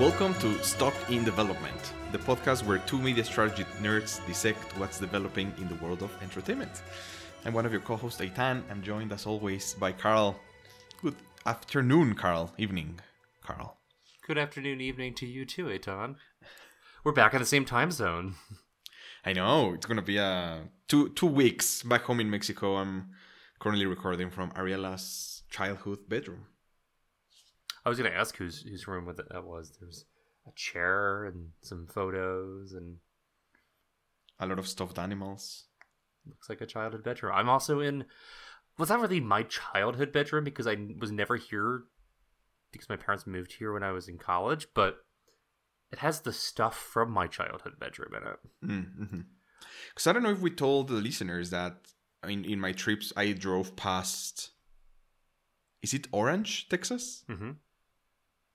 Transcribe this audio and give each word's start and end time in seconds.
Welcome 0.00 0.34
to 0.40 0.60
Stock 0.64 0.94
in 1.10 1.22
Development, 1.22 1.92
the 2.12 2.18
podcast 2.18 2.64
where 2.64 2.78
two 2.78 2.98
media 2.98 3.22
strategy 3.22 3.64
nerds 3.80 4.26
dissect 4.26 4.76
what's 4.78 4.98
developing 4.98 5.52
in 5.58 5.68
the 5.68 5.74
world 5.76 6.02
of 6.02 6.10
entertainment. 6.22 6.82
I'm 7.44 7.52
one 7.52 7.66
of 7.66 7.72
your 7.72 7.82
co-hosts, 7.82 8.20
Eitan. 8.20 8.62
I'm 8.70 8.82
joined 8.82 9.12
as 9.12 9.26
always 9.26 9.74
by 9.74 9.92
Carl. 9.92 10.40
Good 11.02 11.16
afternoon, 11.44 12.14
Carl. 12.14 12.52
Evening, 12.56 13.00
Carl. 13.44 13.76
Good 14.26 14.38
afternoon, 14.38 14.80
evening 14.80 15.14
to 15.16 15.26
you 15.26 15.44
too, 15.44 15.66
Eitan. 15.66 16.16
We're 17.04 17.12
back 17.12 17.34
in 17.34 17.40
the 17.40 17.46
same 17.46 17.66
time 17.66 17.90
zone. 17.90 18.36
I 19.26 19.34
know 19.34 19.74
it's 19.74 19.86
gonna 19.86 20.02
be 20.02 20.16
a 20.16 20.68
two 20.88 21.10
two 21.10 21.26
weeks 21.26 21.82
back 21.82 22.04
home 22.04 22.18
in 22.18 22.30
Mexico. 22.30 22.76
I'm 22.76 23.10
currently 23.60 23.86
recording 23.86 24.30
from 24.30 24.52
Ariela's 24.52 25.42
childhood 25.50 26.08
bedroom. 26.08 26.46
I 27.84 27.88
was 27.88 27.98
going 27.98 28.10
to 28.10 28.16
ask 28.16 28.36
whose 28.36 28.62
whose 28.62 28.86
room 28.86 29.12
that 29.16 29.44
was. 29.44 29.72
There's 29.80 30.04
a 30.46 30.52
chair 30.54 31.24
and 31.24 31.50
some 31.60 31.86
photos 31.86 32.72
and 32.72 32.96
A 34.40 34.46
lot 34.46 34.58
of 34.58 34.66
stuffed 34.68 34.98
animals. 34.98 35.64
looks 36.26 36.48
like 36.48 36.60
a 36.60 36.66
childhood 36.66 37.04
bedroom. 37.04 37.32
I'm 37.34 37.48
also 37.48 37.80
in. 37.80 38.04
Was 38.78 38.88
that 38.88 39.00
really 39.00 39.20
my 39.20 39.42
childhood 39.42 40.12
bedroom 40.12 40.44
because 40.44 40.66
I 40.66 40.76
was 40.98 41.12
never 41.12 41.36
here 41.36 41.84
because 42.72 42.88
my 42.88 42.96
parents 42.96 43.26
moved 43.26 43.52
here 43.52 43.72
when 43.72 43.82
I 43.82 43.92
was 43.92 44.08
in 44.08 44.16
college, 44.18 44.66
but 44.74 45.04
it 45.92 45.98
has 45.98 46.20
the 46.20 46.32
stuff 46.32 46.76
from 46.76 47.10
my 47.10 47.26
childhood 47.26 47.78
bedroom 47.78 48.12
in 48.16 48.26
it. 48.28 48.38
Mm-hmm. 48.64 49.20
Because 49.90 50.06
I 50.06 50.12
don't 50.12 50.22
know 50.22 50.30
if 50.30 50.40
we 50.40 50.50
told 50.50 50.88
the 50.88 50.94
listeners 50.94 51.50
that 51.50 51.92
in 52.26 52.44
in 52.44 52.60
my 52.60 52.72
trips 52.72 53.12
I 53.16 53.32
drove 53.32 53.76
past. 53.76 54.50
Is 55.82 55.92
it 55.92 56.06
Orange, 56.12 56.68
Texas? 56.68 57.24
Mm-hmm. 57.28 57.50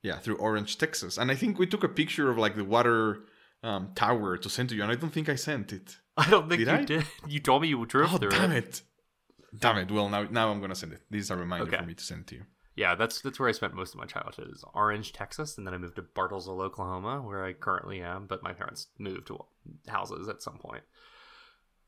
Yeah, 0.03 0.20
through 0.20 0.38
Orange, 0.38 0.78
Texas, 0.78 1.17
and 1.17 1.31
I 1.31 1.36
think 1.36 1.58
we 1.59 1.66
took 1.67 1.84
a 1.84 1.90
picture 1.90 2.30
of 2.30 2.38
like 2.38 2.56
the 2.56 2.64
water 2.64 3.23
um, 3.64 3.92
tower 3.95 4.38
to 4.38 4.50
send 4.50 4.70
to 4.70 4.76
you, 4.76 4.84
and 4.84 4.92
I 4.92 4.95
don't 4.95 5.12
think 5.12 5.28
I 5.30 5.36
sent 5.36 5.73
it. 5.73 5.98
I 6.17 6.30
don't 6.30 6.48
think 6.48 6.59
Did 6.59 6.67
you 6.67 6.73
I? 6.73 6.84
did. 6.86 7.06
You 7.28 7.39
told 7.39 7.62
me 7.64 7.67
you 7.70 7.86
drove 7.86 8.14
Oh 8.14 8.17
through 8.17 8.30
damn 8.30 8.52
it. 8.52 8.66
it! 8.66 8.81
Damn 9.59 9.78
it! 9.78 9.92
Well, 9.92 10.08
now 10.09 10.23
now 10.30 10.52
I'm 10.52 10.62
gonna 10.62 10.76
send 10.76 10.94
it. 10.94 11.02
This 11.09 11.23
is 11.23 11.31
a 11.31 11.36
reminder 11.36 11.67
Okay. 11.67 11.78
for 11.78 11.84
me 11.86 11.94
to 11.95 12.04
send 12.04 12.22
it 12.22 12.28
to 12.28 12.36
you. 12.36 12.44
Yeah, 12.76 12.94
that's 12.94 13.22
that's 13.22 13.39
where 13.39 13.50
I 13.50 13.54
spent 13.54 13.73
most 13.73 13.95
of 13.95 14.00
my 14.00 14.06
childhood 14.06 14.50
is 14.54 14.64
Orange, 14.76 15.12
Texas, 15.14 15.58
and 15.58 15.66
then 15.66 15.73
I 15.73 15.80
moved 15.80 15.95
to 15.95 16.04
Bartlesville, 16.04 16.61
Oklahoma, 16.61 17.22
where 17.23 17.44
I 17.44 17.54
currently 17.54 18.00
am. 18.02 18.28
But 18.28 18.44
my 18.44 18.54
parents 18.54 18.88
moved 19.00 19.28
to 19.28 19.39
houses 19.88 20.28
at 20.30 20.44
some 20.44 20.59
point. 20.59 20.84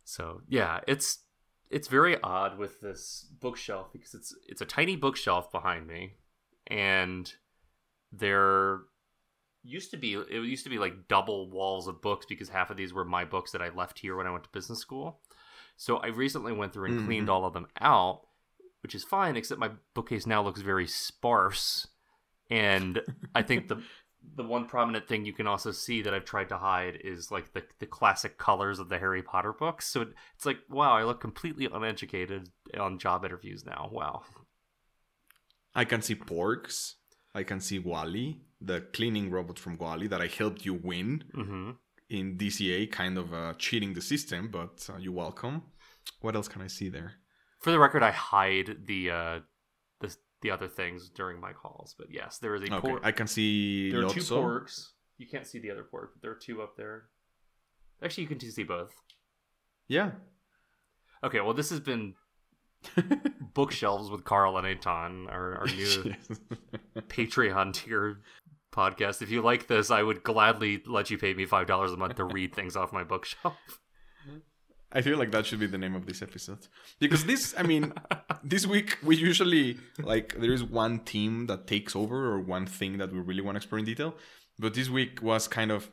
So 0.04 0.42
yeah, 0.48 0.80
it's 0.88 1.20
it's 1.70 1.88
very 1.88 2.20
odd 2.24 2.58
with 2.58 2.82
this 2.82 3.28
bookshelf 3.40 3.94
because 3.94 4.16
it's 4.16 4.36
it's 4.48 4.62
a 4.62 4.66
tiny 4.66 4.96
bookshelf 4.96 5.52
behind 5.52 5.86
me, 5.86 6.14
and 6.68 7.32
there 8.12 8.82
used 9.64 9.92
to 9.92 9.98
be 9.98 10.14
it 10.14 10.32
used 10.32 10.64
to 10.64 10.70
be 10.70 10.78
like 10.80 11.08
double 11.08 11.50
walls 11.50 11.88
of 11.88 12.02
books 12.02 12.26
because 12.28 12.50
half 12.50 12.70
of 12.70 12.78
these 12.78 12.94
were 12.94 13.06
my 13.06 13.26
books 13.26 13.52
that 13.52 13.62
I 13.62 13.70
left 13.70 14.00
here 14.00 14.16
when 14.16 14.26
I 14.28 14.32
went 14.32 14.44
to 14.46 14.50
business 14.52 14.80
school. 14.80 15.20
So 15.78 15.98
I 15.98 16.08
recently 16.08 16.54
went 16.54 16.74
through 16.74 16.92
and 16.92 17.06
cleaned 17.06 17.28
Mhm. 17.28 17.32
all 17.32 17.46
of 17.46 17.54
them 17.54 17.68
out, 17.80 18.22
which 18.84 18.96
is 18.96 19.04
fine, 19.04 19.36
except 19.38 19.60
my 19.60 19.72
bookcase 19.94 20.26
now 20.26 20.42
looks 20.42 20.62
very 20.62 20.88
sparse. 20.88 21.88
And 22.50 23.02
I 23.36 23.44
think 23.44 23.68
the 23.68 23.82
the 24.36 24.44
one 24.44 24.66
prominent 24.66 25.08
thing 25.08 25.26
you 25.26 25.32
can 25.34 25.48
also 25.48 25.72
see 25.72 26.02
that 26.02 26.14
I've 26.14 26.26
tried 26.26 26.50
to 26.50 26.58
hide 26.58 27.00
is 27.04 27.32
like 27.32 27.54
the 27.54 27.64
the 27.80 27.86
classic 27.86 28.38
colors 28.38 28.80
of 28.80 28.90
the 28.90 29.00
Harry 29.00 29.22
Potter 29.24 29.54
books. 29.54 29.88
So 29.88 30.02
it, 30.02 30.10
it's 30.36 30.46
like, 30.46 30.60
wow, 30.70 30.94
I 30.94 31.04
look 31.04 31.22
completely 31.22 31.66
uneducated 31.72 32.50
on 32.78 33.00
job 33.00 33.24
interviews 33.24 33.66
now. 33.66 33.90
Wow. 33.92 34.24
I 35.76 35.86
can 35.86 36.02
see 36.02 36.16
Porgs. 36.16 36.96
I 37.34 37.44
can 37.44 37.60
see 37.60 37.80
WALL-E, 37.80 38.42
the 38.62 38.82
cleaning 38.94 39.30
robot 39.30 39.60
from 39.60 39.78
WALL-E 39.78 40.08
that 40.08 40.22
I 40.22 40.28
helped 40.28 40.66
you 40.66 40.74
win 40.74 41.24
hmm 41.34 41.72
in 42.10 42.38
DCA, 42.38 42.92
kind 42.92 43.20
of 43.20 43.32
uh, 43.32 43.54
cheating 43.60 43.94
the 43.94 44.02
system, 44.02 44.50
but 44.50 44.90
uh, 44.92 44.98
you're 44.98 45.14
welcome. 45.14 45.62
What 46.22 46.36
else 46.36 46.48
can 46.48 46.64
I 46.64 46.68
see 46.68 46.90
there? 46.90 47.14
For 47.60 47.70
the 47.70 47.78
record, 47.78 48.02
I 48.02 48.10
hide 48.10 48.78
the 48.86 49.12
uh 49.12 49.40
the 50.00 50.16
the 50.42 50.50
other 50.50 50.68
things 50.68 51.10
during 51.10 51.40
my 51.40 51.54
calls. 51.54 51.94
But 51.98 52.08
yes, 52.10 52.40
there 52.40 52.56
is 52.56 52.64
a 52.64 52.74
Okay. 52.74 52.96
I 53.04 53.12
can 53.12 53.28
see 53.28 53.92
there 53.92 54.06
are 54.06 54.10
two 54.10 54.22
porgs. 54.22 54.88
You 55.18 55.28
can't 55.28 55.46
see 55.46 55.60
the 55.60 55.70
other 55.70 55.84
porg, 55.84 56.08
but 56.14 56.22
there 56.22 56.32
are 56.32 56.40
two 56.42 56.62
up 56.62 56.78
there. 56.78 57.10
Actually, 58.02 58.24
you 58.24 58.30
can 58.30 58.40
see 58.40 58.64
both. 58.64 58.94
Yeah. 59.88 60.12
Okay, 61.24 61.42
well, 61.42 61.54
this 61.54 61.70
has 61.70 61.82
been 61.82 62.16
bookshelves 63.54 64.10
with 64.10 64.24
Carl 64.24 64.58
and 64.58 64.66
Eitan, 64.66 65.30
our, 65.30 65.56
our 65.58 65.66
new 65.68 66.16
Patreon 67.08 67.74
tier 67.74 68.20
podcast. 68.72 69.22
If 69.22 69.30
you 69.30 69.42
like 69.42 69.68
this, 69.68 69.92
I 69.92 70.04
would 70.04 70.24
gladly 70.24 70.82
let 70.86 71.10
you 71.10 71.18
pay 71.18 71.34
me 71.34 71.46
five 71.46 71.68
dollars 71.68 71.92
a 71.92 71.98
month 71.98 72.16
to 72.16 72.24
read 72.24 72.54
things 72.56 72.76
off 72.76 72.94
my 72.94 73.04
bookshelf. 73.04 73.58
I 74.92 75.02
feel 75.04 75.20
like 75.20 75.30
that 75.32 75.46
should 75.46 75.60
be 75.60 75.68
the 75.68 75.78
name 75.78 75.94
of 75.94 76.08
this 76.08 76.24
episode. 76.24 76.68
Because 76.98 77.26
this, 77.26 77.54
I 77.56 77.62
mean, 77.62 77.94
this 78.44 78.66
week 78.66 78.98
we 79.04 79.16
usually 79.18 79.78
like 80.00 80.36
there 80.40 80.52
is 80.52 80.64
one 80.64 81.00
team 81.00 81.46
that 81.46 81.68
takes 81.68 81.96
over 81.96 82.34
or 82.34 82.40
one 82.40 82.66
thing 82.66 82.98
that 82.98 83.14
we 83.14 83.20
really 83.20 83.42
want 83.42 83.54
to 83.56 83.58
explore 83.58 83.78
in 83.78 83.86
detail. 83.86 84.16
But 84.58 84.74
this 84.74 84.90
week 84.90 85.22
was 85.22 85.48
kind 85.48 85.72
of 85.72 85.92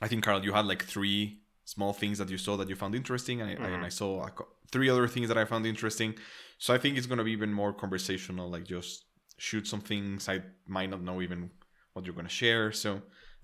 I 0.00 0.08
think 0.08 0.24
Carl, 0.24 0.44
you 0.44 0.52
had 0.52 0.66
like 0.66 0.84
three 0.84 1.40
small 1.74 1.92
things 1.92 2.18
that 2.18 2.30
you 2.30 2.38
saw 2.38 2.56
that 2.56 2.68
you 2.68 2.76
found 2.76 2.94
interesting, 2.94 3.40
and 3.40 3.50
I, 3.50 3.54
Mhm. 3.56 3.74
and 3.74 3.84
I 3.84 3.88
saw 4.00 4.10
a 4.26 4.30
co- 4.30 4.48
three 4.72 4.88
other 4.88 5.06
things 5.14 5.28
that 5.28 5.38
I 5.38 5.44
found 5.52 5.66
interesting. 5.66 6.10
So 6.58 6.68
I 6.74 6.78
think 6.78 6.96
it's 6.96 7.06
gonna 7.10 7.24
be 7.24 7.32
even 7.38 7.52
more 7.52 7.72
conversational, 7.72 8.46
like 8.54 8.64
just 8.76 9.06
shoot 9.38 9.66
some 9.66 9.80
things 9.80 10.28
I 10.28 10.36
might 10.66 10.90
not 10.90 11.02
know 11.08 11.20
even 11.26 11.50
what 11.92 12.04
you're 12.04 12.14
gonna 12.20 12.28
share. 12.44 12.72
So 12.72 12.90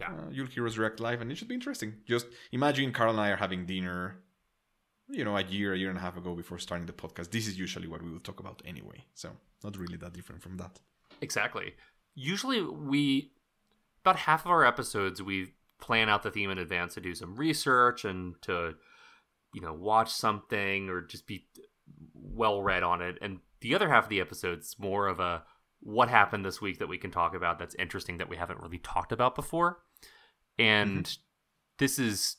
Yeah. 0.01 0.13
uh, 0.15 0.29
you'll 0.35 0.47
hear 0.55 0.67
us 0.67 0.77
react 0.83 1.01
live, 1.01 1.21
and 1.23 1.31
it 1.31 1.37
should 1.39 1.49
be 1.49 1.59
interesting. 1.61 1.91
Just 2.15 2.27
imagine 2.53 2.93
Carl 2.93 3.11
and 3.15 3.21
I 3.27 3.29
are 3.35 3.37
having 3.47 3.67
dinner, 3.67 4.01
you 5.09 5.25
know, 5.25 5.37
a 5.37 5.43
year, 5.43 5.73
a 5.75 5.79
year 5.83 5.91
and 5.95 5.99
a 5.99 6.05
half 6.07 6.17
ago 6.17 6.35
before 6.43 6.59
starting 6.59 6.87
the 6.87 6.93
podcast. 7.05 7.31
This 7.37 7.47
is 7.51 7.59
usually 7.59 7.89
what 7.93 8.01
we 8.03 8.11
would 8.13 8.25
talk 8.25 8.39
about 8.41 8.63
anyway, 8.65 8.99
so 9.15 9.29
not 9.65 9.77
really 9.77 9.97
that 9.99 10.13
different 10.19 10.41
from 10.43 10.57
that. 10.59 10.81
Exactly. 11.21 11.75
Usually, 12.15 12.61
we 12.63 13.33
about 14.03 14.17
half 14.29 14.41
of 14.47 14.51
our 14.51 14.65
episodes 14.65 15.21
we 15.31 15.39
plan 15.81 16.09
out 16.09 16.23
the 16.23 16.31
theme 16.31 16.51
in 16.51 16.59
advance 16.59 16.95
to 16.95 17.01
do 17.01 17.15
some 17.15 17.37
research 17.37 18.05
and 18.05 18.35
to 18.43 18.75
you 19.55 19.61
know 19.61 19.73
watch 19.73 20.11
something 20.13 20.89
or 20.89 21.01
just 21.01 21.27
be 21.27 21.47
well 22.15 22.63
read 22.63 22.83
on 22.83 23.03
it, 23.03 23.19
and 23.21 23.41
the 23.61 23.75
other 23.75 23.89
half 23.89 24.05
of 24.05 24.11
the 24.11 24.21
episodes 24.21 24.77
more 24.79 25.07
of 25.07 25.21
a 25.21 25.43
what 25.81 26.09
happened 26.09 26.45
this 26.45 26.61
week 26.61 26.79
that 26.79 26.89
we 26.89 26.99
can 26.99 27.11
talk 27.11 27.35
about 27.35 27.59
that's 27.59 27.75
interesting 27.77 28.19
that 28.19 28.29
we 28.29 28.37
haven't 28.37 28.61
really 28.61 28.79
talked 28.79 29.13
about 29.13 29.35
before, 29.35 29.79
and 30.59 31.19
this 31.79 31.99
is 31.99 32.37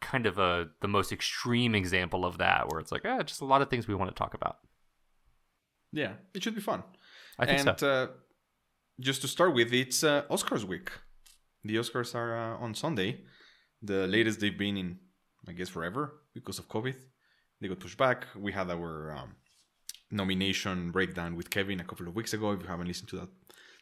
kind 0.00 0.26
of 0.26 0.38
a 0.38 0.68
the 0.80 0.88
most 0.88 1.12
extreme 1.12 1.74
example 1.74 2.24
of 2.24 2.38
that 2.38 2.68
where 2.70 2.80
it's 2.80 2.92
like 2.92 3.02
ah, 3.04 3.22
just 3.22 3.40
a 3.40 3.44
lot 3.44 3.62
of 3.62 3.70
things 3.70 3.88
we 3.88 3.94
want 3.94 4.10
to 4.10 4.14
talk 4.14 4.34
about. 4.34 4.58
Yeah, 5.92 6.12
it 6.34 6.42
should 6.42 6.54
be 6.54 6.60
fun. 6.60 6.82
I 7.38 7.46
think 7.46 7.66
and 7.66 7.80
so. 7.80 7.88
uh, 7.88 8.06
just 9.00 9.22
to 9.22 9.28
start 9.28 9.54
with, 9.54 9.72
it's 9.72 10.02
uh, 10.02 10.22
Oscars 10.30 10.64
week. 10.64 10.90
The 11.68 11.76
Oscars 11.76 12.14
are 12.14 12.32
uh, 12.44 12.64
on 12.64 12.74
Sunday, 12.74 13.10
the 13.90 14.06
latest 14.06 14.40
they've 14.40 14.62
been 14.66 14.76
in, 14.82 14.98
I 15.48 15.52
guess, 15.52 15.68
forever 15.68 16.02
because 16.34 16.58
of 16.58 16.66
COVID. 16.68 16.96
They 17.60 17.68
got 17.68 17.80
pushed 17.80 17.98
back. 18.06 18.26
We 18.36 18.52
had 18.52 18.70
our 18.70 19.12
um, 19.18 19.30
nomination 20.10 20.90
breakdown 20.90 21.36
with 21.36 21.50
Kevin 21.50 21.80
a 21.80 21.84
couple 21.84 22.08
of 22.08 22.16
weeks 22.16 22.32
ago. 22.32 22.52
If 22.52 22.62
you 22.62 22.68
haven't 22.68 22.88
listened 22.88 23.10
to 23.10 23.16
that 23.20 23.30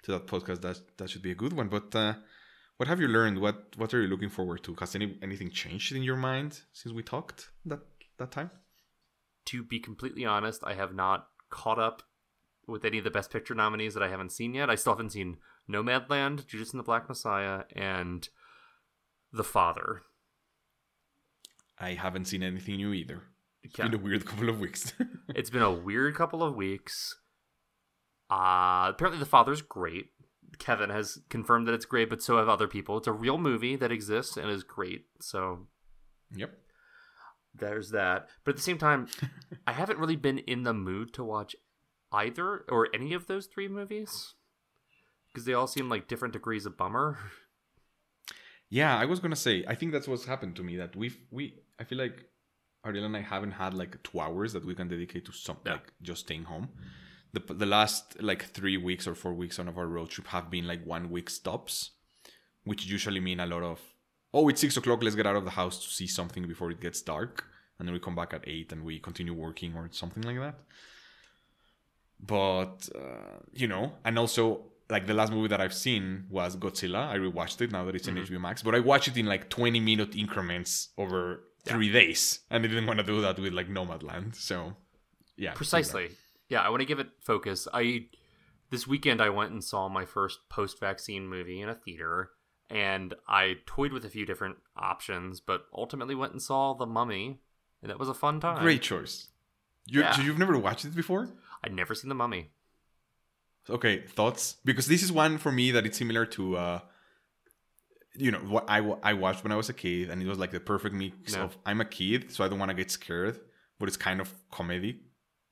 to 0.04 0.12
that 0.12 0.26
podcast, 0.32 0.60
that 0.62 0.78
that 0.98 1.08
should 1.10 1.26
be 1.28 1.34
a 1.36 1.40
good 1.42 1.54
one. 1.60 1.68
But 1.68 1.94
uh, 1.94 2.14
what 2.78 2.88
have 2.88 3.00
you 3.00 3.08
learned? 3.08 3.38
What 3.44 3.56
what 3.80 3.94
are 3.94 4.02
you 4.02 4.08
looking 4.08 4.30
forward 4.30 4.60
to? 4.64 4.74
Has 4.80 4.94
any 4.96 5.18
anything 5.22 5.50
changed 5.50 5.94
in 5.94 6.02
your 6.02 6.20
mind 6.30 6.50
since 6.72 6.92
we 6.92 7.02
talked 7.02 7.50
that 7.64 7.82
that 8.18 8.32
time? 8.32 8.50
to 9.46 9.62
be 9.62 9.80
completely 9.80 10.24
honest, 10.24 10.62
I 10.64 10.74
have 10.74 10.94
not 10.94 11.28
caught 11.50 11.78
up 11.78 12.02
with 12.66 12.84
any 12.84 12.98
of 12.98 13.04
the 13.04 13.10
Best 13.10 13.30
Picture 13.30 13.54
nominees 13.54 13.94
that 13.94 14.02
I 14.02 14.08
haven't 14.08 14.32
seen 14.32 14.54
yet. 14.54 14.68
I 14.68 14.74
still 14.74 14.92
haven't 14.92 15.12
seen 15.12 15.38
Nomadland, 15.68 16.46
Judas 16.46 16.70
and 16.70 16.78
the 16.78 16.84
Black 16.84 17.08
Messiah, 17.08 17.64
and 17.74 18.28
The 19.32 19.44
Father. 19.44 20.02
I 21.78 21.94
haven't 21.94 22.26
seen 22.26 22.42
anything 22.42 22.76
new 22.76 22.92
either. 22.92 23.22
It's 23.62 23.78
Yeah. 23.78 23.88
been 23.88 24.00
a 24.00 24.02
weird 24.02 24.24
couple 24.26 24.48
of 24.48 24.60
weeks. 24.60 24.92
It's 25.34 25.50
been 25.50 25.62
a 25.62 25.72
weird 25.72 26.14
couple 26.14 26.40
of 26.42 26.54
weeks. 26.54 27.18
Uh, 28.30 28.86
apparently, 28.94 29.18
The 29.18 29.26
Father's 29.26 29.60
great. 29.60 30.12
Kevin 30.58 30.88
has 30.90 31.18
confirmed 31.28 31.66
that 31.66 31.74
it's 31.74 31.84
great, 31.84 32.08
but 32.08 32.22
so 32.22 32.38
have 32.38 32.48
other 32.48 32.68
people. 32.68 32.96
It's 32.96 33.08
a 33.08 33.12
real 33.12 33.36
movie 33.36 33.74
that 33.76 33.90
exists 33.92 34.36
and 34.36 34.48
is 34.48 34.62
great. 34.62 35.06
So 35.20 35.66
yep. 36.34 36.56
there's 37.54 37.90
that. 37.90 38.28
But 38.44 38.52
at 38.52 38.56
the 38.56 38.62
same 38.62 38.78
time, 38.78 39.08
I 39.66 39.72
haven't 39.72 39.98
really 39.98 40.16
been 40.16 40.38
in 40.38 40.62
the 40.62 40.72
mood 40.72 41.12
to 41.14 41.24
watch 41.24 41.56
either 42.12 42.64
or 42.68 42.88
any 42.94 43.12
of 43.12 43.26
those 43.26 43.46
three 43.46 43.68
movies 43.68 44.34
because 45.36 45.44
they 45.44 45.52
all 45.52 45.66
seem 45.66 45.90
like 45.90 46.08
different 46.08 46.32
degrees 46.32 46.64
of 46.64 46.78
bummer. 46.78 47.18
Yeah, 48.70 48.96
I 48.96 49.04
was 49.04 49.20
gonna 49.20 49.36
say. 49.36 49.64
I 49.68 49.74
think 49.74 49.92
that's 49.92 50.08
what's 50.08 50.24
happened 50.24 50.56
to 50.56 50.62
me. 50.62 50.76
That 50.78 50.96
we've 50.96 51.18
we 51.30 51.42
I 51.78 51.84
feel 51.84 51.98
like 51.98 52.24
Ariel 52.86 53.04
and 53.04 53.16
I 53.16 53.20
haven't 53.20 53.52
had 53.52 53.74
like 53.74 54.02
two 54.02 54.18
hours 54.18 54.54
that 54.54 54.64
we 54.64 54.74
can 54.74 54.88
dedicate 54.88 55.26
to 55.26 55.32
some 55.32 55.58
Yeah. 55.66 55.72
like 55.72 55.92
just 56.00 56.22
staying 56.26 56.44
home. 56.44 56.68
the 57.34 57.42
the 57.62 57.66
last 57.66 58.16
like 58.30 58.42
three 58.58 58.78
weeks 58.78 59.06
or 59.06 59.14
four 59.14 59.34
weeks 59.42 59.58
on 59.58 59.68
of 59.68 59.76
our 59.76 59.86
road 59.96 60.08
trip 60.08 60.28
have 60.28 60.50
been 60.50 60.66
like 60.72 60.82
one 60.86 61.10
week 61.10 61.28
stops, 61.28 61.74
which 62.64 62.86
usually 62.86 63.20
mean 63.28 63.40
a 63.40 63.46
lot 63.54 63.62
of 63.72 63.78
oh 64.32 64.48
it's 64.48 64.62
six 64.66 64.76
o'clock 64.78 65.02
let's 65.02 65.16
get 65.20 65.26
out 65.30 65.36
of 65.36 65.44
the 65.44 65.56
house 65.62 65.76
to 65.84 65.88
see 65.98 66.06
something 66.06 66.44
before 66.52 66.70
it 66.74 66.80
gets 66.86 67.02
dark, 67.02 67.44
and 67.78 67.86
then 67.86 67.92
we 67.96 68.00
come 68.06 68.16
back 68.20 68.32
at 68.34 68.48
eight 68.54 68.72
and 68.72 68.82
we 68.88 68.98
continue 69.08 69.34
working 69.46 69.76
or 69.76 69.84
something 69.92 70.24
like 70.30 70.38
that. 70.44 70.56
But 72.18 72.88
uh, 73.02 73.36
you 73.52 73.68
know, 73.68 73.84
and 74.04 74.18
also 74.18 74.44
like 74.88 75.06
the 75.06 75.14
last 75.14 75.32
movie 75.32 75.48
that 75.48 75.60
I've 75.60 75.74
seen 75.74 76.26
was 76.30 76.56
Godzilla. 76.56 77.08
I 77.08 77.16
rewatched 77.16 77.60
it 77.60 77.72
now 77.72 77.84
that 77.84 77.94
it's 77.94 78.06
in 78.08 78.14
Mhm. 78.14 78.22
HBO 78.26 78.38
Max, 78.40 78.62
but 78.62 78.74
I 78.74 78.80
watched 78.80 79.08
it 79.08 79.16
in 79.16 79.26
like 79.26 79.48
20 79.50 79.80
minute 79.80 80.14
increments 80.16 80.90
over 80.96 81.44
three 81.64 81.90
days, 81.90 82.40
and 82.50 82.64
I 82.64 82.68
didn't 82.68 82.86
want 82.86 82.98
to 83.00 83.04
do 83.04 83.20
that 83.20 83.38
with 83.38 83.52
like 83.52 83.68
Nomadland. 83.68 84.36
So, 84.36 84.76
yeah, 85.36 85.52
Precisely. 85.54 86.10
Yeah, 86.48 86.62
I 86.62 86.68
want 86.68 86.80
to 86.80 86.86
give 86.86 87.00
it 87.00 87.08
focus. 87.20 87.66
I 87.74 88.08
this 88.70 88.86
weekend 88.86 89.20
I 89.20 89.28
went 89.30 89.52
and 89.52 89.62
saw 89.62 89.88
my 89.88 90.04
first 90.04 90.48
post-vaccine 90.48 91.26
movie 91.28 91.60
in 91.60 91.68
a 91.68 91.74
theater, 91.74 92.32
and 92.70 93.14
I 93.28 93.58
toyed 93.66 93.92
with 93.92 94.04
a 94.04 94.08
few 94.10 94.26
different 94.26 94.56
options, 94.76 95.40
but 95.40 95.66
ultimately 95.72 96.14
went 96.16 96.32
and 96.32 96.42
saw 96.42 96.74
The 96.74 96.86
Mummy, 96.86 97.40
and 97.82 97.90
that 97.90 97.98
was 97.98 98.08
a 98.08 98.14
fun 98.14 98.40
time. 98.40 98.62
Great 98.62 98.82
choice. 98.82 99.28
You, 99.86 100.00
Yeah. 100.00 100.20
you've 100.20 100.38
never 100.38 100.58
watched 100.58 100.84
it 100.84 100.94
before? 100.96 101.28
I'd 101.62 101.72
never 101.74 101.94
seen 101.94 102.08
The 102.08 102.14
Mummy. 102.16 102.50
Okay, 103.68 104.02
thoughts? 104.06 104.56
Because 104.64 104.86
this 104.86 105.02
is 105.02 105.10
one 105.10 105.38
for 105.38 105.50
me 105.50 105.70
that 105.72 105.84
it's 105.86 105.98
similar 105.98 106.24
to, 106.26 106.56
uh, 106.56 106.80
you 108.14 108.30
know, 108.30 108.38
what 108.38 108.64
I, 108.68 108.78
I 109.02 109.12
watched 109.14 109.42
when 109.44 109.52
I 109.52 109.56
was 109.56 109.68
a 109.68 109.72
kid, 109.74 110.08
and 110.10 110.22
it 110.22 110.26
was 110.28 110.38
like 110.38 110.50
the 110.52 110.60
perfect 110.60 110.94
mix 110.94 111.34
Yeah. 111.34 111.44
of 111.44 111.58
I'm 111.66 111.80
a 111.80 111.84
kid, 111.84 112.30
so 112.32 112.44
I 112.44 112.48
don't 112.48 112.58
want 112.58 112.70
to 112.70 112.74
get 112.76 112.90
scared, 112.90 113.40
but 113.78 113.88
it's 113.88 113.96
kind 113.96 114.20
of 114.20 114.32
comedy. 114.50 115.00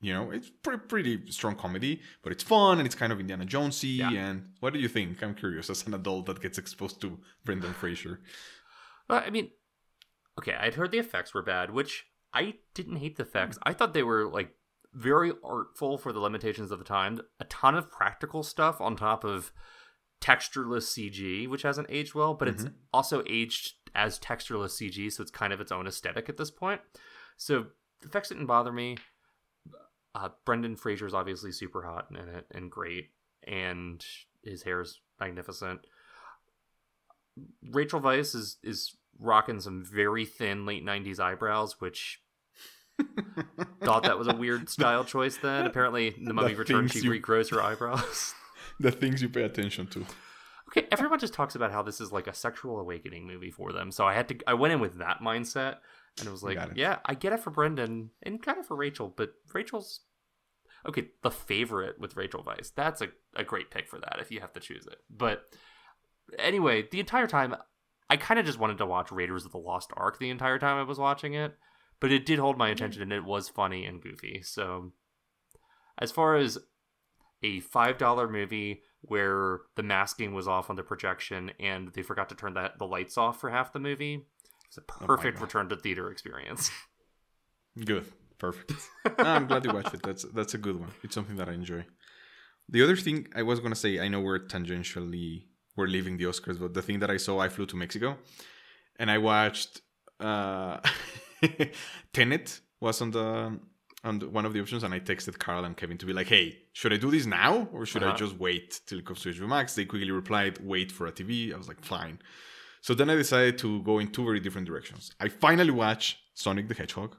You 0.01 0.13
know, 0.13 0.31
it's 0.31 0.49
pretty, 0.49 0.83
pretty 0.87 1.31
strong 1.31 1.55
comedy, 1.55 2.01
but 2.21 2.31
it's 2.31 2.43
fun 2.43 2.77
and 2.79 2.85
it's 2.85 2.95
kind 2.95 3.11
of 3.11 3.19
Indiana 3.19 3.45
Jonesy. 3.45 3.87
Yeah. 3.89 4.11
And 4.11 4.49
what 4.59 4.73
do 4.73 4.79
you 4.79 4.87
think? 4.87 5.23
I'm 5.23 5.33
curious 5.35 5.69
as 5.69 5.85
an 5.87 5.93
adult 5.93 6.27
that 6.27 6.41
gets 6.41 6.57
exposed 6.57 7.01
to 7.01 7.17
Brendan 7.43 7.73
Fraser. 7.73 8.19
But 9.07 9.23
I 9.25 9.29
mean, 9.29 9.49
okay, 10.39 10.53
I'd 10.59 10.75
heard 10.75 10.91
the 10.91 10.99
effects 10.99 11.33
were 11.33 11.41
bad, 11.41 11.71
which 11.71 12.05
I 12.33 12.55
didn't 12.73 12.97
hate 12.97 13.15
the 13.15 13.23
effects. 13.23 13.57
I 13.63 13.73
thought 13.73 13.93
they 13.93 14.03
were 14.03 14.25
like 14.27 14.53
very 14.95 15.33
artful 15.43 15.97
for 15.97 16.11
the 16.13 16.19
limitations 16.19 16.71
of 16.71 16.79
the 16.79 16.85
time. 16.85 17.19
A 17.39 17.45
ton 17.45 17.75
of 17.75 17.91
practical 17.91 18.43
stuff 18.43 18.79
on 18.79 18.95
top 18.95 19.23
of 19.23 19.51
textureless 20.21 20.83
CG, 20.87 21.47
which 21.47 21.63
hasn't 21.63 21.89
aged 21.91 22.15
well, 22.15 22.33
but 22.33 22.47
it's 22.47 22.63
Mhm. 22.63 22.75
also 22.93 23.21
aged 23.27 23.75
as 23.93 24.17
textureless 24.19 24.71
CG, 24.71 25.09
so 25.09 25.21
it's 25.21 25.31
kind 25.31 25.51
of 25.53 25.59
its 25.59 25.71
own 25.71 25.85
aesthetic 25.85 26.29
at 26.29 26.37
this 26.37 26.49
point. 26.49 26.81
So 27.37 27.71
the 27.99 28.07
effects 28.07 28.29
didn't 28.29 28.45
bother 28.45 28.71
me. 28.71 28.97
Uh, 30.15 30.29
Brendan 30.45 30.77
is 30.85 31.13
obviously 31.13 31.51
super 31.51 31.83
hot 31.83 32.09
in 32.09 32.29
it 32.29 32.47
and 32.51 32.71
great, 32.71 33.11
and 33.43 34.03
his 34.43 34.63
hair 34.63 34.79
is 34.79 35.01
magnificent. 35.19 35.85
Rachel 37.61 37.99
Weisz 37.99 38.33
is 38.33 38.57
is 38.63 38.95
rocking 39.19 39.59
some 39.59 39.83
very 39.83 40.25
thin 40.25 40.65
late 40.65 40.83
'90s 40.85 41.19
eyebrows, 41.19 41.81
which 41.81 42.23
thought 43.83 44.03
that 44.03 44.17
was 44.17 44.27
a 44.27 44.35
weird 44.35 44.69
style 44.77 45.03
choice. 45.03 45.37
Then 45.37 45.65
apparently, 45.65 46.13
in 46.17 46.25
the 46.25 46.33
Mummy 46.33 46.53
The 46.53 46.59
Return, 46.59 46.87
things 46.87 47.01
she 47.01 47.07
you- 47.07 47.11
regrows 47.21 47.51
her 47.51 47.61
eyebrows. 47.61 48.33
the 48.79 48.91
things 48.91 49.21
you 49.21 49.29
pay 49.29 49.43
attention 49.43 49.87
to. 49.87 50.05
okay, 50.69 50.87
everyone 50.91 51.19
just 51.19 51.33
talks 51.33 51.55
about 51.55 51.71
how 51.71 51.81
this 51.81 52.01
is 52.01 52.11
like 52.11 52.27
a 52.27 52.33
sexual 52.33 52.79
awakening 52.79 53.27
movie 53.27 53.51
for 53.51 53.71
them. 53.71 53.91
So 53.91 54.05
I 54.05 54.13
had 54.13 54.27
to, 54.29 54.37
I 54.47 54.53
went 54.53 54.73
in 54.73 54.79
with 54.79 54.97
that 54.99 55.19
mindset, 55.21 55.77
and 56.19 56.27
it 56.27 56.31
was 56.31 56.43
like, 56.43 56.57
it. 56.57 56.69
yeah, 56.75 56.97
I 57.05 57.13
get 57.13 57.33
it 57.33 57.39
for 57.41 57.51
Brendan 57.51 58.11
and 58.23 58.41
kind 58.41 58.57
of 58.59 58.65
for 58.65 58.75
Rachel, 58.75 59.13
but 59.15 59.33
Rachel's 59.53 60.01
okay. 60.87 61.07
The 61.23 61.31
favorite 61.31 61.99
with 61.99 62.15
Rachel 62.15 62.43
Weisz, 62.43 62.71
that's 62.75 63.01
a, 63.01 63.07
a 63.35 63.43
great 63.43 63.71
pick 63.71 63.87
for 63.87 63.99
that 63.99 64.17
if 64.19 64.31
you 64.31 64.39
have 64.41 64.53
to 64.53 64.59
choose 64.59 64.85
it. 64.87 64.97
But 65.09 65.43
anyway, 66.39 66.87
the 66.91 66.99
entire 66.99 67.27
time, 67.27 67.55
I 68.09 68.17
kind 68.17 68.39
of 68.39 68.45
just 68.45 68.59
wanted 68.59 68.77
to 68.79 68.85
watch 68.85 69.11
Raiders 69.11 69.45
of 69.45 69.51
the 69.51 69.57
Lost 69.57 69.91
Ark 69.95 70.19
the 70.19 70.29
entire 70.29 70.59
time 70.59 70.77
I 70.77 70.83
was 70.83 70.99
watching 70.99 71.33
it, 71.33 71.55
but 71.99 72.11
it 72.11 72.25
did 72.25 72.39
hold 72.39 72.57
my 72.57 72.69
attention 72.69 73.01
and 73.01 73.13
it 73.13 73.23
was 73.23 73.49
funny 73.49 73.85
and 73.85 74.01
goofy. 74.01 74.41
So 74.43 74.91
as 75.97 76.11
far 76.11 76.35
as 76.35 76.57
a 77.43 77.59
five 77.59 77.97
dollar 77.97 78.27
movie 78.27 78.81
where 79.01 79.59
the 79.75 79.83
masking 79.83 80.33
was 80.33 80.47
off 80.47 80.69
on 80.69 80.75
the 80.75 80.83
projection 80.83 81.51
and 81.59 81.91
they 81.93 82.01
forgot 82.01 82.29
to 82.29 82.35
turn 82.35 82.55
that 82.55 82.79
the 82.79 82.87
lights 82.87 83.17
off 83.17 83.39
for 83.39 83.49
half 83.49 83.73
the 83.73 83.79
movie. 83.79 84.25
It's 84.67 84.77
a 84.77 84.81
perfect 84.81 85.37
God. 85.37 85.43
return 85.43 85.69
to 85.69 85.75
theater 85.75 86.09
experience. 86.11 86.71
Good, 87.85 88.05
perfect. 88.37 88.73
I'm 89.19 89.47
glad 89.47 89.65
you 89.65 89.73
watched 89.73 89.93
it. 89.93 90.01
That's 90.01 90.23
that's 90.33 90.53
a 90.53 90.57
good 90.57 90.79
one. 90.79 90.91
It's 91.03 91.13
something 91.13 91.35
that 91.35 91.49
I 91.49 91.53
enjoy. 91.53 91.85
The 92.69 92.81
other 92.81 92.95
thing 92.95 93.27
I 93.35 93.43
was 93.43 93.59
gonna 93.59 93.75
say, 93.75 93.99
I 93.99 94.07
know 94.07 94.21
we're 94.21 94.39
tangentially 94.39 95.43
we're 95.75 95.87
leaving 95.87 96.17
the 96.17 96.25
Oscars, 96.25 96.59
but 96.59 96.73
the 96.73 96.81
thing 96.81 96.99
that 96.99 97.11
I 97.11 97.17
saw, 97.17 97.39
I 97.39 97.49
flew 97.49 97.65
to 97.67 97.75
Mexico, 97.75 98.17
and 98.97 99.11
I 99.11 99.17
watched 99.17 99.81
uh, 100.19 100.77
Tenet 102.13 102.61
was 102.79 103.01
on 103.01 103.11
the 103.11 103.59
on 104.03 104.19
the, 104.19 104.29
one 104.29 104.45
of 104.45 104.53
the 104.53 104.61
options, 104.61 104.83
and 104.83 104.93
I 104.93 104.99
texted 104.99 105.39
Carl 105.39 105.65
and 105.65 105.75
Kevin 105.75 105.97
to 105.97 106.05
be 106.05 106.13
like, 106.13 106.27
"Hey, 106.27 106.59
should 106.73 106.93
I 106.93 106.97
do 106.97 107.09
this 107.09 107.25
now, 107.25 107.67
or 107.73 107.85
should 107.85 108.03
I 108.03 108.09
Uh-huh. 108.09 108.17
just 108.17 108.37
wait 108.37 108.81
till 108.85 108.99
it 108.99 109.05
comes 109.05 109.21
to 109.21 109.29
HBO 109.29 109.47
Max?" 109.47 109.73
They 109.75 109.85
quickly 109.85 110.11
replied, 110.11 110.59
"Wait 110.59 110.91
for 110.91 111.07
a 111.07 111.11
TV." 111.11 111.53
I 111.53 111.57
was 111.57 111.67
like, 111.67 111.83
"Fine." 111.83 112.19
So 112.81 112.93
then 112.93 113.09
I 113.09 113.15
decided 113.15 113.57
to 113.59 113.81
go 113.81 113.97
in 113.99 114.09
two 114.11 114.23
very 114.23 114.39
different 114.39 114.67
directions. 114.67 115.11
I 115.19 115.27
finally 115.29 115.71
watched 115.71 116.19
Sonic 116.35 116.67
the 116.67 116.75
Hedgehog 116.75 117.15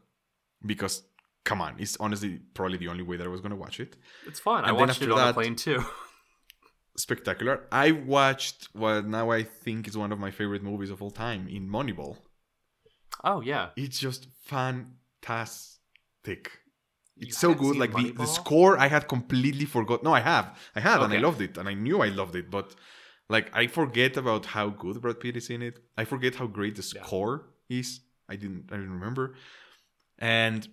because, 0.64 1.02
come 1.44 1.60
on, 1.60 1.74
it's 1.80 1.96
honestly 1.98 2.38
probably 2.54 2.78
the 2.78 2.86
only 2.88 3.02
way 3.02 3.16
that 3.16 3.24
I 3.26 3.30
was 3.30 3.40
going 3.40 3.50
to 3.50 3.56
watch 3.56 3.80
it. 3.80 3.96
It's 4.26 4.38
fun. 4.38 4.64
I 4.64 4.68
And 4.68 4.78
then 4.78 4.86
watched 4.88 5.02
it 5.02 5.10
on 5.10 5.18
that- 5.18 5.30
a 5.30 5.34
plane 5.34 5.56
too. 5.56 5.84
Spectacular. 6.96 7.66
I 7.72 7.90
watched 7.92 8.68
what 8.72 9.06
now 9.06 9.30
I 9.30 9.42
think 9.42 9.86
is 9.86 9.96
one 9.98 10.12
of 10.12 10.18
my 10.18 10.30
favorite 10.30 10.62
movies 10.62 10.88
of 10.90 11.02
all 11.02 11.10
time 11.10 11.46
in 11.48 11.68
Moneyball. 11.68 12.16
Oh 13.24 13.40
yeah. 13.40 13.70
It's 13.76 13.98
just 13.98 14.28
fantastic. 14.44 15.80
You 17.18 17.28
It's 17.28 17.38
so 17.38 17.54
good. 17.54 17.76
Like 17.76 17.94
the, 17.94 18.12
the 18.12 18.26
score, 18.26 18.78
I 18.78 18.88
had 18.88 19.08
completely 19.08 19.64
forgot. 19.64 20.02
No, 20.02 20.12
I 20.12 20.20
have, 20.20 20.58
I 20.74 20.80
have, 20.80 21.02
and 21.02 21.12
I 21.12 21.16
loved 21.16 21.40
it, 21.40 21.56
and 21.56 21.68
I 21.68 21.74
knew 21.74 22.02
I 22.02 22.08
loved 22.08 22.36
it. 22.36 22.50
But 22.50 22.74
like, 23.28 23.50
I 23.54 23.66
forget 23.68 24.16
about 24.16 24.46
how 24.46 24.68
good 24.68 25.00
Brad 25.00 25.20
Pitt 25.20 25.36
is 25.36 25.48
in 25.50 25.62
it. 25.62 25.80
I 25.96 26.04
forget 26.04 26.34
how 26.36 26.46
great 26.46 26.76
the 26.76 26.82
Yeah. 26.92 27.04
score 27.04 27.46
is. 27.68 28.00
I 28.28 28.36
didn't, 28.36 28.70
I 28.72 28.76
didn't 28.76 28.92
remember. 28.92 29.34
And 30.18 30.68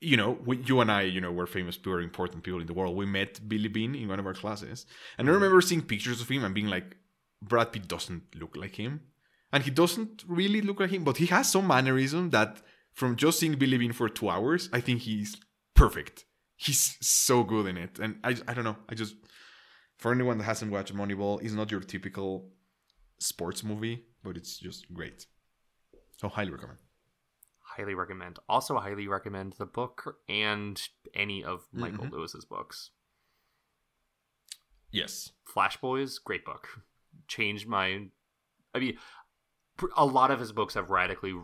you 0.00 0.16
know, 0.16 0.38
we, 0.44 0.58
you 0.58 0.80
and 0.80 0.92
I, 0.92 1.02
you 1.02 1.20
know, 1.20 1.32
we're 1.32 1.46
famous, 1.46 1.76
pure, 1.78 2.00
important 2.00 2.42
people 2.44 2.60
in 2.60 2.66
the 2.66 2.74
world. 2.74 2.96
We 2.96 3.06
met 3.06 3.48
Billy 3.48 3.68
Beane 3.68 3.94
in 3.96 4.08
one 4.08 4.20
of 4.20 4.26
our 4.26 4.34
classes, 4.34 4.86
and 5.18 5.26
Mm-hmm. 5.26 5.28
I 5.28 5.32
remember 5.32 5.60
seeing 5.60 5.82
pictures 5.82 6.20
of 6.20 6.28
him 6.28 6.44
and 6.44 6.54
being 6.54 6.68
like, 6.68 6.96
Brad 7.42 7.72
Pitt 7.72 7.88
doesn't 7.88 8.34
look 8.36 8.56
like 8.56 8.76
him, 8.76 9.00
and 9.52 9.62
he 9.64 9.70
doesn't 9.70 10.24
really 10.26 10.60
look 10.60 10.80
like 10.80 10.90
him, 10.90 11.04
but 11.04 11.16
he 11.18 11.26
has 11.26 11.50
some 11.50 11.66
mannerism 11.66 12.30
that, 12.30 12.62
from 12.92 13.16
just 13.16 13.38
seeing 13.38 13.54
Billy 13.54 13.78
Beane 13.78 13.92
for 13.92 14.08
two 14.08 14.28
hours, 14.28 14.68
I 14.72 14.80
think 14.80 15.02
he's 15.02 15.36
perfect. 15.74 16.24
He's 16.56 16.96
so 17.00 17.44
good 17.44 17.66
in 17.66 17.76
it, 17.76 17.98
and 17.98 18.18
I, 18.24 18.36
I 18.48 18.54
don't 18.54 18.64
know, 18.64 18.76
I 18.88 18.94
just, 18.94 19.14
for 19.96 20.12
anyone 20.12 20.38
that 20.38 20.44
hasn't 20.44 20.72
watched 20.72 20.94
Moneyball, 20.94 21.40
it's 21.42 21.52
not 21.54 21.70
your 21.70 21.80
typical 21.80 22.50
sports 23.18 23.62
movie, 23.62 24.04
but 24.24 24.36
it's 24.36 24.58
just 24.58 24.92
great. 24.92 25.26
So 26.16 26.28
highly 26.28 26.50
recommend. 26.50 26.78
Highly 27.60 27.94
recommend. 27.94 28.40
Also 28.48 28.76
highly 28.78 29.06
recommend 29.06 29.52
the 29.52 29.66
book 29.66 30.16
and 30.28 30.80
any 31.14 31.44
of 31.44 31.68
Michael 31.72 32.06
Mhm. 32.06 32.10
Lewis's 32.12 32.44
books. 32.44 32.90
Yes. 34.90 35.30
Flash 35.44 35.76
Boys, 35.80 36.18
great 36.18 36.44
book. 36.44 36.82
Changed 37.28 37.68
my. 37.68 38.08
I 38.74 38.78
mean, 38.78 38.98
a 39.96 40.04
lot 40.04 40.30
of 40.30 40.40
his 40.40 40.52
books 40.52 40.74
have 40.74 40.90
radically 40.90 41.34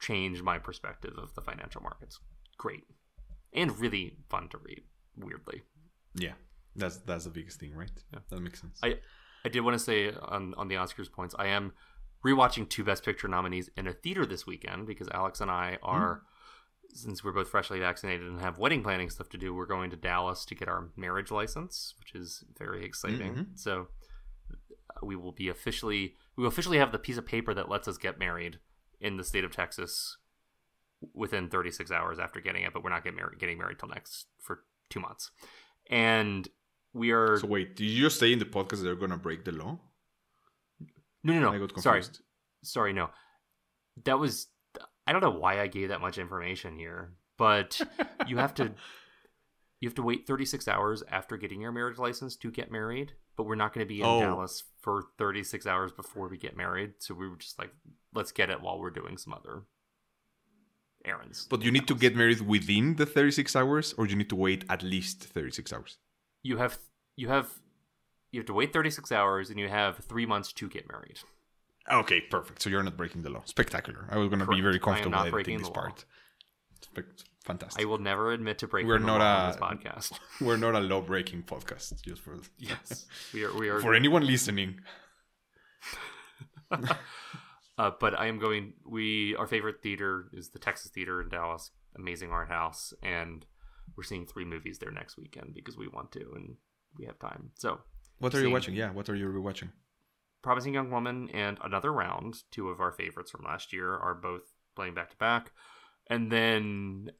changed 0.00 0.42
my 0.42 0.58
perspective 0.58 1.14
of 1.16 1.34
the 1.34 1.40
financial 1.40 1.80
markets. 1.82 2.18
Great, 2.58 2.84
and 3.52 3.78
really 3.78 4.16
fun 4.28 4.48
to 4.50 4.58
read. 4.58 4.82
Weirdly, 5.16 5.62
Yeah, 6.14 6.32
that's 6.74 6.96
that's 6.98 7.24
the 7.24 7.30
biggest 7.30 7.60
thing, 7.60 7.74
right? 7.74 7.90
Yeah. 8.12 8.20
that 8.30 8.40
makes 8.40 8.60
sense. 8.60 8.78
I- 8.82 9.00
I 9.44 9.48
did 9.48 9.60
want 9.60 9.74
to 9.74 9.78
say 9.80 10.12
on 10.12 10.54
on 10.54 10.68
the 10.68 10.76
Oscars 10.76 11.10
points, 11.10 11.34
I 11.38 11.46
am 11.48 11.72
rewatching 12.24 12.68
two 12.68 12.84
Best 12.84 13.04
Picture 13.04 13.26
nominees 13.28 13.68
in 13.76 13.86
a 13.88 13.92
theater 13.92 14.24
this 14.24 14.46
weekend 14.46 14.86
because 14.86 15.08
Alex 15.08 15.40
and 15.40 15.50
I 15.50 15.78
are, 15.82 16.22
since 16.94 17.24
we're 17.24 17.32
both 17.32 17.48
freshly 17.48 17.80
vaccinated 17.80 18.28
and 18.28 18.40
have 18.40 18.58
wedding 18.58 18.82
planning 18.84 19.10
stuff 19.10 19.28
to 19.30 19.38
do, 19.38 19.52
we're 19.52 19.66
going 19.66 19.90
to 19.90 19.96
Dallas 19.96 20.44
to 20.44 20.54
get 20.54 20.68
our 20.68 20.90
marriage 20.96 21.32
license, 21.32 21.94
which 21.98 22.14
is 22.14 22.44
very 22.56 22.84
exciting. 22.84 23.34
Mhm. 23.34 23.58
So 23.58 23.88
we 25.06 25.16
will 25.16 25.32
be 25.32 25.48
officially 25.48 26.16
we 26.36 26.46
officially 26.46 26.78
have 26.78 26.92
the 26.92 26.98
piece 26.98 27.16
of 27.16 27.26
paper 27.26 27.54
that 27.54 27.68
lets 27.68 27.88
us 27.88 27.98
get 27.98 28.18
married 28.18 28.58
in 29.00 29.16
the 29.16 29.24
state 29.24 29.44
of 29.44 29.54
Texas 29.54 30.18
within 31.14 31.48
36 31.48 31.90
hours 31.90 32.18
after 32.18 32.40
getting 32.40 32.62
it, 32.62 32.72
but 32.72 32.84
we're 32.84 32.90
not 32.90 33.04
getting 33.04 33.16
married 33.16 33.38
getting 33.38 33.58
married 33.58 33.78
till 33.78 33.88
next 33.88 34.26
for 34.40 34.64
two 34.88 35.00
months, 35.00 35.30
and 35.90 36.48
we 36.92 37.10
are 37.10 37.38
so 37.38 37.46
wait, 37.46 37.76
did 37.76 37.84
you 37.84 38.02
just 38.02 38.18
say 38.18 38.32
in 38.32 38.38
the 38.38 38.44
podcast 38.44 38.78
that 38.78 38.84
they're 38.84 38.94
gonna 38.94 39.16
break 39.16 39.44
the 39.44 39.52
law? 39.52 39.78
no 41.24 41.38
no 41.38 41.52
I 41.52 41.58
no 41.58 41.68
sorry. 41.78 42.02
sorry 42.62 42.92
no. 42.92 43.10
That 44.04 44.18
was 44.18 44.48
i 45.06 45.12
don't 45.12 45.20
know 45.20 45.30
why 45.30 45.60
i 45.60 45.66
gave 45.66 45.88
that 45.88 46.00
much 46.00 46.16
information 46.16 46.76
here 46.76 47.12
but 47.36 47.80
you 48.28 48.36
have 48.36 48.54
to 48.54 48.72
you 49.82 49.88
have 49.88 49.96
to 49.96 50.02
wait 50.02 50.28
36 50.28 50.68
hours 50.68 51.02
after 51.10 51.36
getting 51.36 51.60
your 51.60 51.72
marriage 51.72 51.98
license 51.98 52.36
to 52.36 52.52
get 52.52 52.70
married, 52.70 53.14
but 53.36 53.44
we're 53.44 53.54
not 53.54 53.72
going 53.72 53.86
to 53.86 53.88
be 53.88 54.00
in 54.00 54.06
Oh. 54.06 54.20
Dallas 54.20 54.64
for 54.80 55.04
36 55.18 55.66
hours 55.66 55.92
before 55.92 56.28
we 56.28 56.36
get 56.36 56.56
married. 56.56 56.94
So 56.98 57.14
we 57.14 57.28
were 57.28 57.36
just 57.36 57.58
like, 57.58 57.72
let's 58.14 58.32
get 58.32 58.50
it 58.50 58.60
while 58.60 58.78
we're 58.78 58.90
doing 58.90 59.16
some 59.18 59.32
other 59.32 59.62
errands. 61.04 61.46
But 61.50 61.62
you 61.62 61.70
need 61.70 61.86
to 61.88 61.94
get 61.94 62.14
married 62.16 62.40
within 62.40 62.96
the 62.96 63.06
36 63.06 63.54
hours, 63.56 63.92
or 63.96 64.06
you 64.06 64.16
need 64.16 64.28
to 64.30 64.36
wait 64.36 64.64
at 64.68 64.82
least 64.82 65.22
36 65.24 65.72
hours. 65.72 65.98
you 66.42 66.56
have 66.56 66.78
you 67.16 67.28
have 67.28 67.48
you 68.32 68.40
have 68.40 68.46
to 68.46 68.54
wait 68.54 68.72
36 68.72 69.12
hours 69.12 69.50
and 69.50 69.58
you 69.60 69.68
have 69.68 69.98
3 69.98 70.26
months 70.26 70.52
to 70.54 70.68
get 70.68 70.88
married. 70.90 71.18
Okay, 71.90 72.20
perfect. 72.20 72.62
So 72.62 72.70
you're 72.70 72.82
not 72.82 72.96
breaking 72.96 73.22
the 73.22 73.30
law. 73.30 73.42
Spectacular. 73.44 74.06
I 74.10 74.16
was 74.16 74.28
going 74.28 74.38
to 74.40 74.46
be 74.46 74.60
very 74.60 74.78
comfortable 74.78 75.10
not 75.10 75.20
editing 75.22 75.32
breaking 75.32 75.58
this 75.58 75.68
part. 75.68 76.04
Fantastic. 77.44 77.82
I 77.82 77.86
will 77.86 77.98
never 77.98 78.30
admit 78.32 78.58
to 78.58 78.68
breaking 78.68 78.88
We're 78.88 78.98
the 79.00 79.06
not 79.06 79.18
law 79.18 79.36
on 79.44 79.48
a- 79.48 79.52
this 79.52 79.60
podcast. 79.60 80.18
We're 80.40 80.56
not 80.56 80.74
a 80.76 80.80
law-breaking 80.80 81.42
podcast, 81.42 82.00
just 82.02 82.22
for 82.22 82.38
yes. 82.58 83.06
We 83.34 83.44
are 83.44 83.52
we 83.58 83.68
are 83.68 83.80
for 83.80 83.94
anyone 83.94 84.24
listening. 84.26 84.80
Uh, 87.78 87.90
but 87.98 88.18
I 88.18 88.26
am 88.26 88.38
going. 88.38 88.74
We 88.84 89.34
our 89.36 89.46
favorite 89.46 89.82
theater 89.82 90.26
is 90.34 90.50
the 90.50 90.58
Texas 90.58 90.90
Theater 90.90 91.22
in 91.22 91.30
Dallas, 91.30 91.70
amazing 91.96 92.30
art 92.30 92.48
house, 92.48 92.92
and 93.02 93.46
we're 93.96 94.02
seeing 94.04 94.26
three 94.26 94.44
movies 94.44 94.78
there 94.78 94.90
next 94.90 95.16
weekend 95.16 95.54
because 95.54 95.76
we 95.78 95.88
want 95.88 96.12
to 96.12 96.20
and 96.36 96.56
we 96.98 97.06
have 97.06 97.18
time. 97.18 97.50
So, 97.56 97.80
What 98.18 98.34
are 98.34 98.42
you 98.42 98.50
watching? 98.50 98.74
Yeah, 98.74 98.92
what 98.92 99.08
are 99.08 99.14
you 99.16 99.26
rewatching? 99.26 99.70
Promising 100.42 100.74
Young 100.74 100.90
Woman 100.90 101.30
and 101.32 101.56
Another 101.64 101.92
Round, 101.92 102.34
two 102.50 102.68
of 102.68 102.78
our 102.78 102.92
favorites 102.92 103.30
from 103.30 103.44
last 103.44 103.72
year, 103.72 103.96
are 103.96 104.14
both 104.14 104.42
playing 104.76 104.92
back 104.94 105.10
to 105.10 105.16
back, 105.16 105.50
and 106.08 106.30
then 106.30 107.10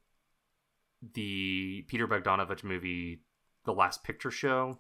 the 1.15 1.85
Peter 1.89 2.07
Bogdanovich 2.07 2.65
movie, 2.65 3.21
The 3.65 3.73
Last 3.73 4.05
Picture 4.05 4.31
Show, 4.31 4.79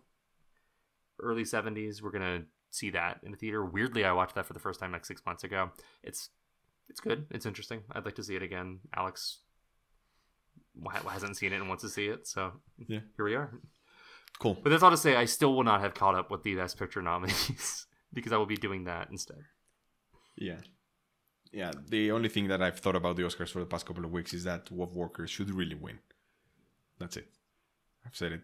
early 1.21 1.45
seventies. 1.45 2.03
We're 2.03 2.11
gonna 2.13 2.43
see 2.71 2.91
that 2.91 3.21
in 3.23 3.33
the 3.33 3.37
theater. 3.37 3.65
Weirdly, 3.65 4.05
I 4.05 4.13
watched 4.13 4.35
that 4.37 4.47
for 4.47 4.53
the 4.53 4.61
first 4.61 4.81
time 4.81 4.93
like 4.93 5.05
six 5.05 5.23
months 5.27 5.45
ago. 5.45 5.71
It's 6.03 6.31
it's 6.89 7.01
good. 7.01 7.27
It's 7.31 7.47
interesting. 7.47 7.83
I'd 7.93 8.05
like 8.05 8.17
to 8.17 8.23
see 8.25 8.37
it 8.37 8.43
again. 8.43 8.81
Alex 8.95 9.39
hasn't 11.11 11.37
seen 11.37 11.53
it 11.53 11.57
and 11.61 11.69
wants 11.69 11.83
to 11.83 11.89
see 11.89 12.07
it, 12.07 12.27
so 12.27 12.53
Yeah. 12.89 13.01
here 13.17 13.25
we 13.25 13.35
are. 13.35 13.53
Cool. 14.39 14.59
But 14.63 14.71
that's 14.71 14.83
all 14.83 14.91
to 14.91 14.97
say, 14.97 15.15
I 15.17 15.27
still 15.27 15.55
will 15.55 15.65
not 15.65 15.81
have 15.83 15.95
caught 15.95 16.15
up 16.15 16.31
with 16.31 16.43
the 16.43 16.55
Best 16.55 16.79
Picture 16.79 17.03
nominees 17.03 17.87
because 18.13 18.33
I 18.33 18.37
will 18.39 18.47
be 18.47 18.57
doing 18.57 18.85
that 18.85 19.09
instead. 19.11 19.43
Yeah. 20.37 20.59
Yeah, 21.53 21.71
the 21.89 22.11
only 22.13 22.29
thing 22.31 22.49
that 22.49 22.63
I've 22.63 22.79
thought 22.79 22.97
about 22.97 23.17
the 23.17 23.23
Oscars 23.25 23.51
for 23.51 23.61
the 23.61 23.67
past 23.67 23.85
couple 23.85 24.05
of 24.05 24.11
weeks 24.11 24.33
is 24.33 24.45
that 24.45 24.71
Wolf 24.71 24.93
Walker 24.95 25.27
should 25.27 25.51
really 25.51 25.75
win. 25.75 25.99
That's 26.99 27.17
it. 27.19 27.29
I've 28.07 28.17
said 28.17 28.33
it 28.33 28.41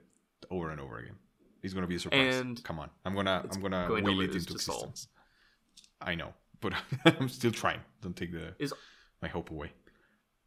over 0.50 0.70
and 0.70 0.80
over 0.80 0.98
again. 0.98 1.16
It's 1.62 1.72
gonna 1.74 1.86
be 1.86 1.96
a 1.96 1.98
surprise. 1.98 2.36
And 2.36 2.62
Come 2.62 2.78
on, 2.78 2.90
I'm 3.04 3.14
gonna 3.14 3.44
I'm 3.50 3.60
gonna 3.60 3.86
going 3.88 4.04
will 4.04 4.20
it 4.20 4.24
into 4.26 4.36
existence. 4.36 5.08
I 6.00 6.14
know, 6.14 6.34
but 6.60 6.74
I'm 7.04 7.28
still 7.28 7.50
trying. 7.50 7.80
Don't 8.02 8.14
take 8.16 8.32
the 8.32 8.54
Is- 8.58 8.74
my 9.22 9.28
hope 9.28 9.50
away. 9.50 9.72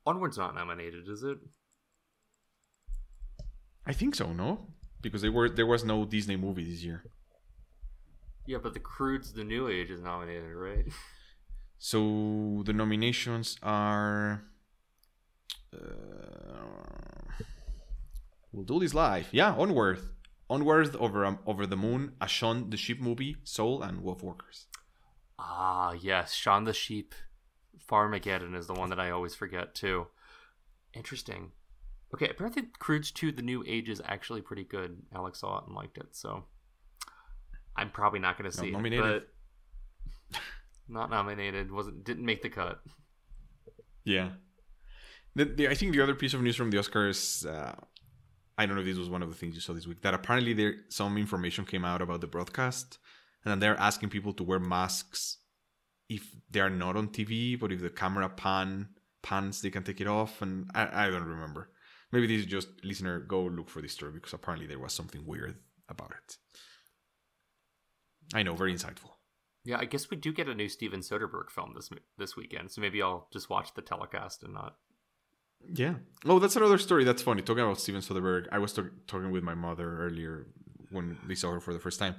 Onward's 0.06 0.38
not 0.38 0.56
nominated, 0.56 1.08
is 1.10 1.24
it? 1.24 1.38
I 3.86 3.94
think 3.94 4.16
so. 4.16 4.32
No, 4.32 4.68
because 5.02 5.22
there 5.22 5.32
were 5.32 5.50
there 5.50 5.66
was 5.66 5.84
no 5.84 6.06
Disney 6.06 6.36
movie 6.36 6.64
this 6.70 6.84
year. 6.84 7.04
Yeah, 8.46 8.58
but 8.62 8.74
The 8.74 8.80
Croods 8.80 9.34
The 9.34 9.44
New 9.44 9.68
Age 9.68 9.90
is 9.90 10.02
nominated, 10.02 10.54
right? 10.54 10.86
So 11.84 12.62
the 12.64 12.74
nominations 12.74 13.58
are. 13.64 14.44
Uh, 15.74 15.80
we'll 18.54 18.66
do 18.66 18.80
this 18.80 18.94
live. 18.94 19.28
Yeah, 19.32 19.56
Onward, 19.56 20.00
Onward 20.48 20.96
over 20.98 21.26
um, 21.26 21.40
over 21.48 21.66
the 21.66 21.76
moon, 21.76 22.12
a 22.22 22.28
Shaun 22.28 22.70
the 22.70 22.78
Sheep 22.78 23.02
movie, 23.02 23.38
Soul, 23.44 23.82
and 23.82 24.04
Wolf 24.04 24.22
Walkers. 24.22 24.68
Ah, 25.40 25.94
yes. 25.94 26.36
Shaun 26.36 26.66
the 26.66 26.74
Sheep 26.74 27.16
Farmageddon 27.90 28.56
is 28.56 28.68
the 28.68 28.76
one 28.76 28.92
that 28.92 29.00
I 29.00 29.10
always 29.10 29.34
forget, 29.34 29.74
too. 29.74 30.06
Interesting. 30.94 31.52
Okay, 32.14 32.30
apparently 32.30 32.66
Croods 32.78 33.10
2 33.10 33.32
The 33.32 33.42
New 33.42 33.64
Age 33.66 33.90
is 33.90 34.04
actually 34.06 34.44
pretty 34.44 34.66
good. 34.66 35.02
Alex 35.16 35.40
saw 35.40 35.58
it 35.58 35.64
and 35.66 35.76
liked 35.76 35.98
it, 35.98 36.10
so 36.12 36.44
I'm 37.76 37.90
probably 37.90 38.20
not 38.20 38.38
going 38.38 38.52
to 38.52 38.56
see 38.56 38.70
nominated. 38.70 39.04
it. 39.04 39.22
But 39.22 39.30
not 40.92 41.10
nominated. 41.10 41.72
Wasn't 41.72 42.04
didn't 42.04 42.26
make 42.26 42.42
the 42.42 42.50
cut. 42.50 42.82
Yeah. 44.04 44.30
The, 45.36 45.46
the, 45.46 45.68
I 45.70 45.76
think 45.76 45.94
the 45.94 46.02
other 46.02 46.16
piece 46.16 46.34
of 46.34 46.42
news 46.42 46.56
from 46.56 46.72
the 46.72 46.78
Oscars, 46.78 47.46
uh, 47.46 47.74
I 48.58 48.66
don't 48.66 48.76
know 48.76 48.82
if 48.82 48.88
this 48.88 48.98
was 48.98 49.10
one 49.10 49.24
of 49.24 49.30
the 49.30 49.36
things 49.36 49.56
you 49.56 49.62
saw 49.62 49.74
this 49.74 49.88
week, 49.88 50.02
that 50.02 50.14
apparently 50.14 50.54
there 50.54 50.76
some 50.90 51.18
information 51.18 51.66
came 51.66 51.86
out 51.86 52.02
about 52.02 52.20
the 52.20 52.28
broadcast, 52.28 52.98
and 53.44 53.52
then 53.52 53.60
they're 53.60 53.80
asking 53.80 54.10
people 54.10 54.34
to 54.34 54.44
wear 54.44 54.60
masks 54.60 55.38
if 56.10 56.36
they 56.50 56.60
are 56.60 56.70
not 56.70 56.98
on 56.98 57.08
TV, 57.08 57.58
but 57.58 57.72
if 57.72 57.82
the 57.82 57.90
camera 57.90 58.28
pan 58.28 58.90
pans, 59.22 59.62
they 59.62 59.70
can 59.70 59.84
take 59.84 60.02
it 60.02 60.08
off, 60.08 60.42
and 60.42 60.70
I, 60.74 61.06
I 61.06 61.10
don't 61.10 61.24
remember. 61.24 61.70
Maybe 62.12 62.28
this 62.28 62.42
is 62.42 62.46
just 62.46 62.68
listener 62.84 63.20
go 63.20 63.44
look 63.44 63.70
for 63.70 63.82
this 63.82 63.94
story 63.94 64.12
because 64.12 64.34
apparently 64.34 64.68
there 64.68 64.80
was 64.80 64.94
something 64.94 65.26
weird 65.26 65.56
about 65.88 66.12
it. 66.12 66.38
I 68.34 68.44
know, 68.44 68.56
very 68.56 68.74
insightful. 68.74 69.12
Yeah, 69.64 69.78
I 69.80 69.86
guess 69.86 70.10
we 70.10 70.18
do 70.18 70.34
get 70.34 70.48
a 70.50 70.56
new 70.56 70.68
Steven 70.68 71.02
Soderbergh 71.02 71.50
film 71.52 71.74
this 71.76 71.90
this 72.18 72.36
weekend, 72.36 72.72
so 72.72 72.82
maybe 72.82 73.02
I'll 73.02 73.28
just 73.32 73.50
watch 73.50 73.74
the 73.74 73.82
telecast 73.82 74.44
and 74.44 74.54
not. 74.54 74.78
Yeah. 75.72 75.96
Oh, 76.26 76.40
that's 76.40 76.56
another 76.56 76.80
story. 76.80 77.04
That's 77.04 77.22
funny. 77.22 77.42
Talking 77.44 77.64
about 77.64 77.80
Steven 77.80 78.02
Soderbergh, 78.02 78.48
I 78.52 78.58
was 78.58 78.74
talk- 78.74 78.92
talking 79.08 79.32
with 79.32 79.44
my 79.44 79.54
mother 79.54 80.00
earlier 80.06 80.48
when 80.90 81.18
we 81.28 81.36
saw 81.36 81.52
her 81.52 81.60
for 81.60 81.74
the 81.74 81.80
first 81.80 82.00
time, 82.00 82.16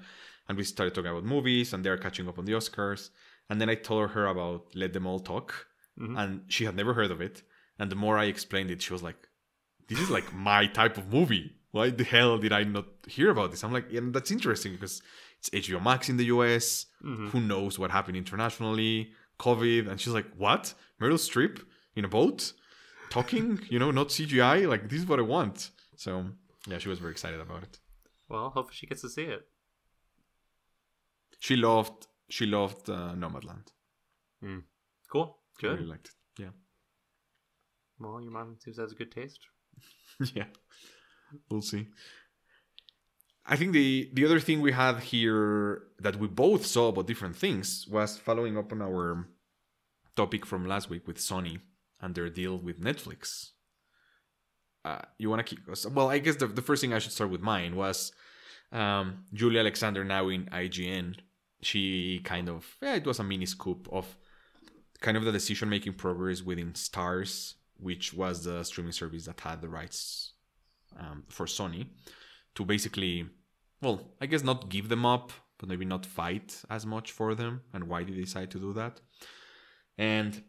and 0.49 0.57
we 0.57 0.63
started 0.65 0.95
talking 0.95 1.11
about 1.11 1.25
movies, 1.25 1.73
and 1.73 1.85
they're 1.85 1.99
catching 1.99 2.29
up 2.29 2.39
on 2.39 2.45
the 2.45 2.53
Oscars. 2.53 3.11
And 3.51 3.61
then 3.61 3.69
I 3.69 3.75
told 3.75 4.11
her 4.11 4.27
about 4.27 4.67
Let 4.75 4.93
Them 4.93 5.07
All 5.07 5.19
Talk, 5.19 5.67
Mhm. 5.99 6.17
and 6.19 6.45
she 6.53 6.65
had 6.65 6.77
never 6.77 6.95
heard 6.95 7.11
of 7.11 7.21
it. 7.21 7.43
And 7.79 7.91
the 7.91 7.97
more 7.97 8.17
I 8.17 8.27
explained 8.27 8.71
it, 8.71 8.81
she 8.81 8.93
was 8.93 9.03
like, 9.03 9.29
"This 9.89 9.99
is 9.99 10.11
like 10.11 10.33
my 10.33 10.67
type 10.67 10.97
of 10.97 11.13
movie. 11.13 11.57
Why 11.73 11.91
the 11.91 12.05
hell 12.05 12.39
did 12.39 12.53
I 12.53 12.63
not 12.63 12.87
hear 13.09 13.31
about 13.31 13.51
this?" 13.51 13.65
I'm 13.65 13.73
like, 13.73 13.89
"Yeah, 13.91 14.01
that's 14.05 14.31
interesting 14.31 14.73
because 14.73 15.03
it's 15.43 15.51
HBO 15.69 15.83
Max 15.83 16.09
in 16.09 16.17
the 16.17 16.27
US. 16.27 16.87
Mhm. 17.03 17.31
Who 17.31 17.41
knows 17.41 17.79
what 17.79 17.91
happened 17.91 18.17
internationally? 18.17 19.13
COVID." 19.39 19.89
And 19.89 20.01
she's 20.01 20.13
like, 20.13 20.29
"What? 20.37 20.75
Meryl 21.01 21.19
Streep 21.19 21.65
in 21.97 22.05
a 22.05 22.09
boat?" 22.09 22.53
talking, 23.11 23.61
you 23.73 23.79
know, 23.79 23.91
not 23.91 24.09
CGI. 24.09 24.67
Like 24.69 24.89
this 24.89 25.01
is 25.01 25.07
what 25.07 25.19
I 25.19 25.23
want. 25.23 25.71
So 25.97 26.11
yeah, 26.67 26.79
she 26.79 26.89
was 26.89 26.99
very 26.99 27.13
excited 27.13 27.41
about 27.41 27.63
it. 27.63 27.79
Well, 28.29 28.51
hopefully 28.51 28.77
she 28.77 28.87
gets 28.87 29.03
to 29.03 29.09
see 29.11 29.25
it. 29.25 29.47
She 31.41 31.57
loved 31.57 32.07
she 32.29 32.47
loved 32.47 32.89
uh, 32.89 33.15
Nomadland. 33.15 33.67
Cool. 35.13 35.39
She 35.61 35.67
Good. 35.67 35.75
really 35.79 35.91
liked 35.91 36.09
it. 36.09 36.43
Yeah. 36.43 36.53
Well, 37.99 38.21
your 38.23 38.33
mom 38.33 38.57
seems 38.61 38.77
to 38.77 38.83
has 38.83 38.93
a 38.93 38.95
good 38.95 39.13
taste. 39.13 39.41
Yeah. 40.35 40.47
We'll 41.51 41.63
see. 41.63 41.89
I 43.45 43.57
think 43.57 43.73
the 43.73 44.11
the 44.13 44.25
other 44.25 44.39
thing 44.39 44.61
we 44.61 44.73
had 44.73 45.01
here 45.01 45.83
that 45.99 46.17
we 46.17 46.29
both 46.29 46.65
saw 46.65 46.89
about 46.89 47.07
different 47.07 47.37
things 47.37 47.87
was 47.89 48.17
following 48.17 48.57
up 48.57 48.73
on 48.73 48.83
our 48.83 49.27
topic 50.15 50.47
from 50.47 50.67
last 50.67 50.89
week 50.89 51.07
with 51.07 51.19
Sony 51.19 51.61
and 52.01 52.15
their 52.15 52.31
deal 52.31 52.57
with 52.57 52.81
Netflix. 52.81 53.51
Uh, 54.85 55.01
you 55.19 55.29
want 55.29 55.45
to 55.45 55.57
keep 55.57 55.65
well? 55.93 56.09
I 56.09 56.19
guess 56.19 56.37
the, 56.37 56.47
the 56.47 56.63
first 56.63 56.81
thing 56.81 56.93
I 56.93 56.99
should 56.99 57.13
start 57.13 57.31
with 57.31 57.41
mine 57.41 57.77
was 57.77 58.13
um, 58.71 59.25
Julia 59.33 59.61
Alexander 59.61 60.05
now 60.05 60.29
in 60.29 60.47
IGN. 60.47 61.17
She 61.63 62.21
kind 62.25 62.49
of 62.49 62.77
yeah, 62.81 62.95
it 62.95 63.07
was 63.07 63.19
a 63.19 63.25
mini 63.25 63.47
scoop 63.47 63.89
of 63.91 64.17
kind 65.01 65.17
of 65.17 65.25
the 65.25 65.33
decision 65.33 65.69
making 65.69 65.95
progress 65.95 66.43
within 66.43 66.73
Starz, 66.75 67.55
which 67.77 68.15
was 68.15 68.45
the 68.45 68.63
streaming 68.63 68.93
service 68.93 69.27
that 69.27 69.41
had 69.41 69.61
the 69.61 69.69
rights 69.69 70.33
um, 70.97 71.25
for 71.29 71.47
Sony 71.47 71.87
to 72.55 72.65
basically, 72.65 73.27
well, 73.81 74.01
I 74.21 74.27
guess 74.27 74.43
not 74.43 74.69
give 74.69 74.89
them 74.89 75.05
up, 75.07 75.33
but 75.59 75.69
maybe 75.69 75.85
not 75.85 76.05
fight 76.05 76.63
as 76.69 76.85
much 76.85 77.13
for 77.13 77.35
them. 77.35 77.63
And 77.73 77.85
why 77.85 78.03
did 78.03 78.17
they 78.17 78.23
decide 78.23 78.51
to 78.53 78.59
do 78.59 78.73
that? 78.75 79.01
And 79.97 80.43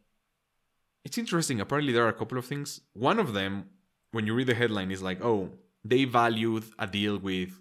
it's 1.06 1.18
interesting. 1.18 1.60
Apparently, 1.60 1.94
there 1.94 2.06
are 2.06 2.10
a 2.10 2.14
couple 2.14 2.38
of 2.38 2.46
things. 2.46 2.82
One 2.94 3.20
of 3.20 3.34
them, 3.34 3.66
when 4.12 4.26
you 4.26 4.34
read 4.34 4.48
the 4.48 4.56
headline, 4.56 4.92
is 4.92 5.04
like, 5.04 5.24
oh, 5.24 5.52
they 5.84 6.06
valued 6.06 6.64
a 6.80 6.88
deal 6.88 7.18
with 7.18 7.60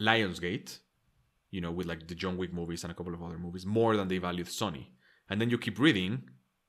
Lionsgate, 0.00 0.78
you 1.50 1.60
know, 1.60 1.70
with 1.70 1.86
like 1.86 2.08
the 2.08 2.14
John 2.14 2.36
Wick 2.36 2.52
movies 2.52 2.82
and 2.84 2.90
a 2.90 2.94
couple 2.94 3.14
of 3.14 3.22
other 3.22 3.38
movies, 3.38 3.64
more 3.64 3.96
than 3.96 4.08
they 4.08 4.18
valued 4.18 4.48
Sony. 4.48 4.86
And 5.30 5.40
then 5.40 5.50
you 5.50 5.58
keep 5.58 5.78
reading, 5.78 6.24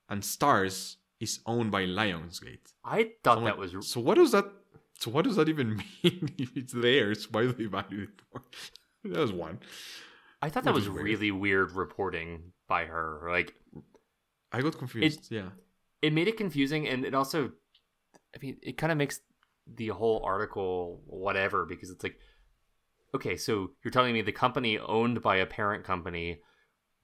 and 0.10 0.22
Starz 0.22 0.98
is 1.20 1.40
owned 1.46 1.72
by 1.72 1.86
Lionsgate. 1.86 2.74
I 2.84 3.12
thought 3.24 3.44
that 3.44 3.58
was 3.58 3.76
so. 3.82 4.00
What 4.00 4.16
does 4.16 4.32
that? 4.32 4.46
So 5.00 5.12
what 5.12 5.26
does 5.26 5.36
that 5.36 5.50
even 5.50 5.78
mean? 6.04 6.30
it's 6.56 6.74
theirs, 6.74 7.32
why 7.32 7.44
do 7.44 7.54
they 7.54 7.66
value 7.66 8.04
it 8.04 8.42
that 9.04 9.20
was 9.20 9.32
one. 9.32 9.60
I 10.42 10.50
thought 10.50 10.64
that 10.64 10.74
which 10.74 10.86
was 10.86 10.90
weird. 10.90 11.06
really 11.06 11.32
weird 11.32 11.72
reporting 11.74 12.54
by 12.68 12.86
her. 12.86 13.28
Like 13.30 13.54
I 14.52 14.62
got 14.62 14.78
confused. 14.78 15.28
yeah, 15.32 15.50
it 16.02 16.14
made 16.14 16.28
it 16.28 16.38
confusing, 16.38 16.88
and 16.88 17.06
it 17.06 17.14
also, 17.14 17.52
I 18.36 18.40
mean, 18.42 18.58
it 18.62 18.78
kind 18.78 18.92
of 18.92 18.98
makes 18.98 19.20
the 19.68 19.90
whole 19.90 20.22
article 20.24 21.02
whatever 21.08 21.66
because 21.66 21.90
it's 21.90 22.04
like 22.04 22.18
okay, 23.14 23.38
so 23.38 23.72
you're 23.84 23.92
telling 23.92 24.14
me 24.14 24.22
the 24.22 24.32
company 24.32 24.78
owned 24.78 25.22
by 25.22 25.38
a 25.38 25.46
parent 25.46 25.84
company 25.84 26.42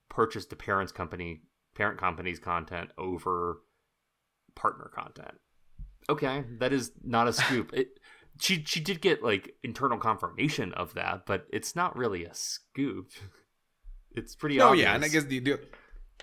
purchased 0.10 0.50
the 0.50 0.56
parent's 0.56 0.92
company 0.92 1.42
parent 1.74 1.98
company's 1.98 2.40
content 2.40 2.90
over 2.98 3.62
partner 4.56 4.92
content. 4.94 5.40
Okay, 6.12 6.44
that 6.60 6.74
is 6.74 6.92
not 7.04 7.28
a 7.28 7.34
scoop. 7.34 7.72
it, 7.82 8.00
she 8.40 8.64
she 8.66 8.80
did 8.80 9.02
get 9.02 9.24
like 9.24 9.56
internal 9.64 9.98
confirmation 9.98 10.74
of 10.74 10.94
that, 10.96 11.26
but 11.26 11.48
it's 11.52 11.76
not 11.76 11.96
really 11.96 12.26
a 12.26 12.34
scoop. 12.34 13.10
It's 14.14 14.36
pretty 14.36 14.58
no, 14.58 14.68
obvious. 14.68 14.84
yeah, 14.84 14.96
and 14.96 15.06
I 15.06 15.08
guess 15.08 15.24
the, 15.24 15.40
the 15.40 15.58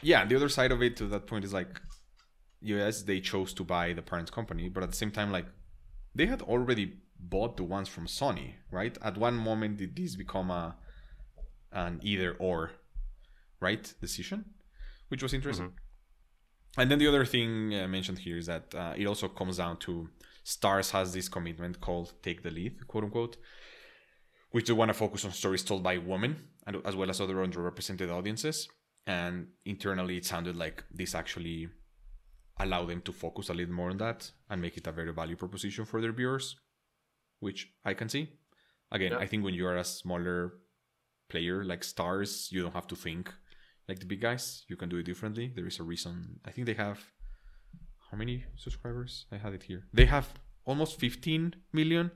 yeah 0.02 0.26
the 0.26 0.36
other 0.36 0.50
side 0.50 0.72
of 0.72 0.82
it 0.82 0.94
to 0.98 1.06
that 1.06 1.26
point 1.26 1.42
is 1.42 1.54
like, 1.54 1.80
yes, 2.60 3.00
they 3.00 3.18
chose 3.18 3.54
to 3.54 3.64
buy 3.64 3.94
the 3.94 4.02
parent 4.02 4.30
company, 4.30 4.68
but 4.68 4.82
at 4.82 4.90
the 4.90 4.96
same 5.02 5.10
time, 5.10 5.32
like, 5.32 5.46
they 6.14 6.26
had 6.26 6.42
already 6.42 6.98
bought 7.18 7.56
the 7.56 7.64
ones 7.64 7.88
from 7.88 8.06
Sony, 8.06 8.56
right? 8.70 8.98
At 9.00 9.16
one 9.16 9.36
moment, 9.36 9.78
did 9.78 9.96
this 9.96 10.16
become 10.16 10.50
a 10.50 10.76
an 11.72 12.00
either 12.02 12.36
or, 12.38 12.72
right, 13.58 13.94
decision, 14.02 14.44
which 15.08 15.22
was 15.22 15.32
interesting. 15.32 15.68
Mm-hmm. 15.68 15.87
And 16.76 16.90
then 16.90 16.98
the 16.98 17.08
other 17.08 17.24
thing 17.24 17.74
uh, 17.74 17.88
mentioned 17.88 18.18
here 18.18 18.36
is 18.36 18.46
that 18.46 18.74
uh, 18.74 18.94
it 18.96 19.06
also 19.06 19.28
comes 19.28 19.56
down 19.56 19.78
to 19.78 20.08
Starz 20.44 20.90
has 20.92 21.12
this 21.12 21.28
commitment 21.28 21.80
called 21.80 22.12
"Take 22.22 22.42
the 22.42 22.50
Lead," 22.50 22.86
quote 22.86 23.04
unquote, 23.04 23.36
which 24.50 24.66
they 24.66 24.72
want 24.72 24.88
to 24.90 24.94
focus 24.94 25.24
on 25.24 25.32
stories 25.32 25.62
told 25.64 25.82
by 25.82 25.98
women 25.98 26.48
and 26.66 26.76
as 26.84 26.94
well 26.96 27.10
as 27.10 27.20
other 27.20 27.36
underrepresented 27.36 28.10
audiences. 28.10 28.68
And 29.06 29.48
internally, 29.64 30.18
it 30.18 30.26
sounded 30.26 30.56
like 30.56 30.84
this 30.90 31.14
actually 31.14 31.68
allowed 32.60 32.88
them 32.88 33.00
to 33.02 33.12
focus 33.12 33.48
a 33.48 33.54
little 33.54 33.74
more 33.74 33.90
on 33.90 33.98
that 33.98 34.30
and 34.50 34.60
make 34.60 34.76
it 34.76 34.86
a 34.86 34.92
very 34.92 35.12
value 35.12 35.36
proposition 35.36 35.84
for 35.84 36.00
their 36.00 36.12
viewers, 36.12 36.56
which 37.40 37.72
I 37.84 37.94
can 37.94 38.08
see. 38.08 38.32
Again, 38.90 39.12
Yeah. 39.12 39.18
I 39.18 39.26
think 39.26 39.44
when 39.44 39.54
you 39.54 39.66
are 39.66 39.76
a 39.76 39.84
smaller 39.84 40.54
player 41.28 41.64
like 41.64 41.82
Starz, 41.82 42.50
you 42.52 42.62
don't 42.62 42.74
have 42.74 42.86
to 42.88 42.96
think 42.96 43.32
like 43.88 44.00
the 44.00 44.06
big 44.06 44.20
guys. 44.20 44.64
You 44.68 44.76
can 44.76 44.88
do 44.88 44.98
it 44.98 45.04
differently. 45.04 45.52
There 45.54 45.66
is 45.66 45.80
a 45.80 45.82
reason. 45.82 46.40
I 46.44 46.50
think 46.50 46.66
they 46.66 46.74
have 46.74 47.00
how 48.10 48.16
many 48.16 48.44
subscribers? 48.56 49.26
I 49.32 49.36
had 49.36 49.52
it 49.54 49.62
here. 49.64 49.84
They 49.92 50.06
have 50.06 50.28
almost 50.64 50.98
15 50.98 51.54
million, 51.72 52.10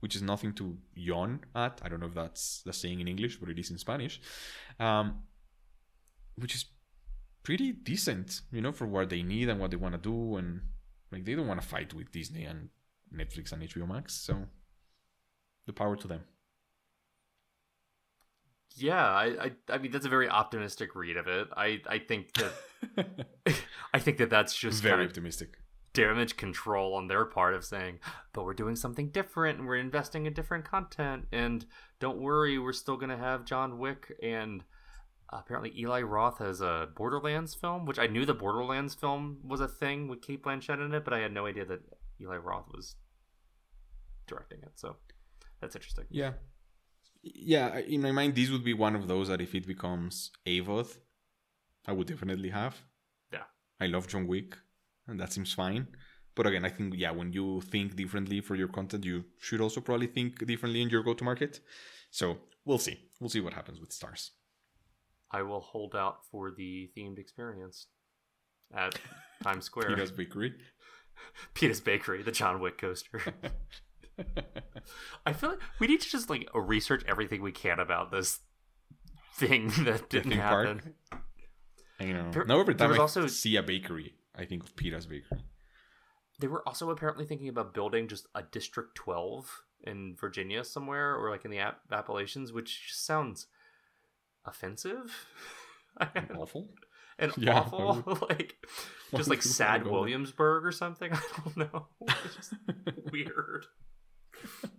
which 0.00 0.14
is 0.14 0.22
nothing 0.22 0.52
to 0.54 0.76
yawn 0.94 1.40
at. 1.54 1.80
I 1.82 1.88
don't 1.88 2.00
know 2.00 2.06
if 2.06 2.14
that's 2.14 2.62
the 2.64 2.72
saying 2.72 3.00
in 3.00 3.08
English, 3.08 3.38
but 3.38 3.48
it 3.48 3.58
is 3.58 3.70
in 3.70 3.78
Spanish. 3.78 4.20
Um, 4.78 5.22
which 6.36 6.54
is 6.54 6.66
pretty 7.42 7.72
decent, 7.72 8.40
you 8.50 8.60
know, 8.60 8.72
for 8.72 8.86
what 8.86 9.10
they 9.10 9.22
need 9.22 9.48
and 9.48 9.60
what 9.60 9.70
they 9.70 9.76
want 9.76 9.94
to 9.94 10.00
do. 10.00 10.36
And 10.36 10.62
like, 11.12 11.24
they 11.24 11.34
don't 11.34 11.46
want 11.46 11.60
to 11.60 11.66
fight 11.66 11.94
with 11.94 12.12
Disney 12.12 12.44
and 12.44 12.68
Netflix 13.14 13.52
and 13.52 13.62
HBO 13.62 13.88
Max. 13.88 14.14
So, 14.14 14.46
the 15.66 15.72
power 15.72 15.96
to 15.96 16.08
them. 16.08 16.24
Yeah, 18.76 19.04
I, 19.04 19.24
I 19.24 19.52
I 19.68 19.78
mean 19.78 19.92
that's 19.92 20.06
a 20.06 20.08
very 20.10 20.28
optimistic 20.28 20.94
read 20.94 21.16
of 21.16 21.26
it. 21.28 21.48
I 21.56 21.80
I 21.88 21.98
think 21.98 22.32
that 22.34 22.52
I 23.94 23.98
think 23.98 24.18
that 24.18 24.30
that's 24.30 24.54
just 24.56 24.82
Very 24.82 24.92
kind 24.94 25.02
of 25.02 25.08
optimistic. 25.10 25.58
damage 25.92 26.36
control 26.36 26.94
on 26.94 27.06
their 27.08 27.24
part 27.24 27.54
of 27.54 27.64
saying, 27.64 28.00
but 28.32 28.44
we're 28.44 28.54
doing 28.54 28.76
something 28.76 29.08
different 29.10 29.58
and 29.58 29.68
we're 29.68 29.76
investing 29.76 30.26
in 30.26 30.32
different 30.32 30.64
content 30.64 31.26
and 31.32 31.66
don't 32.00 32.18
worry, 32.18 32.58
we're 32.58 32.72
still 32.72 32.96
gonna 32.96 33.16
have 33.16 33.44
John 33.44 33.78
Wick 33.78 34.12
and 34.22 34.64
apparently 35.32 35.72
Eli 35.78 36.02
Roth 36.02 36.38
has 36.38 36.60
a 36.60 36.88
Borderlands 36.94 37.54
film, 37.54 37.86
which 37.86 37.98
I 37.98 38.06
knew 38.06 38.24
the 38.26 38.34
Borderlands 38.34 38.94
film 38.94 39.38
was 39.44 39.60
a 39.60 39.68
thing 39.68 40.08
with 40.08 40.20
Cate 40.22 40.42
Blanchett 40.42 40.84
in 40.84 40.92
it, 40.94 41.04
but 41.04 41.14
I 41.14 41.20
had 41.20 41.32
no 41.32 41.46
idea 41.46 41.64
that 41.64 41.80
Eli 42.20 42.36
Roth 42.36 42.66
was 42.72 42.96
directing 44.26 44.58
it. 44.62 44.72
So 44.76 44.96
that's 45.60 45.74
interesting. 45.74 46.04
Yeah. 46.10 46.32
Yeah, 47.24 47.78
in 47.78 48.02
my 48.02 48.12
mind, 48.12 48.34
this 48.34 48.50
would 48.50 48.64
be 48.64 48.74
one 48.74 48.94
of 48.94 49.08
those 49.08 49.28
that 49.28 49.40
if 49.40 49.54
it 49.54 49.66
becomes 49.66 50.30
AVOD, 50.46 50.98
I 51.86 51.92
would 51.92 52.06
definitely 52.06 52.50
have. 52.50 52.76
Yeah. 53.32 53.44
I 53.80 53.86
love 53.86 54.08
John 54.08 54.26
Wick, 54.26 54.56
and 55.06 55.18
that 55.18 55.32
seems 55.32 55.52
fine. 55.52 55.88
But 56.34 56.46
again, 56.46 56.64
I 56.64 56.68
think, 56.68 56.94
yeah, 56.96 57.12
when 57.12 57.32
you 57.32 57.60
think 57.62 57.96
differently 57.96 58.40
for 58.40 58.56
your 58.56 58.68
content, 58.68 59.04
you 59.04 59.24
should 59.38 59.60
also 59.60 59.80
probably 59.80 60.08
think 60.08 60.44
differently 60.46 60.82
in 60.82 60.90
your 60.90 61.02
go 61.02 61.14
to 61.14 61.24
market. 61.24 61.60
So 62.10 62.38
we'll 62.64 62.78
see. 62.78 62.98
We'll 63.20 63.30
see 63.30 63.40
what 63.40 63.54
happens 63.54 63.80
with 63.80 63.90
Starz. 63.90 64.30
I 65.30 65.42
will 65.42 65.60
hold 65.60 65.94
out 65.94 66.18
for 66.30 66.50
the 66.50 66.90
themed 66.96 67.18
experience 67.18 67.86
at 68.74 68.98
Times 69.42 69.64
Square. 69.64 69.90
Peeta's 69.90 70.10
Bakery. 70.12 70.54
Peeta's 71.54 71.80
Bakery, 71.80 72.22
the 72.22 72.32
John 72.32 72.60
Wick 72.60 72.78
coaster. 72.78 73.22
I 75.26 75.32
feel 75.32 75.50
like 75.50 75.60
we 75.80 75.86
need 75.86 76.00
to 76.00 76.08
just 76.08 76.28
like 76.30 76.48
research 76.54 77.02
everything 77.08 77.42
we 77.42 77.52
can 77.52 77.80
about 77.80 78.10
this 78.10 78.40
thing 79.36 79.68
that 79.84 80.08
didn't 80.10 80.30
theme 80.32 80.40
park. 80.40 80.66
happen. 80.68 80.94
I 82.00 82.04
know. 82.06 82.30
There- 82.30 82.44
now 82.44 82.60
every 82.60 82.74
time 82.74 82.90
was 82.90 82.98
I 82.98 83.02
also- 83.02 83.26
see 83.26 83.56
a 83.56 83.62
bakery, 83.62 84.14
I 84.36 84.44
think 84.44 84.62
of 84.64 84.76
Peeta's 84.76 85.06
Bakery. 85.06 85.38
They 86.40 86.48
were 86.48 86.66
also 86.66 86.90
apparently 86.90 87.24
thinking 87.24 87.48
about 87.48 87.74
building 87.74 88.08
just 88.08 88.26
a 88.34 88.42
District 88.42 88.94
12 88.96 89.62
in 89.84 90.16
Virginia 90.20 90.64
somewhere 90.64 91.14
or 91.16 91.30
like 91.30 91.44
in 91.44 91.50
the 91.52 91.60
App- 91.60 91.80
Appalachians, 91.92 92.52
which 92.52 92.88
just 92.88 93.06
sounds 93.06 93.46
offensive 94.44 95.26
Awful. 96.36 96.70
and 97.18 97.32
Yeah, 97.36 97.60
awful. 97.60 98.18
like 98.28 98.56
just 99.14 99.30
like 99.30 99.42
sad? 99.42 99.86
Williamsburg 99.86 100.64
or 100.66 100.72
something. 100.72 101.12
I 101.12 101.20
don't 101.44 101.56
know. 101.56 101.86
It's 102.02 102.34
just 102.36 102.54
weird. 103.12 103.66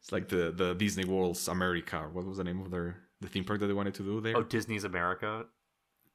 It's 0.00 0.12
like 0.12 0.28
the 0.28 0.50
the 0.50 0.74
Disney 0.74 1.04
World's 1.04 1.46
America. 1.46 2.08
What 2.10 2.24
was 2.24 2.38
the 2.38 2.44
name 2.44 2.60
of 2.62 2.70
their 2.70 2.96
the 3.20 3.28
theme 3.28 3.44
park 3.44 3.60
that 3.60 3.66
they 3.66 3.74
wanted 3.74 3.94
to 3.94 4.02
do 4.02 4.20
there? 4.22 4.36
Oh, 4.36 4.42
Disney's 4.42 4.84
America. 4.84 5.44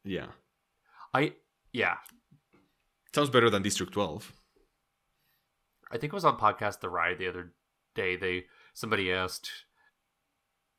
yeah, 0.04 0.28
I 1.14 1.34
yeah, 1.72 1.98
sounds 3.14 3.30
better 3.30 3.50
than 3.52 3.62
District 3.62 3.94
Twelve. 3.94 4.34
I 5.92 5.98
think 6.00 6.14
it 6.14 6.16
was 6.16 6.26
on 6.26 6.38
podcast 6.38 6.80
The 6.80 6.90
Ride 6.90 7.20
the 7.20 7.28
other 7.28 7.54
day. 7.94 8.16
They 8.16 8.46
somebody 8.74 9.12
asked, 9.14 9.52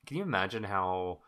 "Can 0.04 0.16
you 0.16 0.24
imagine 0.24 0.64
how, 0.64 1.20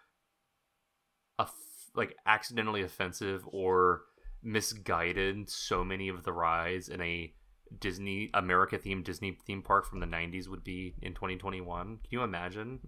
a 1.38 1.46
like 1.94 2.16
accidentally 2.26 2.82
offensive 2.82 3.44
or 3.46 4.02
misguided 4.42 5.48
so 5.48 5.84
many 5.84 6.08
of 6.08 6.24
the 6.24 6.32
rides 6.32 6.88
in 6.88 7.00
a 7.00 7.32
Disney 7.78 8.30
America 8.34 8.78
themed 8.78 9.04
Disney 9.04 9.38
theme 9.46 9.62
park 9.62 9.86
from 9.86 10.00
the 10.00 10.06
'90s 10.06 10.48
would 10.48 10.64
be 10.64 10.94
in 11.02 11.14
2021? 11.14 11.86
Can 11.86 11.98
you 12.10 12.22
imagine? 12.22 12.80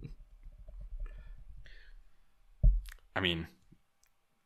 I 3.15 3.19
mean, 3.19 3.47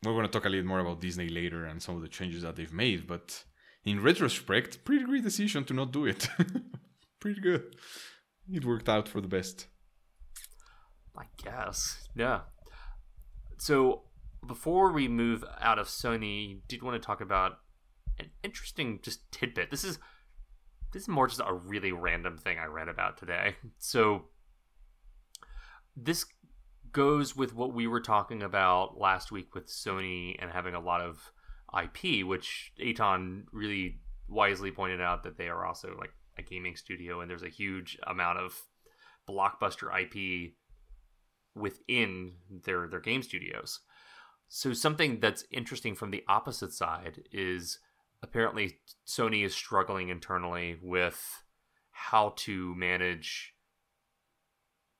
we're 0.04 0.14
going 0.14 0.26
to 0.26 0.32
talk 0.32 0.46
a 0.46 0.50
little 0.50 0.68
more 0.68 0.80
about 0.80 1.02
Disney 1.02 1.30
later 1.30 1.66
and 1.66 1.82
some 1.82 1.96
of 1.96 2.02
the 2.02 2.08
changes 2.08 2.44
that 2.44 2.56
they've 2.56 2.74
made, 2.74 3.08
but 3.08 3.44
in 3.84 4.02
retrospect, 4.02 4.84
pretty 4.84 5.06
great 5.06 5.24
decision 5.24 5.64
to 5.66 5.74
not 5.74 5.92
do 5.92 6.06
it. 6.06 6.28
pretty 7.20 7.42
good. 7.42 7.76
It 8.52 8.66
worked 8.66 8.90
out 8.90 9.08
for 9.08 9.22
the 9.22 9.28
best. 9.28 9.68
I 11.18 11.26
guess. 11.44 12.08
Yeah. 12.16 12.42
So 13.58 14.04
before 14.46 14.92
we 14.92 15.08
move 15.08 15.44
out 15.60 15.80
of 15.80 15.88
Sony, 15.88 16.62
did 16.68 16.84
want 16.84 17.02
to 17.02 17.06
talk 17.06 17.22
about 17.22 17.60
an 18.20 18.30
interesting 18.44 19.00
just 19.02 19.32
tidbit. 19.32 19.72
This 19.72 19.84
is 19.84 20.00
this 20.92 21.04
is 21.04 21.08
more 21.08 21.28
just 21.28 21.42
a 21.46 21.54
really 21.54 21.92
random 21.92 22.38
thing 22.38 22.58
I 22.58 22.66
read 22.66 22.90
about 22.90 23.18
today. 23.18 23.56
So 23.78 24.26
this 25.96 26.26
goes 26.92 27.36
with 27.36 27.54
what 27.54 27.74
we 27.74 27.88
were 27.88 28.02
talking 28.02 28.42
about 28.42 28.98
last 28.98 29.32
week 29.32 29.54
with 29.54 29.68
Sony 29.68 30.36
and 30.40 30.52
having 30.52 30.74
a 30.74 30.80
lot 30.80 31.02
of 31.02 31.32
IP, 31.78 32.26
which 32.26 32.72
Eitan 32.80 33.44
really 33.52 34.00
wisely 34.28 34.72
pointed 34.72 35.02
out 35.02 35.24
that 35.24 35.38
they 35.38 35.50
are 35.50 35.66
also 35.66 35.96
like 36.00 36.12
a 36.38 36.42
gaming 36.42 36.76
studio 36.76 37.22
and 37.22 37.30
there's 37.30 37.44
a 37.44 37.50
huge 37.50 37.98
amount 38.08 38.40
of 38.40 38.64
blockbuster 39.30 39.90
IP 40.02 40.54
within 41.56 42.34
their 42.50 42.88
their 42.88 43.00
game 43.00 43.24
studios. 43.24 43.82
So 44.48 44.74
something 44.74 45.20
that's 45.20 45.46
interesting 45.52 45.96
from 45.96 46.12
the 46.12 46.24
opposite 46.28 46.74
side 46.74 47.24
is 47.32 47.80
apparently 48.22 48.80
Sony 49.08 49.46
is 49.46 49.56
struggling 49.56 50.10
internally 50.10 50.78
with 50.82 51.44
how 51.92 52.34
to 52.38 52.76
manage 52.76 53.54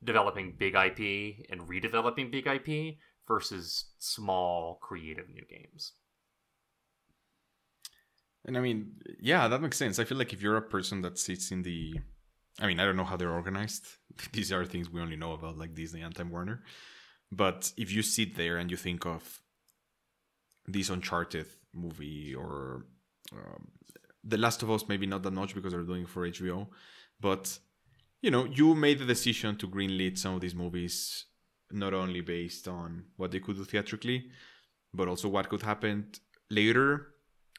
developing 0.04 0.56
big 0.58 0.76
IP 0.76 1.46
and 1.50 1.62
redeveloping 1.62 2.32
big 2.32 2.48
IP 2.48 2.96
versus 3.28 3.86
small 3.98 4.80
creative 4.82 5.30
new 5.30 5.44
games. 5.50 5.94
And 8.46 8.58
I 8.58 8.62
mean, 8.62 8.92
yeah, 9.20 9.48
that 9.48 9.62
makes 9.62 9.78
sense. 9.78 9.98
I 9.98 10.04
feel 10.04 10.18
like 10.18 10.32
if 10.32 10.42
you're 10.42 10.58
a 10.58 10.62
person 10.62 11.02
that 11.02 11.18
sits 11.18 11.52
in 11.52 11.64
the, 11.64 11.96
I 12.60 12.68
mean, 12.68 12.80
I 12.80 12.86
don't 12.86 12.96
know 12.96 13.04
how 13.04 13.18
they're 13.18 13.32
organized. 13.32 13.86
These 14.34 14.52
are 14.52 14.66
things 14.66 14.90
we 14.90 15.02
only 15.02 15.16
know 15.16 15.34
about, 15.34 15.58
like 15.58 15.74
Disney 15.74 16.02
and 16.02 16.16
Time 16.16 16.30
Warner. 16.30 16.64
But 17.32 17.72
if 17.76 17.92
you 17.92 18.04
sit 18.04 18.36
there 18.36 18.58
and 18.58 18.70
you 18.70 18.78
think 18.78 19.06
of 19.06 19.42
this 20.68 20.90
Uncharted 20.90 21.48
movie 21.74 22.34
or 22.36 22.86
um, 23.34 23.68
The 24.24 24.38
Last 24.38 24.64
of 24.64 24.72
Us 24.72 24.88
maybe 24.88 25.06
not 25.06 25.24
that 25.24 25.32
much 25.32 25.54
because 25.56 25.72
they're 25.74 25.84
doing 25.84 26.04
it 26.04 26.10
for 26.10 26.28
HBO, 26.28 26.68
but 27.20 27.60
you 28.22 28.32
know, 28.32 28.46
you 28.46 28.74
made 28.76 29.00
the 29.00 29.06
decision 29.06 29.56
to 29.58 29.68
greenlit 29.68 30.18
some 30.18 30.36
of 30.36 30.42
these 30.42 30.56
movies 30.56 31.26
not 31.72 31.94
only 31.94 32.22
based 32.22 32.68
on 32.68 33.06
what 33.18 33.32
they 33.32 33.40
could 33.40 33.56
do 33.56 33.64
theatrically, 33.66 34.30
but 34.94 35.08
also 35.08 35.28
what 35.28 35.50
could 35.50 35.62
happen 35.62 36.10
later. 36.50 37.08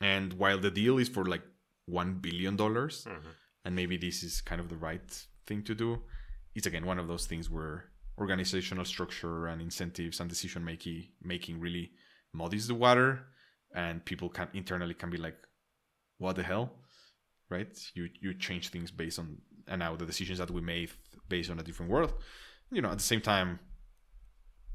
And 0.00 0.32
while 0.34 0.58
the 0.58 0.70
deal 0.70 0.98
is 0.98 1.08
for 1.08 1.24
like 1.24 1.42
one 1.86 2.14
billion 2.14 2.56
dollars, 2.56 3.04
Mhm. 3.04 3.22
and 3.64 3.74
maybe 3.76 3.96
this 3.96 4.22
is 4.22 4.40
kind 4.40 4.60
of 4.60 4.68
the 4.68 4.76
right 4.76 5.26
thing 5.46 5.62
to 5.64 5.74
do, 5.74 6.02
it's 6.54 6.66
again 6.66 6.84
one 6.86 6.98
of 6.98 7.06
those 7.08 7.26
things 7.26 7.48
where 7.48 7.90
organizational 8.18 8.84
structure 8.84 9.46
and 9.46 9.60
incentives 9.62 10.20
and 10.20 10.28
decision 10.30 10.64
making 10.64 11.12
making 11.22 11.60
really 11.60 11.92
muddies 12.32 12.66
the 12.66 12.74
water, 12.74 13.26
and 13.74 14.04
people 14.04 14.28
can 14.28 14.48
internally 14.54 14.94
can 14.94 15.10
be 15.10 15.18
like, 15.18 15.45
"What 16.18 16.36
the 16.36 16.42
hell?" 16.42 16.72
Right? 17.48 17.76
You 17.94 18.08
you 18.20 18.34
change 18.34 18.68
things 18.70 18.90
based 18.90 19.18
on 19.18 19.38
and 19.68 19.80
now 19.80 19.96
the 19.96 20.06
decisions 20.06 20.38
that 20.38 20.50
we 20.50 20.60
made 20.60 20.90
based 21.28 21.50
on 21.50 21.58
a 21.58 21.62
different 21.62 21.90
world. 21.90 22.14
You 22.70 22.82
know, 22.82 22.90
at 22.90 22.98
the 22.98 23.04
same 23.04 23.20
time, 23.20 23.58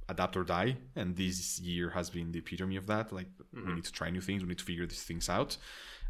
adapt 0.09 0.35
or 0.37 0.43
die, 0.43 0.77
and 0.95 1.15
this 1.15 1.59
year 1.59 1.89
has 1.91 2.09
been 2.09 2.31
the 2.31 2.39
epitome 2.39 2.75
of 2.77 2.87
that. 2.87 3.11
Like 3.11 3.27
we 3.53 3.61
Mhm. 3.61 3.75
need 3.75 3.85
to 3.85 3.91
try 3.91 4.09
new 4.09 4.21
things, 4.21 4.43
we 4.43 4.49
need 4.49 4.57
to 4.59 4.63
figure 4.65 4.85
these 4.87 5.03
things 5.03 5.29
out, 5.29 5.57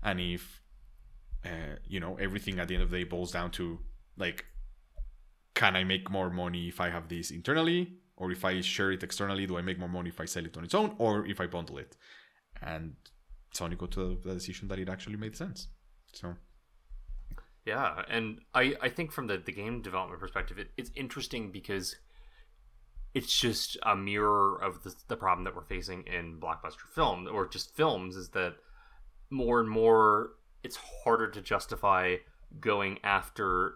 and 0.03 0.19
if 0.19 0.61
uh, 1.45 1.75
you 1.87 1.99
know 1.99 2.15
everything 2.17 2.59
at 2.59 2.67
the 2.67 2.75
end 2.75 2.83
of 2.83 2.91
the 2.91 2.97
day 2.99 3.03
boils 3.03 3.31
down 3.31 3.49
to 3.49 3.79
like 4.17 4.45
can 5.55 5.75
i 5.75 5.83
make 5.83 6.07
more 6.09 6.29
money 6.29 6.67
if 6.67 6.79
i 6.79 6.87
have 6.89 7.07
this 7.07 7.31
internally 7.31 7.97
or 8.15 8.31
if 8.31 8.45
i 8.45 8.61
share 8.61 8.91
it 8.91 9.01
externally 9.01 9.47
do 9.47 9.57
i 9.57 9.61
make 9.61 9.79
more 9.79 9.89
money 9.89 10.09
if 10.09 10.19
i 10.21 10.25
sell 10.25 10.45
it 10.45 10.55
on 10.55 10.63
its 10.63 10.75
own 10.75 10.95
or 10.99 11.25
if 11.25 11.41
i 11.41 11.47
bundle 11.47 11.79
it 11.79 11.97
and 12.61 12.95
sony 13.53 13.77
got 13.77 13.91
to 13.91 14.19
the 14.23 14.33
decision 14.33 14.67
that 14.69 14.79
it 14.79 14.89
actually 14.89 15.17
made 15.17 15.35
sense. 15.35 15.67
So 16.13 16.35
Yeah, 17.65 18.03
and 18.09 18.39
I, 18.53 18.75
I 18.81 18.89
think 18.89 19.11
from 19.11 19.27
the, 19.27 19.37
the 19.37 19.51
game 19.51 19.81
development 19.81 20.19
perspective, 20.19 20.57
it, 20.57 20.71
it's 20.77 20.91
interesting 20.95 21.51
because 21.51 21.95
it's 23.13 23.39
just 23.39 23.77
a 23.83 23.95
mirror 23.95 24.61
of 24.61 24.83
the, 24.83 24.95
the 25.07 25.17
problem 25.17 25.43
that 25.43 25.55
we're 25.55 25.63
facing 25.63 26.03
in 26.03 26.39
blockbuster 26.39 26.87
film 26.93 27.27
or 27.31 27.47
just 27.47 27.75
films 27.75 28.15
is 28.15 28.29
that 28.29 28.55
more 29.29 29.59
and 29.59 29.69
more 29.69 30.31
it's 30.63 30.77
harder 31.03 31.29
to 31.29 31.41
justify 31.41 32.15
going 32.59 32.99
after 33.03 33.75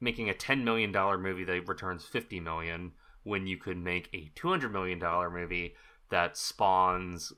making 0.00 0.28
a 0.28 0.34
$10 0.34 0.62
million 0.62 0.92
movie 1.20 1.44
that 1.44 1.68
returns 1.68 2.04
50 2.04 2.40
million 2.40 2.92
when 3.24 3.46
you 3.46 3.56
could 3.56 3.76
make 3.76 4.08
a 4.12 4.30
$200 4.38 4.70
million 4.70 4.98
movie 5.32 5.74
that 6.10 6.36
spawns 6.36 7.32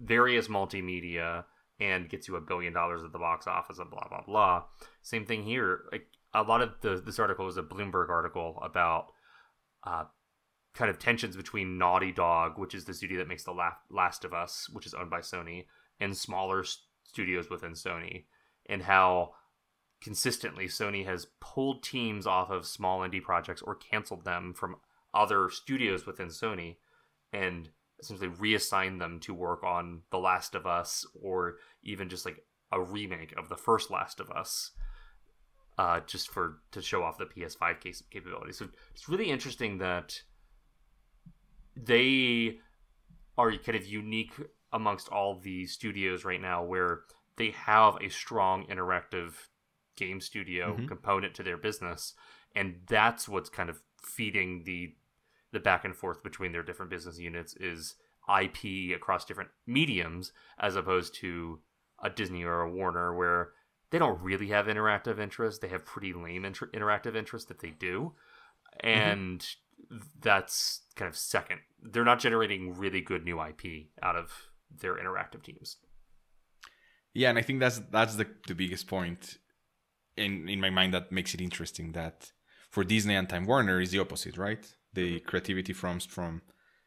various 0.00 0.48
multimedia 0.48 1.44
and 1.78 2.08
gets 2.08 2.28
you 2.28 2.36
a 2.36 2.40
billion 2.40 2.72
dollars 2.72 3.02
at 3.02 3.12
the 3.12 3.18
box 3.18 3.46
office 3.46 3.78
and 3.78 3.90
blah 3.90 4.08
blah 4.08 4.22
blah. 4.26 4.64
Same 5.02 5.26
thing 5.26 5.42
here. 5.42 5.82
Like 5.92 6.06
a 6.34 6.42
lot 6.42 6.62
of 6.62 6.74
the 6.80 7.02
this 7.04 7.18
article 7.18 7.46
was 7.46 7.56
a 7.56 7.62
Bloomberg 7.62 8.08
article 8.08 8.58
about 8.62 9.08
uh, 9.84 10.04
kind 10.74 10.90
of 10.90 10.98
tensions 10.98 11.36
between 11.36 11.78
Naughty 11.78 12.12
Dog, 12.12 12.58
which 12.58 12.74
is 12.74 12.84
the 12.84 12.94
studio 12.94 13.18
that 13.18 13.28
makes 13.28 13.44
the 13.44 13.52
La- 13.52 13.76
Last 13.90 14.24
of 14.24 14.34
Us, 14.34 14.68
which 14.72 14.86
is 14.86 14.94
owned 14.94 15.10
by 15.10 15.20
Sony, 15.20 15.64
and 15.98 16.16
smaller 16.16 16.64
studios 17.04 17.48
within 17.48 17.72
Sony, 17.72 18.24
and 18.68 18.82
how 18.82 19.34
consistently 20.00 20.66
Sony 20.66 21.06
has 21.06 21.28
pulled 21.40 21.82
teams 21.82 22.26
off 22.26 22.50
of 22.50 22.66
small 22.66 23.00
indie 23.00 23.22
projects 23.22 23.62
or 23.62 23.74
canceled 23.74 24.24
them 24.24 24.52
from 24.52 24.76
other 25.14 25.48
studios 25.48 26.04
within 26.04 26.28
Sony, 26.28 26.76
and 27.32 27.70
essentially 27.98 28.28
reassign 28.28 28.98
them 28.98 29.20
to 29.20 29.34
work 29.34 29.64
on 29.64 30.02
The 30.10 30.18
Last 30.18 30.54
of 30.54 30.66
Us 30.66 31.06
or 31.20 31.56
even 31.82 32.08
just 32.08 32.24
like 32.24 32.44
a 32.72 32.80
remake 32.80 33.32
of 33.36 33.48
the 33.48 33.56
first 33.56 33.90
Last 33.90 34.20
of 34.20 34.30
Us, 34.30 34.72
uh, 35.78 36.00
just 36.06 36.28
for 36.28 36.60
to 36.72 36.82
show 36.82 37.02
off 37.02 37.18
the 37.18 37.26
PS5 37.26 37.80
case 37.80 38.02
capability. 38.10 38.52
So 38.52 38.68
it's 38.92 39.08
really 39.08 39.30
interesting 39.30 39.78
that 39.78 40.20
they 41.76 42.58
are 43.38 43.52
kind 43.58 43.76
of 43.76 43.86
unique 43.86 44.32
amongst 44.72 45.08
all 45.08 45.38
the 45.38 45.66
studios 45.66 46.24
right 46.24 46.40
now, 46.40 46.62
where 46.64 47.02
they 47.36 47.50
have 47.50 47.96
a 48.00 48.08
strong 48.08 48.66
interactive 48.66 49.48
game 49.96 50.20
studio 50.20 50.76
Mhm. 50.76 50.88
component 50.88 51.34
to 51.34 51.42
their 51.42 51.56
business, 51.56 52.14
and 52.54 52.80
that's 52.88 53.28
what's 53.28 53.48
kind 53.48 53.70
of 53.70 53.82
feeding 54.02 54.64
the 54.64 54.96
the 55.56 55.60
back 55.60 55.86
and 55.86 55.96
forth 55.96 56.22
between 56.22 56.52
their 56.52 56.62
different 56.62 56.90
business 56.90 57.18
units 57.18 57.54
is 57.54 57.94
IP 58.28 58.94
across 58.94 59.24
different 59.24 59.50
mediums 59.66 60.32
as 60.58 60.76
opposed 60.76 61.14
to 61.14 61.60
a 62.02 62.10
Disney 62.10 62.44
or 62.44 62.60
a 62.60 62.70
Warner 62.70 63.14
where 63.14 63.52
they 63.90 63.98
don't 63.98 64.20
really 64.20 64.48
have 64.48 64.66
interactive 64.66 65.18
interest. 65.18 65.62
They 65.62 65.68
have 65.68 65.86
pretty 65.86 66.12
lame 66.12 66.44
inter- 66.44 66.70
interactive 66.74 67.16
interest 67.16 67.50
if 67.50 67.58
they 67.58 67.70
do. 67.70 68.12
Mm-hmm. 68.84 68.88
And 68.88 69.46
that's 70.20 70.82
kind 70.94 71.08
of 71.08 71.16
second. 71.16 71.60
They're 71.82 72.04
not 72.04 72.20
generating 72.20 72.76
really 72.76 73.00
good 73.00 73.24
new 73.24 73.40
IP 73.40 73.86
out 74.02 74.16
of 74.16 74.50
their 74.70 74.96
interactive 74.96 75.42
teams. 75.42 75.76
yeah 77.14 77.30
and 77.30 77.38
i 77.38 77.42
think 77.42 77.60
that's 77.60 77.80
that's 77.90 78.16
the, 78.16 78.26
the 78.46 78.54
biggest 78.54 78.86
point 78.86 79.38
in 80.16 80.48
in 80.48 80.60
my 80.60 80.70
mind 80.70 80.92
that 80.92 81.10
makes 81.10 81.34
it 81.34 81.40
interesting 81.40 81.92
that 81.92 82.32
for 82.70 82.84
disney 82.84 83.14
and 83.14 83.28
time 83.28 83.46
warner 83.46 83.80
is 83.80 83.90
the 83.90 83.98
opposite 83.98 84.36
right 84.36 84.74
the 84.96 85.20
creativity 85.20 85.72
from 85.72 86.00
from 86.00 86.42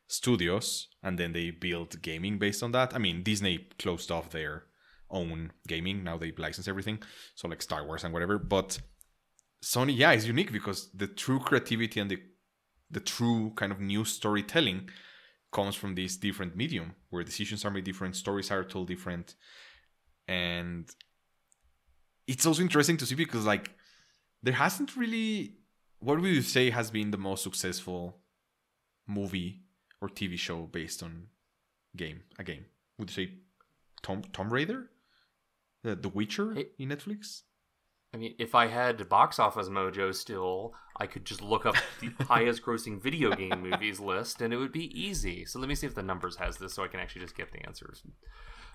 studios 0.08 0.88
and 1.04 1.18
then 1.20 1.32
they 1.34 1.52
build 1.52 2.02
gaming 2.02 2.38
based 2.38 2.62
on 2.64 2.72
that. 2.74 2.94
I 2.94 2.98
mean 2.98 3.24
disney 3.24 3.70
closed 3.78 4.12
off 4.12 4.32
their 4.32 4.64
own 5.10 5.52
gaming. 5.68 6.04
Now 6.04 6.18
they 6.18 6.32
license 6.38 6.68
everything. 6.68 7.00
So 7.36 7.48
like 7.48 7.62
star 7.62 7.86
wars 7.86 8.04
and 8.04 8.14
whatever. 8.14 8.38
But 8.38 8.80
sony 9.64 9.96
yeah 9.96 10.12
is 10.12 10.28
unique 10.28 10.52
because 10.52 10.90
the 10.94 11.08
true 11.08 11.40
creativity 11.40 12.00
and 12.00 12.10
the 12.12 12.20
the 12.92 13.00
true 13.00 13.54
kind 13.56 13.72
of 13.72 13.80
new 13.80 14.04
storytelling 14.04 14.90
comes 15.52 15.76
from 15.76 15.96
this 15.96 16.18
different 16.18 16.56
medium 16.56 16.96
where 17.10 17.24
decisions 17.24 17.64
are 17.66 17.72
made 17.72 17.84
different 17.84 18.16
stories 18.16 18.52
are 18.52 18.64
told 18.64 18.88
different. 18.88 19.36
And 20.28 20.90
it's 22.28 22.46
also 22.46 22.62
interesting 22.62 22.98
to 22.98 23.06
see 23.06 23.16
because 23.16 23.46
like 23.46 23.72
there 24.44 24.54
hasn't 24.54 24.96
really 24.96 25.59
what 26.00 26.20
would 26.20 26.30
you 26.30 26.42
say 26.42 26.70
has 26.70 26.92
been 26.92 27.12
the 27.12 27.18
most 27.18 27.44
successful 27.44 28.18
movie 29.08 29.62
or 30.02 30.08
TV 30.10 30.38
show 30.38 30.64
based 30.64 31.04
on 31.04 31.28
game 31.96 32.22
a 32.38 32.44
game? 32.44 32.66
Would 32.98 33.10
you 33.16 33.26
say 33.26 33.32
Tom 34.02 34.22
Tomb 34.34 34.52
Raider? 34.52 34.90
The, 35.84 35.96
the 35.96 36.10
Witcher 36.10 36.58
It- 36.58 36.74
in 36.78 36.90
Netflix? 36.90 37.44
I 38.12 38.18
mean, 38.18 38.34
if 38.40 38.56
I 38.56 38.66
had 38.66 39.08
box 39.08 39.38
office 39.38 39.70
mojo 39.70 40.16
still, 40.16 40.74
I 41.00 41.06
could 41.06 41.26
just 41.26 41.44
look 41.44 41.68
up 41.68 41.76
the 42.02 42.10
highest 42.26 42.64
grossing 42.64 43.00
video 43.00 43.36
game 43.36 43.62
movies 43.62 44.00
list 44.00 44.42
and 44.42 44.52
it 44.52 44.58
would 44.58 44.72
be 44.72 44.88
easy. 45.00 45.46
So 45.46 45.60
let 45.60 45.70
me 45.70 45.76
see 45.76 45.86
if 45.86 45.94
the 45.94 46.02
numbers 46.02 46.36
has 46.38 46.58
this 46.58 46.74
so 46.74 46.84
I 46.84 46.88
can 46.88 47.00
actually 47.00 47.22
just 47.22 47.38
get 47.38 47.52
the 47.52 47.64
answers. 47.68 48.02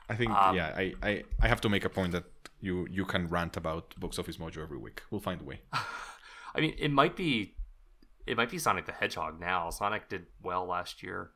I 0.08 0.14
think 0.14 0.30
Um, 0.30 0.54
yeah 0.54 0.72
I, 0.76 0.94
I 1.02 1.24
I 1.40 1.48
have 1.48 1.60
to 1.62 1.68
make 1.68 1.84
a 1.84 1.88
point 1.88 2.12
that 2.12 2.24
you 2.60 2.86
you 2.90 3.04
can 3.06 3.28
rant 3.28 3.56
about 3.56 3.98
box 3.98 4.18
office 4.20 4.36
mojo 4.36 4.62
every 4.62 4.78
week. 4.78 5.02
We'll 5.10 5.20
find 5.28 5.40
a 5.40 5.44
way 5.44 5.62
I 6.54 6.60
mean, 6.60 6.74
it 6.78 6.90
might 6.90 7.16
be 7.16 7.54
it 8.26 8.36
might 8.36 8.50
be 8.50 8.58
Sonic 8.58 8.86
the 8.86 8.92
Hedgehog 8.92 9.38
now. 9.40 9.70
Sonic 9.70 10.08
did 10.08 10.26
well 10.42 10.64
last 10.66 11.02
year. 11.02 11.30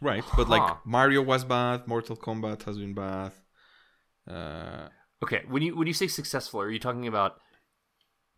right 0.00 0.24
but 0.36 0.46
Huh. 0.46 0.52
like 0.54 0.86
Mario 0.86 1.22
was 1.22 1.44
bad 1.44 1.86
Mortal 1.88 2.16
Kombat 2.16 2.62
has 2.62 2.78
been 2.78 2.94
bad 2.94 3.32
uh 4.30 4.88
Okay, 5.24 5.42
when 5.48 5.62
you 5.62 5.76
when 5.76 5.88
you 5.88 5.94
say 6.02 6.06
successful, 6.06 6.60
are 6.60 6.70
you 6.70 6.78
talking 6.78 7.08
about 7.08 7.32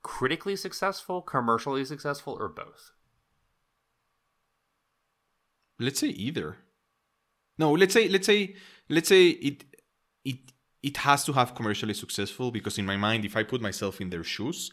critically 0.03 0.57
successful, 0.57 1.21
commercially 1.21 1.85
successful, 1.85 2.33
or 2.41 2.49
both? 2.49 2.93
let's 5.79 6.01
say 6.01 6.09
either 6.09 6.57
no 7.59 7.73
let's 7.73 7.95
say 7.95 8.09
let's 8.09 8.27
say 8.27 8.55
let's 8.89 9.09
say 9.09 9.29
it 9.29 9.65
it 10.25 10.39
it 10.83 10.97
has 10.99 11.25
to 11.25 11.33
have 11.33 11.55
commercially 11.55 11.95
successful 11.95 12.51
because 12.51 12.79
in 12.79 12.87
my 12.87 12.97
mind 12.97 13.25
if 13.25 13.35
i 13.37 13.43
put 13.43 13.61
myself 13.63 14.01
in 14.01 14.11
their 14.11 14.25
shoes 14.25 14.71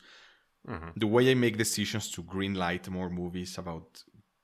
Mhm. 0.68 0.92
the 1.02 1.08
way 1.08 1.32
i 1.32 1.34
make 1.34 1.58
decisions 1.58 2.12
to 2.12 2.22
green 2.24 2.54
light 2.54 2.90
more 2.90 3.10
movies 3.10 3.58
about 3.58 4.04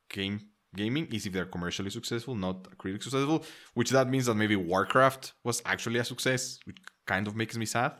game 0.09 0.39
gaming 0.75 1.05
is 1.07 1.25
if 1.25 1.33
they're 1.33 1.45
commercially 1.55 1.89
successful 1.89 2.33
not 2.36 2.57
critically 2.77 3.03
successful 3.03 3.43
which 3.73 3.89
that 3.91 4.07
means 4.07 4.25
that 4.27 4.36
maybe 4.36 4.55
warcraft 4.55 5.33
was 5.43 5.62
actually 5.65 5.99
a 5.99 6.03
success 6.05 6.59
which 6.65 6.77
kind 7.05 7.27
of 7.27 7.36
makes 7.36 7.55
me 7.57 7.65
sad 7.65 7.91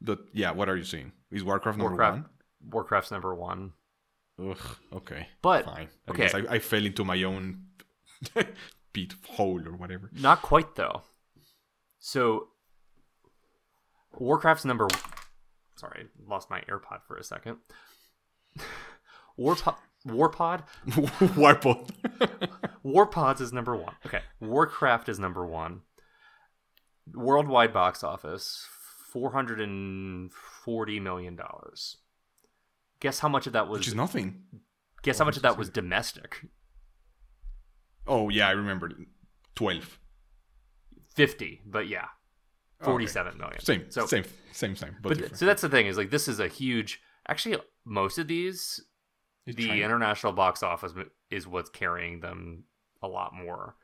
but 0.00 0.18
yeah 0.32 0.50
what 0.50 0.68
are 0.68 0.76
you 0.76 0.84
saying 0.84 1.12
is 1.30 1.44
warcraft 1.44 1.78
number 1.78 1.96
Warcraft, 1.96 2.28
Warcraft's 2.70 3.10
number 3.10 3.34
one. 3.34 3.72
one 4.36 4.50
Ugh, 4.50 4.76
okay 4.92 5.28
But 5.42 5.64
fine 5.64 5.88
I 6.08 6.10
okay. 6.10 6.22
guess 6.22 6.34
I, 6.34 6.40
I 6.54 6.58
fell 6.58 6.84
into 6.84 7.04
my 7.04 7.22
own 7.22 7.66
pit 8.92 9.14
hole 9.36 9.62
or 9.68 9.72
whatever 9.76 10.10
Not 10.12 10.42
quite 10.42 10.74
though. 10.74 11.02
So 12.00 12.48
Warcraft's 14.18 14.64
number 14.64 14.88
Sorry, 15.82 16.06
lost 16.28 16.48
my 16.48 16.60
AirPod 16.70 17.00
for 17.08 17.16
a 17.16 17.24
second. 17.24 17.56
Warpod 19.38 19.74
Warpod 20.06 20.62
Warpod. 20.86 21.90
Warpods 22.84 23.40
is 23.40 23.52
number 23.52 23.74
1. 23.76 23.92
Okay. 24.06 24.20
Warcraft 24.40 25.08
is 25.08 25.18
number 25.18 25.44
1. 25.44 25.80
Worldwide 27.14 27.72
box 27.72 28.04
office 28.04 28.64
four 29.10 29.32
hundred 29.32 29.60
and 29.60 30.32
forty 30.32 31.00
million 31.00 31.34
dollars. 31.34 31.96
Guess 33.00 33.18
how 33.18 33.28
much 33.28 33.48
of 33.48 33.52
that 33.54 33.66
was? 33.68 33.80
which 33.80 33.88
is 33.88 33.94
nothing. 33.94 34.42
guess 35.02 35.18
how 35.18 35.24
much 35.24 35.36
of 35.36 35.42
that 35.42 35.58
was 35.58 35.68
domestic? 35.68 36.46
Oh 38.06 38.28
yeah, 38.28 38.46
I 38.46 38.52
remember. 38.52 38.92
Twelve. 39.56 39.98
Fifty, 41.12 41.60
but 41.66 41.88
yeah. 41.88 42.06
Forty-seven 42.84 43.38
million. 43.38 43.60
Same, 43.60 43.84
So, 43.90 44.06
same, 44.06 44.24
same, 44.52 44.76
same. 44.76 44.96
But, 45.02 45.18
but 45.20 45.36
so 45.36 45.46
that's 45.46 45.62
the 45.62 45.68
thing 45.68 45.86
is 45.86 45.96
like 45.96 46.10
this 46.10 46.28
is 46.28 46.40
a 46.40 46.48
huge. 46.48 47.00
Actually, 47.28 47.58
most 47.84 48.18
of 48.18 48.28
these 48.28 48.80
It's 49.46 49.56
the 49.56 49.68
China. 49.68 49.84
international 49.84 50.32
box 50.32 50.62
office 50.62 50.92
is 51.30 51.46
what's 51.46 51.70
carrying 51.70 52.20
them 52.20 52.64
a 53.02 53.08
lot 53.08 53.32
more. 53.34 53.76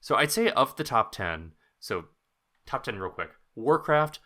So 0.00 0.14
I'd 0.16 0.30
say 0.32 0.50
of 0.50 0.76
the 0.76 0.84
top 0.84 1.12
10, 1.12 1.52
so 1.80 2.04
top 2.66 2.84
10 2.84 2.98
real 2.98 3.10
quick 3.10 3.30
Warcraft, 3.54 4.20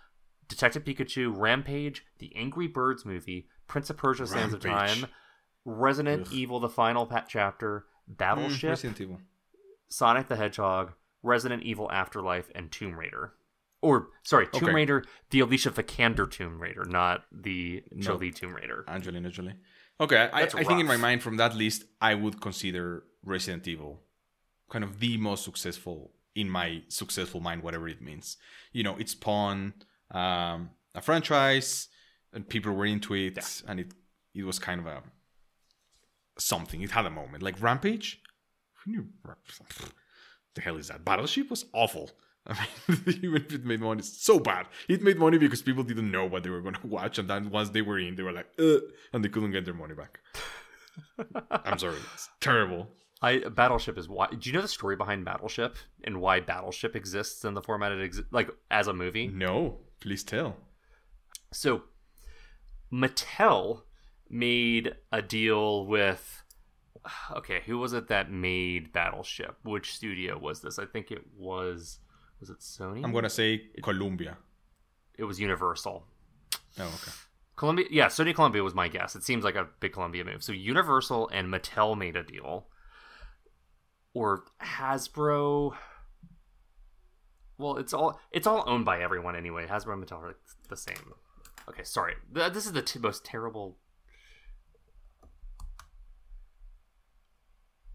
Detective 0.49 0.85
Pikachu, 0.85 1.33
Rampage, 1.35 2.05
the 2.19 2.35
Angry 2.37 2.67
Birds 2.69 3.05
movie, 3.05 3.49
Prince 3.67 3.89
of 3.91 3.97
Persia 3.97 4.27
Sands 4.27 4.53
of 4.55 4.61
Time, 4.61 5.07
Resident 5.65 6.27
Ugh. 6.29 6.33
Evil, 6.33 6.61
the 6.61 6.69
final 6.69 7.11
chapter, 7.29 7.87
Mm, 8.11 8.17
Battleship, 8.17 8.71
Resident 8.71 9.01
Evil. 9.01 9.21
Sonic 9.89 10.29
the 10.29 10.37
Hedgehog, 10.37 10.93
Resident 11.23 11.63
Evil 11.63 11.91
Afterlife, 11.91 12.51
and 12.55 12.71
Tomb 12.71 12.99
Raider. 12.99 13.33
Or, 13.83 14.09
sorry, 14.23 14.47
Tomb 14.47 14.65
Okay. 14.65 14.73
Raider, 14.75 15.05
the 15.31 15.41
Alicia 15.41 15.71
Vikander 15.73 16.31
Tomb 16.31 16.61
Raider, 16.63 16.85
not 16.85 17.25
the 17.33 17.83
No. 17.93 18.01
Jolie 18.03 18.31
Tomb 18.31 18.55
Raider. 18.55 18.85
Angelina 18.89 19.29
Jolie. 19.31 19.55
Okay, 20.01 20.29
I, 20.33 20.43
I 20.43 20.47
think 20.47 20.81
in 20.81 20.87
my 20.87 20.97
mind 20.97 21.23
from 21.23 21.37
that 21.37 21.55
list, 21.55 21.85
I 22.01 22.15
would 22.15 22.41
consider 22.41 23.05
Resident 23.25 23.67
Evil 23.69 24.01
kind 24.71 24.85
of 24.85 25.01
the 25.01 25.17
most 25.19 25.45
successful 25.45 26.13
in 26.35 26.49
my 26.49 26.83
successful 26.89 27.41
mind, 27.41 27.63
whatever 27.63 27.87
it 27.89 28.01
means. 28.01 28.37
You 28.73 28.85
know, 28.85 28.97
it 28.97 29.09
spawned 29.11 29.85
um, 30.11 30.71
a 30.95 31.03
franchise, 31.03 31.89
and 32.33 32.49
people 32.49 32.73
were 32.73 32.87
into 32.87 33.15
it, 33.15 33.37
Yeah. 33.37 33.71
and 33.71 33.81
it 33.81 33.93
it 34.35 34.45
was 34.45 34.59
kind 34.59 34.81
of 34.81 34.87
a 34.87 35.03
something. 36.39 36.81
It 36.83 36.91
had 36.93 37.07
a 37.07 37.11
moment 37.11 37.43
like 37.43 37.61
Rampage. 37.61 38.21
Who 38.85 38.93
knew? 38.93 39.07
The 40.55 40.61
hell 40.61 40.77
is 40.77 40.89
that? 40.89 41.03
Battleship 41.03 41.49
was 41.49 41.65
awful. 41.73 42.11
I 42.47 42.55
mean, 42.89 43.21
even 43.23 43.43
if 43.43 43.53
it 43.53 43.65
made 43.65 43.81
money, 43.81 44.01
it's 44.01 44.23
so 44.23 44.41
bad. 44.41 44.67
It 44.89 45.03
made 45.03 45.17
money 45.17 45.39
because 45.39 45.63
people 45.63 45.85
didn't 45.85 46.11
know 46.11 46.27
what 46.27 46.43
they 46.43 46.51
were 46.51 46.61
going 46.61 46.75
to 46.75 46.87
watch, 46.87 47.19
and 47.19 47.31
then 47.31 47.51
once 47.51 47.71
they 47.71 47.83
were 47.83 47.99
in, 47.99 48.17
they 48.17 48.23
were 48.23 48.33
like, 48.33 48.49
Ugh, 48.59 48.81
and 49.13 49.25
they 49.25 49.29
couldn't 49.29 49.53
get 49.53 49.65
their 49.65 49.75
money 49.75 49.95
back. 49.95 50.19
I'm 51.51 51.79
sorry, 51.79 51.97
it's 52.15 52.29
terrible. 52.41 52.89
I 53.23 53.39
Battleship 53.39 53.97
is 53.97 54.09
why. 54.09 54.27
Do 54.27 54.51
you 54.51 54.53
know 54.53 54.63
the 54.63 54.69
story 54.69 54.97
behind 54.97 55.25
Battleship 55.25 55.77
and 56.03 56.21
why 56.21 56.41
Battleship 56.41 56.97
exists 56.97 57.45
in 57.45 57.55
the 57.55 57.63
format 57.63 57.93
it 57.93 58.01
exists, 58.01 58.33
like 58.33 58.51
as 58.71 58.89
a 58.89 58.93
movie? 58.93 59.29
No, 59.29 59.79
please 60.01 60.25
tell. 60.25 60.57
So, 61.53 61.83
Mattel 62.93 63.83
made 64.29 64.97
a 65.13 65.23
deal 65.23 65.87
with. 65.87 66.43
Okay, 67.33 67.61
who 67.67 67.79
was 67.79 67.93
it 67.93 68.09
that 68.09 68.31
made 68.31 68.93
Battleship? 68.93 69.57
Which 69.63 69.95
studio 69.95 70.39
was 70.39 70.61
this? 70.61 70.79
I 70.79 70.87
think 70.87 71.11
it 71.11 71.25
was. 71.37 72.01
Was 72.43 72.51
it 72.51 72.59
Sony? 72.59 73.05
I'm 73.05 73.13
gonna 73.13 73.31
say 73.31 73.69
Columbia. 73.85 74.37
It 75.17 75.23
was 75.23 75.39
Universal. 75.39 76.05
Oh, 76.81 76.83
okay. 76.83 77.13
Columbia, 77.55 77.87
yeah, 77.89 78.07
Sony 78.07 78.35
Columbia 78.35 78.65
was 78.65 78.75
my 78.75 78.89
guess. 78.89 79.15
It 79.15 79.23
seems 79.23 79.45
like 79.45 79.55
a 79.55 79.69
big 79.79 79.93
Columbia 79.93 80.25
move. 80.25 80.43
So 80.43 80.51
Universal 80.51 81.29
and 81.29 81.47
Mattel 81.55 81.97
made 81.97 82.17
a 82.17 82.25
deal, 82.25 82.67
or 84.13 84.43
Hasbro. 84.61 85.77
Well, 87.59 87.77
it's 87.77 87.93
all 87.95 88.19
it's 88.33 88.49
all 88.49 88.65
owned 88.67 88.85
by 88.87 89.01
everyone 89.01 89.37
anyway. 89.37 89.69
Hasbro 89.69 89.93
and 89.93 90.05
Mattel 90.05 90.21
are 90.23 90.27
like 90.29 90.37
the 90.69 90.77
same. 90.77 91.13
Okay, 91.69 91.85
sorry. 91.85 92.15
This 92.33 92.67
is 92.67 92.73
the 92.73 92.83
t- 92.83 92.99
most 92.99 93.25
terrible. 93.25 93.79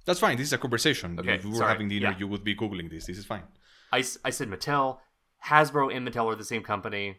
That's 0.06 0.22
fine. 0.22 0.38
This 0.38 0.48
is 0.48 0.54
a 0.54 0.58
conversation. 0.58 1.20
Okay, 1.20 1.36
if 1.36 1.44
we 1.44 1.50
were 1.50 1.58
sorry. 1.58 1.74
having 1.74 1.90
dinner, 1.90 2.12
Yeah. 2.12 2.18
you 2.18 2.28
would 2.30 2.46
be 2.46 2.56
googling 2.56 2.90
this. 2.90 3.08
This 3.08 3.18
is 3.18 3.26
fine. 3.26 3.44
I, 3.91 4.04
I 4.23 4.30
said 4.30 4.50
Mattel, 4.50 5.00
Hasbro, 5.45 5.95
and 5.95 6.08
Mattel 6.08 6.26
are 6.26 6.36
the 6.36 6.43
same 6.43 6.63
company. 6.63 7.17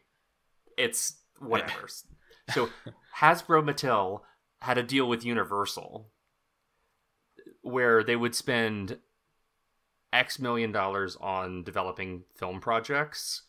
It's 0.76 1.18
whatever. 1.38 1.88
so 2.54 2.68
Hasbro 3.18 3.62
Mattel 3.62 4.20
had 4.60 4.78
a 4.78 4.82
deal 4.82 5.08
with 5.08 5.24
Universal 5.24 6.10
where 7.62 8.02
they 8.02 8.16
would 8.16 8.34
spend 8.34 8.98
X 10.12 10.38
million 10.38 10.72
dollars 10.72 11.16
on 11.20 11.62
developing 11.62 12.24
film 12.34 12.60
projects 12.60 13.42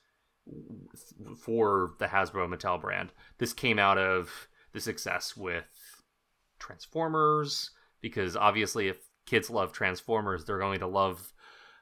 for 1.38 1.91
the 1.99 2.08
Hasbro 2.08 2.53
Mattel 2.53 2.82
brand. 2.82 3.12
This 3.38 3.53
came 3.53 3.79
out 3.79 3.97
of 3.97 4.47
the 4.73 4.82
success 4.82 5.38
with 5.38 6.01
Transformers 6.60 7.71
because 8.01 8.36
obviously 8.36 8.88
if 8.88 8.97
kids 9.25 9.49
love 9.49 9.71
Transformers, 9.71 10.45
they're 10.45 10.60
going 10.60 10.79
to 10.79 10.88
love 10.88 11.34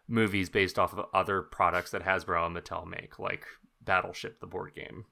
movies 0.08 0.50
based 0.50 0.80
off 0.80 0.94
of 0.94 1.06
other 1.14 1.42
products 1.42 1.92
that 1.92 2.04
Hasbro 2.04 2.46
and 2.46 2.56
Mattel 2.56 2.88
make, 2.88 3.20
like 3.20 3.46
Battleship, 3.82 4.40
the 4.40 4.48
board 4.48 4.74
game. 4.74 5.06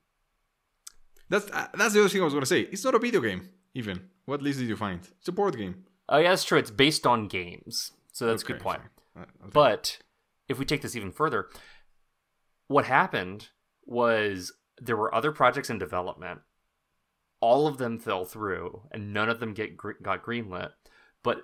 That's 1.30 1.50
uh, 1.52 1.68
that's 1.74 1.94
the 1.94 2.02
other 2.02 2.10
thing 2.10 2.22
I 2.22 2.26
was 2.26 2.34
gonna 2.34 2.46
say. 2.46 2.62
It's 2.62 2.84
not 2.84 2.96
a 2.96 3.00
video 3.00 3.22
game. 3.22 3.50
Even 3.74 4.10
what 4.26 4.42
list 4.42 4.60
did 4.60 4.68
you 4.68 4.76
find? 4.76 5.02
It's 5.20 5.28
a 5.28 5.32
board 5.32 5.58
game. 5.58 5.86
Oh 6.08 6.18
yeah, 6.18 6.30
that's 6.30 6.44
true. 6.44 6.60
It's 6.60 6.72
based 6.72 7.08
on 7.08 7.28
games, 7.28 7.92
so 8.12 8.28
that's 8.28 8.44
a 8.44 8.46
good 8.46 8.60
point. 8.60 8.82
Uh, 9.18 9.22
okay. 9.22 9.50
But 9.52 10.00
if 10.48 10.60
we 10.60 10.66
take 10.66 10.82
this 10.82 10.96
even 10.96 11.12
further, 11.12 11.50
what 12.68 12.86
happened 12.86 13.50
was 13.86 14.54
there 14.80 14.98
were 14.98 15.14
other 15.14 15.32
projects 15.32 15.70
in 15.70 15.80
development. 15.80 16.42
All 17.42 17.68
of 17.68 17.78
them 17.78 18.00
fell 18.00 18.26
through, 18.26 18.84
and 18.92 19.14
none 19.14 19.30
of 19.30 19.40
them 19.40 19.54
get 19.54 19.78
got 19.78 20.24
greenlit. 20.24 20.72
But 21.24 21.42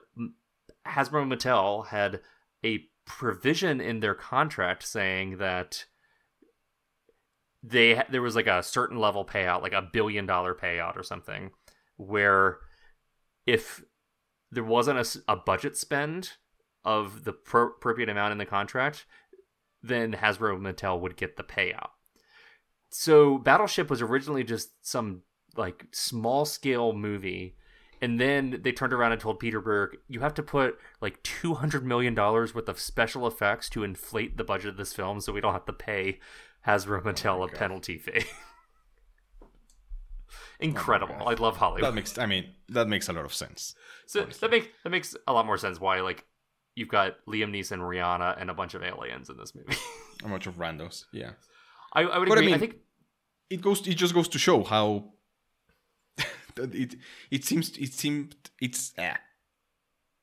Hasbro 0.87 1.23
and 1.23 1.31
Mattel 1.31 1.87
had 1.87 2.21
a 2.63 2.85
provision 3.17 3.81
in 3.81 3.99
their 3.99 4.15
contract 4.15 4.83
saying 4.83 5.37
that 5.37 5.85
they 7.61 8.01
there 8.09 8.21
was 8.21 8.35
like 8.35 8.47
a 8.47 8.63
certain 8.63 8.97
level 8.97 9.25
payout, 9.25 9.61
like 9.61 9.73
a 9.73 9.87
billion 9.93 10.25
dollar 10.25 10.55
payout 10.55 10.97
or 10.97 11.03
something, 11.03 11.51
where 11.97 12.59
if 13.45 13.83
there 14.49 14.63
wasn't 14.63 15.17
a 15.27 15.35
budget 15.35 15.77
spend 15.77 16.31
of 16.83 17.25
the 17.25 17.33
pro- 17.33 17.67
appropriate 17.67 18.09
amount 18.09 18.31
in 18.31 18.37
the 18.37 18.45
contract, 18.45 19.05
then 19.83 20.13
Hasbro 20.13 20.59
Mattel 20.59 20.99
would 20.99 21.15
get 21.15 21.37
the 21.37 21.43
payout. 21.43 21.89
So 22.89 23.37
Battleship 23.37 23.89
was 23.89 24.01
originally 24.01 24.43
just 24.43 24.69
some 24.81 25.21
like 25.55 25.85
small 25.91 26.45
scale 26.45 26.93
movie 26.93 27.55
and 28.01 28.19
then 28.19 28.59
they 28.63 28.71
turned 28.71 28.93
around 28.93 29.11
and 29.11 29.21
told 29.21 29.39
Peter 29.39 29.61
Berg, 29.61 29.97
"You 30.07 30.19
have 30.21 30.33
to 30.35 30.43
put 30.43 30.77
like 31.01 31.21
two 31.23 31.53
hundred 31.55 31.85
million 31.85 32.13
dollars 32.15 32.53
worth 32.55 32.67
of 32.69 32.79
special 32.79 33.27
effects 33.27 33.69
to 33.69 33.83
inflate 33.83 34.37
the 34.37 34.43
budget 34.43 34.69
of 34.69 34.77
this 34.77 34.93
film, 34.93 35.21
so 35.21 35.31
we 35.31 35.41
don't 35.41 35.53
have 35.53 35.65
to 35.65 35.73
pay 35.73 36.19
Hasbro 36.67 37.01
oh 37.03 37.09
Mattel 37.09 37.43
a 37.43 37.47
God. 37.47 37.55
penalty 37.57 37.97
fee." 37.97 38.23
Oh 40.61 40.65
Incredible! 40.65 41.15
God. 41.17 41.27
I 41.27 41.41
love 41.41 41.57
Hollywood. 41.57 41.83
that 41.83 41.95
makes. 41.95 42.17
I 42.19 42.27
mean, 42.27 42.51
that 42.69 42.87
makes 42.87 43.09
a 43.09 43.13
lot 43.13 43.25
of 43.25 43.33
sense. 43.33 43.73
So 44.05 44.21
honestly. 44.21 44.39
that 44.47 44.51
makes 44.51 44.67
that 44.83 44.89
makes 44.91 45.15
a 45.27 45.33
lot 45.33 45.45
more 45.47 45.57
sense 45.57 45.79
why 45.79 46.01
like 46.01 46.23
you've 46.75 46.87
got 46.87 47.13
Liam 47.27 47.49
Neeson, 47.51 47.79
Rihanna, 47.79 48.39
and 48.39 48.49
a 48.51 48.53
bunch 48.53 48.75
of 48.75 48.83
aliens 48.83 49.29
in 49.29 49.37
this 49.37 49.55
movie. 49.55 49.75
A 50.23 50.27
bunch 50.27 50.45
of 50.45 50.57
randos. 50.57 51.05
Yeah. 51.11 51.31
I, 51.93 52.01
I 52.03 52.19
would 52.19 52.29
But 52.29 52.37
I 52.37 52.41
agree. 52.41 52.53
I, 52.53 52.57
mean- 52.57 52.59
think 52.59 52.75
it 53.49 53.61
goes 53.61 53.85
it 53.87 53.95
just 53.95 54.13
goes 54.13 54.27
to 54.27 54.37
show 54.37 54.63
how 54.63 55.13
it 56.57 56.95
it 57.29 57.43
seems 57.45 57.77
it 57.77 57.93
seemed 57.93 58.35
it's 58.61 58.93
eh. 58.97 59.15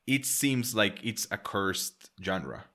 it 0.07 0.25
seems 0.25 0.75
like 0.75 0.99
it's 1.03 1.27
a 1.31 1.37
cursed 1.37 2.09
genre 2.23 2.65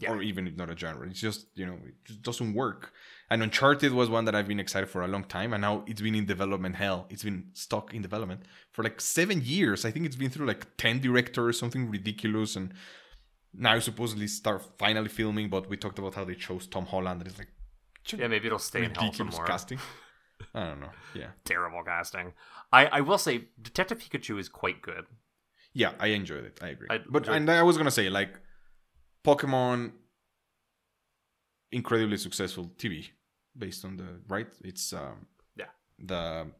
Yeah. 0.00 0.12
or 0.12 0.22
even 0.22 0.46
if 0.46 0.56
not 0.56 0.70
a 0.70 0.76
genre 0.76 1.06
it's 1.08 1.20
just 1.20 1.46
you 1.54 1.66
know 1.66 1.78
it 1.88 1.94
just 2.04 2.22
doesn't 2.22 2.54
work 2.54 2.92
and 3.30 3.42
uncharted 3.42 3.92
was 3.92 4.08
one 4.08 4.24
that 4.26 4.34
i've 4.34 4.48
been 4.48 4.60
excited 4.60 4.88
for 4.88 5.02
a 5.02 5.08
long 5.08 5.24
time 5.24 5.52
and 5.52 5.60
now 5.62 5.84
it's 5.86 6.00
been 6.00 6.14
in 6.14 6.26
development 6.26 6.76
hell 6.76 7.06
it's 7.10 7.22
been 7.22 7.44
stuck 7.52 7.92
in 7.94 8.00
development 8.02 8.40
for 8.72 8.82
like 8.82 8.98
seven 9.00 9.40
years 9.44 9.84
i 9.84 9.90
think 9.90 10.06
it's 10.06 10.16
been 10.16 10.30
through 10.30 10.46
like 10.46 10.64
10 10.78 11.00
directors 11.00 11.58
something 11.58 11.90
ridiculous 11.90 12.56
and 12.56 12.72
now 13.52 13.78
supposedly 13.80 14.26
start 14.28 14.62
finally 14.78 15.08
filming 15.08 15.48
but 15.50 15.68
we 15.68 15.76
talked 15.76 15.98
about 15.98 16.14
how 16.14 16.24
they 16.24 16.34
chose 16.34 16.66
tom 16.66 16.86
holland 16.86 17.20
and 17.20 17.28
it's 17.30 17.38
like 17.38 17.48
yeah, 18.18 18.26
maybe 18.28 18.46
it'll 18.46 18.58
stay 18.58 18.84
in 18.84 18.94
hell 18.94 19.12
some 19.12 19.28
more. 19.28 19.44
casting 19.44 19.78
i 20.54 20.64
don't 20.64 20.80
know 20.80 20.90
yeah 21.14 21.30
Terrible 21.44 21.82
casting. 21.84 22.32
I, 22.72 22.86
I 22.86 23.00
will 23.00 23.18
say 23.18 23.48
Detective 23.60 23.98
Pikachu 23.98 24.38
is 24.38 24.48
quite 24.48 24.80
good. 24.82 25.04
Yeah, 25.72 25.92
I 25.98 26.08
enjoyed 26.08 26.44
it. 26.44 26.58
I 26.62 26.68
agree. 26.68 26.88
I 26.90 26.98
but 27.08 27.22
enjoyed- 27.22 27.36
and 27.36 27.50
I 27.50 27.62
was 27.62 27.76
gonna 27.76 27.90
say 27.90 28.08
like 28.10 28.32
Pokemon, 29.24 29.92
incredibly 31.72 32.16
successful 32.16 32.70
TV 32.78 33.08
based 33.56 33.84
on 33.84 33.96
the 33.96 34.20
right. 34.28 34.48
It's 34.64 34.92
um 34.92 35.26
Yeah. 35.56 35.70
the 35.98 36.50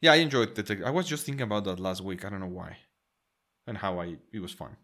yeah 0.00 0.12
I 0.12 0.16
enjoyed 0.16 0.54
the. 0.54 0.82
I 0.84 0.90
was 0.90 1.06
just 1.06 1.26
thinking 1.26 1.42
about 1.42 1.64
that 1.64 1.78
last 1.80 2.00
week. 2.02 2.24
I 2.24 2.30
don't 2.30 2.40
know 2.40 2.46
why, 2.46 2.76
and 3.66 3.78
how 3.78 4.00
I 4.00 4.16
it 4.32 4.40
was 4.40 4.52
fun. 4.52 4.76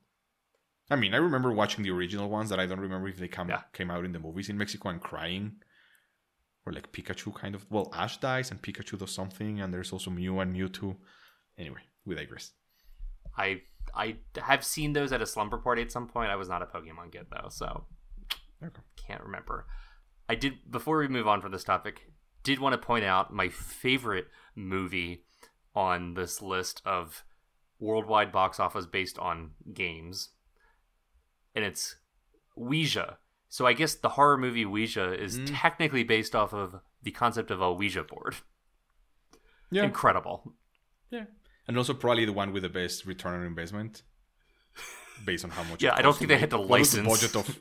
I 0.90 0.94
mean, 0.96 1.14
I 1.14 1.16
remember 1.18 1.50
watching 1.52 1.82
the 1.82 1.90
original 1.90 2.28
ones 2.28 2.48
that 2.50 2.60
I 2.60 2.66
don't 2.66 2.78
remember 2.80 3.08
if 3.08 3.16
they 3.16 3.26
come 3.28 3.48
Yeah. 3.48 3.62
came 3.72 3.90
out 3.90 4.04
in 4.04 4.12
the 4.12 4.20
movies 4.20 4.48
in 4.48 4.56
Mexico 4.58 4.88
and 4.90 5.00
crying 5.00 5.56
or 6.66 6.72
like 6.72 6.90
Pikachu 6.92 7.32
kind 7.34 7.54
of. 7.54 7.64
Well, 7.70 7.90
Ash 7.94 8.18
dies 8.18 8.50
and 8.50 8.60
Pikachu 8.60 8.98
does 8.98 9.12
something, 9.12 9.60
and 9.60 9.72
there's 9.72 9.92
also 9.92 10.10
Mew 10.10 10.40
and 10.40 10.54
Mewtwo. 10.54 10.96
Anyway, 11.56 11.80
we 12.04 12.14
digress. 12.14 12.52
I 13.38 13.62
I 13.94 14.16
have 14.36 14.64
seen 14.64 14.92
those 14.92 15.12
at 15.12 15.22
a 15.22 15.26
slumber 15.26 15.58
party 15.58 15.82
at 15.82 15.92
some 15.92 16.08
point. 16.08 16.30
I 16.30 16.36
was 16.36 16.48
not 16.48 16.62
a 16.62 16.66
Pokemon 16.66 17.12
kid 17.12 17.26
though, 17.30 17.48
so 17.48 17.86
Okay. 18.62 18.82
can't 18.96 19.22
remember. 19.22 19.66
I 20.28 20.34
did 20.34 20.70
before 20.70 20.98
we 20.98 21.08
move 21.08 21.28
on 21.28 21.40
from 21.40 21.52
this 21.52 21.64
topic. 21.64 22.10
Did 22.42 22.58
want 22.58 22.72
to 22.72 22.78
point 22.78 23.04
out 23.04 23.32
my 23.32 23.48
favorite 23.48 24.28
movie 24.54 25.24
on 25.74 26.14
this 26.14 26.40
list 26.42 26.82
of 26.84 27.24
worldwide 27.78 28.32
box 28.32 28.58
office 28.58 28.86
based 28.86 29.18
on 29.18 29.50
games, 29.72 30.30
and 31.54 31.64
it's 31.64 31.96
Ouija. 32.56 33.18
So 33.48 33.66
I 33.66 33.72
guess 33.72 33.94
the 33.94 34.10
horror 34.10 34.36
movie 34.36 34.64
Ouija 34.66 35.12
is 35.14 35.38
Mm. 35.38 35.48
technically 35.60 36.02
based 36.04 36.34
off 36.34 36.52
of 36.52 36.80
the 37.02 37.10
concept 37.12 37.50
of 37.50 37.60
a 37.60 37.72
Ouija 37.72 38.02
board. 38.04 38.36
Yeah, 39.70 39.84
Incredible. 39.84 40.54
yeah, 41.10 41.24
and 41.66 41.76
also 41.78 41.94
probably 41.94 42.24
the 42.24 42.32
one 42.32 42.52
with 42.52 42.62
the 42.62 42.68
best 42.68 43.04
return 43.06 43.34
on 43.40 43.46
investment, 43.46 44.02
based 45.24 45.44
on 45.44 45.50
how 45.50 45.62
much. 45.64 45.82
Yeah, 45.82 45.94
I 45.96 46.02
don't 46.02 46.16
think 46.16 46.28
they 46.28 46.38
had 46.38 46.50
to 46.50 46.58
What 46.58 46.80
was 46.80 46.92
the 46.92 47.02
license. 47.02 47.32
budget 47.32 47.36
of? 47.50 47.60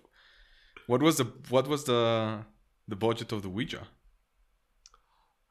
What 0.87 1.01
was 1.01 1.17
the 1.17 1.25
what 1.49 1.67
was 1.67 1.83
the 1.85 2.45
the 2.87 2.95
budget 2.95 3.31
of 3.31 3.41
the 3.41 3.49
Ouija? 3.49 3.87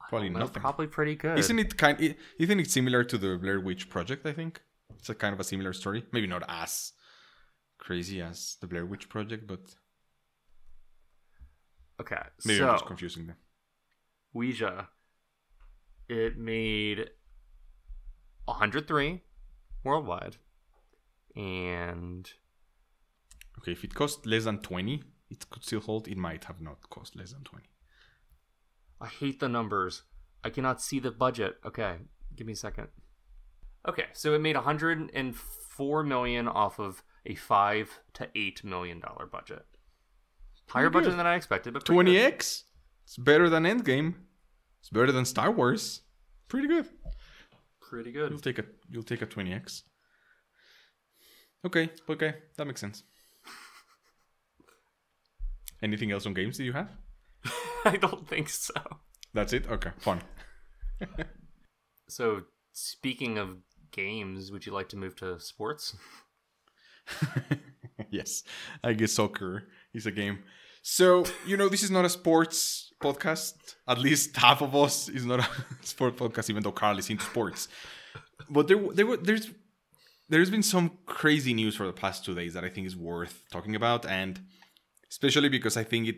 Probably 0.09 0.29
nothing. 0.31 0.61
Probably 0.63 0.87
pretty 0.87 1.17
good. 1.17 1.39
Isn't 1.39 1.59
it 1.59 1.77
kind? 1.77 1.99
Isn't 2.39 2.61
it 2.61 2.71
similar 2.71 3.03
to 3.05 3.19
the 3.19 3.37
Blair 3.39 3.59
Witch 3.61 3.89
Project? 3.89 4.27
I 4.27 4.33
think 4.33 4.61
it's 4.99 5.09
a 5.09 5.15
kind 5.15 5.33
of 5.33 5.41
a 5.41 5.45
similar 5.45 5.73
story. 5.73 6.05
Maybe 6.13 6.27
not 6.27 6.43
as 6.49 6.93
crazy 7.79 8.21
as 8.21 8.57
the 8.61 8.67
Blair 8.67 8.87
Witch 8.87 9.09
Project, 9.09 9.47
but 9.47 9.75
Okay, 12.01 12.21
maybe 12.45 12.59
so 12.59 12.69
I'm 12.69 12.75
just 12.75 12.87
confusing 12.87 13.27
them. 13.27 13.37
Ouija, 14.33 14.89
it 16.09 16.37
made 16.37 17.11
103 18.47 19.23
worldwide, 19.85 20.37
and 21.37 22.31
Okay, 23.59 23.73
if 23.73 23.85
it 23.85 23.95
cost 23.95 24.27
less 24.27 24.45
than 24.45 24.59
twenty, 24.59 25.03
it 25.31 25.49
could 25.49 25.65
still 25.65 25.81
hold. 25.81 26.07
It 26.09 26.19
might 26.19 26.45
have 26.45 26.61
not 26.61 26.91
cost 26.91 27.17
less 27.17 27.33
than 27.33 27.45
twenty. 27.45 27.69
I 29.01 29.07
hate 29.07 29.41
the 29.41 29.49
numbers. 29.49 30.03
I 30.43 30.51
cannot 30.51 30.83
see 30.83 30.99
the 30.99 31.11
budget. 31.11 31.57
Okay, 31.65 31.97
give 32.37 32.47
me 32.47 32.53
a 32.53 32.57
second. 32.57 32.89
Okay, 33.89 34.07
so 34.13 34.35
it 34.35 34.41
made 34.41 34.57
104 34.57 36.05
million 36.05 36.49
off 36.49 36.79
of 36.79 37.03
a 37.27 37.35
five 37.35 38.01
to 38.15 38.29
eight 38.35 38.65
million 38.65 39.01
dollar 39.01 39.27
budget. 39.27 39.65
Higher 40.69 40.91
budget 40.91 41.11
good. 41.11 41.19
than 41.19 41.27
I 41.27 41.37
expected, 41.37 41.75
but 41.75 41.85
pretty 41.85 41.97
Twenty 41.97 42.13
good. 42.15 42.35
X. 42.35 42.65
It's 43.05 43.17
better 43.17 43.49
than 43.49 43.65
Endgame. 43.65 44.15
It's 44.81 44.91
better 44.91 45.13
than 45.13 45.25
Star 45.25 45.51
Wars. 45.51 46.03
Pretty 46.49 46.69
good. 46.69 46.87
Pretty 47.81 48.13
good. 48.13 48.31
You'll 48.31 48.41
take 48.41 48.59
a 48.59 48.65
you'll 48.91 49.03
take 49.03 49.23
a 49.23 49.27
twenty 49.27 49.53
X. 49.53 49.85
Okay, 51.65 51.91
okay, 52.11 52.35
that 52.57 52.67
makes 52.67 52.81
sense. 52.81 53.03
Anything 55.83 56.13
else 56.13 56.27
on 56.27 56.35
games 56.35 56.59
that 56.59 56.65
you 56.65 56.73
have? 56.73 56.89
I 57.85 57.97
don't 57.97 58.29
think 58.29 58.49
so. 58.49 58.75
That's 59.33 59.53
it. 59.53 59.69
Okay, 59.71 59.91
fun. 59.99 60.21
So, 62.07 62.43
speaking 62.73 63.39
of 63.39 63.57
games, 63.91 64.53
would 64.53 64.67
you 64.67 64.73
like 64.73 64.91
to 64.91 64.97
move 64.97 65.17
to 65.17 65.41
sports? 65.41 65.97
yes, 68.11 68.43
I 68.85 68.93
guess 68.93 69.13
soccer 69.13 69.65
is 69.95 70.07
a 70.07 70.11
game. 70.11 70.39
So 70.83 71.25
you 71.47 71.57
know, 71.57 71.69
this 71.69 71.83
is 71.83 71.91
not 71.91 72.05
a 72.05 72.09
sports 72.09 72.93
podcast. 73.01 73.55
At 73.89 73.99
least 73.99 74.37
half 74.37 74.61
of 74.63 74.75
us 74.75 75.09
is 75.09 75.25
not 75.25 75.41
a 75.41 75.49
sport 75.83 76.17
podcast, 76.17 76.51
even 76.51 76.63
though 76.63 76.73
Carl 76.73 76.99
is 76.99 77.09
into 77.11 77.25
sports. 77.25 77.69
But 78.51 78.69
there, 78.69 78.79
there, 78.93 79.17
there's, 79.17 79.51
there's 80.29 80.51
been 80.51 80.63
some 80.63 80.99
crazy 81.07 81.55
news 81.55 81.77
for 81.77 81.87
the 81.87 81.93
past 81.93 82.25
two 82.25 82.35
days 82.35 82.55
that 82.55 82.65
I 82.65 82.69
think 82.69 82.87
is 82.87 82.97
worth 82.97 83.43
talking 83.51 83.75
about, 83.77 84.05
and 84.07 84.41
especially 85.11 85.49
because 85.49 85.77
I 85.77 85.85
think 85.85 86.09
it, 86.09 86.17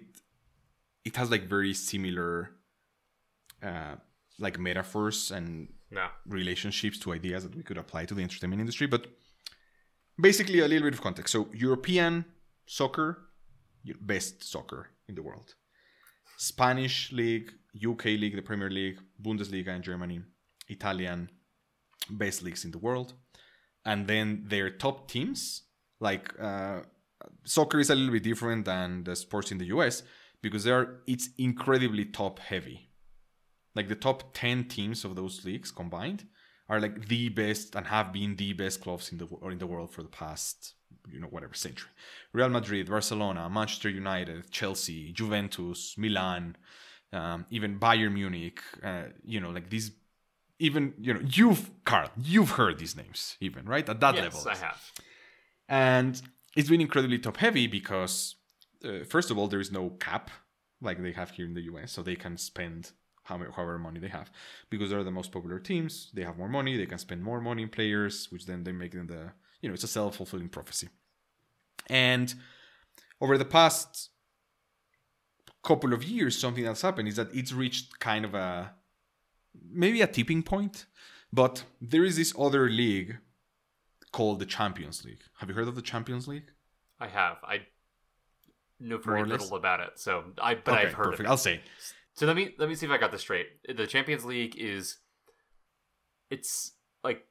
it 1.05 1.17
has 1.17 1.31
like 1.31 1.49
very 1.49 1.75
similar, 1.75 2.51
uh, 3.62 3.97
like 4.39 4.59
metaphors 4.59 5.31
and 5.31 5.69
No. 5.91 6.07
relationships 6.27 6.99
to 7.01 7.12
ideas 7.12 7.43
that 7.45 7.55
we 7.55 7.62
could 7.62 7.79
apply 7.79 8.07
to 8.07 8.15
the 8.15 8.23
entertainment 8.23 8.61
industry. 8.61 8.87
But 8.87 9.07
basically, 10.21 10.61
a 10.61 10.69
little 10.69 10.87
bit 10.89 10.95
of 10.95 11.03
context. 11.03 11.33
So, 11.33 11.49
European 11.53 12.25
soccer, 12.67 13.26
best 14.01 14.44
soccer 14.44 14.88
in 15.09 15.14
the 15.14 15.22
world. 15.22 15.55
Spanish 16.38 17.12
league, 17.12 17.53
UK 17.75 18.05
league, 18.05 18.37
the 18.37 18.42
Premier 18.42 18.70
League, 18.70 18.99
Bundesliga 19.22 19.68
in 19.68 19.83
Germany, 19.83 20.20
Italian, 20.68 21.31
best 22.11 22.42
leagues 22.42 22.64
in 22.64 22.70
the 22.70 22.79
world. 22.79 23.14
And 23.85 24.07
then 24.07 24.44
their 24.46 24.70
top 24.70 25.09
teams, 25.09 25.62
like 26.01 26.38
uh, 26.40 26.81
soccer 27.44 27.81
is 27.81 27.90
a 27.90 27.94
little 27.94 28.12
bit 28.12 28.22
different 28.22 28.64
than 28.64 29.05
the 29.05 29.16
sports 29.16 29.51
in 29.51 29.59
the 29.59 29.66
US 29.66 30.03
because 30.42 30.64
they 30.64 30.70
are 30.70 31.01
it's 31.07 31.31
incredibly 31.38 32.05
top 32.05 32.38
heavy 32.38 32.90
like 33.75 33.88
the 33.88 33.94
top 33.94 34.35
10 34.35 34.64
teams 34.64 35.05
of 35.05 35.16
those 35.16 35.44
leagues 35.44 35.70
combined 35.70 36.27
are 36.69 36.81
like 36.81 37.09
the 37.09 37.29
best 37.29 37.75
and 37.75 37.87
have 37.87 38.13
been 38.13 38.37
the 38.37 38.53
best 38.53 38.81
clubs 38.81 39.13
in 39.13 39.19
the 39.19 39.27
or 39.27 39.51
in 39.53 39.59
the 39.59 39.67
world 39.67 39.93
for 39.93 40.03
the 40.03 40.09
past 40.09 40.75
you 41.11 41.21
know 41.21 41.29
whatever 41.29 41.55
century. 41.55 41.91
Real 42.33 42.49
madrid 42.49 42.89
barcelona 42.89 43.49
manchester 43.49 43.89
united 43.89 44.51
chelsea 44.51 45.13
juventus 45.13 45.97
milan 45.97 46.57
um, 47.13 47.47
even 47.51 47.79
bayern 47.79 48.15
munich 48.15 48.61
uh, 48.83 49.05
you 49.25 49.41
know 49.41 49.51
like 49.51 49.71
these 49.71 49.93
even 50.59 50.95
you 50.99 51.13
know 51.15 51.21
you've 51.25 51.71
carl 51.85 52.11
you've 52.23 52.51
heard 52.51 52.79
these 52.79 52.97
names 52.97 53.37
even 53.41 53.67
right? 53.67 53.89
At 53.89 54.01
that 54.01 54.15
yes, 54.15 54.25
level. 54.25 54.43
Yes, 54.47 54.63
I 54.63 54.67
have. 54.67 54.93
and 55.69 56.23
it's 56.57 56.69
been 56.69 56.81
incredibly 56.81 57.19
top 57.19 57.37
heavy 57.37 57.67
because 57.67 58.37
uh, 58.85 59.05
first 59.05 59.31
of 59.31 59.39
all 59.39 59.49
there 59.49 59.61
is 59.61 59.71
no 59.71 59.91
cap 59.91 60.31
like 60.81 61.03
they 61.03 61.13
have 61.13 61.31
here 61.31 61.47
in 61.47 61.55
the 61.55 61.63
us 61.63 61.93
so 61.93 62.03
they 62.03 62.17
can 62.17 62.37
spend 62.37 62.93
however 63.27 63.79
money 63.79 64.01
they 64.01 64.09
have 64.09 64.31
because 64.71 64.91
they're 64.91 65.05
the 65.05 65.11
most 65.11 65.33
popular 65.33 65.59
teams 65.59 66.11
they 66.15 66.23
have 66.23 66.39
more 66.39 66.49
money 66.49 66.77
they 66.77 66.87
can 66.87 66.99
spend 66.99 67.23
more 67.23 67.41
money 67.41 67.62
in 67.62 67.69
players 67.69 68.29
which 68.31 68.47
then 68.47 68.65
they 68.65 68.73
make 68.73 68.93
them 68.93 69.07
the 69.07 69.33
you 69.61 69.69
know 69.69 69.75
it's 69.75 69.85
a 69.85 69.89
self-fulfilling 69.89 70.49
prophecy 70.49 70.89
and 71.89 72.35
over 73.21 73.37
the 73.37 73.45
past 73.45 74.11
couple 75.62 75.93
of 75.93 76.05
years 76.05 76.39
something 76.39 76.65
that's 76.65 76.83
happened 76.83 77.09
is 77.09 77.17
that 77.17 77.29
it's 77.35 77.53
reached 77.53 77.99
kind 77.99 78.25
of 78.25 78.35
a 78.35 78.73
maybe 79.71 80.01
a 80.01 80.07
tipping 80.07 80.43
point 80.43 80.87
but 81.33 81.65
there 81.81 82.05
is 82.05 82.17
this 82.17 82.33
other 82.39 82.69
league 82.69 83.19
called 84.17 84.39
the 84.39 84.47
Champions 84.47 85.05
League. 85.05 85.21
Have 85.39 85.51
you 85.51 85.55
heard 85.55 85.69
of 85.69 85.75
the 85.75 85.83
Champions 85.83 86.27
League? 86.27 86.51
I 86.99 87.09
have. 87.09 87.37
I 87.45 87.61
know 88.81 88.97
very 88.97 89.25
little 89.25 89.57
about 89.57 89.81
it, 89.81 89.93
so 89.97 90.25
I 90.41 90.55
but 90.55 90.73
okay, 90.73 90.87
I've 90.87 90.95
heard 90.95 91.05
perfect. 91.05 91.21
of 91.21 91.27
it. 91.27 91.29
I'll 91.29 91.37
say. 91.37 91.61
So 92.17 92.27
let 92.27 92.37
me 92.37 92.55
let 92.59 92.69
me 92.69 92.75
see 92.75 92.87
if 92.87 92.93
I 92.93 92.99
got 92.99 93.13
this 93.13 93.21
straight. 93.21 93.47
The 93.69 93.87
Champions 93.87 94.25
League 94.25 94.57
is 94.59 94.99
it's 96.31 96.73
like 97.05 97.27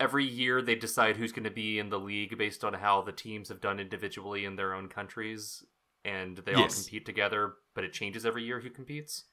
every 0.00 0.24
year 0.24 0.62
they 0.62 0.74
decide 0.74 1.16
who's 1.16 1.32
going 1.32 1.44
to 1.44 1.50
be 1.50 1.78
in 1.78 1.90
the 1.90 1.98
league 1.98 2.36
based 2.36 2.64
on 2.64 2.74
how 2.74 3.02
the 3.02 3.12
teams 3.12 3.48
have 3.48 3.60
done 3.60 3.78
individually 3.78 4.44
in 4.44 4.56
their 4.56 4.74
own 4.74 4.88
countries 4.88 5.62
and 6.04 6.38
they 6.38 6.54
all 6.54 6.68
compete 6.68 7.06
together, 7.06 7.54
but 7.74 7.84
it 7.84 7.92
changes 7.92 8.26
every 8.26 8.42
year 8.42 8.58
who 8.60 8.70
competes. 8.70 9.24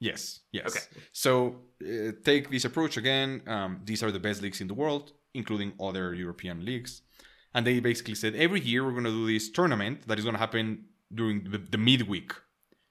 Yes, 0.00 0.40
yes. 0.52 0.68
Okay. 0.68 1.02
So 1.12 1.56
uh, 1.82 2.12
take 2.24 2.50
this 2.50 2.64
approach 2.64 2.96
again. 2.96 3.42
Um, 3.46 3.80
these 3.84 4.02
are 4.02 4.10
the 4.10 4.20
best 4.20 4.40
leagues 4.40 4.60
in 4.60 4.68
the 4.68 4.74
world, 4.74 5.12
including 5.34 5.72
other 5.80 6.14
European 6.14 6.64
leagues. 6.64 7.02
And 7.54 7.66
they 7.66 7.80
basically 7.80 8.14
said 8.14 8.34
every 8.34 8.60
year 8.60 8.84
we're 8.84 8.92
going 8.92 9.04
to 9.04 9.10
do 9.10 9.26
this 9.26 9.50
tournament 9.50 10.06
that 10.06 10.18
is 10.18 10.24
going 10.24 10.34
to 10.34 10.40
happen 10.40 10.86
during 11.14 11.44
the, 11.50 11.58
the 11.58 11.78
midweek. 11.78 12.32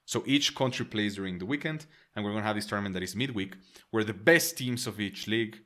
So 0.06 0.22
each 0.24 0.54
country 0.54 0.86
plays 0.86 1.16
during 1.16 1.38
the 1.38 1.46
weekend, 1.46 1.84
and 2.14 2.24
we're 2.24 2.30
going 2.30 2.42
to 2.42 2.46
have 2.46 2.56
this 2.56 2.66
tournament 2.66 2.94
that 2.94 3.02
is 3.02 3.14
midweek, 3.14 3.56
where 3.90 4.04
the 4.04 4.14
best 4.14 4.56
teams 4.56 4.86
of 4.86 5.00
each 5.00 5.26
league 5.26 5.58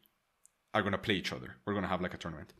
are 0.74 0.82
going 0.82 0.92
to 0.92 0.98
play 0.98 1.14
each 1.14 1.32
other. 1.32 1.56
We're 1.64 1.74
going 1.74 1.84
to 1.84 1.90
have 1.90 2.00
like 2.00 2.14
a 2.14 2.18
tournament. 2.18 2.54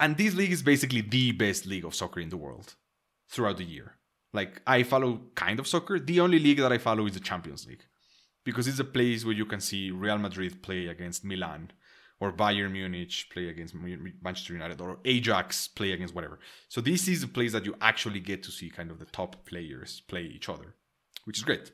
And 0.00 0.16
this 0.16 0.34
league 0.34 0.52
is 0.52 0.62
basically 0.62 1.02
the 1.02 1.32
best 1.32 1.66
league 1.66 1.84
of 1.84 1.94
soccer 1.94 2.20
in 2.20 2.30
the 2.30 2.38
world 2.38 2.74
throughout 3.30 3.58
the 3.58 3.64
year. 3.64 3.98
Like 4.32 4.62
I 4.66 4.82
follow 4.82 5.20
kind 5.34 5.60
of 5.60 5.66
soccer. 5.66 5.98
The 5.98 6.20
only 6.20 6.38
league 6.38 6.58
that 6.58 6.72
I 6.72 6.78
follow 6.78 7.06
is 7.06 7.14
the 7.14 7.20
Champions 7.20 7.66
League 7.66 7.84
because 8.44 8.66
it's 8.66 8.78
a 8.78 8.84
place 8.84 9.24
where 9.24 9.34
you 9.34 9.44
can 9.44 9.60
see 9.60 9.90
Real 9.90 10.18
Madrid 10.18 10.62
play 10.62 10.86
against 10.86 11.24
Milan 11.24 11.70
or 12.20 12.32
Bayern 12.32 12.72
Munich 12.72 13.26
play 13.32 13.48
against 13.48 13.74
Manchester 13.74 14.52
United 14.52 14.80
or 14.80 14.98
Ajax 15.04 15.68
play 15.68 15.92
against 15.92 16.14
whatever. 16.14 16.38
So 16.68 16.80
this 16.80 17.08
is 17.08 17.22
a 17.22 17.28
place 17.28 17.52
that 17.52 17.64
you 17.64 17.74
actually 17.80 18.20
get 18.20 18.42
to 18.44 18.50
see 18.50 18.68
kind 18.68 18.90
of 18.90 18.98
the 18.98 19.06
top 19.06 19.46
players 19.46 20.02
play 20.06 20.22
each 20.22 20.48
other, 20.48 20.74
which 21.24 21.38
is 21.38 21.44
great. 21.44 21.72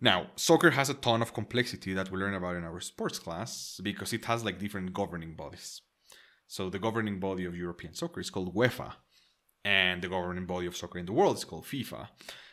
Now, 0.00 0.26
soccer 0.34 0.72
has 0.72 0.90
a 0.90 0.94
ton 0.94 1.22
of 1.22 1.32
complexity 1.32 1.94
that 1.94 2.10
we 2.10 2.18
learn 2.18 2.34
about 2.34 2.56
in 2.56 2.64
our 2.64 2.80
sports 2.80 3.18
class 3.18 3.80
because 3.82 4.12
it 4.12 4.24
has 4.24 4.44
like 4.44 4.58
different 4.58 4.92
governing 4.92 5.34
bodies. 5.34 5.80
So 6.46 6.68
the 6.68 6.80
governing 6.80 7.20
body 7.20 7.44
of 7.44 7.56
European 7.56 7.94
soccer 7.94 8.20
is 8.20 8.28
called 8.28 8.54
UEFA, 8.54 8.92
and 9.64 10.02
the 10.02 10.08
governing 10.08 10.46
body 10.46 10.66
of 10.66 10.76
soccer 10.76 10.98
in 10.98 11.06
the 11.06 11.12
world 11.12 11.36
is 11.36 11.44
called 11.44 11.64
FIFA. 11.64 12.08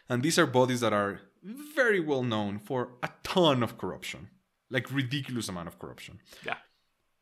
And 0.07 0.24
these 0.24 0.39
are 0.39 0.45
bodies 0.45 0.82
that 0.82 0.93
are 0.93 1.22
very 1.43 1.99
well 1.99 2.24
known 2.24 2.59
for 2.59 2.93
a 3.01 3.09
ton 3.24 3.63
of 3.63 3.78
corruption, 3.78 4.30
like 4.72 4.91
ridiculous 4.91 5.49
amount 5.49 5.67
of 5.67 5.78
corruption. 5.78 6.19
Yeah. 6.45 6.55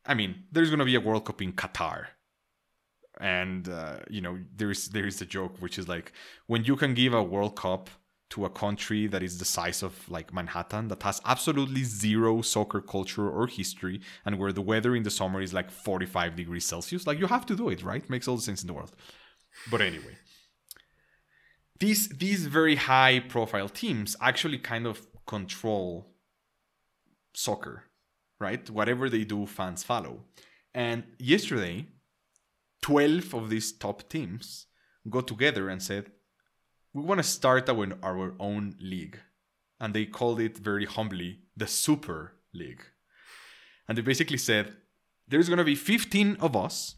I 0.06 0.14
mean, 0.14 0.44
there's 0.52 0.70
going 0.70 0.80
to 0.80 0.86
be 0.86 0.96
a 0.96 1.02
World 1.02 1.26
Cup 1.26 1.42
in 1.42 1.54
Qatar. 1.54 2.06
And 3.20 3.68
uh, 3.68 3.98
you 4.10 4.22
know, 4.22 4.40
there's 4.56 4.88
there 4.88 5.06
is 5.06 5.22
a 5.22 5.26
joke 5.26 5.58
which 5.60 5.78
is 5.78 5.88
like 5.90 6.14
when 6.48 6.64
you 6.64 6.76
can 6.78 6.94
give 6.94 7.14
a 7.14 7.22
World 7.22 7.56
Cup 7.58 7.90
to 8.30 8.46
a 8.46 8.50
country 8.50 9.08
that 9.08 9.24
is 9.24 9.40
the 9.40 9.46
size 9.46 9.82
of 9.82 10.08
like 10.10 10.34
Manhattan 10.34 10.88
that 10.90 11.04
has 11.04 11.20
absolutely 11.26 11.84
zero 11.84 12.42
soccer 12.42 12.80
culture 12.80 13.28
or 13.28 13.48
history 13.48 14.02
and 14.26 14.38
where 14.38 14.54
the 14.54 14.62
weather 14.62 14.96
in 14.96 15.04
the 15.04 15.10
summer 15.10 15.42
is 15.42 15.54
like 15.54 15.72
45 15.72 16.36
degrees 16.36 16.66
Celsius 16.66 17.08
like 17.08 17.20
you 17.20 17.28
have 17.28 17.46
to 17.48 17.56
do 17.56 17.70
it 17.70 17.84
right 17.84 18.08
makes 18.10 18.28
all 18.28 18.36
the 18.36 18.42
sense 18.42 18.62
in 18.62 18.68
the 18.68 18.74
world 18.74 18.92
but 19.72 19.82
anyway 19.82 20.16
these 21.80 22.10
these 22.10 22.46
very 22.46 22.76
high 22.76 23.20
profile 23.20 23.70
teams 23.70 24.16
actually 24.22 24.60
kind 24.60 24.86
of 24.86 25.08
control 25.26 26.08
soccer 27.34 27.84
right 28.40 28.70
whatever 28.70 29.10
they 29.10 29.24
do 29.24 29.46
fans 29.46 29.84
follow 29.84 30.22
and 30.74 31.04
yesterday 31.18 31.86
12 32.82 33.34
of 33.34 33.50
these 33.50 33.72
top 33.72 34.08
teams 34.10 34.68
got 35.10 35.28
together 35.28 35.70
and 35.70 35.82
said 35.82 36.12
we 36.94 37.04
want 37.04 37.20
to 37.20 37.24
start 37.24 37.70
our, 37.70 37.98
our 38.02 38.34
own 38.40 38.76
league. 38.80 39.20
And 39.80 39.94
they 39.94 40.06
called 40.06 40.40
it 40.40 40.58
very 40.58 40.86
humbly 40.86 41.40
the 41.56 41.68
Super 41.68 42.34
League. 42.54 42.84
And 43.88 43.98
they 43.98 44.02
basically 44.02 44.38
said, 44.38 44.76
there's 45.28 45.48
going 45.48 45.60
to 45.60 45.64
be 45.64 45.76
15 45.76 46.38
of 46.40 46.56
us 46.56 46.96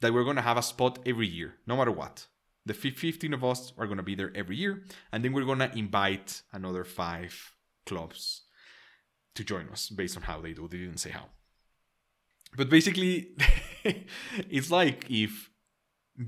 that 0.00 0.12
we're 0.12 0.24
going 0.24 0.36
to 0.36 0.42
have 0.42 0.56
a 0.56 0.62
spot 0.62 0.98
every 1.06 1.26
year, 1.26 1.54
no 1.66 1.76
matter 1.76 1.92
what. 1.92 2.26
The 2.66 2.74
15 2.74 3.32
of 3.32 3.44
us 3.44 3.72
are 3.78 3.86
going 3.86 3.96
to 3.96 4.02
be 4.02 4.14
there 4.14 4.32
every 4.34 4.56
year. 4.56 4.82
And 5.12 5.24
then 5.24 5.32
we're 5.32 5.44
going 5.44 5.60
to 5.60 5.76
invite 5.76 6.42
another 6.52 6.84
five 6.84 7.54
clubs 7.86 8.42
to 9.40 9.44
join 9.44 9.68
us 9.70 9.88
based 9.88 10.16
on 10.16 10.22
how 10.22 10.40
they 10.40 10.52
do. 10.52 10.68
They 10.68 10.78
didn't 10.78 10.98
say 10.98 11.10
how. 11.10 11.26
But 12.56 12.68
basically, 12.68 13.28
it's 14.56 14.70
like 14.70 15.06
if 15.08 15.50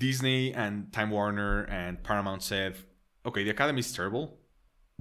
Disney 0.04 0.52
and 0.54 0.92
Time 0.92 1.10
Warner 1.10 1.64
and 1.64 2.02
Paramount 2.02 2.42
said, 2.42 2.76
okay, 3.26 3.44
the 3.44 3.50
academy 3.50 3.80
is 3.80 3.92
terrible. 3.92 4.38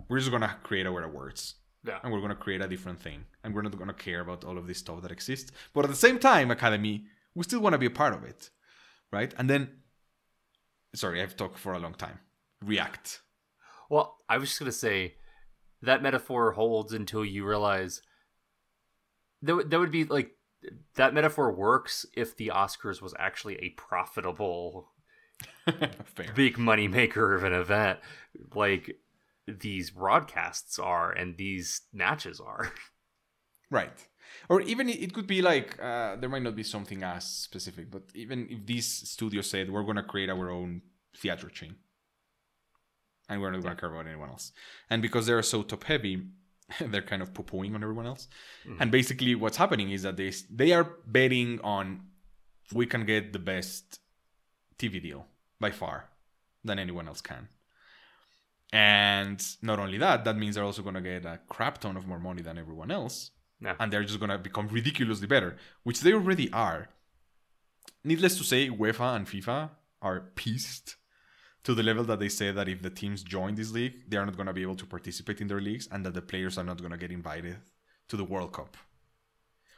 We're 0.10 0.20
just 0.20 0.32
gonna 0.32 0.56
create 0.64 0.88
our 0.88 1.04
awards. 1.04 1.56
Yeah. 1.88 2.00
And 2.04 2.12
we're 2.12 2.22
gonna 2.22 2.36
create 2.36 2.62
a 2.62 2.68
different 2.68 3.00
thing. 3.00 3.26
And 3.44 3.54
we're 3.54 3.62
not 3.62 3.78
gonna 3.78 3.94
care 3.94 4.22
about 4.22 4.44
all 4.44 4.58
of 4.58 4.68
this 4.68 4.80
stuff 4.80 5.02
that 5.04 5.12
exists. 5.12 5.52
But 5.74 5.86
at 5.86 5.92
the 5.92 6.04
same 6.06 6.20
time, 6.20 6.52
Academy, 6.52 7.06
we 7.36 7.44
still 7.44 7.62
wanna 7.62 7.78
be 7.78 7.86
a 7.86 7.92
part 8.02 8.14
of 8.14 8.24
it. 8.24 8.50
Right? 9.12 9.34
And 9.38 9.50
then 9.50 9.70
sorry, 10.96 11.22
I've 11.22 11.36
talked 11.38 11.58
for 11.58 11.74
a 11.74 11.80
long 11.80 11.94
time. 11.94 12.20
React. 12.64 13.22
Well, 13.90 14.18
I 14.28 14.38
was 14.38 14.50
just 14.50 14.60
gonna 14.60 14.72
say 14.72 15.16
that 15.82 16.02
metaphor 16.02 16.52
holds 16.52 16.94
until 16.94 17.26
you 17.26 17.46
realize 17.46 18.02
that, 19.42 19.70
that 19.70 19.80
would 19.80 19.92
be 19.92 20.04
like 20.04 20.32
that 20.96 21.14
metaphor 21.14 21.52
works 21.52 22.06
if 22.16 22.38
the 22.38 22.52
Oscars 22.54 23.02
was 23.02 23.14
actually 23.18 23.56
a 23.56 23.70
profitable 23.70 24.92
big 26.36 26.58
money 26.58 26.88
maker 26.88 27.36
of 27.36 27.44
an 27.44 27.54
event 27.54 28.00
like 28.54 28.98
these 29.48 29.90
broadcasts 29.90 30.78
are 30.78 31.12
and 31.12 31.38
these 31.38 31.82
matches 31.94 32.40
are. 32.40 32.72
Right. 33.72 34.06
Or 34.50 34.60
even 34.60 34.90
it 34.90 35.14
could 35.14 35.28
be 35.28 35.42
like 35.42 35.82
uh, 35.82 36.18
there 36.18 36.30
might 36.30 36.44
not 36.44 36.58
be 36.58 36.64
something 36.64 37.04
as 37.04 37.26
specific, 37.26 37.90
but 37.90 38.04
even 38.14 38.48
if 38.50 38.66
these 38.66 38.86
studios 38.86 39.50
said 39.50 39.72
we're 39.72 39.84
going 39.84 39.96
to 39.96 40.04
create 40.04 40.30
our 40.30 40.50
own 40.50 40.82
theater 41.16 41.48
chain, 41.48 41.76
and 43.30 43.42
we're 43.42 43.52
not 43.52 43.62
going 43.62 43.76
to 43.76 43.80
care 43.80 43.92
about 43.92 44.08
anyone 44.08 44.30
else, 44.30 44.52
and 44.90 45.02
because 45.02 45.26
they're 45.26 45.42
so 45.42 45.64
top 45.64 45.84
heavy, 45.84 46.24
they're 46.80 47.02
kind 47.02 47.22
of 47.22 47.34
poo-pooing 47.34 47.76
on 47.76 47.84
everyone 47.84 48.08
else, 48.08 48.28
mm-hmm. 48.66 48.82
and 48.82 48.92
basically 48.92 49.36
what's 49.36 49.58
happening 49.58 49.92
is 49.92 50.04
that 50.04 50.18
they 50.18 50.32
they 50.50 50.72
are 50.74 50.96
betting 51.06 51.60
on 51.64 52.02
we 52.74 52.86
can 52.86 53.06
get 53.06 53.34
the 53.34 53.40
best 53.40 54.00
TV 54.78 55.02
deal 55.02 55.26
by 55.60 55.72
far 55.72 56.10
than 56.64 56.80
anyone 56.80 57.08
else 57.08 57.22
can. 57.22 57.48
And 58.74 59.44
not 59.62 59.80
only 59.80 59.98
that, 59.98 60.24
that 60.24 60.38
means 60.38 60.56
they're 60.56 60.64
also 60.64 60.82
going 60.82 60.96
to 60.96 61.02
get 61.02 61.26
a 61.26 61.40
crap 61.50 61.80
ton 61.80 61.98
of 61.98 62.08
more 62.08 62.20
money 62.20 62.42
than 62.42 62.58
everyone 62.58 62.90
else. 62.90 63.32
Yeah. 63.60 63.76
And 63.80 63.92
they're 63.92 64.04
just 64.04 64.20
going 64.20 64.30
to 64.30 64.38
become 64.38 64.68
ridiculously 64.70 65.28
better, 65.28 65.58
which 65.84 66.02
they 66.02 66.14
already 66.14 66.52
are. 66.52 66.90
Needless 68.04 68.38
to 68.38 68.44
say, 68.44 68.70
UEFA 68.70 69.16
and 69.16 69.28
FIFA 69.28 69.72
are 70.02 70.32
pissed 70.36 70.96
to 71.64 71.76
the 71.76 71.84
level 71.84 72.04
that 72.06 72.20
they 72.20 72.30
say 72.30 72.52
that 72.52 72.68
if 72.68 72.82
the 72.82 72.90
teams 72.90 73.24
join 73.24 73.56
this 73.56 73.72
league, 73.72 74.10
they 74.10 74.18
are 74.18 74.26
not 74.26 74.36
going 74.36 74.48
to 74.48 74.54
be 74.54 74.64
able 74.64 74.76
to 74.76 74.86
participate 74.86 75.42
in 75.42 75.48
their 75.48 75.62
leagues 75.62 75.88
and 75.92 76.06
that 76.06 76.14
the 76.14 76.22
players 76.22 76.58
are 76.58 76.64
not 76.64 76.80
going 76.80 76.92
to 76.92 76.98
get 76.98 77.12
invited 77.12 77.58
to 78.08 78.18
the 78.18 78.24
World 78.24 78.54
Cup. 78.54 78.78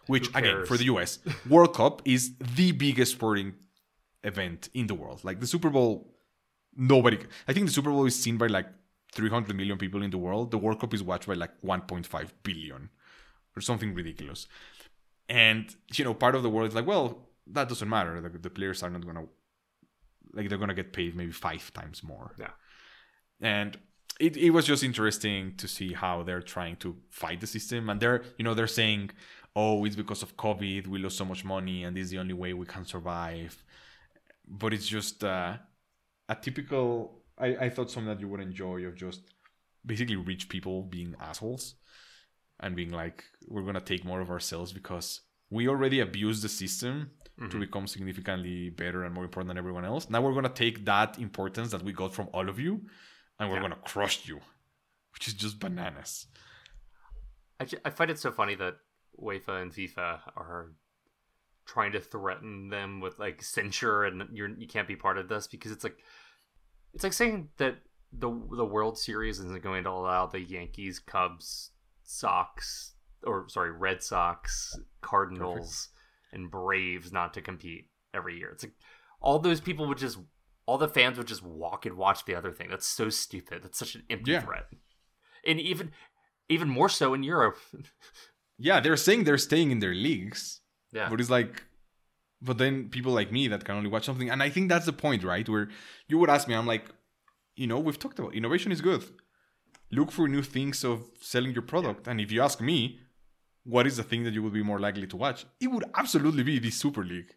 Which, 0.08 0.30
again, 0.36 0.66
for 0.66 0.78
the 0.78 0.86
US, 0.86 1.20
World 1.50 1.76
Cup 1.76 2.02
is 2.06 2.36
the 2.38 2.72
biggest 2.72 3.14
sporting 3.14 3.54
event 4.24 4.70
in 4.74 4.88
the 4.88 4.94
world. 4.94 5.24
Like 5.24 5.40
the 5.40 5.48
Super 5.48 5.70
Bowl, 5.70 6.14
nobody. 6.76 7.20
I 7.48 7.54
think 7.54 7.68
the 7.68 7.74
Super 7.74 7.90
Bowl 7.90 8.06
is 8.06 8.16
seen 8.16 8.38
by 8.38 8.48
like 8.48 8.68
300 9.14 9.56
million 9.56 9.78
people 9.78 10.02
in 10.04 10.12
the 10.12 10.18
world. 10.18 10.52
The 10.52 10.58
World 10.58 10.80
Cup 10.80 10.94
is 10.94 11.04
watched 11.04 11.28
by 11.28 11.36
like 11.36 11.52
1.5 11.62 12.30
billion 12.44 12.90
or 13.56 13.62
something 13.62 13.94
ridiculous. 13.94 14.48
And 15.30 15.74
you 15.94 16.04
know, 16.04 16.14
part 16.14 16.36
of 16.36 16.44
the 16.44 16.50
world 16.50 16.70
is 16.70 16.76
like, 16.76 16.88
well, 16.88 17.30
that 17.48 17.70
doesn't 17.70 17.88
matter. 17.88 18.20
The, 18.22 18.30
the 18.30 18.50
players 18.50 18.84
are 18.84 18.90
not 18.90 19.06
gonna 19.06 19.26
like 20.34 20.50
they're 20.50 20.58
gonna 20.58 20.74
get 20.74 20.94
paid 20.94 21.16
maybe 21.16 21.32
five 21.32 21.72
times 21.74 22.04
more. 22.04 22.36
Yeah. 22.40 22.52
And 23.42 23.78
it, 24.20 24.38
it 24.38 24.52
was 24.52 24.66
just 24.66 24.84
interesting 24.84 25.56
to 25.58 25.68
see 25.68 25.94
how 25.94 26.24
they're 26.24 26.42
trying 26.42 26.76
to 26.78 26.96
fight 27.10 27.42
the 27.42 27.48
system 27.48 27.90
and 27.90 28.00
they're 28.00 28.24
you 28.38 28.46
know 28.46 28.54
they're 28.54 28.68
saying 28.68 29.10
oh 29.56 29.84
it's 29.86 29.96
because 29.96 30.22
of 30.22 30.38
covid 30.38 30.86
we 30.86 31.00
lost 31.00 31.18
so 31.18 31.26
much 31.26 31.44
money 31.44 31.84
and 31.84 31.98
this 31.98 32.04
is 32.04 32.10
the 32.12 32.20
only 32.20 32.36
way 32.36 32.54
we 32.54 32.64
can 32.64 32.86
survive 32.86 33.64
but 34.48 34.74
it's 34.74 34.88
just 34.88 35.24
uh, 35.24 35.58
a 36.30 36.36
typical. 36.36 37.22
I, 37.38 37.56
I 37.56 37.70
thought 37.70 37.92
something 37.92 38.14
that 38.14 38.20
you 38.20 38.28
would 38.28 38.40
enjoy 38.40 38.86
of 38.86 38.96
just 38.96 39.22
basically 39.86 40.16
rich 40.16 40.50
people 40.50 40.84
being 40.84 41.16
assholes 41.20 41.76
and 42.60 42.76
being 42.76 42.92
like, 42.92 43.24
we're 43.48 43.64
gonna 43.64 43.82
take 43.82 44.06
more 44.06 44.22
of 44.22 44.30
ourselves 44.30 44.72
because 44.72 45.22
we 45.50 45.68
already 45.68 46.00
abused 46.00 46.44
the 46.44 46.50
system 46.50 47.12
mm-hmm. 47.44 47.60
to 47.60 47.66
become 47.66 47.88
significantly 47.88 48.70
better 48.70 49.04
and 49.04 49.14
more 49.14 49.24
important 49.24 49.50
than 49.50 49.58
everyone 49.58 49.86
else. 49.86 50.10
Now 50.10 50.22
we're 50.22 50.34
gonna 50.34 50.50
take 50.50 50.86
that 50.86 51.20
importance 51.20 51.72
that 51.72 51.84
we 51.84 51.94
got 51.94 52.14
from 52.14 52.30
all 52.34 52.50
of 52.50 52.60
you, 52.60 52.82
and 53.40 53.50
we're 53.50 53.58
yeah. 53.58 53.62
gonna 53.62 53.82
crush 53.84 54.28
you, 54.28 54.40
which 55.14 55.28
is 55.28 55.34
just 55.34 55.60
bananas. 55.60 56.28
I, 57.60 57.68
I 57.86 57.90
find 57.90 58.12
it 58.12 58.20
so 58.20 58.32
funny 58.32 58.56
that 58.56 58.76
UEFA 59.22 59.62
and 59.62 59.72
FIFA 59.72 60.20
are 60.36 60.72
trying 61.66 61.94
to 61.94 62.00
threaten 62.00 62.70
them 62.70 63.00
with 63.00 63.18
like 63.20 63.42
censure 63.42 64.04
and 64.04 64.24
you're 64.34 64.50
you 64.50 64.68
can't 64.68 64.88
be 64.88 64.96
part 64.96 65.18
of 65.18 65.30
this 65.30 65.48
because 65.48 65.72
it's 65.72 65.84
like 65.84 65.98
it's 66.94 67.04
like 67.04 67.14
saying 67.14 67.50
that 67.58 67.78
the 68.12 68.30
the 68.52 68.66
World 68.66 68.98
Series 68.98 69.40
isn't 69.40 69.64
going 69.64 69.84
to 69.86 69.90
allow 69.90 70.28
the 70.28 70.40
Yankees, 70.40 71.00
Cubs, 71.00 71.72
Sox, 72.04 72.94
or 73.24 73.48
sorry, 73.50 73.72
Red 73.72 74.04
Sox, 74.04 74.78
Cardinals. 75.02 75.90
And 76.34 76.52
Braves 76.52 77.12
not 77.12 77.34
to 77.36 77.42
compete 77.42 77.90
every 78.14 78.38
year. 78.38 78.50
It's 78.50 78.64
like 78.64 78.74
all 79.22 79.40
those 79.40 79.62
people 79.62 79.88
would 79.88 79.98
just 79.98 80.18
all 80.66 80.78
the 80.78 80.88
fans 80.88 81.18
would 81.18 81.28
just 81.28 81.44
walk 81.44 81.86
and 81.86 81.98
watch 81.98 82.26
the 82.26 82.36
other 82.36 82.52
thing. 82.52 82.70
That's 82.70 82.88
so 82.88 83.10
stupid. 83.10 83.64
That's 83.64 83.78
such 83.78 83.96
an 83.96 84.04
empty 84.10 84.32
yeah. 84.32 84.42
threat. 84.42 84.66
And 85.46 85.60
even 85.60 85.92
even 86.50 86.70
more 86.70 86.90
so 86.90 87.14
in 87.14 87.24
Europe. 87.24 87.58
yeah, 88.58 88.80
they're 88.80 88.98
saying 88.98 89.24
they're 89.24 89.38
staying 89.38 89.72
in 89.72 89.80
their 89.80 89.94
leagues 89.94 90.62
yeah. 90.94 91.10
But 91.10 91.20
it's 91.20 91.30
like, 91.30 91.64
but 92.42 92.58
then 92.58 92.90
people 92.90 93.12
like 93.12 93.32
me 93.32 93.48
that 93.48 93.66
can 93.66 93.76
only 93.76 93.90
watch 93.90 94.06
something, 94.06 94.30
and 94.30 94.42
I 94.42 94.50
think 94.50 94.70
that's 94.70 94.86
the 94.86 94.94
point, 94.94 95.24
right? 95.24 95.48
Where 95.50 95.70
you 96.08 96.18
would 96.20 96.30
ask 96.30 96.48
me, 96.48 96.56
I'm 96.56 96.68
like, 96.68 96.86
you 97.56 97.68
know, 97.68 97.80
we've 97.80 98.00
talked 98.00 98.20
about 98.20 98.36
innovation 98.36 98.72
is 98.72 98.82
good. 98.82 99.04
Look 99.92 100.12
for 100.12 100.28
new 100.28 100.44
things 100.44 100.84
of 100.84 101.10
selling 101.20 101.54
your 101.54 101.64
product, 101.64 102.08
and 102.08 102.22
if 102.22 102.32
you 102.32 102.42
ask 102.42 102.62
me, 102.62 103.00
what 103.64 103.88
is 103.88 103.98
the 103.98 104.04
thing 104.04 104.24
that 104.24 104.34
you 104.34 104.44
would 104.44 104.54
be 104.54 104.64
more 104.64 104.80
likely 104.80 105.08
to 105.08 105.18
watch? 105.18 105.46
It 105.60 105.68
would 105.68 105.86
absolutely 105.96 106.44
be 106.44 106.60
the 106.60 106.72
Super 106.72 107.04
League, 107.04 107.34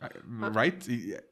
uh, 0.00 0.08
right? 0.26 0.80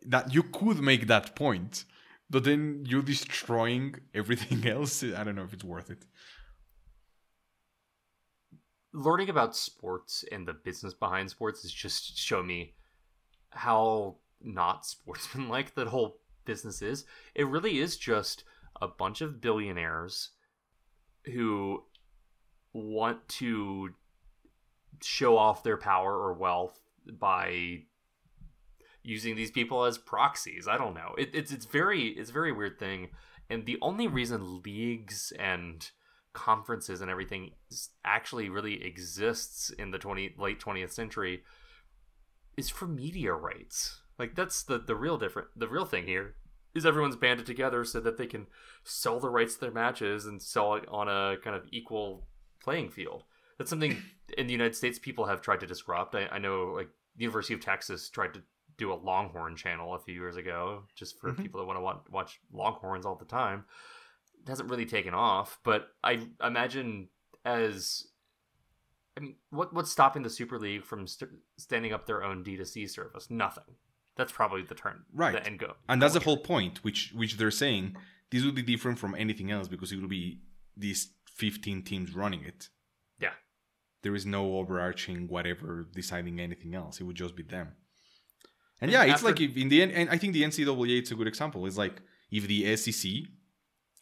That 0.06 0.34
you 0.34 0.42
could 0.42 0.80
make 0.80 1.06
that 1.06 1.36
point, 1.36 1.84
but 2.28 2.44
then 2.44 2.84
you're 2.86 3.02
destroying 3.02 3.96
everything 4.14 4.66
else. 4.66 5.02
I 5.02 5.24
don't 5.24 5.36
know 5.36 5.44
if 5.44 5.52
it's 5.52 5.64
worth 5.64 5.90
it 5.90 6.04
learning 8.92 9.30
about 9.30 9.56
sports 9.56 10.24
and 10.30 10.46
the 10.46 10.52
business 10.52 10.94
behind 10.94 11.30
sports 11.30 11.62
has 11.62 11.72
just 11.72 12.16
shown 12.18 12.46
me 12.46 12.74
how 13.50 14.16
not 14.40 14.84
sportsmanlike 14.84 15.74
that 15.74 15.88
whole 15.88 16.18
business 16.44 16.82
is. 16.82 17.04
It 17.34 17.46
really 17.46 17.78
is 17.78 17.96
just 17.96 18.44
a 18.80 18.88
bunch 18.88 19.20
of 19.20 19.40
billionaires 19.40 20.30
who 21.24 21.84
want 22.72 23.28
to 23.28 23.90
show 25.02 25.36
off 25.36 25.62
their 25.62 25.76
power 25.76 26.14
or 26.14 26.32
wealth 26.32 26.78
by 27.18 27.82
using 29.02 29.34
these 29.34 29.50
people 29.50 29.84
as 29.84 29.98
proxies. 29.98 30.68
I 30.68 30.76
don't 30.76 30.94
know. 30.94 31.14
It, 31.18 31.30
it's 31.34 31.52
it's 31.52 31.66
very 31.66 32.08
it's 32.08 32.30
a 32.30 32.32
very 32.32 32.52
weird 32.52 32.78
thing. 32.78 33.10
And 33.50 33.66
the 33.66 33.78
only 33.82 34.06
reason 34.06 34.62
leagues 34.64 35.32
and 35.38 35.90
conferences 36.32 37.00
and 37.00 37.10
everything 37.10 37.50
actually 38.04 38.48
really 38.48 38.82
exists 38.82 39.70
in 39.70 39.90
the 39.90 39.98
20 39.98 40.36
late 40.38 40.60
20th 40.60 40.92
century 40.92 41.42
is 42.56 42.70
for 42.70 42.86
media 42.86 43.32
rights. 43.32 44.00
Like 44.18 44.34
that's 44.34 44.62
the 44.62 44.78
the 44.78 44.94
real 44.94 45.18
different 45.18 45.48
the 45.56 45.68
real 45.68 45.84
thing 45.84 46.06
here 46.06 46.36
is 46.74 46.86
everyone's 46.86 47.16
banded 47.16 47.44
together 47.44 47.84
so 47.84 48.00
that 48.00 48.16
they 48.16 48.26
can 48.26 48.46
sell 48.82 49.20
the 49.20 49.28
rights 49.28 49.54
to 49.54 49.60
their 49.60 49.70
matches 49.70 50.24
and 50.24 50.40
sell 50.40 50.74
it 50.74 50.84
on 50.88 51.08
a 51.08 51.36
kind 51.42 51.54
of 51.54 51.66
equal 51.70 52.26
playing 52.62 52.90
field. 52.90 53.24
That's 53.58 53.70
something 53.70 53.96
in 54.38 54.46
the 54.46 54.52
United 54.52 54.74
States 54.74 54.98
people 54.98 55.26
have 55.26 55.40
tried 55.40 55.60
to 55.60 55.66
disrupt. 55.66 56.14
I, 56.14 56.26
I 56.30 56.38
know 56.38 56.72
like 56.76 56.88
the 57.16 57.24
University 57.24 57.54
of 57.54 57.60
Texas 57.60 58.08
tried 58.08 58.34
to 58.34 58.42
do 58.78 58.92
a 58.92 58.94
Longhorn 58.94 59.56
channel 59.56 59.94
a 59.94 59.98
few 59.98 60.14
years 60.14 60.36
ago, 60.36 60.84
just 60.94 61.20
for 61.20 61.30
mm-hmm. 61.30 61.42
people 61.42 61.60
that 61.60 61.66
want 61.66 61.78
to 61.78 61.82
watch, 61.82 62.00
watch 62.10 62.40
Longhorns 62.52 63.06
all 63.06 63.16
the 63.16 63.24
time. 63.24 63.64
It 64.44 64.48
hasn't 64.48 64.70
really 64.70 64.86
taken 64.86 65.14
off, 65.14 65.58
but 65.62 65.88
I 66.02 66.26
imagine 66.42 67.08
as 67.44 68.06
I 69.16 69.20
mean, 69.20 69.36
what 69.50 69.72
what's 69.74 69.90
stopping 69.90 70.22
the 70.22 70.30
Super 70.30 70.58
League 70.58 70.84
from 70.84 71.06
st- 71.06 71.30
standing 71.58 71.92
up 71.92 72.06
their 72.06 72.24
own 72.24 72.42
D2C 72.42 72.88
service? 72.88 73.30
Nothing. 73.30 73.74
That's 74.16 74.32
probably 74.32 74.62
the 74.62 74.74
turn, 74.74 75.04
right? 75.14 75.32
The 75.32 75.46
end 75.46 75.58
go, 75.58 75.74
and 75.88 76.00
that's 76.00 76.14
the 76.14 76.20
whole 76.20 76.38
point, 76.38 76.84
which 76.84 77.12
which 77.14 77.36
they're 77.36 77.50
saying 77.50 77.96
this 78.30 78.44
would 78.44 78.54
be 78.54 78.62
different 78.62 78.98
from 78.98 79.14
anything 79.14 79.50
else 79.50 79.68
because 79.68 79.92
it 79.92 80.00
will 80.00 80.08
be 80.08 80.40
these 80.76 81.12
15 81.36 81.82
teams 81.82 82.14
running 82.14 82.44
it. 82.44 82.68
Yeah, 83.18 83.34
there 84.02 84.14
is 84.14 84.26
no 84.26 84.56
overarching 84.56 85.28
whatever 85.28 85.86
deciding 85.94 86.40
anything 86.40 86.74
else. 86.74 87.00
It 87.00 87.04
would 87.04 87.16
just 87.16 87.36
be 87.36 87.42
them. 87.42 87.72
And 88.80 88.90
yeah, 88.90 89.04
it's 89.04 89.22
like 89.22 89.40
if 89.40 89.56
in 89.56 89.68
the 89.68 89.80
end, 89.82 89.92
and 89.92 90.10
I 90.10 90.18
think 90.18 90.32
the 90.32 90.42
NCAA 90.42 90.98
it's 90.98 91.12
a 91.12 91.14
good 91.14 91.28
example. 91.28 91.64
It's 91.66 91.78
like 91.78 92.02
if 92.32 92.48
the 92.48 92.76
SEC, 92.76 93.12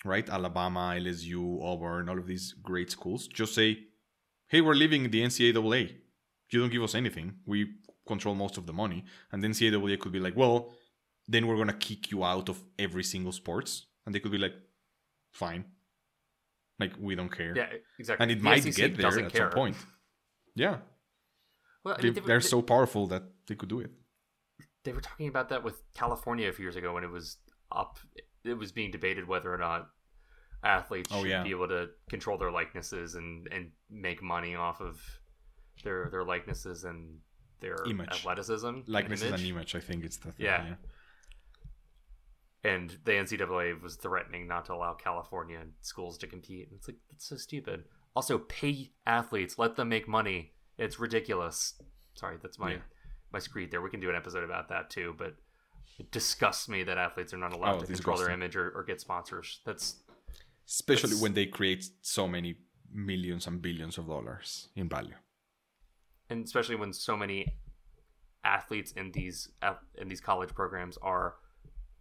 right, 0.07 0.27
Alabama, 0.29 0.95
LSU, 0.97 1.63
Auburn, 1.63 2.09
all 2.09 2.19
of 2.19 2.27
these 2.27 2.55
great 2.63 2.91
schools, 2.91 3.29
just 3.29 3.55
say, 3.55 3.69
"Hey, 4.49 4.63
we're 4.63 4.75
leaving 4.75 5.11
the 5.11 5.23
NCAA. 5.23 5.83
You 6.51 6.61
don't 6.61 6.73
give 6.73 6.83
us 6.83 6.95
anything. 6.95 7.35
We 7.45 7.75
control 8.07 8.35
most 8.35 8.57
of 8.57 8.65
the 8.67 8.73
money." 8.73 9.05
And 9.31 9.43
then 9.43 9.53
NCAA 9.53 9.99
could 9.99 10.13
be 10.13 10.19
like, 10.19 10.35
"Well, 10.35 10.73
then 11.29 11.47
we're 11.47 11.59
gonna 11.59 11.75
kick 11.89 12.11
you 12.11 12.25
out 12.25 12.49
of 12.49 12.65
every 12.79 13.05
single 13.05 13.33
sports," 13.33 13.87
and 14.07 14.15
they 14.15 14.21
could 14.21 14.33
be 14.33 14.39
like, 14.39 14.57
"Fine." 15.31 15.67
Like 16.81 16.93
we 16.99 17.15
don't 17.15 17.31
care. 17.31 17.55
Yeah, 17.57 17.69
exactly. 17.99 18.23
And 18.23 18.33
it 18.33 18.39
the 18.39 18.45
might 18.45 18.63
SEC 18.63 18.75
get 18.75 18.97
there 18.97 19.07
at 19.07 19.33
care. 19.33 19.51
some 19.51 19.51
point. 19.51 19.77
Yeah. 20.57 20.79
Well, 21.85 21.97
I 21.99 22.03
mean, 22.03 22.19
they, 22.27 22.33
are 22.33 22.41
so 22.41 22.61
powerful 22.61 23.07
that 23.07 23.23
they 23.47 23.55
could 23.55 23.69
do 23.69 23.81
it 23.81 23.91
they 24.85 24.93
were 24.93 25.01
talking 25.01 25.29
about 25.29 25.49
that 25.51 25.63
with 25.63 25.83
California 25.95 26.49
a 26.49 26.53
few 26.53 26.65
years 26.65 26.77
ago 26.77 26.95
when 26.95 27.05
it 27.05 27.11
was 27.11 27.37
up. 27.73 27.99
It 28.45 28.55
was 28.55 28.73
being 28.73 28.91
debated 28.91 29.29
whether 29.29 29.53
or 29.53 29.59
not 29.59 29.89
athletes 30.65 31.11
oh, 31.13 31.21
should 31.21 31.31
yeah. 31.31 31.43
be 31.43 31.51
able 31.51 31.69
to 31.69 31.89
control 32.09 32.39
their 32.39 32.51
likenesses 32.51 33.15
and 33.15 33.49
and 33.53 33.71
make 33.91 34.23
money 34.23 34.55
off 34.55 34.81
of 34.81 35.01
their 35.85 36.09
their 36.11 36.25
likenesses 36.25 36.85
and 36.85 37.19
their 37.61 37.77
image. 37.87 38.09
athleticism, 38.11 38.81
likenesses 38.87 39.27
and 39.27 39.35
image. 39.35 39.41
and 39.43 39.51
image. 39.51 39.75
I 39.75 39.81
think 39.81 40.05
it's 40.05 40.17
the 40.17 40.33
thing, 40.33 40.47
yeah. 40.47 40.65
yeah. 40.65 40.75
And 42.63 42.97
the 43.05 43.13
NCAA 43.13 43.81
was 43.81 43.97
threatening 43.97 44.47
not 44.47 44.67
to 44.67 44.75
allow 44.75 44.93
California 44.95 45.61
schools 45.81 46.19
to 46.19 46.27
compete. 46.27 46.69
It's 46.75 46.89
like 46.89 46.99
it's 47.11 47.27
so 47.27 47.37
stupid. 47.37 47.85
Also, 48.15 48.39
pay 48.39 48.91
athletes, 49.07 49.59
let 49.59 49.77
them 49.77 49.89
make 49.89 50.07
money. 50.07 50.53
It's 50.77 51.01
ridiculous. 51.01 51.81
Sorry, 52.15 52.37
that's 52.43 52.59
my 52.59 52.73
yeah 52.73 52.79
my 53.33 53.39
screed 53.39 53.71
there. 53.71 53.81
We 53.81 53.91
can 53.91 54.01
do 54.01 54.11
an 54.11 54.17
episode 54.17 54.45
about 54.45 54.69
that 54.69 54.91
too, 54.91 55.15
but 55.17 55.35
it 55.99 56.11
disgusts 56.11 56.69
me 56.69 56.83
that 56.85 56.99
athletes 56.99 57.33
are 57.33 57.39
not 57.39 57.53
allowed 57.53 57.77
oh, 57.77 57.81
to 57.81 57.87
control 57.87 58.17
their 58.17 58.31
image 58.31 58.57
or, 58.57 58.71
or 58.71 58.83
get 58.83 59.01
sponsors. 59.01 59.61
That's 59.65 59.97
especially 60.67 61.11
that's, 61.11 61.23
when 61.23 61.35
they 61.35 61.47
create 61.47 61.85
so 62.03 62.27
many 62.27 62.57
millions 62.93 63.47
and 63.47 63.61
billions 63.63 63.99
of 63.99 64.07
dollars 64.07 64.69
in 64.77 64.89
value, 64.89 65.15
and 66.29 66.45
especially 66.45 66.77
when 66.77 66.93
so 66.93 67.17
many 67.17 67.47
athletes 68.45 68.93
in 68.93 69.13
these 69.13 69.51
uh, 69.63 69.75
in 69.97 70.09
these 70.09 70.21
college 70.21 70.55
programs 70.55 70.99
are 71.03 71.35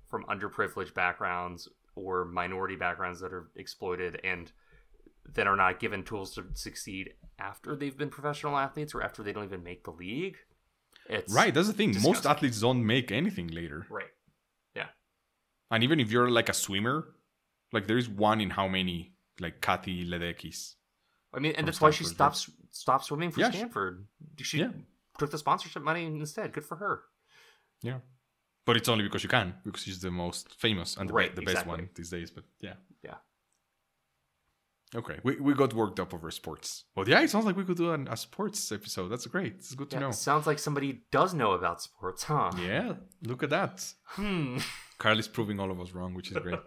from 0.10 0.26
underprivileged 0.26 0.94
backgrounds 0.94 1.68
or 1.96 2.26
minority 2.26 2.76
backgrounds 2.76 3.20
that 3.20 3.34
are 3.34 3.50
exploited 3.56 4.20
and 4.24 4.52
that 5.34 5.48
are 5.48 5.56
not 5.56 5.80
given 5.80 6.04
tools 6.04 6.34
to 6.36 6.46
succeed 6.54 7.14
after 7.38 7.76
they've 7.76 7.98
been 7.98 8.10
professional 8.10 8.58
athletes 8.58 8.96
or 8.96 9.04
after 9.04 9.22
they 9.22 9.32
don't 9.32 9.44
even 9.44 9.64
make 9.64 9.84
the 9.84 9.92
league 9.92 10.38
it's 11.10 11.34
right. 11.34 11.54
That's 11.54 11.68
the 11.68 11.74
thing. 11.74 11.90
Disgusting. 11.90 12.12
Most 12.12 12.26
athletes 12.26 12.62
don't 12.62 12.86
make 12.86 13.12
anything 13.12 13.48
later. 13.48 13.86
Right. 13.90 14.06
Yeah. 14.76 14.88
And 15.72 15.84
even 15.84 16.00
if 16.00 16.12
you're 16.12 16.30
like 16.30 16.50
a 16.50 16.54
swimmer, 16.54 17.16
like 17.74 17.88
there 17.88 17.98
is 17.98 18.08
one 18.08 18.40
in 18.40 18.52
how 18.52 18.68
many 18.68 19.14
like 19.40 19.60
Katie 19.60 20.08
Ledeckys. 20.08 20.76
I 21.34 21.40
mean, 21.40 21.54
and 21.58 21.68
that's 21.68 21.78
Stanford. 21.78 21.94
why 21.94 21.98
she 21.98 22.04
stopped 22.04 22.50
stopped 22.72 23.06
swimming 23.06 23.32
for 23.32 23.40
yeah, 23.40 23.50
Stanford. 23.50 24.06
She 24.42 24.60
yeah. 24.60 24.70
took 25.18 25.32
the 25.32 25.38
sponsorship 25.38 25.82
money 25.82 26.06
instead. 26.06 26.54
Good 26.54 26.66
for 26.66 26.78
her. 26.78 27.02
Yeah. 27.82 28.00
But 28.66 28.78
it's 28.78 28.90
only 28.90 29.04
because 29.04 29.24
you 29.24 29.30
can, 29.30 29.56
because 29.64 29.84
he's 29.84 30.00
the 30.00 30.12
most 30.12 30.54
famous 30.56 30.96
and 30.98 31.10
the, 31.10 31.14
right, 31.14 31.36
be- 31.36 31.44
the 31.44 31.52
exactly. 31.52 31.72
best 31.72 31.80
one 31.80 31.90
these 31.96 32.10
days. 32.10 32.32
But 32.32 32.44
yeah. 32.60 32.74
Yeah. 33.04 33.16
Okay, 34.96 35.20
we, 35.24 35.36
we 35.36 35.54
got 35.54 35.74
worked 35.74 36.00
up 36.00 36.14
over 36.16 36.32
sports. 36.32 36.86
Well, 36.96 37.08
yeah, 37.08 37.22
it 37.22 37.30
sounds 37.30 37.46
like 37.46 37.56
we 37.56 37.64
could 37.64 37.78
do 37.78 37.94
an, 37.94 38.08
a 38.10 38.18
sports 38.18 38.72
episode. 38.72 39.10
That's 39.10 39.28
great. 39.28 39.54
It's 39.58 39.76
good 39.76 39.92
to 39.92 40.00
know. 40.00 40.12
Sounds 40.12 40.48
like 40.48 40.58
somebody 40.58 41.02
does 41.12 41.34
know 41.36 41.52
about 41.52 41.82
sports, 41.82 42.24
huh? 42.24 42.52
Yeah, 42.60 42.94
look 43.24 43.44
at 43.44 43.52
that. 43.52 43.86
Hmm. 44.06 44.58
Carl 44.98 45.20
is 45.20 45.28
proving 45.28 45.60
all 45.60 45.70
of 45.70 45.80
us 45.80 45.92
wrong, 45.92 46.16
which 46.16 46.32
is 46.32 46.38
great. 46.38 46.60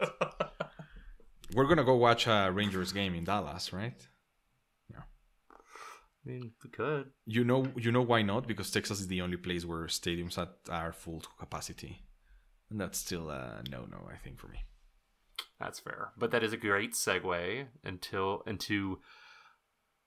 We're 1.54 1.66
gonna 1.66 1.84
go 1.84 1.96
watch 1.96 2.28
a 2.28 2.50
Rangers 2.52 2.92
game 2.92 3.14
in 3.14 3.24
Dallas, 3.24 3.72
right? 3.72 4.00
I 6.24 6.30
mean, 6.30 6.52
we 6.62 6.70
could. 6.70 7.10
You 7.26 7.44
know, 7.44 7.66
you 7.76 7.90
know 7.90 8.02
why 8.02 8.22
not? 8.22 8.46
Because 8.46 8.70
Texas 8.70 9.00
is 9.00 9.08
the 9.08 9.20
only 9.20 9.36
place 9.36 9.64
where 9.64 9.86
stadiums 9.86 10.38
are 10.70 10.92
full 10.92 11.20
to 11.20 11.28
capacity, 11.38 12.04
and 12.70 12.80
that's 12.80 12.98
still 12.98 13.30
a 13.30 13.62
no-no, 13.70 14.08
I 14.10 14.16
think, 14.16 14.38
for 14.38 14.48
me. 14.48 14.60
That's 15.58 15.80
fair. 15.80 16.12
But 16.16 16.30
that 16.30 16.42
is 16.42 16.52
a 16.52 16.56
great 16.56 16.92
segue 16.92 17.66
until 17.84 18.42
into 18.46 19.00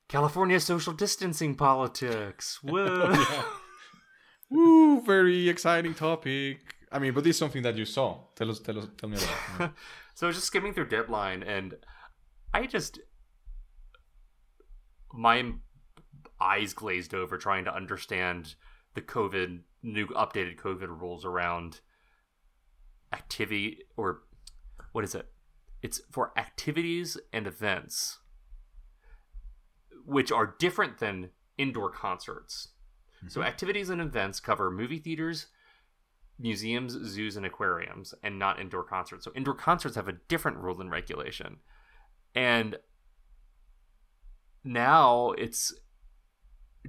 California 0.08 0.60
social 0.60 0.94
distancing 0.94 1.56
politics. 1.56 2.60
Woo, 4.50 5.02
very 5.02 5.50
exciting 5.50 5.96
topic. 5.96 6.76
I 6.92 7.00
mean, 7.00 7.14
but 7.14 7.24
this 7.24 7.36
is 7.36 7.40
something 7.40 7.64
that 7.64 7.76
you 7.76 7.86
saw. 7.86 8.20
Tell 8.36 8.50
us, 8.52 8.60
tell 8.60 8.78
us, 8.78 8.88
tell 8.98 9.10
me 9.10 9.18
about. 9.18 9.70
it. 9.70 9.74
so 10.16 10.28
I 10.28 10.30
was 10.30 10.38
just 10.38 10.48
skimming 10.48 10.74
through 10.74 10.88
Deadline, 10.88 11.44
and 11.44 11.76
I 12.54 12.68
just 12.68 13.00
my 15.14 15.54
eyes 16.40 16.74
glazed 16.74 17.14
over 17.14 17.38
trying 17.38 17.66
to 17.66 17.74
understand 17.74 18.56
the 18.94 19.02
COVID 19.02 19.62
new 19.84 20.08
updated 20.08 20.58
COVID 20.58 21.00
rules 21.00 21.26
around 21.26 21.82
activity 23.14 23.80
or 23.96 24.22
what 24.92 25.04
is 25.04 25.16
it? 25.16 25.28
It's 25.82 26.02
for 26.12 26.32
activities 26.38 27.18
and 27.32 27.46
events, 27.46 28.20
which 30.06 30.32
are 30.32 30.56
different 30.58 31.00
than 31.00 31.32
indoor 31.58 31.92
concerts. 31.92 32.70
Mm-hmm. 33.18 33.28
So, 33.28 33.44
activities 33.44 33.90
and 33.90 34.02
events 34.02 34.40
cover 34.40 34.72
movie 34.72 35.00
theaters, 35.00 35.48
museums, 36.40 36.94
zoos, 36.94 37.38
and 37.38 37.46
aquariums, 37.46 38.14
and 38.24 38.40
not 38.40 38.60
indoor 38.60 38.84
concerts. 38.84 39.26
So, 39.26 39.32
indoor 39.36 39.54
concerts 39.54 39.96
have 39.96 40.08
a 40.08 40.18
different 40.28 40.58
rule 40.58 40.82
and 40.82 40.90
regulation. 40.90 41.58
And 42.34 42.78
now 44.64 45.32
it's 45.38 45.74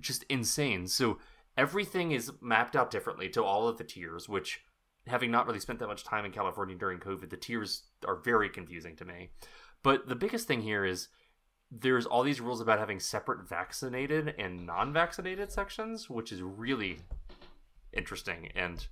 just 0.01 0.25
insane. 0.25 0.87
So, 0.87 1.19
everything 1.57 2.13
is 2.13 2.33
mapped 2.41 2.77
out 2.77 2.91
differently 2.91 3.29
to 3.31 3.43
all 3.43 3.69
of 3.69 3.79
the 3.79 3.85
tiers, 3.85 4.29
which 4.29 4.61
having 5.07 5.31
not 5.31 5.47
really 5.47 5.61
spent 5.61 5.79
that 5.79 5.87
much 5.87 6.05
time 6.05 6.25
in 6.25 6.33
California 6.33 6.77
during 6.77 6.99
COVID, 6.99 7.31
the 7.31 7.37
tiers 7.37 7.85
are 8.07 8.17
very 8.17 8.49
confusing 8.49 8.97
to 8.97 9.05
me. 9.05 9.31
But 9.83 10.09
the 10.09 10.17
biggest 10.17 10.49
thing 10.49 10.63
here 10.63 10.85
is 10.85 11.09
there's 11.71 12.07
all 12.07 12.23
these 12.23 12.41
rules 12.41 12.61
about 12.61 12.79
having 12.79 13.01
separate 13.01 13.49
vaccinated 13.49 14.35
and 14.39 14.67
non-vaccinated 14.67 15.51
sections, 15.51 16.09
which 16.11 16.33
is 16.33 16.43
really 16.43 16.99
interesting 17.93 18.51
and 18.55 18.87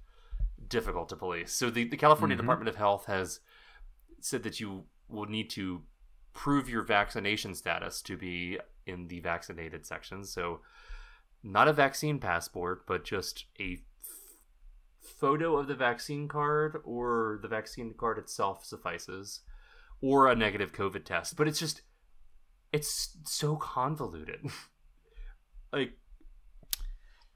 difficult 0.69 1.09
to 1.09 1.17
police. 1.17 1.53
So 1.53 1.71
the, 1.71 1.85
the 1.85 1.97
California 1.97 2.37
mm-hmm. 2.37 2.47
Department 2.47 2.69
of 2.69 2.77
Health 2.77 3.07
has 3.07 3.41
said 4.21 4.43
that 4.45 4.61
you 4.61 4.85
will 5.09 5.27
need 5.27 5.51
to 5.51 5.83
prove 6.33 6.69
your 6.69 6.83
vaccination 6.83 7.55
status 7.55 8.03
to 8.03 8.17
be 8.17 8.59
in 8.87 9.07
the 9.09 9.21
vaccinated 9.21 9.87
sections. 9.87 10.31
So 10.31 10.61
not 11.45 11.69
a 11.69 11.73
vaccine 11.73 12.19
passport, 12.19 12.87
but 12.87 13.05
just 13.05 13.45
a 13.61 13.79
photo 15.01 15.59
of 15.59 15.69
the 15.69 15.75
vaccine 15.75 16.27
card 16.27 16.79
or 16.85 17.39
the 17.43 17.49
vaccine 17.49 17.95
card 17.97 18.19
itself 18.19 18.65
suffices, 18.65 19.41
or 20.01 20.29
a 20.29 20.35
negative 20.35 20.73
COVID 20.73 21.05
test. 21.05 21.37
But 21.37 21.47
it's 21.47 21.59
just, 21.59 21.83
it's 22.73 23.17
so 23.25 23.57
convoluted. 23.57 24.41
like, 25.73 25.93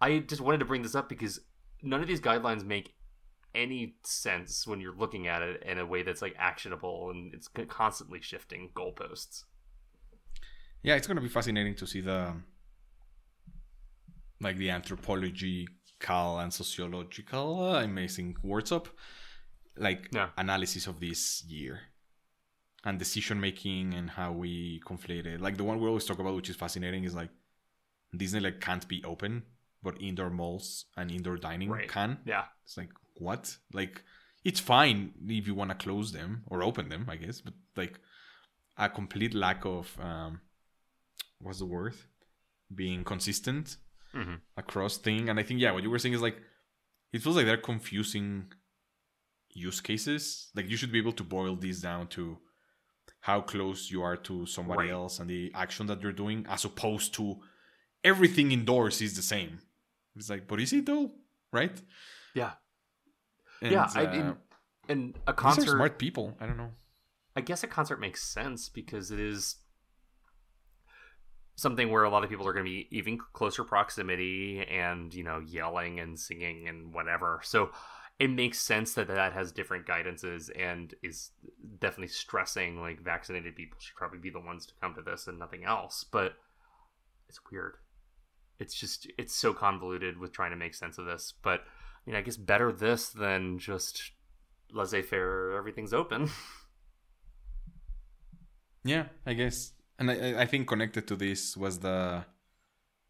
I 0.00 0.20
just 0.20 0.40
wanted 0.40 0.58
to 0.58 0.64
bring 0.64 0.82
this 0.82 0.94
up 0.94 1.08
because 1.08 1.40
none 1.82 2.00
of 2.00 2.08
these 2.08 2.20
guidelines 2.20 2.64
make 2.64 2.94
any 3.54 3.96
sense 4.04 4.66
when 4.66 4.80
you're 4.80 4.96
looking 4.96 5.26
at 5.26 5.42
it 5.42 5.62
in 5.64 5.78
a 5.78 5.86
way 5.86 6.02
that's 6.02 6.22
like 6.22 6.34
actionable 6.38 7.10
and 7.10 7.34
it's 7.34 7.48
constantly 7.68 8.20
shifting 8.20 8.70
goalposts. 8.74 9.44
Yeah, 10.82 10.94
it's 10.94 11.06
gonna 11.06 11.20
be 11.20 11.28
fascinating 11.28 11.74
to 11.76 11.86
see 11.86 12.00
the 12.00 12.34
like 14.40 14.56
the 14.56 14.70
anthropological 14.70 16.38
and 16.38 16.52
sociological. 16.52 17.62
Uh, 17.62 17.78
I'm 17.80 17.94
mixing 17.94 18.36
words 18.42 18.72
up. 18.72 18.88
Like 19.76 20.08
Yeah. 20.12 20.30
analysis 20.36 20.86
of 20.88 20.98
this 21.00 21.44
year 21.44 21.80
and 22.84 22.98
decision 22.98 23.40
making 23.40 23.94
and 23.94 24.10
how 24.10 24.32
we 24.32 24.80
conflate 24.84 25.26
it. 25.26 25.40
Like 25.40 25.56
the 25.56 25.64
one 25.64 25.78
we 25.80 25.86
always 25.86 26.04
talk 26.04 26.18
about, 26.18 26.34
which 26.34 26.50
is 26.50 26.56
fascinating, 26.56 27.04
is 27.04 27.14
like 27.14 27.30
Disney 28.16 28.40
like 28.40 28.60
can't 28.60 28.86
be 28.88 29.04
open, 29.04 29.44
but 29.82 30.00
indoor 30.00 30.30
malls 30.30 30.86
and 30.96 31.10
indoor 31.10 31.36
dining 31.36 31.70
Right. 31.70 31.88
can. 31.88 32.18
Yeah. 32.24 32.46
It's 32.64 32.76
like 32.76 32.90
what? 33.14 33.56
Like 33.72 34.02
it's 34.44 34.60
fine 34.60 35.12
if 35.28 35.46
you 35.46 35.54
want 35.54 35.70
to 35.70 35.76
close 35.76 36.10
them 36.12 36.42
or 36.48 36.62
open 36.64 36.88
them, 36.88 37.06
I 37.08 37.16
guess, 37.16 37.40
but 37.40 37.54
like 37.76 38.00
a 38.76 38.88
complete 38.88 39.34
lack 39.34 39.64
of 39.64 39.96
um 40.00 40.40
what's 41.40 41.58
the 41.60 41.66
word? 41.66 41.94
Being 42.74 43.04
consistent 43.04 43.76
hmm 44.12 44.34
across 44.56 44.96
thing. 44.98 45.28
And 45.28 45.38
I 45.38 45.42
think 45.42 45.60
yeah, 45.60 45.72
what 45.72 45.82
you 45.82 45.90
were 45.90 45.98
saying 45.98 46.14
is 46.14 46.22
like 46.22 46.38
it 47.12 47.22
feels 47.22 47.36
like 47.36 47.46
they're 47.46 47.56
confusing 47.56 48.52
use 49.50 49.80
cases. 49.80 50.48
Like 50.54 50.68
you 50.68 50.76
should 50.76 50.92
be 50.92 50.98
able 50.98 51.12
to 51.12 51.24
boil 51.24 51.56
these 51.56 51.80
down 51.82 52.08
to 52.08 52.38
how 53.20 53.40
close 53.40 53.90
you 53.90 54.02
are 54.02 54.16
to 54.16 54.46
somebody 54.46 54.84
Right. 54.88 54.92
else 54.92 55.18
and 55.18 55.28
the 55.28 55.50
action 55.54 55.86
that 55.86 56.00
you're 56.02 56.12
doing, 56.12 56.46
as 56.48 56.64
opposed 56.64 57.14
to 57.14 57.36
everything 58.04 58.52
indoors 58.52 59.00
is 59.02 59.16
the 59.16 59.22
same. 59.22 59.58
It's 60.16 60.30
like, 60.30 60.46
but 60.46 60.60
is 60.60 60.72
it 60.72 60.86
though? 60.86 61.12
Right? 61.52 61.80
Yeah. 62.34 62.52
And, 63.62 63.72
yeah. 63.72 63.88
I 63.94 64.04
uh, 64.04 64.12
mean, 64.12 64.36
and 64.88 65.14
a 65.26 65.32
concert. 65.32 65.66
smart 65.66 65.98
people. 65.98 66.36
I 66.40 66.46
don't 66.46 66.56
know. 66.56 66.70
I 67.34 67.40
guess 67.40 67.62
a 67.62 67.66
concert 67.66 68.00
makes 68.00 68.22
sense 68.22 68.68
because 68.68 69.10
it 69.10 69.20
is 69.20 69.56
something 71.58 71.90
where 71.90 72.04
a 72.04 72.08
lot 72.08 72.22
of 72.22 72.30
people 72.30 72.46
are 72.46 72.52
going 72.52 72.64
to 72.64 72.70
be 72.70 72.86
even 72.92 73.18
closer 73.32 73.64
proximity 73.64 74.64
and 74.70 75.12
you 75.12 75.24
know 75.24 75.40
yelling 75.40 75.98
and 75.98 76.18
singing 76.18 76.68
and 76.68 76.94
whatever. 76.94 77.40
So 77.42 77.70
it 78.20 78.30
makes 78.30 78.60
sense 78.60 78.94
that 78.94 79.08
that 79.08 79.32
has 79.32 79.50
different 79.50 79.84
guidances 79.84 80.50
and 80.56 80.94
is 81.02 81.32
definitely 81.80 82.08
stressing 82.08 82.80
like 82.80 83.00
vaccinated 83.00 83.56
people 83.56 83.76
should 83.80 83.96
probably 83.96 84.20
be 84.20 84.30
the 84.30 84.40
ones 84.40 84.66
to 84.66 84.74
come 84.80 84.94
to 84.94 85.02
this 85.02 85.26
and 85.26 85.36
nothing 85.36 85.64
else. 85.64 86.04
But 86.04 86.34
it's 87.28 87.40
weird. 87.50 87.74
It's 88.60 88.74
just 88.74 89.10
it's 89.18 89.34
so 89.34 89.52
convoluted 89.52 90.16
with 90.16 90.32
trying 90.32 90.52
to 90.52 90.56
make 90.56 90.74
sense 90.74 90.96
of 90.96 91.06
this. 91.06 91.34
But 91.42 91.62
I 91.62 92.10
mean, 92.10 92.16
I 92.16 92.22
guess 92.22 92.36
better 92.36 92.70
this 92.70 93.08
than 93.08 93.58
just 93.58 94.12
laissez-faire. 94.72 95.56
Everything's 95.56 95.92
open. 95.92 96.30
Yeah, 98.84 99.06
I 99.26 99.34
guess. 99.34 99.72
And 99.98 100.10
I- 100.10 100.42
I, 100.42 100.46
think 100.46 100.68
connected 100.68 101.06
to 101.08 101.16
this 101.16 101.56
was 101.56 101.78
the. 101.80 102.24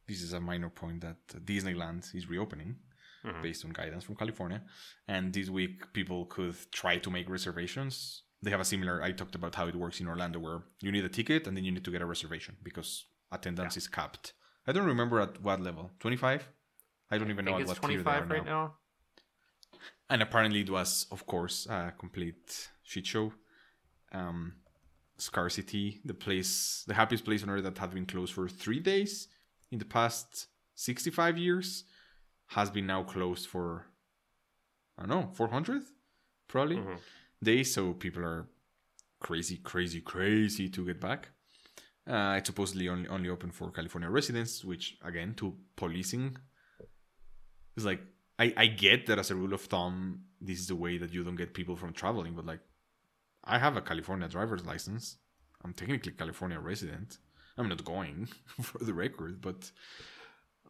This 0.06 0.22
is 0.22 0.32
a 0.32 0.40
minor 0.40 0.70
point 0.70 1.02
that 1.02 1.18
Disneyland 1.44 2.14
is 2.14 2.28
reopening 2.30 2.76
Mhm. 3.24 3.42
based 3.42 3.64
on 3.66 3.72
guidance 3.72 4.04
from 4.04 4.16
California. 4.16 4.62
And 5.06 5.32
this 5.34 5.50
week, 5.50 5.92
people 5.92 6.24
could 6.26 6.56
try 6.72 6.96
to 6.98 7.10
make 7.10 7.28
reservations. 7.28 8.22
They 8.42 8.50
have 8.50 8.60
a 8.60 8.64
similar. 8.64 9.02
I 9.02 9.12
talked 9.12 9.34
about 9.34 9.54
how 9.56 9.66
it 9.68 9.74
works 9.74 10.00
in 10.00 10.08
Orlando, 10.08 10.38
where 10.38 10.60
you 10.80 10.90
need 10.92 11.04
a 11.04 11.10
ticket 11.10 11.46
and 11.46 11.54
then 11.56 11.64
you 11.64 11.72
need 11.72 11.84
to 11.84 11.90
get 11.90 12.00
a 12.00 12.06
reservation 12.06 12.56
because 12.62 13.04
attendance 13.30 13.76
is 13.76 13.86
capped. 13.88 14.32
I 14.66 14.72
don't 14.72 14.86
remember 14.86 15.20
at 15.20 15.42
what 15.42 15.60
level. 15.60 15.90
25? 16.00 16.48
I 17.10 17.18
don't 17.18 17.30
even 17.30 17.46
I 17.48 17.50
know 17.50 17.56
think 17.58 17.68
at 17.68 17.72
it's 17.72 17.82
what 17.82 17.88
tier 17.90 18.02
they 18.02 18.10
are 18.10 18.20
25 18.26 18.30
right 18.30 18.44
now. 18.46 18.64
now. 19.72 19.80
And 20.08 20.22
apparently, 20.22 20.60
it 20.60 20.70
was, 20.70 21.06
of 21.10 21.26
course, 21.26 21.66
a 21.66 21.92
complete 21.98 22.70
shit 22.82 23.06
show. 23.06 23.34
Um, 24.12 24.54
scarcity, 25.18 26.00
the 26.04 26.14
place, 26.14 26.84
the 26.86 26.94
happiest 26.94 27.24
place 27.24 27.42
on 27.42 27.50
earth 27.50 27.64
that 27.64 27.78
had 27.78 27.92
been 27.92 28.06
closed 28.06 28.32
for 28.32 28.48
three 28.48 28.80
days 28.80 29.28
in 29.70 29.78
the 29.78 29.84
past 29.84 30.46
65 30.74 31.36
years, 31.36 31.84
has 32.48 32.70
been 32.70 32.86
now 32.86 33.02
closed 33.02 33.46
for, 33.46 33.86
I 34.96 35.02
don't 35.02 35.10
know, 35.10 35.30
400 35.34 35.82
probably 36.46 36.76
Mhm. 36.76 37.00
days. 37.42 37.74
So 37.74 37.92
people 37.94 38.24
are 38.24 38.48
crazy, 39.20 39.58
crazy, 39.58 40.00
crazy 40.00 40.68
to 40.70 40.86
get 40.86 41.00
back. 41.00 41.30
Uh, 42.06 42.36
it's 42.38 42.48
supposedly 42.48 42.88
only 42.88 43.06
only 43.08 43.28
open 43.28 43.50
for 43.50 43.70
California 43.70 44.08
residents, 44.08 44.64
which 44.64 44.96
again 45.02 45.34
to 45.34 45.54
policing 45.76 46.38
is 47.76 47.84
like 47.84 48.00
I, 48.38 48.54
I 48.56 48.66
get 48.68 49.06
that 49.06 49.18
as 49.18 49.30
a 49.30 49.34
rule 49.34 49.52
of 49.52 49.62
thumb, 49.62 50.24
this 50.40 50.60
is 50.60 50.68
the 50.68 50.76
way 50.76 50.96
that 50.96 51.12
you 51.12 51.24
don't 51.24 51.36
get 51.36 51.52
people 51.54 51.76
from 51.76 51.92
traveling, 51.92 52.34
but 52.34 52.46
like 52.46 52.60
I 53.48 53.58
have 53.58 53.76
a 53.76 53.80
California 53.80 54.28
driver's 54.28 54.64
license. 54.64 55.16
I'm 55.64 55.72
technically 55.72 56.12
California 56.12 56.60
resident. 56.60 57.18
I'm 57.56 57.68
not 57.68 57.84
going 57.84 58.28
for 58.62 58.78
the 58.78 58.94
record, 58.94 59.40
but 59.40 59.70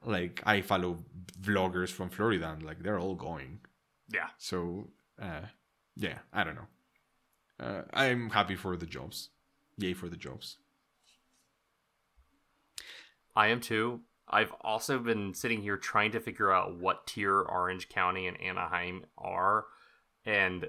like 0.04 0.40
I 0.46 0.60
follow 0.62 1.04
vloggers 1.40 1.90
from 1.90 2.08
Florida 2.08 2.50
and 2.50 2.62
like 2.62 2.82
they're 2.82 2.98
all 2.98 3.14
going. 3.14 3.60
Yeah. 4.08 4.28
So 4.38 4.90
uh 5.20 5.42
yeah, 5.96 6.18
I 6.32 6.44
don't 6.44 6.54
know. 6.54 6.68
Uh, 7.60 7.82
I'm 7.92 8.30
happy 8.30 8.54
for 8.54 8.76
the 8.76 8.86
jobs. 8.86 9.30
Yay 9.76 9.92
for 9.92 10.08
the 10.08 10.16
jobs. 10.16 10.58
I 13.34 13.48
am 13.48 13.60
too. 13.60 14.00
I've 14.28 14.52
also 14.60 14.98
been 14.98 15.34
sitting 15.34 15.62
here 15.62 15.76
trying 15.76 16.12
to 16.12 16.20
figure 16.20 16.52
out 16.52 16.76
what 16.76 17.06
tier 17.06 17.40
Orange 17.40 17.88
County 17.88 18.26
and 18.26 18.40
Anaheim 18.40 19.06
are, 19.16 19.64
and 20.24 20.68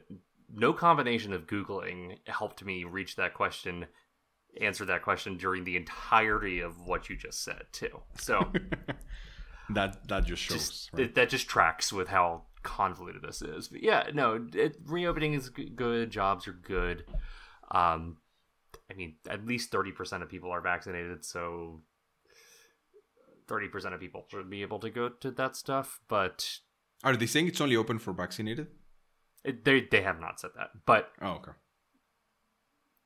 no 0.54 0.74
combination 0.74 1.34
of 1.34 1.48
Googling 1.48 2.18
helped 2.28 2.64
me 2.64 2.84
reach 2.84 3.16
that 3.16 3.34
question, 3.34 3.88
answer 4.62 4.86
that 4.86 5.04
question 5.04 5.38
during 5.38 5.64
the 5.64 5.76
entirety 5.76 6.60
of 6.60 6.88
what 6.88 7.10
you 7.10 7.16
just 7.16 7.44
said, 7.44 7.64
too. 7.72 8.02
So 8.20 8.52
that 9.70 10.08
that 10.08 10.26
just 10.26 10.42
shows. 10.42 10.58
just, 10.58 10.94
right? 10.94 11.04
it, 11.04 11.16
that 11.16 11.30
just 11.30 11.48
tracks 11.48 11.94
with 11.94 12.08
how 12.08 12.44
convoluted 12.64 13.22
this 13.22 13.42
is. 13.42 13.68
But 13.68 13.84
yeah, 13.84 14.10
no, 14.14 14.48
it, 14.54 14.78
reopening 14.86 15.34
is 15.34 15.50
good. 15.50 16.10
Jobs 16.10 16.48
are 16.48 16.54
good. 16.54 17.06
Um, 17.72 18.18
I 18.92 18.96
mean, 18.96 19.16
at 19.30 19.46
least 19.46 19.72
thirty 19.72 19.92
percent 19.92 20.24
of 20.24 20.30
people 20.30 20.52
are 20.52 20.62
vaccinated, 20.62 21.24
so 21.24 21.82
thirty 23.48 23.68
percent 23.68 23.94
of 23.94 24.00
people 24.00 24.26
should 24.30 24.50
be 24.50 24.62
able 24.62 24.80
to 24.80 24.90
go 24.90 25.10
to 25.10 25.32
that 25.32 25.56
stuff. 25.56 26.00
But 26.08 26.60
Are 27.04 27.16
they 27.16 27.28
saying 27.28 27.48
it's 27.48 27.62
only 27.62 27.76
open 27.76 28.00
for 28.00 28.14
vaccinated? 28.14 28.68
It, 29.44 29.64
they 29.66 29.82
they 29.82 30.02
have 30.02 30.20
not 30.20 30.40
said 30.40 30.52
that. 30.58 30.70
But 30.86 31.12
Oh, 31.22 31.32
okay. 31.40 31.52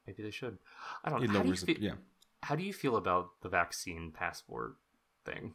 maybe 0.07 0.23
they 0.23 0.31
should. 0.31 0.57
I 1.03 1.09
don't. 1.09 1.23
It 1.23 1.29
know. 1.29 1.39
How 1.39 1.43
do, 1.43 1.49
you 1.49 1.53
it. 1.53 1.59
feel, 1.59 1.77
Yeah. 1.79 1.95
how 2.43 2.55
do 2.55 2.63
you 2.63 2.73
feel 2.73 2.95
about 2.97 3.41
the 3.41 3.49
vaccine 3.49 4.11
passport 4.11 4.75
thing? 5.25 5.53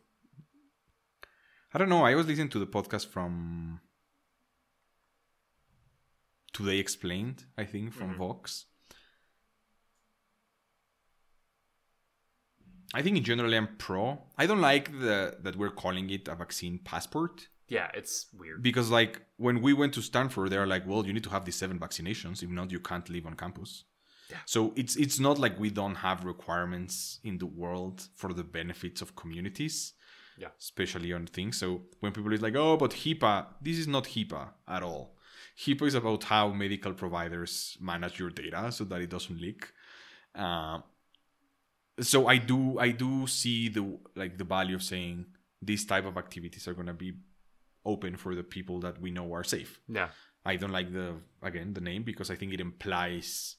I 1.74 1.79
don't 1.79 1.89
know. 1.91 2.05
I 2.05 2.14
was 2.14 2.26
listening 2.26 2.49
to 2.51 2.59
the 2.59 2.66
podcast 2.66 3.09
from 3.09 3.81
Today 6.53 6.79
Explained, 6.79 7.45
I 7.59 7.64
think, 7.64 7.93
from 7.93 8.14
Mhm. 8.14 8.18
Vox. 8.18 8.64
I 12.95 13.03
think 13.03 13.18
in 13.18 13.24
general 13.24 13.53
I'm 13.55 13.76
pro. 13.76 14.18
I 14.39 14.47
don't 14.47 14.61
like 14.62 14.91
the 14.99 15.37
that 15.43 15.57
we're 15.57 15.70
calling 15.70 16.09
it 16.11 16.26
a 16.26 16.35
vaccine 16.35 16.79
passport 16.79 17.49
Yeah, 17.69 17.91
it's 17.95 18.27
weird. 18.33 18.62
because 18.62 18.91
like 18.91 19.21
when 19.37 19.61
we 19.61 19.73
went 19.75 19.93
to 19.95 20.03
Stanford, 20.03 20.51
they're 20.51 20.66
like, 20.66 20.87
well, 20.87 21.07
you 21.07 21.12
need 21.12 21.25
to 21.25 21.31
have 21.31 21.45
these 21.45 21.57
seven 21.57 21.79
vaccinations. 21.79 22.43
If 22.43 22.49
not, 22.49 22.71
you 22.71 22.81
can't 22.81 23.09
live 23.11 23.27
on 23.27 23.35
campus. 23.35 23.85
Yeah. 24.31 24.39
So 24.47 24.73
it's 24.77 24.97
it's 24.97 25.19
not 25.19 25.39
like 25.39 25.59
we 25.59 25.71
don't 25.71 25.97
have 25.97 26.25
requirements 26.25 27.21
in 27.25 27.39
the 27.39 27.47
world 27.47 28.09
for 28.16 28.33
the 28.33 28.45
benefits 28.45 29.03
of 29.03 29.16
communities. 29.16 29.95
Yeah. 30.39 30.49
Especially 30.59 31.12
on 31.12 31.27
things. 31.27 31.59
So 31.59 31.83
when 32.01 32.12
people 32.12 32.33
is 32.33 32.41
like, 32.41 32.55
oh, 32.55 32.77
but 32.77 32.93
HIPAA, 32.93 33.47
this 33.61 33.77
is 33.77 33.89
not 33.89 34.05
HIPAA 34.05 34.49
at 34.69 34.83
all. 34.83 35.16
HIPAA 35.59 35.87
is 35.89 35.95
about 35.95 36.25
how 36.25 36.49
medical 36.53 36.93
providers 36.93 37.77
manage 37.81 38.21
your 38.21 38.31
data 38.31 38.71
so 38.71 38.85
that 38.85 39.01
it 39.01 39.11
doesn't 39.11 39.41
leak. 39.41 39.66
Uh, 40.35 40.79
so 42.01 42.29
I 42.29 42.37
do 42.39 42.79
I 42.79 42.91
do 42.91 43.27
see 43.27 43.69
the 43.69 43.99
like 44.14 44.39
the 44.39 44.45
value 44.45 44.77
of 44.77 44.83
saying 44.83 45.27
these 45.61 45.85
type 45.85 46.05
of 46.05 46.16
activities 46.16 46.69
are 46.69 46.75
gonna 46.75 46.95
be 46.95 47.14
open 47.89 48.16
for 48.16 48.34
the 48.34 48.45
people 48.45 48.80
that 48.80 49.01
we 49.01 49.11
know 49.11 49.32
are 49.34 49.45
safe. 49.45 49.80
Yeah, 49.89 50.11
I 50.45 50.57
don't 50.57 50.72
like 50.72 50.93
the 50.93 51.16
again 51.43 51.74
the 51.74 51.80
name 51.80 52.03
because 52.03 52.30
I 52.30 52.36
think 52.36 52.53
it 52.53 52.61
implies. 52.61 53.57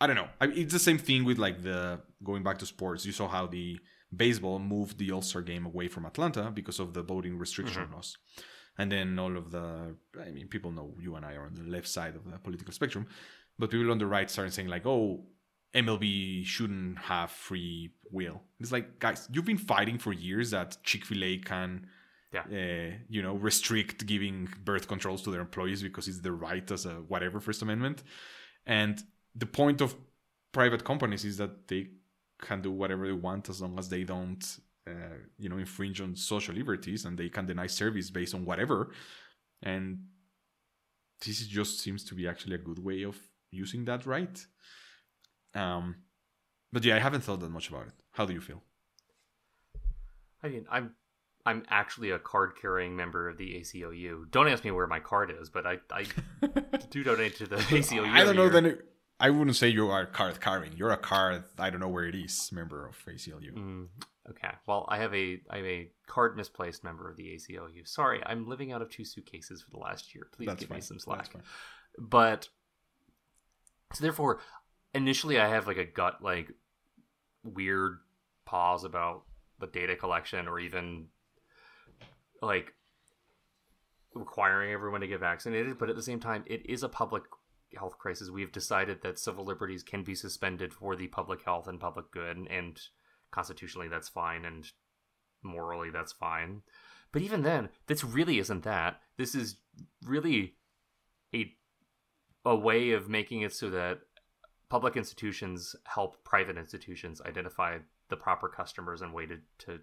I 0.00 0.06
don't 0.06 0.16
know. 0.16 0.28
I, 0.40 0.46
it's 0.46 0.72
the 0.72 0.78
same 0.78 0.98
thing 0.98 1.24
with 1.24 1.38
like 1.38 1.62
the 1.62 2.00
going 2.22 2.42
back 2.42 2.58
to 2.58 2.66
sports. 2.66 3.06
You 3.06 3.12
saw 3.12 3.28
how 3.28 3.46
the 3.46 3.78
baseball 4.14 4.58
moved 4.58 4.98
the 4.98 5.10
All 5.12 5.22
Star 5.22 5.42
game 5.42 5.66
away 5.66 5.88
from 5.88 6.04
Atlanta 6.06 6.50
because 6.50 6.78
of 6.80 6.92
the 6.92 7.02
voting 7.02 7.38
restriction 7.38 7.82
mm-hmm. 7.82 7.94
laws, 7.94 8.16
and 8.78 8.90
then 8.90 9.18
all 9.18 9.36
of 9.36 9.50
the. 9.50 9.96
I 10.20 10.30
mean, 10.30 10.48
people 10.48 10.70
know 10.70 10.94
you 11.00 11.14
and 11.16 11.24
I 11.24 11.34
are 11.34 11.46
on 11.46 11.54
the 11.54 11.70
left 11.76 11.88
side 11.88 12.16
of 12.16 12.30
the 12.30 12.38
political 12.38 12.72
spectrum, 12.72 13.06
but 13.58 13.70
people 13.70 13.90
on 13.90 13.98
the 13.98 14.06
right 14.06 14.30
started 14.30 14.52
saying 14.52 14.68
like, 14.68 14.86
"Oh, 14.86 15.24
MLB 15.74 16.44
shouldn't 16.44 16.98
have 16.98 17.30
free 17.30 17.90
will." 18.10 18.42
It's 18.60 18.72
like, 18.72 18.98
guys, 18.98 19.28
you've 19.32 19.44
been 19.44 19.58
fighting 19.58 19.98
for 19.98 20.12
years 20.12 20.50
that 20.50 20.78
Chick 20.82 21.04
Fil 21.04 21.24
A 21.24 21.38
can 21.38 21.86
Yeah. 22.32 22.42
uh, 22.42 22.96
you 23.08 23.22
know, 23.22 23.34
restrict 23.36 24.04
giving 24.06 24.48
birth 24.64 24.88
controls 24.88 25.22
to 25.22 25.30
their 25.30 25.40
employees 25.40 25.82
because 25.82 26.08
it's 26.08 26.20
their 26.20 26.32
right 26.32 26.70
as 26.70 26.84
a 26.84 26.94
whatever 27.02 27.40
First 27.40 27.62
Amendment. 27.62 28.02
And 28.66 29.02
the 29.34 29.46
point 29.46 29.80
of 29.80 29.94
private 30.52 30.84
companies 30.84 31.24
is 31.24 31.36
that 31.36 31.68
they 31.68 31.88
can 32.40 32.60
do 32.62 32.70
whatever 32.70 33.06
they 33.06 33.12
want 33.12 33.48
as 33.48 33.60
long 33.62 33.78
as 33.78 33.88
they 33.88 34.04
don't, 34.04 34.44
uh, 34.86 35.16
you 35.38 35.48
know, 35.48 35.58
infringe 35.58 36.00
on 36.00 36.16
social 36.16 36.54
liberties 36.54 37.04
and 37.04 37.16
they 37.16 37.28
can 37.28 37.46
deny 37.46 37.66
service 37.68 38.10
based 38.10 38.34
on 38.34 38.44
whatever. 38.44 38.92
And 39.62 40.06
this 41.24 41.46
just 41.46 41.80
seems 41.80 42.04
to 42.04 42.14
be 42.14 42.28
actually 42.28 42.56
a 42.56 42.58
good 42.58 42.78
way 42.78 43.02
of 43.04 43.16
using 43.50 43.84
that 43.86 44.04
right. 44.04 44.44
Um, 45.56 45.96
but 46.72 46.84
yeah, 46.84 46.96
I 46.96 46.98
haven't 46.98 47.22
thought 47.22 47.40
that 47.40 47.50
much 47.50 47.68
about 47.68 47.86
it. 47.86 47.94
How 48.12 48.26
do 48.26 48.32
you 48.32 48.40
feel? 48.40 48.62
I 50.42 50.48
mean, 50.48 50.66
I'm 50.70 50.94
I'm 51.46 51.64
actually 51.68 52.10
a 52.10 52.18
card 52.18 52.52
carrying 52.60 52.96
member 52.96 53.28
of 53.28 53.38
the 53.38 53.54
ACLU. 53.54 54.30
Don't 54.30 54.48
ask 54.48 54.64
me 54.64 54.72
where 54.72 54.86
my 54.86 55.00
card 55.00 55.32
is, 55.40 55.48
but 55.48 55.64
I, 55.66 55.78
I 55.90 56.04
do 56.90 57.04
donate 57.04 57.36
to 57.36 57.46
the 57.46 57.56
ACLU. 57.56 58.06
I 58.06 58.24
don't 58.24 58.36
know. 58.36 58.46
every 58.46 58.60
Then 58.60 58.66
it, 58.66 58.84
I 59.18 59.30
wouldn't 59.30 59.56
say 59.56 59.68
you 59.68 59.88
are 59.88 60.04
card 60.06 60.40
carrying. 60.40 60.72
You're 60.76 60.90
a 60.90 60.96
card. 60.96 61.44
I 61.58 61.70
don't 61.70 61.80
know 61.80 61.88
where 61.88 62.04
it 62.04 62.14
is. 62.14 62.50
Member 62.52 62.86
of 62.86 62.96
ACLU. 63.06 63.54
Mm, 63.54 63.86
okay. 64.28 64.50
Well, 64.66 64.86
I 64.88 64.98
have 64.98 65.14
a 65.14 65.40
I 65.48 65.58
am 65.58 65.64
a 65.64 65.88
card 66.06 66.36
misplaced 66.36 66.84
member 66.84 67.08
of 67.08 67.16
the 67.16 67.28
ACLU. 67.34 67.86
Sorry, 67.88 68.20
I'm 68.26 68.48
living 68.48 68.72
out 68.72 68.82
of 68.82 68.90
two 68.90 69.04
suitcases 69.04 69.62
for 69.62 69.70
the 69.70 69.78
last 69.78 70.14
year. 70.14 70.28
Please 70.36 70.46
That's 70.46 70.60
give 70.60 70.68
fine. 70.68 70.78
me 70.78 70.82
some 70.82 70.98
slack. 70.98 71.30
But 71.98 72.48
so 73.94 74.02
therefore, 74.02 74.40
initially, 74.96 75.38
I 75.38 75.48
have 75.48 75.66
like 75.66 75.76
a 75.76 75.84
gut 75.84 76.22
like 76.22 76.50
weird 77.44 77.98
pause 78.44 78.84
about 78.84 79.22
the 79.60 79.66
data 79.66 79.96
collection 79.96 80.48
or 80.48 80.58
even 80.58 81.06
like 82.42 82.72
requiring 84.14 84.72
everyone 84.72 85.00
to 85.02 85.06
get 85.06 85.20
vaccinated. 85.20 85.78
But 85.78 85.90
at 85.90 85.96
the 85.96 86.02
same 86.02 86.20
time, 86.20 86.44
it 86.46 86.68
is 86.68 86.82
a 86.82 86.88
public 86.88 87.24
health 87.76 87.98
crisis. 87.98 88.30
We've 88.30 88.52
decided 88.52 89.02
that 89.02 89.18
civil 89.18 89.44
liberties 89.44 89.82
can 89.82 90.02
be 90.02 90.14
suspended 90.14 90.72
for 90.72 90.96
the 90.96 91.08
public 91.08 91.44
health 91.44 91.68
and 91.68 91.78
public 91.80 92.10
good, 92.10 92.36
and 92.50 92.80
constitutionally 93.30 93.88
that's 93.88 94.08
fine, 94.08 94.44
and 94.44 94.70
morally 95.42 95.90
that's 95.90 96.12
fine. 96.12 96.62
But 97.12 97.22
even 97.22 97.42
then, 97.42 97.68
this 97.86 98.04
really 98.04 98.38
isn't 98.38 98.64
that. 98.64 99.00
This 99.16 99.34
is 99.34 99.56
really 100.04 100.54
a 101.34 101.54
a 102.44 102.54
way 102.54 102.92
of 102.92 103.08
making 103.08 103.42
it 103.42 103.52
so 103.52 103.68
that 103.70 103.98
public 104.68 104.96
institutions 104.96 105.76
help 105.84 106.22
private 106.24 106.56
institutions 106.56 107.20
identify 107.24 107.78
the 108.08 108.16
proper 108.16 108.48
customers 108.48 109.02
and 109.02 109.12
way 109.12 109.26
to, 109.26 109.38
to 109.58 109.80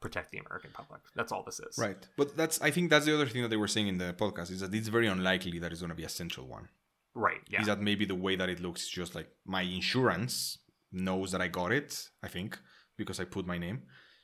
protect 0.00 0.30
the 0.30 0.38
American 0.38 0.70
public. 0.72 1.00
That's 1.14 1.32
all 1.32 1.42
this 1.44 1.60
is. 1.60 1.78
Right. 1.78 2.06
But 2.16 2.36
that's. 2.36 2.60
I 2.60 2.70
think 2.70 2.90
that's 2.90 3.06
the 3.06 3.14
other 3.14 3.26
thing 3.26 3.42
that 3.42 3.48
they 3.48 3.56
were 3.56 3.68
saying 3.68 3.88
in 3.88 3.98
the 3.98 4.12
podcast 4.12 4.50
is 4.50 4.60
that 4.60 4.74
it's 4.74 4.88
very 4.88 5.06
unlikely 5.06 5.58
that 5.58 5.72
it's 5.72 5.80
going 5.80 5.90
to 5.90 5.96
be 5.96 6.04
a 6.04 6.08
central 6.08 6.46
one. 6.46 6.68
Right. 7.14 7.40
Yeah. 7.48 7.60
Is 7.60 7.66
that 7.66 7.80
maybe 7.80 8.04
the 8.04 8.14
way 8.14 8.36
that 8.36 8.48
it 8.48 8.60
looks 8.60 8.82
is 8.82 8.88
just 8.88 9.14
like 9.14 9.28
my 9.44 9.62
insurance 9.62 10.58
knows 10.92 11.32
that 11.32 11.40
I 11.40 11.48
got 11.48 11.72
it. 11.72 12.08
I 12.22 12.28
think 12.28 12.58
because 12.96 13.20
I 13.20 13.24
put 13.24 13.46
my 13.46 13.58
name. 13.58 13.82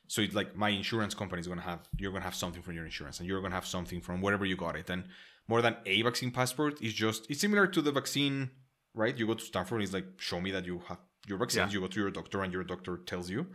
So 0.08 0.22
it's 0.22 0.34
like 0.34 0.56
my 0.56 0.68
insurance 0.68 1.14
company 1.14 1.40
is 1.40 1.46
going 1.48 1.58
to 1.58 1.64
have 1.64 1.80
you're 1.98 2.12
going 2.12 2.22
to 2.22 2.26
have 2.26 2.34
something 2.34 2.62
from 2.62 2.74
your 2.74 2.84
insurance, 2.84 3.18
and 3.18 3.28
you're 3.28 3.40
going 3.40 3.50
to 3.50 3.56
have 3.56 3.66
something 3.66 4.00
from 4.00 4.20
wherever 4.20 4.44
you 4.44 4.56
got 4.56 4.76
it. 4.76 4.88
And 4.88 5.04
more 5.48 5.62
than 5.62 5.76
a 5.84 6.02
vaccine 6.02 6.30
passport 6.30 6.80
is 6.80 6.92
just 6.92 7.28
it's 7.28 7.40
similar 7.40 7.66
to 7.66 7.82
the 7.82 7.92
vaccine, 7.92 8.50
right? 8.96 9.16
You 9.16 9.28
go 9.28 9.34
to 9.34 9.44
Stanford, 9.44 9.76
and 9.76 9.84
it's 9.84 9.94
like 9.94 10.06
show 10.16 10.40
me 10.40 10.50
that 10.50 10.66
you 10.66 10.82
have 10.88 10.98
your 11.28 11.38
vaccines. 11.38 11.72
Yeah. 11.72 11.74
You 11.74 11.80
go 11.82 11.86
to 11.86 12.00
your 12.00 12.10
doctor, 12.10 12.42
and 12.42 12.52
your 12.52 12.64
doctor 12.64 12.96
tells 12.96 13.30
you. 13.30 13.46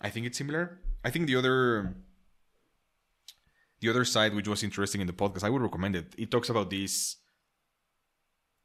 I 0.00 0.10
think 0.10 0.26
it's 0.26 0.38
similar. 0.38 0.78
I 1.04 1.10
think 1.10 1.26
the 1.26 1.36
other 1.36 1.96
the 3.80 3.88
other 3.88 4.04
side, 4.04 4.34
which 4.34 4.46
was 4.46 4.62
interesting 4.62 5.00
in 5.00 5.06
the 5.06 5.12
podcast, 5.12 5.42
I 5.42 5.50
would 5.50 5.62
recommend 5.62 5.96
it. 5.96 6.14
It 6.16 6.30
talks 6.30 6.50
about 6.50 6.70
this. 6.70 7.16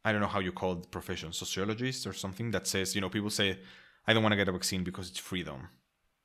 I 0.03 0.11
don't 0.11 0.21
know 0.21 0.27
how 0.27 0.39
you 0.39 0.51
call 0.51 0.73
it 0.73 0.91
profession, 0.91 1.33
sociologist 1.33 2.05
or 2.05 2.13
something 2.13 2.51
that 2.51 2.67
says, 2.67 2.93
you 2.93 3.01
know, 3.01 3.09
people 3.09 3.31
say, 3.31 3.57
I 4.05 4.13
don't 4.13 4.21
want 4.21 4.33
to 4.33 4.37
get 4.37 4.47
a 4.47 4.51
vaccine 4.51 4.83
because 4.83 5.09
it's 5.09 5.17
freedom. 5.17 5.69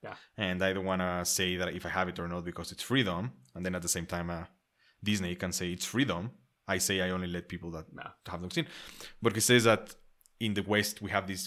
Yeah. 0.03 0.15
And 0.37 0.63
I 0.63 0.73
don't 0.73 0.85
want 0.85 1.01
to 1.01 1.25
say 1.25 1.57
that 1.57 1.73
if 1.73 1.87
I 1.87 1.91
have 1.91 2.09
it 2.09 2.19
or 2.19 2.29
not 2.29 2.45
because 2.45 2.73
it's 2.73 2.83
freedom. 2.83 3.33
And 3.55 3.65
then 3.65 3.75
at 3.75 3.83
the 3.83 3.89
same 3.89 4.07
time, 4.07 4.29
uh, 4.29 4.45
Disney 5.03 5.35
can 5.35 5.53
say 5.53 5.71
it's 5.71 5.87
freedom. 5.87 6.31
I 6.75 6.79
say 6.79 6.97
I 7.07 7.11
only 7.17 7.31
let 7.37 7.45
people 7.55 7.71
that 7.77 7.87
No. 7.99 8.03
have 8.31 8.41
the 8.41 8.47
vaccine. 8.49 8.67
But 9.25 9.33
he 9.39 9.43
says 9.51 9.63
that 9.71 9.85
in 10.47 10.53
the 10.55 10.63
West, 10.75 10.95
we 11.05 11.11
have 11.17 11.27
this, 11.27 11.43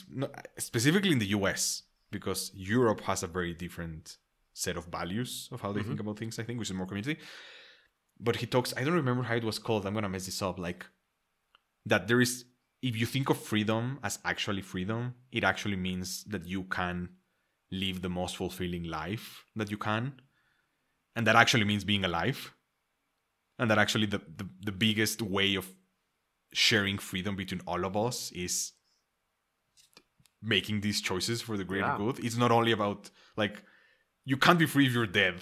specifically 0.69 1.11
in 1.15 1.19
the 1.23 1.31
US, 1.37 1.61
because 2.15 2.41
Europe 2.75 3.01
has 3.09 3.23
a 3.23 3.27
very 3.37 3.53
different 3.63 4.17
set 4.53 4.75
of 4.77 4.85
values 4.99 5.31
of 5.53 5.61
how 5.63 5.71
they 5.73 5.81
Mhm. 5.81 5.87
think 5.89 5.99
about 6.03 6.17
things, 6.19 6.35
I 6.39 6.43
think, 6.43 6.59
which 6.59 6.69
is 6.71 6.75
more 6.81 6.89
community. 6.91 7.17
But 8.19 8.35
he 8.41 8.45
talks, 8.45 8.71
I 8.77 8.83
don't 8.83 9.01
remember 9.03 9.23
how 9.29 9.35
it 9.41 9.43
was 9.51 9.59
called. 9.65 9.85
I'm 9.85 9.93
going 9.97 10.03
to 10.09 10.15
mess 10.15 10.25
this 10.27 10.41
up. 10.41 10.57
Like, 10.67 10.81
that 11.91 12.07
there 12.07 12.21
is, 12.21 12.45
if 12.81 12.93
you 12.99 13.05
think 13.05 13.27
of 13.29 13.37
freedom 13.51 13.99
as 14.07 14.19
actually 14.31 14.61
freedom, 14.61 15.15
it 15.31 15.43
actually 15.51 15.79
means 15.89 16.23
that 16.33 16.45
you 16.53 16.61
can 16.77 16.97
live 17.71 17.97
the 18.01 18.09
most 18.19 18.33
fulfilling 18.37 18.83
life 18.83 19.25
that 19.55 19.71
you 19.71 19.77
can. 19.77 20.03
And 21.15 21.25
that 21.27 21.35
actually 21.35 21.65
means 21.71 21.83
being 21.83 22.05
alive. 22.05 22.39
And 23.59 23.69
that 23.69 23.77
actually 23.77 24.07
the, 24.07 24.21
the, 24.35 24.47
the 24.65 24.71
biggest 24.71 25.21
way 25.21 25.55
of 25.55 25.67
sharing 26.53 26.97
freedom 26.97 27.35
between 27.35 27.61
all 27.67 27.85
of 27.85 27.95
us 27.95 28.31
is 28.31 28.73
making 30.41 30.81
these 30.81 31.01
choices 31.01 31.41
for 31.41 31.57
the 31.57 31.63
greater 31.63 31.87
Yeah. 31.87 31.97
good. 31.97 32.19
It's 32.19 32.35
not 32.35 32.51
only 32.51 32.71
about 32.71 33.09
like 33.37 33.63
you 34.25 34.37
can't 34.37 34.59
be 34.59 34.65
free 34.65 34.87
if 34.87 34.93
you're 34.93 35.07
dead. 35.07 35.41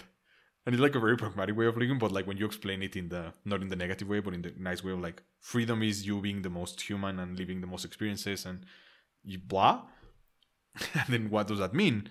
And 0.66 0.76
it's 0.76 0.82
like 0.82 0.94
a 0.94 1.00
very 1.00 1.18
pragmatic 1.18 1.58
way 1.58 1.66
of 1.66 1.76
living, 1.76 1.98
but 1.98 2.12
like 2.12 2.28
when 2.28 2.38
you 2.38 2.46
explain 2.46 2.84
it 2.84 2.96
in 2.96 3.10
the 3.10 3.34
not 3.46 3.62
in 3.64 3.70
the 3.70 3.76
negative 3.76 4.08
way, 4.08 4.20
but 4.20 4.36
in 4.36 4.44
the 4.44 4.54
nice 4.58 4.84
way 4.84 4.92
of 4.92 5.00
like 5.00 5.24
freedom 5.40 5.82
is 5.82 6.06
you 6.06 6.22
being 6.22 6.44
the 6.44 6.52
most 6.52 6.82
human 6.82 7.18
and 7.20 7.38
living 7.38 7.62
the 7.62 7.68
most 7.68 7.84
experiences 7.84 8.46
and 8.46 8.66
you 9.24 9.40
blah. 9.40 9.82
and 10.94 11.08
then 11.10 11.30
what 11.32 11.48
does 11.48 11.60
that 11.60 11.74
mean? 11.74 12.10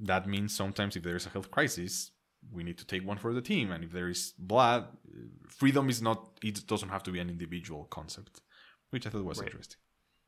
That 0.00 0.26
means 0.26 0.54
sometimes 0.54 0.96
if 0.96 1.04
there's 1.04 1.26
a 1.26 1.30
health 1.30 1.50
crisis, 1.50 2.10
we 2.52 2.64
need 2.64 2.78
to 2.78 2.84
take 2.84 3.06
one 3.06 3.18
for 3.18 3.32
the 3.32 3.40
team. 3.40 3.70
And 3.70 3.84
if 3.84 3.92
there 3.92 4.08
is 4.08 4.34
blah, 4.38 4.86
freedom 5.48 5.88
is 5.88 6.00
not 6.02 6.38
it 6.42 6.66
doesn't 6.66 6.88
have 6.88 7.02
to 7.04 7.10
be 7.10 7.18
an 7.20 7.28
individual 7.30 7.84
concept. 7.84 8.40
Which 8.90 9.06
I 9.06 9.10
thought 9.10 9.24
was 9.24 9.38
Right. 9.38 9.48
interesting. 9.48 9.78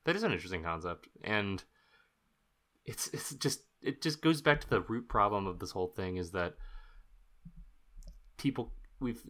That 0.04 0.16
is 0.16 0.22
an 0.22 0.32
interesting 0.32 0.62
concept, 0.62 1.08
and 1.22 1.62
it's 2.84 3.08
it's 3.08 3.34
just 3.34 3.60
it 3.82 4.02
just 4.02 4.20
goes 4.22 4.42
back 4.42 4.60
to 4.60 4.68
the 4.68 4.82
root 4.82 5.08
problem 5.08 5.46
of 5.46 5.58
this 5.58 5.70
whole 5.70 5.88
thing 5.88 6.16
is 6.16 6.30
that 6.32 6.56
people 8.36 8.72
we've 8.98 9.22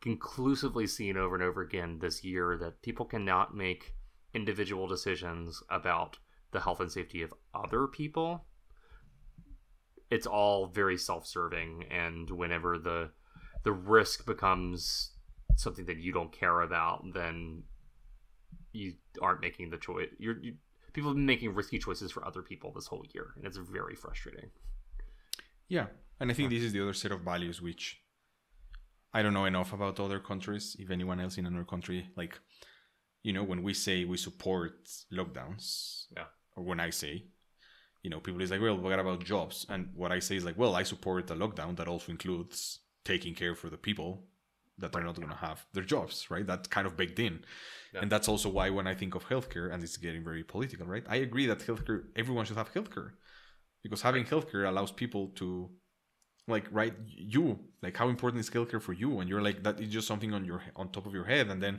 conclusively 0.00 0.86
seen 0.86 1.16
over 1.16 1.34
and 1.34 1.44
over 1.44 1.60
again 1.60 1.98
this 1.98 2.22
year 2.24 2.56
that 2.58 2.82
people 2.82 3.04
cannot 3.04 3.54
make 3.54 3.94
individual 4.32 4.86
decisions 4.86 5.62
about 5.70 6.18
the 6.52 6.60
health 6.60 6.80
and 6.80 6.90
safety 6.90 7.22
of 7.22 7.34
other 7.54 7.86
people. 7.86 8.46
It's 10.10 10.26
all 10.26 10.66
very 10.66 10.96
self-serving, 10.96 11.84
and 11.90 12.30
whenever 12.30 12.78
the 12.78 13.10
the 13.68 13.72
risk 13.98 14.24
becomes 14.32 15.10
something 15.64 15.86
that 15.90 15.98
you 16.04 16.10
don't 16.18 16.32
care 16.42 16.58
about, 16.68 16.96
then 17.20 17.36
you 18.72 18.94
aren't 19.24 19.42
making 19.48 19.66
the 19.70 19.80
choice. 19.86 20.08
You're 20.24 20.38
you, 20.46 20.52
people 20.94 21.10
have 21.10 21.16
been 21.20 21.32
making 21.34 21.50
risky 21.60 21.78
choices 21.86 22.10
for 22.14 22.22
other 22.28 22.42
people 22.50 22.68
this 22.72 22.88
whole 22.90 23.04
year, 23.14 23.26
and 23.36 23.44
it's 23.48 23.58
very 23.78 23.96
frustrating. 24.04 24.48
Yeah, 25.76 25.86
and 26.18 26.30
I 26.30 26.34
think 26.34 26.48
this 26.50 26.62
is 26.68 26.72
the 26.72 26.82
other 26.84 26.94
set 27.02 27.12
of 27.16 27.20
values 27.32 27.60
which 27.68 27.84
I 29.16 29.22
don't 29.22 29.36
know 29.38 29.44
enough 29.52 29.70
about 29.78 30.00
other 30.00 30.20
countries. 30.30 30.64
If 30.78 30.88
anyone 30.90 31.20
else 31.24 31.36
in 31.38 31.46
another 31.46 31.70
country, 31.74 32.00
like 32.20 32.34
you 33.26 33.32
know, 33.34 33.44
when 33.50 33.62
we 33.62 33.74
say 33.74 33.96
we 34.12 34.16
support 34.16 34.76
lockdowns, 35.12 35.66
Yeah. 36.16 36.28
or 36.56 36.62
when 36.70 36.80
I 36.88 36.90
say, 37.02 37.14
you 38.02 38.10
know, 38.10 38.20
people 38.20 38.40
is 38.40 38.50
like, 38.50 38.62
well, 38.62 38.78
what 38.78 38.98
about 38.98 39.24
jobs? 39.34 39.66
And 39.68 39.90
what 40.00 40.12
I 40.16 40.20
say 40.20 40.36
is 40.36 40.44
like, 40.48 40.58
well, 40.62 40.74
I 40.80 40.84
support 40.84 41.30
a 41.30 41.34
lockdown 41.42 41.76
that 41.76 41.88
also 41.88 42.12
includes 42.16 42.80
taking 43.12 43.34
care 43.42 43.54
for 43.60 43.68
the 43.74 43.82
people 43.88 44.10
that 44.80 44.94
are 44.94 45.04
not 45.08 45.16
going 45.16 45.34
to 45.36 45.44
have 45.48 45.58
their 45.74 45.88
jobs, 45.94 46.16
right? 46.34 46.46
That's 46.50 46.68
kind 46.76 46.86
of 46.86 46.92
baked 47.00 47.18
in. 47.18 47.34
Yeah. 47.92 48.00
And 48.02 48.08
that's 48.12 48.28
also 48.32 48.48
why 48.56 48.66
when 48.76 48.86
I 48.92 48.94
think 49.00 49.12
of 49.14 49.22
healthcare, 49.32 49.72
and 49.72 49.82
it's 49.82 49.96
getting 49.96 50.22
very 50.30 50.44
political, 50.54 50.86
right? 50.94 51.06
I 51.08 51.16
agree 51.28 51.46
that 51.46 51.60
healthcare, 51.68 52.00
everyone 52.22 52.44
should 52.44 52.60
have 52.62 52.72
healthcare 52.76 53.10
because 53.82 54.02
having 54.02 54.24
healthcare 54.24 54.64
allows 54.68 54.92
people 55.02 55.24
to 55.40 55.48
like 56.54 56.66
right 56.80 56.94
you 57.34 57.44
like 57.84 57.96
how 58.00 58.08
important 58.08 58.40
is 58.40 58.50
healthcare 58.50 58.82
for 58.86 58.94
you 59.02 59.10
and 59.20 59.28
you're 59.30 59.46
like 59.48 59.58
that 59.66 59.76
is 59.82 59.90
just 59.96 60.08
something 60.10 60.32
on 60.38 60.44
your 60.50 60.60
on 60.80 60.86
top 60.88 61.06
of 61.08 61.12
your 61.18 61.26
head 61.32 61.46
and 61.52 61.62
then 61.64 61.74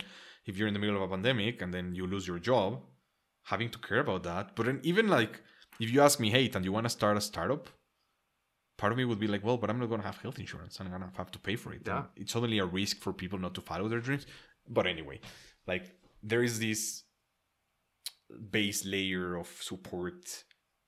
if 0.45 0.57
you're 0.57 0.67
in 0.67 0.75
the 0.77 0.84
middle 0.84 0.99
of 0.99 1.01
a 1.01 1.11
pandemic 1.15 1.55
and 1.63 1.73
then 1.73 1.86
you 1.97 2.05
lose 2.05 2.25
your 2.27 2.39
job 2.51 2.69
having 3.51 3.69
to 3.71 3.80
care 3.88 4.01
about 4.05 4.21
that 4.30 4.55
but 4.55 4.67
then 4.67 4.80
even 4.84 5.07
like 5.17 5.41
if 5.80 5.88
you 5.91 5.99
ask 6.07 6.19
me 6.19 6.30
hey 6.36 6.45
and 6.53 6.63
you 6.65 6.71
want 6.71 6.86
to 6.86 6.97
start 6.99 7.17
a 7.17 7.21
startup 7.32 7.63
part 8.82 8.91
of 8.93 8.97
me 8.99 9.05
would 9.09 9.19
be 9.25 9.30
like 9.34 9.43
well 9.47 9.57
but 9.61 9.67
i'm 9.69 9.80
not 9.82 9.89
going 9.91 10.01
to 10.03 10.09
have 10.11 10.19
health 10.25 10.39
insurance 10.43 10.73
and 10.80 10.84
i'm 10.88 10.93
going 10.99 11.11
to 11.11 11.17
have 11.21 11.32
to 11.38 11.39
pay 11.47 11.55
for 11.61 11.69
it 11.77 11.82
Yeah. 11.86 11.97
And 11.97 12.05
it's 12.23 12.36
only 12.41 12.59
a 12.65 12.65
risk 12.80 12.95
for 13.05 13.11
people 13.23 13.38
not 13.45 13.53
to 13.57 13.61
follow 13.69 13.88
their 13.93 14.03
dreams 14.07 14.25
but 14.77 14.86
anyway 14.95 15.17
like 15.71 15.86
there 16.32 16.43
is 16.49 16.53
this 16.65 16.82
base 18.51 18.86
layer 18.86 19.36
of 19.36 19.47
support 19.71 20.21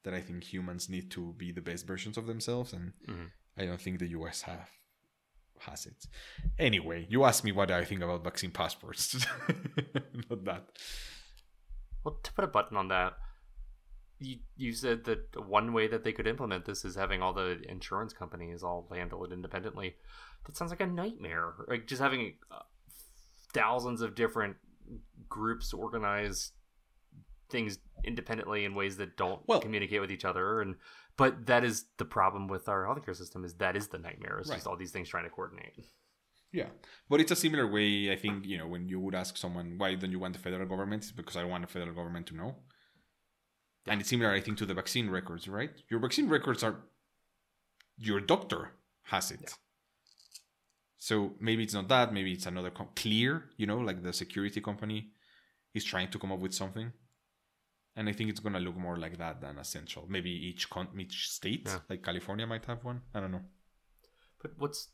that 0.04 0.14
i 0.14 0.22
think 0.28 0.40
humans 0.54 0.84
need 0.96 1.08
to 1.18 1.34
be 1.44 1.52
the 1.52 1.62
best 1.70 1.84
versions 1.94 2.16
of 2.18 2.26
themselves 2.32 2.70
and 2.74 2.86
Mhm. 3.08 3.28
I 3.58 3.66
don't 3.66 3.82
think 3.86 4.00
the 4.00 4.12
US 4.20 4.38
have 4.44 4.70
has 5.68 5.86
it. 5.86 6.02
Anyway, 6.58 7.00
you 7.14 7.20
asked 7.30 7.44
me 7.44 7.52
what 7.52 7.70
I 7.70 7.84
think 7.90 8.02
about 8.02 8.24
vaccine 8.24 8.50
passports. 8.60 9.06
Not 10.30 10.42
that. 10.50 10.64
Well, 12.04 12.16
to 12.24 12.30
put 12.34 12.46
a 12.46 12.48
button 12.58 12.78
on 12.78 12.88
that, 12.88 13.12
you 14.22 14.38
you 14.56 14.72
said 14.74 15.04
that 15.06 15.48
one 15.48 15.74
way 15.74 15.88
that 15.88 16.04
they 16.04 16.14
could 16.14 16.28
implement 16.28 16.66
this 16.66 16.86
is 16.86 16.96
having 16.96 17.22
all 17.22 17.34
the 17.34 17.60
insurance 17.68 18.14
companies 18.14 18.64
all 18.64 18.88
handle 18.94 19.26
it 19.26 19.32
independently. 19.34 19.96
That 20.46 20.56
sounds 20.56 20.72
like 20.72 20.82
a 20.82 20.88
nightmare. 20.88 21.54
Like 21.68 21.88
just 21.88 22.02
having 22.02 22.36
uh, 22.52 22.60
thousands 23.54 24.02
of 24.02 24.16
different 24.16 24.56
groups 25.28 25.74
organize 25.74 26.52
things 27.50 27.80
independently 28.04 28.64
in 28.64 28.76
ways 28.76 28.98
that 28.98 29.18
don't 29.18 29.42
Well- 29.48 29.62
communicate 29.62 30.02
with 30.02 30.12
each 30.12 30.26
other 30.26 30.62
and 30.62 30.76
but 31.18 31.46
that 31.48 31.64
is 31.64 31.86
the 31.98 32.06
problem 32.06 32.48
with 32.48 32.70
our 32.70 32.86
healthcare 32.86 33.16
system 33.16 33.44
is 33.44 33.54
that 33.56 33.76
is 33.76 33.90
the 33.90 33.98
nightmare 33.98 34.40
it's 34.40 34.50
just 34.50 34.66
all 34.68 34.78
these 34.78 34.92
things 34.92 35.10
trying 35.10 35.26
to 35.26 35.30
coordinate 35.30 35.76
Yeah, 36.54 36.70
but 37.10 37.22
it's 37.22 37.32
a 37.32 37.36
similar 37.36 37.66
way. 37.78 38.12
I 38.12 38.18
think 38.18 38.46
you 38.46 38.58
know 38.58 38.68
when 38.68 38.88
you 38.92 39.00
would 39.00 39.16
ask 39.16 39.38
someone 39.38 39.78
why 39.78 39.96
don't 39.96 40.12
you 40.12 40.20
want 40.20 40.34
the 40.34 40.44
federal 40.48 40.68
government, 40.68 41.04
it's 41.04 41.12
because 41.22 41.38
I 41.38 41.46
want 41.46 41.62
the 41.66 41.72
federal 41.72 41.96
government 41.96 42.26
to 42.28 42.36
know. 42.36 42.56
And 43.88 44.00
it's 44.02 44.10
similar, 44.10 44.32
I 44.32 44.42
think, 44.42 44.58
to 44.60 44.66
the 44.66 44.74
vaccine 44.74 45.10
records, 45.10 45.48
right? 45.48 45.72
Your 45.90 46.00
vaccine 46.00 46.30
records 46.30 46.64
are 46.64 46.76
your 47.98 48.20
doctor 48.20 48.74
has 49.04 49.32
it. 49.32 49.54
So 50.98 51.34
maybe 51.40 51.64
it's 51.64 51.74
not 51.74 51.88
that. 51.88 52.14
Maybe 52.14 52.34
it's 52.34 52.46
another 52.46 52.70
com- 52.70 52.90
clear. 52.96 53.50
You 53.58 53.66
know, 53.66 53.80
like 53.80 54.04
the 54.04 54.14
security 54.14 54.62
company 54.62 55.12
is 55.74 55.84
trying 55.84 56.10
to 56.12 56.20
come 56.20 56.32
up 56.32 56.40
with 56.40 56.54
something. 56.54 56.92
And 57.96 58.08
I 58.08 58.14
think 58.14 58.30
it's 58.30 58.40
gonna 58.40 58.60
look 58.60 58.78
more 58.78 58.98
like 58.98 59.18
that 59.18 59.42
than 59.42 59.58
essential. 59.58 60.06
Maybe 60.08 60.30
each 60.30 60.70
con- 60.70 60.90
each 60.98 61.30
state, 61.30 61.64
Yeah. 61.68 61.80
like 61.90 62.04
California, 62.04 62.46
might 62.48 62.66
have 62.66 62.84
one. 62.84 63.02
I 63.14 63.20
don't 63.20 63.32
know. 63.32 63.44
But 64.42 64.58
what's 64.58 64.90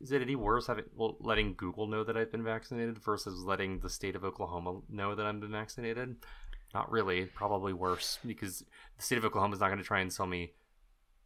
is 0.00 0.12
it 0.12 0.22
any 0.22 0.34
worse 0.34 0.66
having 0.66 0.86
well 0.94 1.16
letting 1.20 1.54
Google 1.54 1.86
know 1.86 2.02
that 2.04 2.16
I've 2.16 2.32
been 2.32 2.42
vaccinated 2.44 2.98
versus 2.98 3.38
letting 3.44 3.80
the 3.80 3.90
state 3.90 4.16
of 4.16 4.24
Oklahoma 4.24 4.80
know 4.88 5.14
that 5.14 5.26
I've 5.26 5.40
been 5.40 5.52
vaccinated? 5.52 6.16
Not 6.74 6.90
really. 6.90 7.26
Probably 7.26 7.72
worse 7.72 8.18
because 8.24 8.64
the 8.96 9.02
state 9.02 9.18
of 9.18 9.24
Oklahoma 9.24 9.54
is 9.54 9.60
not 9.60 9.68
going 9.68 9.78
to 9.78 9.84
try 9.84 10.00
and 10.00 10.12
sell 10.12 10.26
me 10.26 10.52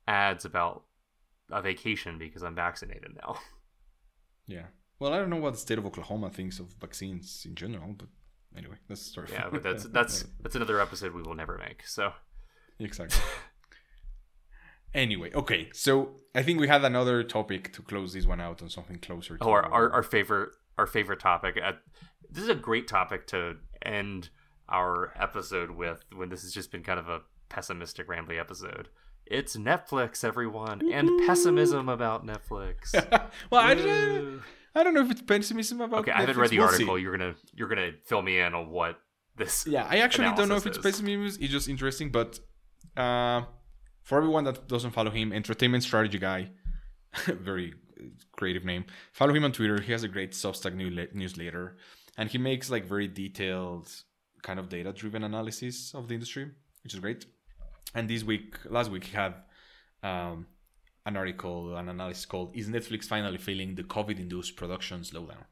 ads 0.08 0.44
about 0.44 0.84
a 1.50 1.60
vacation 1.60 2.18
because 2.18 2.42
I'm 2.42 2.54
vaccinated 2.54 3.16
now. 3.16 3.38
Yeah. 4.46 4.66
Well, 4.98 5.14
I 5.14 5.18
don't 5.18 5.30
know 5.30 5.36
what 5.36 5.54
the 5.54 5.58
state 5.58 5.78
of 5.78 5.86
Oklahoma 5.86 6.28
thinks 6.28 6.58
of 6.58 6.66
vaccines 6.80 7.46
in 7.46 7.54
general, 7.54 7.94
but 7.96 8.08
anyway, 8.54 8.76
that's 8.88 9.00
a 9.00 9.04
story. 9.04 9.28
yeah, 9.32 9.48
but 9.50 9.62
that's 9.62 9.84
that's 9.98 10.26
that's 10.42 10.54
another 10.54 10.80
episode 10.80 11.14
we 11.14 11.22
will 11.22 11.34
never 11.34 11.56
make. 11.56 11.86
So 11.86 12.12
exactly. 12.78 13.20
anyway, 14.94 15.30
okay. 15.34 15.70
So 15.72 16.16
I 16.34 16.42
think 16.42 16.60
we 16.60 16.68
had 16.68 16.84
another 16.84 17.22
topic 17.22 17.72
to 17.72 17.82
close 17.82 18.12
this 18.12 18.26
one 18.26 18.40
out 18.40 18.62
on 18.62 18.68
something 18.68 18.98
closer. 18.98 19.38
To 19.38 19.44
oh, 19.44 19.50
our 19.50 19.64
our, 19.72 19.92
our 19.92 20.02
favorite 20.02 20.50
our 20.76 20.86
favorite 20.86 21.20
topic. 21.20 21.58
Uh, 21.62 21.72
this 22.30 22.42
is 22.42 22.50
a 22.50 22.54
great 22.54 22.86
topic 22.86 23.26
to 23.28 23.56
end 23.82 24.28
our 24.68 25.12
episode 25.18 25.70
with 25.70 26.04
when 26.14 26.28
this 26.28 26.42
has 26.42 26.52
just 26.52 26.70
been 26.72 26.82
kind 26.82 26.98
of 26.98 27.08
a 27.08 27.20
pessimistic, 27.48 28.08
rambly 28.08 28.38
episode. 28.40 28.88
It's 29.26 29.56
Netflix, 29.56 30.22
everyone, 30.24 30.90
and 30.92 31.08
pessimism 31.26 31.88
about 31.88 32.26
Netflix. 32.26 32.92
well, 33.50 33.60
I 33.62 33.74
don't, 33.74 34.42
I 34.74 34.82
don't 34.82 34.92
know 34.94 35.00
if 35.02 35.10
it's 35.10 35.22
pessimism 35.22 35.80
about. 35.80 36.00
Netflix. 36.00 36.00
Okay, 36.02 36.12
I 36.12 36.20
haven't 36.20 36.36
read 36.36 36.50
the 36.50 36.58
We'll 36.58 36.66
article. 36.68 36.96
see. 36.96 37.02
You're 37.02 37.16
gonna 37.16 37.34
you're 37.54 37.68
gonna 37.68 37.92
fill 38.04 38.20
me 38.22 38.38
in 38.38 38.54
on 38.54 38.68
what 38.70 38.98
this. 39.36 39.66
Yeah, 39.66 39.86
I 39.88 39.98
actually 39.98 40.34
don't 40.36 40.48
know 40.48 40.56
if 40.56 40.66
it's 40.66 40.76
is. 40.76 40.82
pessimism. 40.82 41.42
It's 41.42 41.52
just 41.52 41.68
interesting, 41.70 42.10
but 42.10 42.38
uh, 42.96 43.42
for 44.02 44.18
everyone 44.18 44.44
that 44.44 44.68
doesn't 44.68 44.90
follow 44.90 45.10
him, 45.10 45.32
entertainment 45.32 45.84
strategy 45.84 46.18
guy, 46.18 46.50
very 47.26 47.72
creative 48.36 48.64
name. 48.66 48.84
Follow 49.12 49.32
him 49.34 49.44
on 49.44 49.52
Twitter. 49.52 49.80
He 49.80 49.92
has 49.92 50.02
a 50.02 50.08
great 50.08 50.32
Substack 50.32 50.74
new- 50.74 51.08
newsletter, 51.14 51.78
and 52.18 52.28
he 52.28 52.36
makes 52.36 52.70
like 52.70 52.84
very 52.84 53.08
detailed, 53.08 53.90
kind 54.48 54.58
of 54.60 54.68
data-driven 54.68 55.22
analysis 55.24 55.76
of 55.94 56.06
the 56.08 56.14
industry, 56.14 56.44
which 56.82 56.94
is 56.94 57.00
great. 57.00 57.26
And 57.96 58.08
this 58.08 58.22
week, 58.22 58.48
last 58.76 58.90
week, 58.90 59.04
he 59.10 59.16
had 59.16 59.34
um, 60.02 60.46
an 61.04 61.16
article, 61.16 61.76
an 61.76 61.88
analysis 61.88 62.26
called 62.26 62.48
"Is 62.60 62.68
Netflix 62.68 63.02
finally 63.14 63.38
feeling 63.48 63.74
the 63.74 63.86
COVID-induced 63.94 64.54
production 64.60 65.00
slowdown?" 65.00 65.44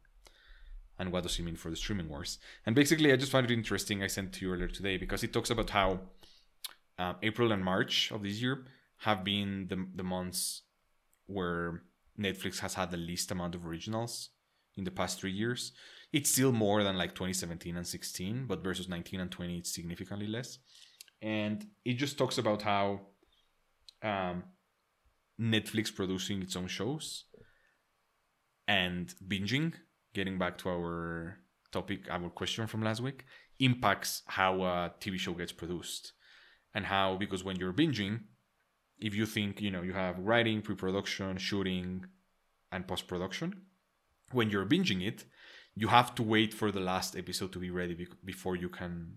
and 0.99 1.11
what 1.12 1.24
does 1.24 1.38
it 1.38 1.43
mean 1.43 1.57
for 1.57 1.70
the 1.70 1.76
streaming 1.76 2.09
wars? 2.09 2.38
And 2.64 2.76
basically, 2.76 3.12
I 3.12 3.16
just 3.16 3.32
found 3.32 3.51
it 3.51 3.55
interesting. 3.55 4.03
I 4.03 4.07
sent 4.07 4.32
to 4.34 4.45
you 4.45 4.53
earlier 4.53 4.68
today 4.68 4.97
because 4.97 5.24
it 5.24 5.32
talks 5.32 5.51
about 5.51 5.70
how 5.70 5.88
um, 6.99 7.16
April 7.22 7.51
and 7.53 7.64
March 7.64 8.12
of 8.12 8.22
this 8.22 8.40
year 8.40 8.66
have 8.99 9.24
been 9.24 9.66
the, 9.68 9.84
the 9.97 10.05
months 10.05 10.62
where 11.26 11.82
Netflix 12.18 12.61
has 12.61 12.74
had 12.74 12.90
the 12.90 12.97
least 12.97 13.32
amount 13.32 13.55
of 13.57 13.66
originals 13.66 14.30
in 14.76 14.84
the 14.84 14.90
past 14.90 15.18
three 15.18 15.32
years. 15.32 15.72
It's 16.13 16.31
still 16.31 16.53
more 16.53 16.85
than 16.85 16.99
like 16.99 17.15
2017 17.15 17.77
and 17.77 17.87
16, 17.87 18.47
but 18.47 18.63
versus 18.63 18.89
19 18.89 19.21
and 19.21 19.31
20, 19.31 19.59
it's 19.59 19.75
significantly 19.75 20.27
less. 20.27 20.59
And 21.23 21.67
it 21.85 21.95
just 21.95 22.19
talks 22.19 22.37
about 22.37 22.63
how 22.63 23.01
um, 24.03 24.45
Netflix 25.41 25.95
producing 25.95 26.43
its 26.43 26.57
own 26.57 26.67
shows 26.67 27.25
and 28.69 29.15
binging, 29.27 29.73
getting 30.15 30.39
back 30.39 30.59
to 30.59 30.69
our 30.69 31.39
topic, 31.71 32.01
our 32.11 32.29
question 32.29 32.67
from 32.67 32.83
last 32.83 33.01
week, 33.01 33.25
impacts 33.59 34.23
how 34.27 34.63
a 34.63 34.93
TV 35.01 35.19
show 35.19 35.33
gets 35.33 35.53
produced. 35.53 36.13
And 36.75 36.87
how, 36.87 37.17
because 37.17 37.45
when 37.45 37.57
you're 37.57 37.73
binging, 37.73 38.21
if 38.99 39.15
you 39.15 39.27
think, 39.27 39.61
you 39.61 39.71
know, 39.71 39.83
you 39.83 39.93
have 39.93 40.19
writing, 40.19 40.63
pre 40.63 40.75
production, 40.75 41.37
shooting, 41.37 42.07
and 42.71 42.87
post 42.87 43.07
production, 43.07 43.63
when 44.31 44.49
you're 44.49 44.65
binging 44.65 45.07
it, 45.07 45.25
you 45.75 45.89
have 45.89 46.14
to 46.16 46.23
wait 46.23 46.53
for 46.55 46.70
the 46.70 46.81
last 46.81 47.16
episode 47.16 47.53
to 47.53 47.59
be 47.59 47.70
ready 47.70 47.95
bec- 47.95 48.18
before 48.25 48.57
you 48.57 48.68
can 48.68 49.16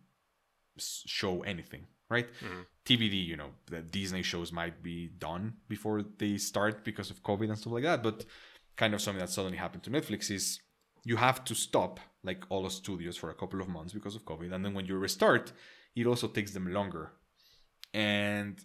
show 0.77 1.41
anything, 1.43 1.85
right? 2.09 2.29
Mhm. 2.41 2.65
TVD, 2.85 3.17
you 3.25 3.35
know, 3.37 3.51
the 3.67 3.81
Disney 3.81 4.23
shows 4.23 4.51
might 4.51 4.81
be 4.83 5.07
done 5.07 5.57
before 5.67 6.03
they 6.03 6.37
start 6.37 6.83
because 6.83 7.09
of 7.11 7.23
COVID 7.23 7.49
and 7.49 7.57
stuff 7.57 7.73
like 7.73 7.83
that. 7.83 8.03
But 8.03 8.25
kind 8.75 8.93
of 8.93 9.01
something 9.01 9.19
that 9.19 9.29
suddenly 9.29 9.57
happened 9.57 9.83
to 9.83 9.89
Netflix 9.89 10.29
is 10.29 10.59
you 11.03 11.15
have 11.17 11.43
to 11.45 11.55
stop 11.55 11.99
like 12.23 12.43
all 12.49 12.63
the 12.63 12.69
studios 12.69 13.15
for 13.17 13.29
a 13.29 13.33
couple 13.35 13.61
of 13.61 13.67
months 13.69 13.93
because 13.93 14.15
of 14.15 14.25
COVID. 14.25 14.51
And 14.53 14.63
then 14.65 14.73
when 14.73 14.85
you 14.85 14.97
restart, 14.97 15.51
it 15.95 16.05
also 16.07 16.27
takes 16.27 16.51
them 16.51 16.71
longer. 16.73 17.11
And 17.93 18.63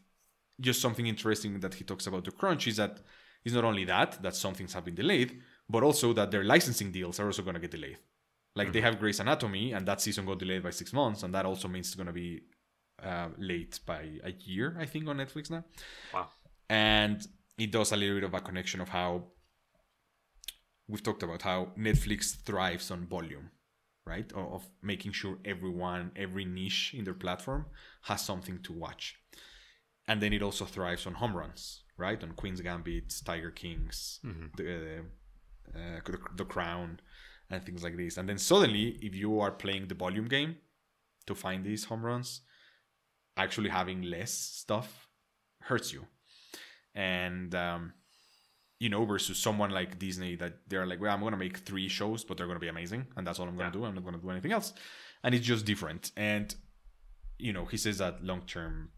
just 0.60 0.80
something 0.80 1.06
interesting 1.06 1.60
that 1.60 1.74
he 1.74 1.84
talks 1.84 2.06
about 2.06 2.24
the 2.24 2.32
crunch 2.32 2.66
is 2.66 2.76
that 2.76 3.00
it's 3.44 3.54
not 3.54 3.64
only 3.64 3.84
that, 3.84 4.22
that 4.22 4.34
some 4.34 4.54
things 4.54 4.74
have 4.74 4.84
been 4.84 4.94
delayed, 4.94 5.40
but 5.74 5.82
also 5.82 6.12
that 6.18 6.30
their 6.30 6.44
licensing 6.54 6.90
deals 6.92 7.20
are 7.20 7.26
also 7.26 7.42
going 7.42 7.54
to 7.54 7.60
get 7.66 7.70
delayed. 7.70 7.98
Like 8.56 8.72
they 8.72 8.80
have 8.80 8.98
Grey's 8.98 9.20
Anatomy, 9.20 9.72
and 9.74 9.86
that 9.86 10.00
season 10.00 10.26
got 10.26 10.38
delayed 10.40 10.62
by 10.62 10.70
six 10.70 10.92
months, 10.92 11.22
and 11.22 11.32
that 11.34 11.46
also 11.46 11.68
means 11.68 11.86
it's 11.86 11.94
going 11.94 12.12
to 12.14 12.20
be 12.24 12.30
uh, 13.10 13.28
late 13.38 13.78
by 13.86 14.02
a 14.24 14.32
year, 14.32 14.76
I 14.78 14.86
think, 14.86 15.06
on 15.08 15.16
Netflix 15.18 15.50
now. 15.50 15.64
Wow. 16.12 16.28
And 16.68 17.18
it 17.56 17.70
does 17.70 17.92
a 17.92 17.96
little 17.96 18.16
bit 18.16 18.24
of 18.24 18.34
a 18.34 18.40
connection 18.40 18.80
of 18.80 18.88
how 18.88 19.10
we've 20.88 21.02
talked 21.02 21.22
about 21.22 21.42
how 21.42 21.68
Netflix 21.78 22.36
thrives 22.44 22.90
on 22.90 23.06
volume, 23.06 23.50
right? 24.06 24.30
Of, 24.32 24.68
making 24.82 25.12
sure 25.12 25.38
everyone, 25.44 26.10
every 26.16 26.44
niche 26.44 26.94
in 26.98 27.04
their 27.04 27.14
platform 27.14 27.66
has 28.02 28.20
something 28.24 28.58
to 28.64 28.72
watch. 28.72 29.14
And 30.08 30.20
then 30.20 30.32
it 30.32 30.42
also 30.42 30.64
thrives 30.64 31.06
on 31.06 31.14
home 31.14 31.36
runs, 31.36 31.84
right? 31.96 32.20
On 32.24 32.32
Queen's 32.32 32.60
Gambit, 32.60 33.14
Tiger 33.24 33.52
Kings, 33.52 34.18
Mhm. 34.24 34.56
the, 34.56 35.04
uh, 35.74 36.00
the, 36.04 36.18
the 36.36 36.44
Crown, 36.44 37.00
and 37.50 37.64
things 37.64 37.82
like 37.82 37.96
this. 37.96 38.16
And 38.16 38.28
then 38.28 38.38
suddenly, 38.38 38.98
if 39.02 39.14
you 39.14 39.40
are 39.40 39.50
playing 39.50 39.88
the 39.88 39.94
volume 39.94 40.28
game 40.28 40.56
to 41.26 41.34
find 41.34 41.64
these 41.64 41.84
home 41.84 42.04
runs, 42.04 42.42
actually 43.36 43.70
having 43.70 44.02
less 44.02 44.32
stuff 44.32 45.08
hurts 45.62 45.92
you. 45.92 46.06
And 46.94 47.54
um, 47.54 47.92
you 48.78 48.88
know, 48.88 49.04
versus 49.04 49.38
someone 49.38 49.70
like 49.70 49.98
Disney 49.98 50.36
that 50.36 50.54
they're 50.68 50.86
like, 50.86 51.00
well, 51.00 51.14
I'm 51.14 51.20
gonna 51.22 51.36
make 51.36 51.58
three 51.58 51.88
shows, 51.88 52.24
but 52.24 52.36
they're 52.36 52.46
gonna 52.46 52.58
be 52.58 52.68
amazing, 52.68 53.06
and 53.16 53.26
that's 53.26 53.38
all 53.38 53.46
I'm 53.48 53.56
gonna 53.56 53.68
Yeah. 53.68 53.72
do. 53.72 53.84
I'm 53.84 53.94
not 53.94 54.04
gonna 54.04 54.18
do 54.18 54.30
anything 54.30 54.52
else, 54.52 54.72
and 55.22 55.34
it's 55.34 55.46
just 55.46 55.64
different. 55.66 56.12
And 56.16 56.54
you 57.38 57.52
know, 57.52 57.64
he 57.64 57.76
says 57.76 57.98
that 57.98 58.22
long 58.24 58.42
term, 58.42 58.90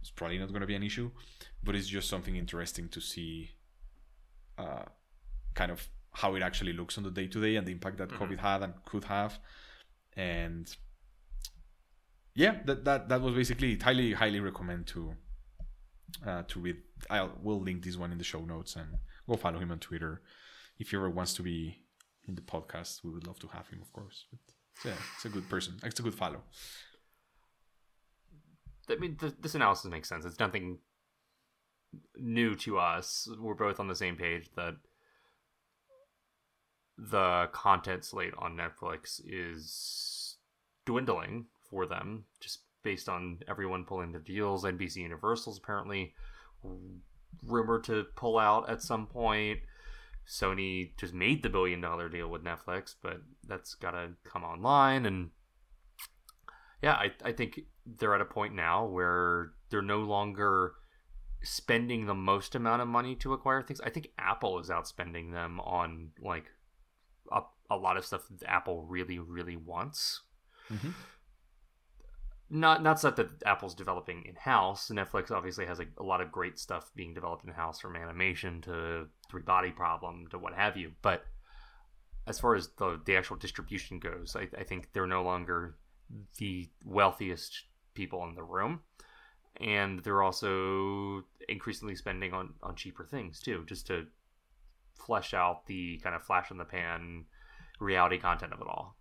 it's 0.00 0.10
probably 0.10 0.38
not 0.38 0.52
gonna 0.52 0.66
be 0.66 0.74
an 0.74 0.82
issue, 0.82 1.10
but 1.62 1.74
it's 1.74 1.86
just 1.88 2.08
something 2.08 2.36
interesting 2.36 2.88
to 2.90 3.00
see, 3.00 3.50
uh, 4.58 4.84
kind 5.54 5.70
of 5.72 5.86
how 6.20 6.34
it 6.36 6.42
actually 6.42 6.72
looks 6.80 6.96
on 6.98 7.04
the 7.04 7.10
day 7.10 7.26
to 7.28 7.40
day 7.40 7.54
and 7.56 7.66
the 7.66 7.72
impact 7.72 7.96
that 7.98 8.08
Mhm. 8.10 8.18
COVID 8.20 8.38
had 8.48 8.62
and 8.64 8.72
could 8.90 9.04
have, 9.04 9.32
and 10.16 10.66
yeah, 12.34 12.54
that 12.66 12.84
that 12.84 13.08
that 13.10 13.20
was 13.26 13.34
basically 13.34 13.72
it. 13.72 13.82
highly 13.82 14.12
highly 14.22 14.40
recommend 14.40 14.86
to 14.88 15.00
uh, 16.26 16.42
to 16.50 16.60
read. 16.64 16.78
I'll 17.08 17.32
we'll 17.44 17.60
link 17.68 17.84
this 17.84 17.96
one 17.96 18.12
in 18.12 18.18
the 18.18 18.24
show 18.32 18.44
notes 18.44 18.76
and 18.76 18.88
go 19.28 19.36
follow 19.36 19.58
him 19.58 19.70
on 19.70 19.78
Twitter. 19.78 20.22
If 20.78 20.90
he 20.90 20.96
ever 20.96 21.10
wants 21.10 21.34
to 21.34 21.42
be 21.42 21.58
in 22.28 22.34
the 22.34 22.42
podcast, 22.54 23.02
we 23.04 23.10
would 23.10 23.26
love 23.26 23.38
to 23.40 23.48
have 23.48 23.66
him, 23.68 23.80
of 23.82 23.92
course. 23.92 24.26
But 24.30 24.40
yeah, 24.84 24.98
it's 25.14 25.24
a 25.24 25.28
good 25.36 25.48
person. 25.48 25.72
It's 25.82 26.00
a 26.00 26.02
good 26.02 26.14
follow. 26.14 26.42
I 28.88 28.96
mean, 28.96 29.16
th- 29.16 29.34
this 29.40 29.54
analysis 29.54 29.90
makes 29.90 30.08
sense. 30.08 30.24
It's 30.24 30.38
nothing 30.40 30.78
new 32.16 32.54
to 32.56 32.78
us. 32.78 33.28
We're 33.38 33.54
both 33.54 33.78
on 33.78 33.88
the 33.88 33.94
same 33.94 34.16
page 34.16 34.50
that 34.56 34.74
the 37.08 37.48
content 37.52 38.04
slate 38.04 38.34
on 38.38 38.56
Netflix 38.56 39.20
is 39.26 40.36
dwindling 40.84 41.46
for 41.70 41.86
them, 41.86 42.24
just 42.40 42.60
based 42.82 43.08
on 43.08 43.38
everyone 43.48 43.84
pulling 43.84 44.12
the 44.12 44.18
deals. 44.18 44.64
NBC 44.64 44.96
Universal's 44.96 45.58
apparently 45.58 46.14
rumored 47.42 47.84
to 47.84 48.04
pull 48.16 48.38
out 48.38 48.68
at 48.68 48.82
some 48.82 49.06
point. 49.06 49.60
Sony 50.28 50.96
just 50.98 51.14
made 51.14 51.42
the 51.42 51.48
billion 51.48 51.80
dollar 51.80 52.08
deal 52.08 52.28
with 52.28 52.44
Netflix, 52.44 52.94
but 53.02 53.20
that's 53.46 53.74
got 53.74 53.92
to 53.92 54.10
come 54.24 54.44
online. 54.44 55.06
And 55.06 55.30
yeah, 56.82 56.94
I, 56.94 57.12
I 57.24 57.32
think 57.32 57.60
they're 57.86 58.14
at 58.14 58.20
a 58.20 58.26
point 58.26 58.54
now 58.54 58.84
where 58.86 59.52
they're 59.70 59.82
no 59.82 60.00
longer 60.00 60.74
spending 61.42 62.06
the 62.06 62.14
most 62.14 62.54
amount 62.54 62.82
of 62.82 62.88
money 62.88 63.14
to 63.16 63.32
acquire 63.32 63.62
things. 63.62 63.80
I 63.80 63.90
think 63.90 64.10
Apple 64.18 64.58
is 64.58 64.68
outspending 64.68 65.32
them 65.32 65.58
on 65.60 66.10
like 66.20 66.44
a, 67.30 67.42
a 67.70 67.76
lot 67.76 67.96
of 67.96 68.04
stuff 68.04 68.26
that 68.28 68.48
Apple 68.48 68.84
really, 68.84 69.18
really 69.18 69.56
wants. 69.56 70.22
Mm-hmm. 70.72 70.90
Not 72.52 72.82
not 72.82 72.98
stuff 72.98 73.16
that 73.16 73.42
Apple's 73.46 73.74
developing 73.74 74.24
in 74.24 74.34
house. 74.34 74.88
Netflix 74.88 75.30
obviously 75.30 75.66
has 75.66 75.78
a, 75.78 75.86
a 75.98 76.02
lot 76.02 76.20
of 76.20 76.32
great 76.32 76.58
stuff 76.58 76.90
being 76.96 77.14
developed 77.14 77.44
in 77.44 77.52
house, 77.52 77.78
from 77.78 77.94
animation 77.94 78.60
to 78.62 79.06
three 79.30 79.42
body 79.42 79.70
problem 79.70 80.26
to 80.30 80.38
what 80.38 80.54
have 80.54 80.76
you. 80.76 80.92
But 81.00 81.24
as 82.26 82.40
far 82.40 82.56
as 82.56 82.68
the 82.78 83.00
the 83.06 83.16
actual 83.16 83.36
distribution 83.36 84.00
goes, 84.00 84.34
I, 84.34 84.48
I 84.58 84.64
think 84.64 84.92
they're 84.92 85.06
no 85.06 85.22
longer 85.22 85.76
the 86.38 86.68
wealthiest 86.84 87.66
people 87.94 88.24
in 88.24 88.34
the 88.34 88.42
room 88.42 88.80
and 89.60 90.02
they're 90.02 90.22
also 90.22 91.24
increasingly 91.48 91.94
spending 91.94 92.32
on 92.32 92.54
on 92.62 92.74
cheaper 92.74 93.04
things 93.04 93.40
too 93.40 93.64
just 93.66 93.86
to 93.86 94.06
flesh 94.94 95.34
out 95.34 95.66
the 95.66 95.98
kind 95.98 96.14
of 96.14 96.22
flash 96.22 96.50
in 96.50 96.58
the 96.58 96.64
pan 96.64 97.24
reality 97.78 98.18
content 98.18 98.52
of 98.52 98.60
it 98.60 98.66
all 98.66 98.96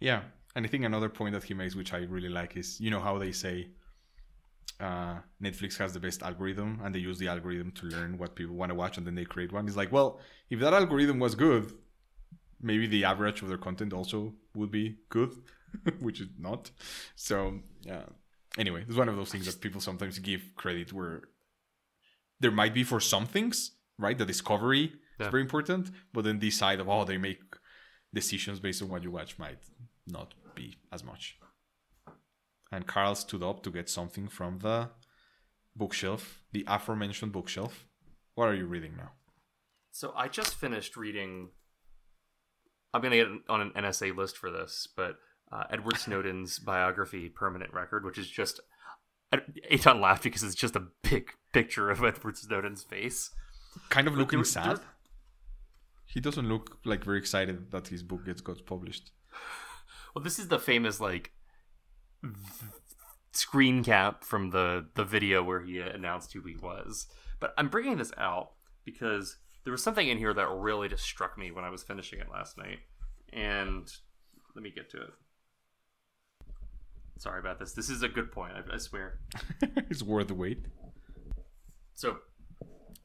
yeah 0.00 0.22
and 0.54 0.66
i 0.66 0.68
think 0.68 0.84
another 0.84 1.08
point 1.08 1.32
that 1.32 1.44
he 1.44 1.54
makes 1.54 1.74
which 1.74 1.92
i 1.92 1.98
really 1.98 2.28
like 2.28 2.56
is 2.56 2.80
you 2.80 2.90
know 2.90 3.00
how 3.00 3.18
they 3.18 3.32
say 3.32 3.68
uh, 4.82 5.16
Netflix 5.40 5.78
has 5.78 5.92
the 5.92 6.00
best 6.00 6.22
algorithm, 6.22 6.80
and 6.82 6.94
they 6.94 6.98
use 6.98 7.18
the 7.18 7.28
algorithm 7.28 7.70
to 7.72 7.86
learn 7.86 8.18
what 8.18 8.34
people 8.34 8.56
want 8.56 8.70
to 8.70 8.74
watch, 8.74 8.98
and 8.98 9.06
then 9.06 9.14
they 9.14 9.24
create 9.24 9.52
one. 9.52 9.66
It's 9.68 9.76
like, 9.76 9.92
well, 9.92 10.18
if 10.50 10.58
that 10.58 10.74
algorithm 10.74 11.20
was 11.20 11.36
good, 11.36 11.72
maybe 12.60 12.86
the 12.86 13.04
average 13.04 13.42
of 13.42 13.48
their 13.48 13.58
content 13.58 13.92
also 13.92 14.34
would 14.54 14.70
be 14.70 14.96
good, 15.08 15.34
which 16.00 16.20
is 16.20 16.28
not. 16.38 16.70
So, 17.14 17.60
yeah. 17.82 18.04
Anyway, 18.58 18.84
it's 18.86 18.96
one 18.96 19.08
of 19.08 19.16
those 19.16 19.30
things 19.30 19.46
that 19.46 19.60
people 19.60 19.80
sometimes 19.80 20.18
give 20.18 20.42
credit 20.56 20.92
where 20.92 21.22
there 22.40 22.50
might 22.50 22.74
be 22.74 22.84
for 22.84 23.00
some 23.00 23.26
things, 23.26 23.72
right? 24.02 24.16
The 24.16 24.26
discovery 24.26 24.92
yeah. 25.18 25.26
is 25.26 25.30
very 25.30 25.42
important, 25.42 25.90
but 26.12 26.24
then 26.24 26.38
the 26.38 26.50
side 26.50 26.80
of 26.80 26.88
oh, 26.88 27.04
they 27.04 27.18
make 27.18 27.40
decisions 28.12 28.60
based 28.60 28.82
on 28.82 28.88
what 28.88 29.02
you 29.02 29.10
watch 29.10 29.38
might 29.38 29.58
not 30.06 30.34
be 30.54 30.76
as 30.92 31.02
much. 31.04 31.38
And 32.70 32.86
Carl 32.86 33.14
stood 33.14 33.42
up 33.42 33.62
to 33.62 33.70
get 33.70 33.88
something 33.88 34.28
from 34.28 34.58
the 34.58 34.90
bookshelf, 35.76 36.42
the 36.52 36.64
aforementioned 36.66 37.32
bookshelf. 37.32 37.86
What 38.34 38.48
are 38.48 38.54
you 38.54 38.66
reading 38.66 38.94
now? 38.96 39.12
So 39.90 40.12
I 40.16 40.28
just 40.28 40.54
finished 40.54 40.96
reading 40.96 41.50
I'm 42.94 43.00
going 43.00 43.12
to 43.12 43.16
get 43.16 43.28
on 43.48 43.60
an 43.60 43.70
NSA 43.70 44.16
list 44.16 44.36
for 44.36 44.50
this, 44.50 44.86
but 44.96 45.16
uh, 45.50 45.64
Edward 45.70 45.96
Snowden's 45.96 46.58
biography, 46.58 47.28
Permanent 47.28 47.72
Record, 47.72 48.04
which 48.04 48.18
is 48.18 48.28
just. 48.28 48.60
Eitan 49.70 49.98
laughed 49.98 50.24
because 50.24 50.42
it's 50.42 50.54
just 50.54 50.76
a 50.76 50.88
big 51.02 51.30
picture 51.54 51.90
of 51.90 52.04
Edward 52.04 52.36
Snowden's 52.36 52.82
face. 52.82 53.30
Kind 53.88 54.08
of 54.08 54.16
looking 54.16 54.40
there, 54.40 54.44
sad. 54.44 54.76
There... 54.78 54.86
He 56.06 56.20
doesn't 56.20 56.48
look 56.48 56.78
like 56.84 57.04
very 57.04 57.18
excited 57.18 57.70
that 57.70 57.88
his 57.88 58.02
book 58.02 58.24
gets 58.26 58.40
got 58.40 58.64
published. 58.66 59.10
Well, 60.14 60.22
this 60.22 60.38
is 60.38 60.48
the 60.48 60.58
famous 60.58 61.00
like 61.00 61.32
screen 63.32 63.82
cap 63.82 64.24
from 64.24 64.50
the 64.50 64.86
the 64.94 65.04
video 65.04 65.42
where 65.42 65.62
he 65.62 65.80
announced 65.80 66.34
who 66.34 66.42
he 66.42 66.54
was. 66.54 67.06
But 67.40 67.54
I'm 67.56 67.68
bringing 67.68 67.96
this 67.96 68.12
out 68.18 68.50
because 68.84 69.36
there 69.64 69.72
was 69.72 69.82
something 69.82 70.08
in 70.08 70.18
here 70.18 70.34
that 70.34 70.48
really 70.50 70.88
just 70.88 71.04
struck 71.04 71.38
me 71.38 71.50
when 71.50 71.64
I 71.64 71.70
was 71.70 71.82
finishing 71.82 72.20
it 72.20 72.30
last 72.30 72.58
night. 72.58 72.80
And 73.32 73.90
let 74.54 74.62
me 74.62 74.70
get 74.70 74.90
to 74.90 75.02
it. 75.02 75.10
Sorry 77.18 77.40
about 77.40 77.58
this. 77.58 77.72
This 77.72 77.88
is 77.88 78.02
a 78.02 78.08
good 78.08 78.32
point, 78.32 78.54
I, 78.54 78.74
I 78.74 78.78
swear. 78.78 79.20
it's 79.62 80.02
worth 80.02 80.28
the 80.28 80.34
wait. 80.34 80.66
So, 81.94 82.18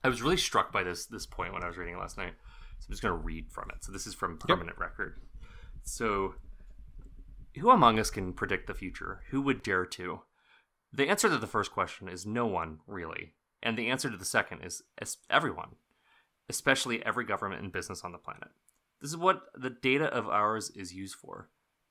I 0.07 0.09
was 0.09 0.21
really 0.21 0.37
struck 0.37 0.71
by 0.71 0.83
this 0.83 1.05
this 1.05 1.25
point 1.25 1.53
when 1.53 1.63
I 1.63 1.67
was 1.67 1.77
reading 1.77 1.95
it 1.95 1.99
last 1.99 2.17
night. 2.17 2.33
So 2.79 2.85
I'm 2.87 2.91
just 2.91 3.01
going 3.01 3.13
to 3.13 3.23
read 3.23 3.51
from 3.51 3.69
it. 3.69 3.83
So 3.83 3.91
this 3.91 4.07
is 4.07 4.13
from 4.13 4.37
Permanent 4.37 4.77
yep. 4.79 4.79
Record. 4.79 5.19
So, 5.83 6.35
who 7.57 7.69
among 7.71 7.99
us 7.99 8.09
can 8.09 8.33
predict 8.33 8.67
the 8.67 8.73
future? 8.73 9.21
Who 9.31 9.41
would 9.41 9.63
dare 9.63 9.85
to? 9.85 10.21
The 10.93 11.09
answer 11.09 11.29
to 11.29 11.37
the 11.37 11.47
first 11.47 11.71
question 11.71 12.07
is 12.07 12.25
no 12.25 12.45
one, 12.45 12.79
really. 12.87 13.33
And 13.63 13.77
the 13.77 13.87
answer 13.87 14.09
to 14.09 14.17
the 14.17 14.25
second 14.25 14.61
is 14.63 14.83
everyone 15.29 15.75
especially 16.49 17.05
every 17.05 17.25
government 17.25 17.61
and 17.61 17.71
business 17.71 18.03
on 18.03 18.11
the 18.11 18.17
planet. 18.17 18.49
This 19.01 19.11
is 19.11 19.17
what 19.17 19.43
the 19.55 19.69
data 19.69 20.05
of 20.05 20.27
ours 20.27 20.71
is 20.71 20.93
used 20.93 21.15
for. 21.15 21.49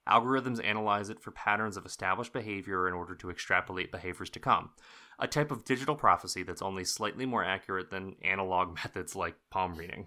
Algorithms 0.09 0.65
analyze 0.65 1.11
it 1.11 1.21
for 1.21 1.33
patterns 1.33 1.77
of 1.77 1.85
established 1.85 2.33
behavior 2.33 2.87
in 2.87 2.95
order 2.95 3.15
to 3.17 3.31
extrapolate 3.31 3.91
behaviors 3.91 4.31
to 4.31 4.41
come. 4.41 4.71
A 5.19 5.27
type 5.27 5.51
of 5.51 5.65
digital 5.65 5.97
prophecy 5.97 6.43
that's 6.43 6.63
only 6.63 6.85
slightly 6.85 7.27
more 7.27 7.45
accurate 7.45 7.91
than 7.91 8.17
analog 8.23 8.75
methods 8.85 9.17
like 9.17 9.37
palm 9.51 9.75
reading. 9.75 10.07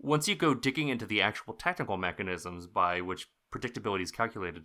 Once 0.00 0.26
you 0.26 0.34
go 0.34 0.54
digging 0.54 0.88
into 0.88 1.06
the 1.06 1.22
actual 1.22 1.54
technical 1.54 1.96
mechanisms 1.96 2.66
by 2.66 3.00
which 3.00 3.28
predictability 3.52 4.02
is 4.02 4.10
calculated, 4.10 4.64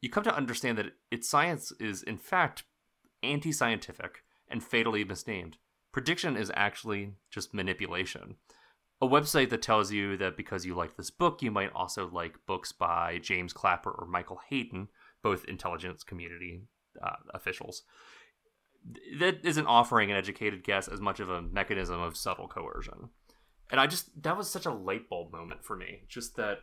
you 0.00 0.08
come 0.08 0.24
to 0.24 0.36
understand 0.36 0.78
that 0.78 0.94
its 1.10 1.28
science 1.28 1.72
is, 1.80 2.02
in 2.02 2.18
fact, 2.18 2.64
anti 3.22 3.52
scientific 3.52 4.22
and 4.48 4.62
fatally 4.62 5.04
misnamed. 5.04 5.56
Prediction 5.92 6.36
is 6.36 6.50
actually 6.54 7.14
just 7.30 7.52
manipulation. 7.52 8.36
A 9.02 9.08
website 9.08 9.50
that 9.50 9.62
tells 9.62 9.90
you 9.90 10.16
that 10.18 10.36
because 10.36 10.64
you 10.64 10.76
like 10.76 10.96
this 10.96 11.10
book, 11.10 11.42
you 11.42 11.50
might 11.50 11.72
also 11.74 12.08
like 12.12 12.46
books 12.46 12.70
by 12.70 13.18
James 13.20 13.52
Clapper 13.52 13.90
or 13.90 14.06
Michael 14.06 14.38
Hayden, 14.48 14.86
both 15.24 15.44
intelligence 15.46 16.04
community 16.04 16.62
uh, 17.02 17.16
officials. 17.34 17.82
That 19.18 19.44
isn't 19.44 19.66
offering 19.66 20.12
an 20.12 20.16
educated 20.16 20.62
guess 20.62 20.86
as 20.86 21.00
much 21.00 21.18
of 21.18 21.28
a 21.30 21.42
mechanism 21.42 22.00
of 22.00 22.16
subtle 22.16 22.46
coercion. 22.46 23.08
And 23.72 23.80
I 23.80 23.88
just, 23.88 24.22
that 24.22 24.36
was 24.36 24.48
such 24.48 24.66
a 24.66 24.72
light 24.72 25.08
bulb 25.08 25.32
moment 25.32 25.64
for 25.64 25.74
me. 25.76 26.02
Just 26.08 26.36
that, 26.36 26.58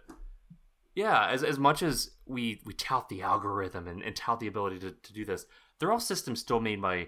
yeah, 0.96 1.28
as, 1.28 1.44
as 1.44 1.60
much 1.60 1.84
as 1.84 2.12
we, 2.26 2.62
we 2.64 2.74
tout 2.74 3.10
the 3.10 3.22
algorithm 3.22 3.86
and, 3.86 4.02
and 4.02 4.16
tout 4.16 4.40
the 4.40 4.48
ability 4.48 4.80
to, 4.80 4.92
to 4.92 5.14
do 5.14 5.26
this, 5.26 5.46
they're 5.78 5.92
all 5.92 6.00
systems 6.00 6.40
still 6.40 6.62
made 6.62 6.82
by 6.82 7.08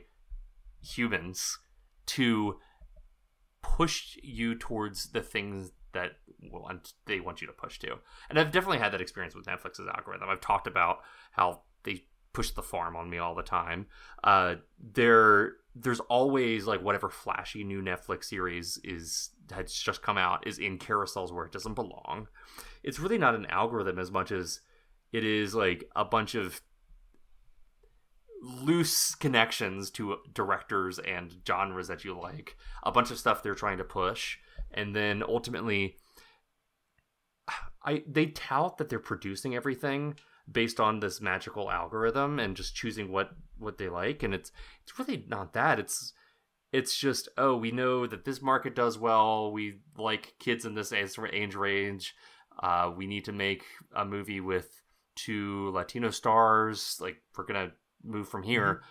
humans 0.81 1.57
to 2.07 2.59
push 3.61 4.17
you 4.21 4.55
towards 4.55 5.07
the 5.07 5.21
things 5.21 5.71
that 5.93 6.13
want 6.51 6.93
they 7.05 7.19
want 7.19 7.41
you 7.41 7.47
to 7.47 7.53
push 7.53 7.79
to. 7.79 7.97
And 8.29 8.39
I've 8.39 8.51
definitely 8.51 8.79
had 8.79 8.93
that 8.93 9.01
experience 9.01 9.35
with 9.35 9.45
Netflix's 9.45 9.87
algorithm. 9.87 10.29
I've 10.29 10.41
talked 10.41 10.67
about 10.67 10.99
how 11.31 11.61
they 11.83 12.03
push 12.33 12.51
the 12.51 12.63
farm 12.63 12.95
on 12.95 13.09
me 13.09 13.17
all 13.17 13.35
the 13.35 13.43
time. 13.43 13.87
Uh, 14.23 14.55
there, 14.79 15.53
there's 15.75 15.99
always 16.01 16.65
like 16.65 16.81
whatever 16.81 17.09
flashy 17.09 17.63
new 17.63 17.81
Netflix 17.81 18.25
series 18.25 18.79
is 18.83 19.31
has 19.51 19.73
just 19.73 20.01
come 20.01 20.17
out 20.17 20.47
is 20.47 20.59
in 20.59 20.77
carousels 20.77 21.33
where 21.33 21.45
it 21.45 21.51
doesn't 21.51 21.73
belong. 21.73 22.27
It's 22.83 22.99
really 22.99 23.17
not 23.17 23.35
an 23.35 23.45
algorithm 23.47 23.99
as 23.99 24.11
much 24.11 24.31
as 24.31 24.61
it 25.11 25.25
is 25.25 25.53
like 25.53 25.89
a 25.95 26.05
bunch 26.05 26.35
of 26.35 26.61
loose 28.41 29.15
connections 29.15 29.89
to 29.91 30.17
directors 30.33 30.99
and 30.99 31.33
genres 31.47 31.87
that 31.87 32.03
you 32.03 32.19
like, 32.19 32.57
a 32.83 32.91
bunch 32.91 33.11
of 33.11 33.19
stuff 33.19 33.43
they're 33.43 33.55
trying 33.55 33.77
to 33.77 33.83
push, 33.83 34.37
and 34.71 34.95
then 34.95 35.23
ultimately, 35.23 35.97
I 37.83 38.03
they 38.07 38.27
tout 38.27 38.77
that 38.77 38.89
they're 38.89 38.99
producing 38.99 39.55
everything 39.55 40.15
based 40.51 40.79
on 40.79 40.99
this 40.99 41.21
magical 41.21 41.69
algorithm 41.69 42.39
and 42.39 42.55
just 42.55 42.75
choosing 42.75 43.11
what 43.11 43.31
what 43.57 43.77
they 43.77 43.89
like, 43.89 44.23
and 44.23 44.33
it's 44.33 44.51
it's 44.83 44.97
really 44.97 45.25
not 45.27 45.53
that. 45.53 45.79
It's 45.79 46.13
it's 46.71 46.97
just 46.97 47.29
oh 47.37 47.55
we 47.55 47.71
know 47.71 48.07
that 48.07 48.25
this 48.25 48.41
market 48.41 48.75
does 48.75 48.97
well. 48.97 49.51
We 49.51 49.79
like 49.97 50.33
kids 50.39 50.65
in 50.65 50.75
this 50.75 50.93
age 50.93 51.55
range. 51.55 52.15
Uh, 52.61 52.91
we 52.95 53.07
need 53.07 53.25
to 53.25 53.31
make 53.31 53.63
a 53.95 54.05
movie 54.05 54.41
with 54.41 54.81
two 55.15 55.69
Latino 55.71 56.09
stars. 56.09 56.97
Like 56.99 57.17
we're 57.37 57.45
gonna 57.45 57.71
move 58.03 58.27
from 58.27 58.43
here. 58.43 58.75
Mm-hmm. 58.75 58.85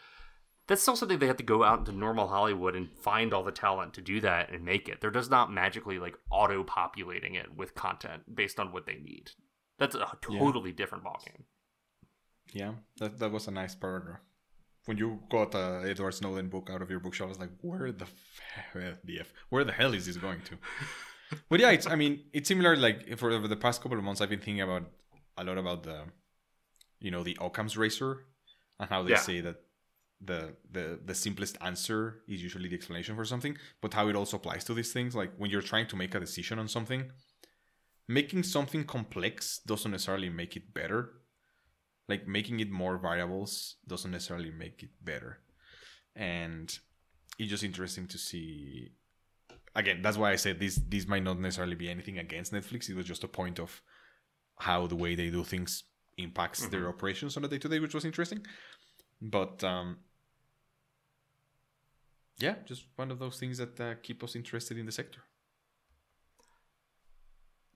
That's 0.69 0.83
still 0.83 0.95
something 0.95 1.19
they 1.19 1.27
have 1.27 1.37
to 1.39 1.43
go 1.43 1.65
out 1.65 1.81
into 1.81 1.93
normal 1.93 2.29
Hollywood 2.29 2.77
and 2.77 2.89
find 3.03 3.35
all 3.35 3.43
the 3.43 3.51
talent 3.51 3.95
to 3.95 4.01
do 4.01 4.21
that 4.21 4.53
and 4.53 4.65
make 4.65 4.89
it. 4.89 5.01
They're 5.01 5.11
just 5.11 5.31
not 5.31 5.53
magically 5.53 5.99
like 5.99 6.17
auto 6.31 6.63
populating 6.63 7.35
it 7.35 7.57
with 7.57 7.75
content 7.75 8.37
based 8.37 8.61
on 8.61 8.73
what 8.73 8.87
they 8.87 8.95
need. 8.95 9.33
That's 9.79 9.97
a 9.97 10.17
totally 10.21 10.71
yeah. 10.71 10.77
different 10.77 11.03
ballgame. 11.05 11.43
Yeah, 12.53 12.73
that 12.99 13.19
that 13.19 13.31
was 13.31 13.49
a 13.49 13.51
nice 13.51 13.75
paragraph. 13.75 14.21
When 14.87 14.97
you 14.97 15.21
got 15.31 15.55
a 15.55 15.59
uh, 15.59 15.83
Edward 15.83 16.15
Snowden 16.15 16.49
book 16.49 16.69
out 16.73 16.83
of 16.83 16.91
your 16.91 17.01
bookshelf, 17.01 17.29
I 17.29 17.31
was 17.31 17.39
like, 17.39 17.51
where 17.61 17.93
the 17.93 18.07
f- 18.07 19.01
the 19.05 19.21
f- 19.21 19.33
where 19.49 19.65
the 19.65 19.73
hell 19.73 19.95
is 19.95 20.07
this 20.07 20.17
going 20.17 20.41
to? 20.43 20.59
but 21.49 21.61
yeah, 21.61 21.71
it's. 21.71 21.87
I 21.87 21.97
mean, 21.97 22.25
it's 22.33 22.49
similar. 22.49 22.77
Like 22.77 23.17
for 23.19 23.31
over 23.31 23.49
the 23.49 23.57
past 23.57 23.83
couple 23.83 23.99
of 23.99 24.05
months, 24.05 24.21
I've 24.21 24.31
been 24.31 24.41
thinking 24.41 24.63
about 24.63 24.85
a 25.37 25.45
lot 25.45 25.59
about 25.59 25.83
the, 25.85 26.05
you 26.99 27.11
know, 27.11 27.23
the 27.23 27.37
Occam's 27.41 27.77
razor, 27.77 28.25
and 28.81 28.91
how 28.91 29.05
they 29.05 29.13
Yeah. 29.13 29.17
say 29.17 29.41
that 29.43 29.59
the 30.21 30.57
the 30.71 31.01
the 31.05 31.15
simplest 31.15 31.57
answer 31.63 32.23
is 32.29 32.43
usually 32.43 32.69
the 32.69 32.77
explanation 32.77 33.17
for 33.17 33.25
something, 33.25 33.57
but 33.83 33.95
how 33.95 34.09
it 34.09 34.17
also 34.17 34.39
applies 34.39 34.65
to 34.65 34.75
these 34.75 34.93
things. 34.93 35.15
Like 35.15 35.33
when 35.39 35.51
you're 35.51 35.63
trying 35.63 35.89
to 35.89 35.97
make 35.97 36.15
a 36.15 36.21
decision 36.21 36.59
on 36.59 36.69
something, 36.69 37.13
making 38.09 38.43
something 38.43 38.85
complex 38.85 39.61
doesn't 39.67 39.91
necessarily 39.93 40.31
make 40.31 40.57
it 40.57 40.75
better. 40.75 41.13
Like 42.09 42.27
making 42.27 42.61
it 42.61 42.71
more 42.71 42.99
variables 42.99 43.77
doesn't 43.87 44.11
necessarily 44.11 44.51
make 44.51 44.83
it 44.83 44.91
better, 45.03 45.41
and 46.17 46.69
it's 47.39 47.51
just 47.51 47.65
interesting 47.65 48.09
to 48.09 48.19
see 48.19 48.91
again 49.77 50.03
that's 50.03 50.19
why 50.19 50.33
i 50.33 50.37
said 50.37 50.59
this 50.59 50.81
this 50.89 51.07
might 51.07 51.23
not 51.23 51.39
necessarily 51.39 51.77
be 51.77 51.89
anything 51.89 52.19
against 52.19 52.53
netflix 52.53 52.89
it 52.91 52.97
was 52.97 53.07
just 53.07 53.25
a 53.25 53.29
point 53.29 53.61
of 53.61 53.81
how 54.59 54.87
the 54.87 54.97
way 54.97 55.15
they 55.15 55.31
do 55.31 55.45
things 55.45 55.85
impacts 56.23 56.67
their 56.67 56.89
operations 56.89 57.37
on 57.37 57.45
a 57.45 57.49
day-to-day 57.49 57.81
which 57.81 57.95
was 57.95 58.05
interesting 58.05 58.45
but 59.21 59.63
um 59.65 59.99
yeah 62.39 62.55
just 62.65 62.85
one 62.97 63.11
of 63.11 63.19
those 63.19 63.39
things 63.39 63.59
that 63.59 63.81
uh, 63.81 63.95
keep 64.03 64.23
us 64.23 64.35
interested 64.37 64.79
in 64.79 64.87
the 64.87 64.93
sector 64.93 65.23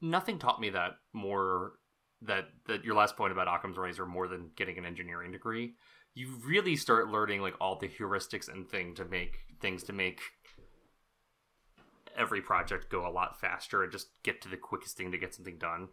Nothing 0.04 0.38
taught 0.38 0.60
me 0.60 0.68
that 0.68 0.98
more 1.14 1.72
that 2.20 2.44
that 2.66 2.84
your 2.84 2.94
last 2.94 3.16
point 3.16 3.32
about 3.32 3.48
Occam's 3.48 3.78
razor 3.78 4.04
more 4.04 4.28
than 4.28 4.50
getting 4.54 4.76
an 4.76 4.84
engineering 4.84 5.32
degree. 5.32 5.74
You 6.14 6.36
really 6.46 6.76
start 6.76 7.08
learning 7.08 7.40
like 7.40 7.54
all 7.58 7.78
the 7.78 7.88
heuristics 7.88 8.52
and 8.52 8.68
thing 8.68 8.94
to 8.96 9.06
make 9.06 9.38
things 9.62 9.82
to 9.84 9.94
make 9.94 10.20
every 12.16 12.42
project 12.42 12.90
go 12.90 13.06
a 13.06 13.10
lot 13.10 13.40
faster 13.40 13.82
and 13.82 13.90
just 13.90 14.08
get 14.22 14.42
to 14.42 14.48
the 14.48 14.58
quickest 14.58 14.96
thing 14.96 15.10
to 15.10 15.18
get 15.18 15.34
something 15.34 15.56
done. 15.58 15.88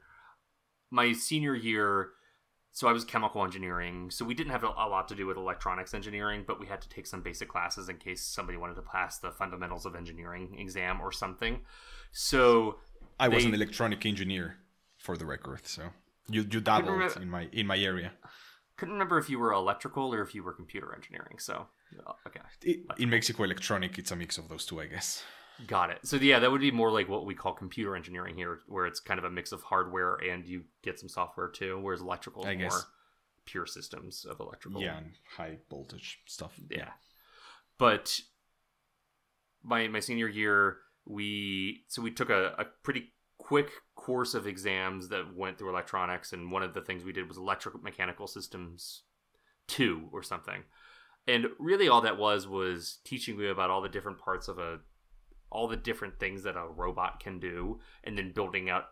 My 0.92 1.14
senior 1.14 1.56
year, 1.56 2.10
so 2.72 2.88
I 2.88 2.94
was 2.94 3.04
chemical 3.04 3.44
engineering, 3.44 4.10
so 4.12 4.24
we 4.26 4.34
didn't 4.34 4.52
have 4.52 4.64
a, 4.64 4.68
lot 4.68 5.08
to 5.10 5.16
do 5.16 5.26
with 5.28 5.38
electronics 5.38 5.94
engineering, 5.94 6.44
but 6.48 6.60
we 6.60 6.66
had 6.68 6.82
to 6.82 6.90
take 6.90 7.06
some 7.06 7.22
basic 7.22 7.50
classes 7.50 7.90
in 7.90 7.98
case 7.98 8.24
somebody 8.24 8.58
wanted 8.58 8.76
to 8.76 8.82
pass 8.82 9.20
the 9.20 9.32
fundamentals 9.32 9.86
of 9.86 9.96
engineering 9.96 10.56
exam 10.58 11.02
or 11.02 11.12
something. 11.12 11.62
So 12.12 12.78
i 13.20 13.28
was 13.28 13.46
an 13.46 13.54
electronic 13.54 14.06
engineer 14.06 14.56
for 14.98 15.16
the 15.16 15.26
record 15.26 15.62
so 15.68 15.84
you 16.30 16.42
you 16.52 16.60
dabbled 16.60 16.92
remember- 16.92 17.22
in 17.22 17.30
my 17.30 17.48
in 17.52 17.68
my 17.68 17.78
area 17.78 18.12
couldn't 18.78 18.94
remember 18.94 19.18
if 19.20 19.30
you 19.30 19.38
were 19.38 19.52
electrical 19.52 20.12
or 20.14 20.22
if 20.24 20.34
you 20.34 20.42
were 20.42 20.54
computer 20.54 20.96
engineering. 20.96 21.38
So, 21.38 21.68
okay, 22.26 22.40
it, 22.64 22.80
in 22.98 23.10
mexico 23.12 23.44
electronic 23.44 24.00
it's 24.00 24.10
a 24.12 24.16
mix 24.16 24.40
of 24.40 24.50
those 24.50 24.66
two 24.66 24.82
i 24.82 24.88
guess 24.88 25.24
got 25.68 25.90
it. 25.90 26.00
So 26.04 26.18
yeah, 26.18 26.40
that 26.40 26.52
would 26.52 26.62
be 26.62 26.72
more 26.72 26.92
like 26.92 27.10
what 27.10 27.26
we 27.26 27.36
call 27.36 27.54
computer 27.54 27.96
engineering 27.96 28.36
here, 28.36 28.60
where 28.68 28.86
it's 28.86 29.00
kind 29.00 29.18
of 29.18 29.24
a 29.24 29.30
mix 29.30 29.52
of 29.52 29.64
hardware 29.64 30.16
and 30.16 30.46
you 30.46 30.64
get 30.84 31.00
some 31.00 31.10
software 31.10 31.48
too. 31.48 31.80
Whereas 31.80 32.02
electrical 32.02 32.46
I 32.46 32.52
is 32.52 32.58
guess. 32.60 32.72
more 32.72 32.82
pure 33.46 33.66
systems 33.66 34.26
of 34.26 34.40
electrical. 34.40 34.82
yeah 34.82 34.98
and 34.98 35.12
high 35.36 35.58
voltage 35.70 36.20
stuff 36.26 36.54
yeah. 36.70 36.90
But 37.78 38.20
my 39.64 39.88
my 39.88 40.00
senior 40.00 40.28
year, 40.28 40.78
we 41.06 41.84
so 41.88 42.02
we 42.02 42.12
took 42.12 42.30
a, 42.30 42.54
a 42.58 42.66
pretty 42.84 43.14
quick 43.38 43.72
course 43.96 44.34
of 44.34 44.48
exams 44.48 45.10
that 45.10 45.36
went 45.36 45.58
through 45.58 45.70
electronics, 45.70 46.34
and 46.34 46.52
one 46.52 46.64
of 46.64 46.74
the 46.74 46.82
things 46.82 47.04
we 47.04 47.14
did 47.14 47.28
was 47.28 47.38
electromechanical 47.38 48.30
systems 48.30 49.04
two 49.68 50.10
or 50.12 50.22
something. 50.22 50.64
And 51.28 51.48
really, 51.60 51.88
all 51.88 52.02
that 52.02 52.18
was 52.18 52.48
was 52.48 53.00
teaching 53.04 53.38
me 53.38 53.48
about 53.48 53.70
all 53.70 53.82
the 53.82 53.90
different 53.90 54.20
parts 54.20 54.48
of 54.48 54.58
a, 54.58 54.80
all 55.52 55.68
the 55.68 55.78
different 55.78 56.20
things 56.20 56.44
that 56.44 56.56
a 56.56 56.66
robot 56.68 57.20
can 57.20 57.40
do, 57.40 57.80
and 58.04 58.18
then 58.18 58.32
building 58.32 58.70
out 58.70 58.86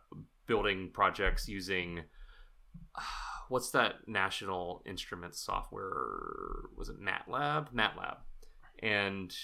building 0.46 0.90
projects 0.94 1.48
using 1.48 2.02
what's 3.50 3.72
that 3.72 4.08
national 4.08 4.84
instrument 4.86 5.36
software? 5.36 6.70
Was 6.76 6.90
it 6.90 7.02
MATLAB? 7.02 7.74
MATLAB, 7.74 8.18
and 8.82 9.36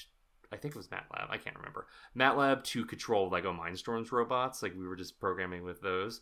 I 0.51 0.57
think 0.57 0.75
it 0.75 0.77
was 0.77 0.87
MATLAB. 0.89 1.29
I 1.29 1.37
can't 1.37 1.55
remember 1.55 1.87
MATLAB 2.17 2.63
to 2.65 2.85
control 2.85 3.29
Lego 3.29 3.49
oh, 3.49 3.59
Mindstorms 3.59 4.11
robots. 4.11 4.61
Like 4.61 4.75
we 4.77 4.87
were 4.87 4.95
just 4.95 5.19
programming 5.19 5.63
with 5.63 5.81
those, 5.81 6.21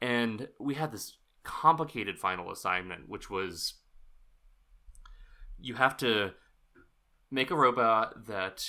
and 0.00 0.48
we 0.58 0.74
had 0.74 0.92
this 0.92 1.16
complicated 1.42 2.18
final 2.18 2.50
assignment, 2.50 3.08
which 3.08 3.30
was 3.30 3.74
you 5.58 5.74
have 5.74 5.96
to 5.98 6.32
make 7.30 7.50
a 7.50 7.56
robot 7.56 8.26
that 8.26 8.66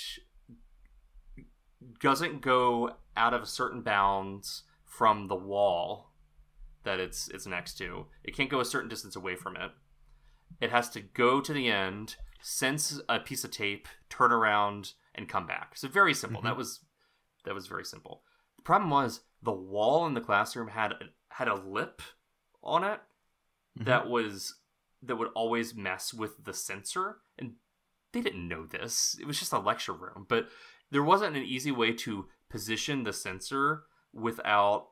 doesn't 2.00 2.40
go 2.42 2.96
out 3.16 3.34
of 3.34 3.42
a 3.42 3.46
certain 3.46 3.82
bounds 3.82 4.62
from 4.84 5.28
the 5.28 5.34
wall 5.36 6.12
that 6.84 6.98
it's 7.00 7.28
it's 7.28 7.46
next 7.46 7.74
to. 7.78 8.06
It 8.24 8.36
can't 8.36 8.50
go 8.50 8.60
a 8.60 8.64
certain 8.64 8.88
distance 8.88 9.16
away 9.16 9.36
from 9.36 9.56
it. 9.56 9.70
It 10.60 10.70
has 10.70 10.88
to 10.90 11.00
go 11.00 11.40
to 11.40 11.52
the 11.52 11.68
end, 11.70 12.16
sense 12.40 13.00
a 13.08 13.18
piece 13.20 13.44
of 13.44 13.50
tape, 13.50 13.88
turn 14.08 14.32
around, 14.32 14.92
and 15.14 15.28
come 15.28 15.46
back. 15.46 15.76
So 15.76 15.88
very 15.88 16.14
simple. 16.14 16.40
Mhm. 16.40 16.44
That 16.44 16.56
was 16.56 16.84
that 17.44 17.54
was 17.54 17.66
very 17.66 17.84
simple. 17.84 18.22
The 18.56 18.62
problem 18.62 18.90
was 18.90 19.22
the 19.42 19.52
wall 19.52 20.06
in 20.06 20.14
the 20.14 20.20
classroom 20.20 20.68
had 20.68 20.94
had 21.30 21.48
a 21.48 21.54
lip 21.54 22.02
on 22.62 22.84
it 22.84 23.00
Mhm. 23.78 23.84
that 23.86 24.08
was 24.08 24.60
that 25.02 25.16
would 25.16 25.32
always 25.34 25.74
mess 25.74 26.14
with 26.14 26.44
the 26.44 26.54
sensor 26.54 27.22
and 27.38 27.56
they 28.12 28.20
didn't 28.20 28.46
know 28.46 28.66
this 28.66 29.16
it 29.18 29.26
was 29.26 29.38
just 29.38 29.52
a 29.52 29.58
lecture 29.58 29.94
room 29.94 30.26
but 30.28 30.48
there 30.92 31.02
wasn't 31.02 31.36
an 31.36 31.42
easy 31.42 31.72
way 31.72 31.92
to 31.92 32.28
position 32.48 33.02
the 33.02 33.12
sensor 33.12 33.82
without 34.12 34.88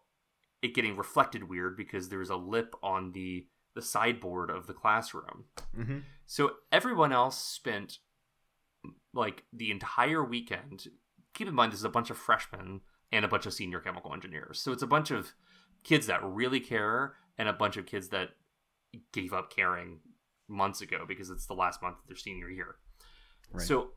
it 0.62 0.74
getting 0.74 0.96
reflected 0.96 1.44
weird 1.48 1.76
because 1.76 2.08
there 2.08 2.18
was 2.18 2.30
a 2.30 2.36
lip 2.36 2.74
on 2.82 3.12
the 3.12 3.46
the 3.74 3.82
sideboard 3.82 4.50
of 4.50 4.66
the 4.66 4.74
classroom 4.74 5.44
Mhm. 5.78 6.02
so 6.26 6.56
everyone 6.72 7.12
else 7.12 7.38
spent 7.38 7.98
like 9.12 9.44
the 9.52 9.70
entire 9.70 10.24
weekend. 10.24 10.88
Keep 11.34 11.48
in 11.48 11.54
mind, 11.54 11.72
this 11.72 11.80
is 11.80 11.84
a 11.84 11.88
bunch 11.90 12.10
of 12.10 12.16
freshmen 12.18 12.80
and 13.12 13.24
a 13.24 13.28
bunch 13.28 13.46
of 13.46 13.52
senior 13.52 13.80
chemical 13.80 14.12
engineers. 14.14 14.60
So 14.60 14.72
it's 14.72 14.82
a 14.82 14.86
bunch 14.86 15.10
of 15.10 15.32
kids 15.84 16.06
that 16.06 16.22
really 16.24 16.60
care 16.60 17.16
and 17.38 17.48
a 17.48 17.52
bunch 17.52 17.76
of 17.76 17.86
kids 17.86 18.08
that 18.08 18.30
gave 19.12 19.32
up 19.32 19.50
caring 19.54 20.00
months 20.48 20.80
ago 20.80 21.04
because 21.06 21.30
it's 21.30 21.46
the 21.46 21.54
last 21.54 21.82
month 21.82 21.98
of 22.00 22.06
their 22.06 22.16
senior 22.16 22.48
year. 22.48 22.76
Right. 23.52 23.66
So 23.66 23.92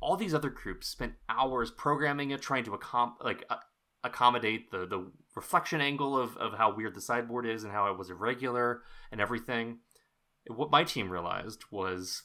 all 0.00 0.16
these 0.16 0.34
other 0.34 0.50
groups 0.50 0.86
spent 0.86 1.14
hours 1.28 1.70
programming 1.70 2.30
it, 2.30 2.40
trying 2.40 2.64
to 2.64 2.70
accom- 2.72 3.14
like 3.22 3.44
uh, 3.50 3.56
accommodate 4.02 4.70
the 4.70 4.86
the 4.86 5.10
reflection 5.36 5.80
angle 5.80 6.18
of, 6.18 6.36
of 6.36 6.54
how 6.54 6.74
weird 6.74 6.94
the 6.94 7.00
sideboard 7.00 7.46
is 7.46 7.62
and 7.64 7.72
how 7.72 7.90
it 7.90 7.98
was 7.98 8.10
irregular 8.10 8.82
and 9.12 9.20
everything. 9.20 9.78
What 10.46 10.70
my 10.70 10.84
team 10.84 11.10
realized 11.10 11.64
was, 11.70 12.22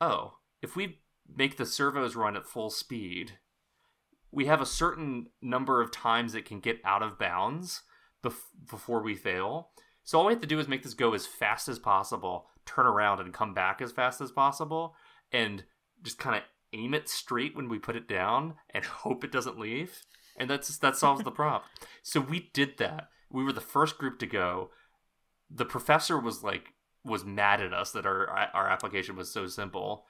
oh, 0.00 0.34
if 0.60 0.76
we 0.76 1.00
make 1.34 1.56
the 1.56 1.66
servos 1.66 2.14
run 2.14 2.36
at 2.36 2.46
full 2.46 2.70
speed, 2.70 3.38
we 4.30 4.46
have 4.46 4.60
a 4.60 4.66
certain 4.66 5.26
number 5.40 5.80
of 5.80 5.90
times 5.90 6.34
it 6.34 6.44
can 6.44 6.60
get 6.60 6.80
out 6.84 7.02
of 7.02 7.18
bounds 7.18 7.82
bef- 8.22 8.34
before 8.70 9.02
we 9.02 9.14
fail. 9.14 9.70
So 10.04 10.18
all 10.18 10.26
we 10.26 10.32
have 10.32 10.42
to 10.42 10.46
do 10.46 10.58
is 10.58 10.68
make 10.68 10.82
this 10.82 10.94
go 10.94 11.14
as 11.14 11.26
fast 11.26 11.68
as 11.68 11.78
possible, 11.78 12.46
turn 12.66 12.86
around 12.86 13.20
and 13.20 13.32
come 13.32 13.54
back 13.54 13.80
as 13.80 13.92
fast 13.92 14.20
as 14.20 14.32
possible, 14.32 14.94
and 15.32 15.64
just 16.02 16.18
kind 16.18 16.36
of 16.36 16.42
aim 16.72 16.94
it 16.94 17.08
straight 17.08 17.54
when 17.54 17.68
we 17.68 17.78
put 17.78 17.96
it 17.96 18.08
down 18.08 18.54
and 18.70 18.84
hope 19.04 19.24
it 19.24 19.32
doesn't 19.32 19.58
leave. 19.58 20.02
And 20.38 20.48
that's 20.48 20.76
that 20.78 20.96
solves 20.96 21.22
the 21.24 21.30
problem. 21.30 21.62
So 22.02 22.20
we 22.20 22.50
did 22.52 22.78
that. 22.78 23.08
We 23.30 23.44
were 23.44 23.52
the 23.52 23.60
first 23.60 23.96
group 23.98 24.18
to 24.20 24.26
go. 24.26 24.70
The 25.50 25.64
professor 25.64 26.18
was 26.18 26.42
like 26.42 26.72
was 27.04 27.24
mad 27.24 27.60
at 27.60 27.72
us 27.72 27.92
that 27.92 28.06
our 28.06 28.28
our 28.28 28.68
application 28.68 29.16
was 29.16 29.30
so 29.30 29.46
simple. 29.46 30.04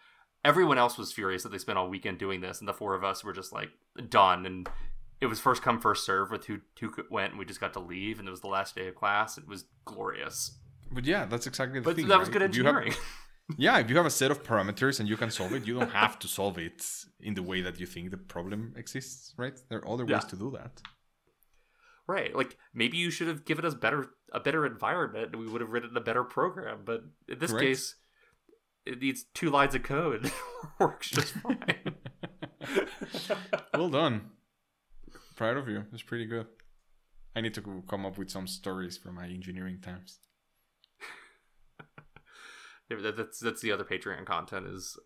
Everyone 0.45 0.79
else 0.79 0.97
was 0.99 1.13
furious 1.13 1.43
that 1.43 1.51
they 1.53 1.59
spent 1.59 1.79
all 1.79 1.89
weekend 1.89 2.19
doing 2.19 2.41
this, 2.41 2.59
and 2.61 2.69
the 2.69 2.73
four 2.73 2.95
of 2.95 3.05
us 3.05 3.23
were 3.23 3.33
just 3.33 3.53
like 3.53 3.71
done. 4.09 4.47
And 4.47 4.69
it 5.21 5.27
was 5.27 5.39
first 5.39 5.63
come 5.63 5.81
first 5.81 6.05
serve 6.07 6.31
with 6.31 6.47
who 6.47 6.59
who 6.81 6.93
went, 7.11 7.31
and 7.33 7.39
we 7.39 7.45
just 7.45 7.61
got 7.61 7.73
to 7.75 7.81
leave. 7.81 8.19
And 8.19 8.27
it 8.27 8.31
was 8.33 8.41
the 8.41 8.49
last 8.49 8.75
day 8.75 8.89
of 8.89 8.95
class. 8.95 9.37
It 9.39 9.47
was 9.47 9.65
glorious. 9.85 10.57
But 10.91 11.05
yeah, 11.05 11.25
that's 11.27 11.47
exactly 11.47 11.81
the 11.81 11.85
But 11.85 11.97
thing. 11.97 12.09
that 12.09 12.19
was 12.19 12.29
right? 12.29 12.39
good 12.39 12.55
you 12.57 12.65
have- 12.65 12.75
engineering. 12.77 12.95
yeah, 13.57 13.79
if 13.79 13.91
you 13.91 13.97
have 13.97 14.07
a 14.07 14.11
set 14.11 14.31
of 14.31 14.43
parameters 14.43 15.01
and 15.01 15.09
you 15.09 15.17
can 15.17 15.31
solve 15.31 15.53
it, 15.53 15.67
you 15.67 15.79
don't 15.79 15.91
have 15.91 16.19
to 16.21 16.29
solve 16.29 16.59
it 16.59 16.85
in 17.21 17.35
the 17.35 17.43
way 17.43 17.61
that 17.61 17.79
you 17.81 17.87
think 17.87 18.11
the 18.11 18.17
problem 18.17 18.75
exists, 18.77 19.35
right? 19.37 19.59
There 19.69 19.79
are 19.79 19.89
other 19.89 20.07
ways 20.07 20.25
to 20.27 20.37
do 20.37 20.51
that. 20.53 20.81
Right. 22.07 22.35
Like 22.35 22.57
maybe 22.75 22.97
you 22.97 23.11
should 23.11 23.29
have 23.29 23.45
given 23.45 23.65
us 23.65 23.75
better 23.75 24.11
a 24.33 24.41
better 24.41 24.67
environment 24.67 25.31
and 25.33 25.41
we 25.41 25.49
would 25.49 25.61
have 25.61 25.71
written 25.71 25.97
a 25.97 26.01
better 26.01 26.25
program. 26.25 26.81
But 26.85 27.05
in 27.29 27.39
this 27.39 27.51
Correct. 27.51 27.67
case, 27.67 27.95
it 28.85 29.01
needs 29.01 29.25
two 29.35 29.51
lines 29.51 29.75
of 29.75 29.83
code. 29.83 30.31
Works 30.79 31.11
just 31.11 31.35
fine. 31.35 31.95
well 33.75 33.89
done. 33.89 34.31
Proud 35.37 35.57
of 35.57 35.69
you. 35.69 35.85
It's 35.93 36.03
pretty 36.03 36.27
good. 36.27 36.47
I 37.35 37.41
need 37.41 37.55
to 37.55 37.83
come 37.89 38.05
up 38.05 38.19
with 38.19 38.31
some 38.31 38.47
stories 38.47 38.99
from 38.99 39.15
my 39.15 39.27
engineering 39.27 39.81
times. 39.81 40.19
Yeah, 42.91 42.99
that- 43.03 43.17
that's 43.17 43.39
that's 43.41 43.61
the 43.63 43.73
other 43.73 43.85
Patreon 43.85 44.27
content 44.27 44.67
is 44.67 44.99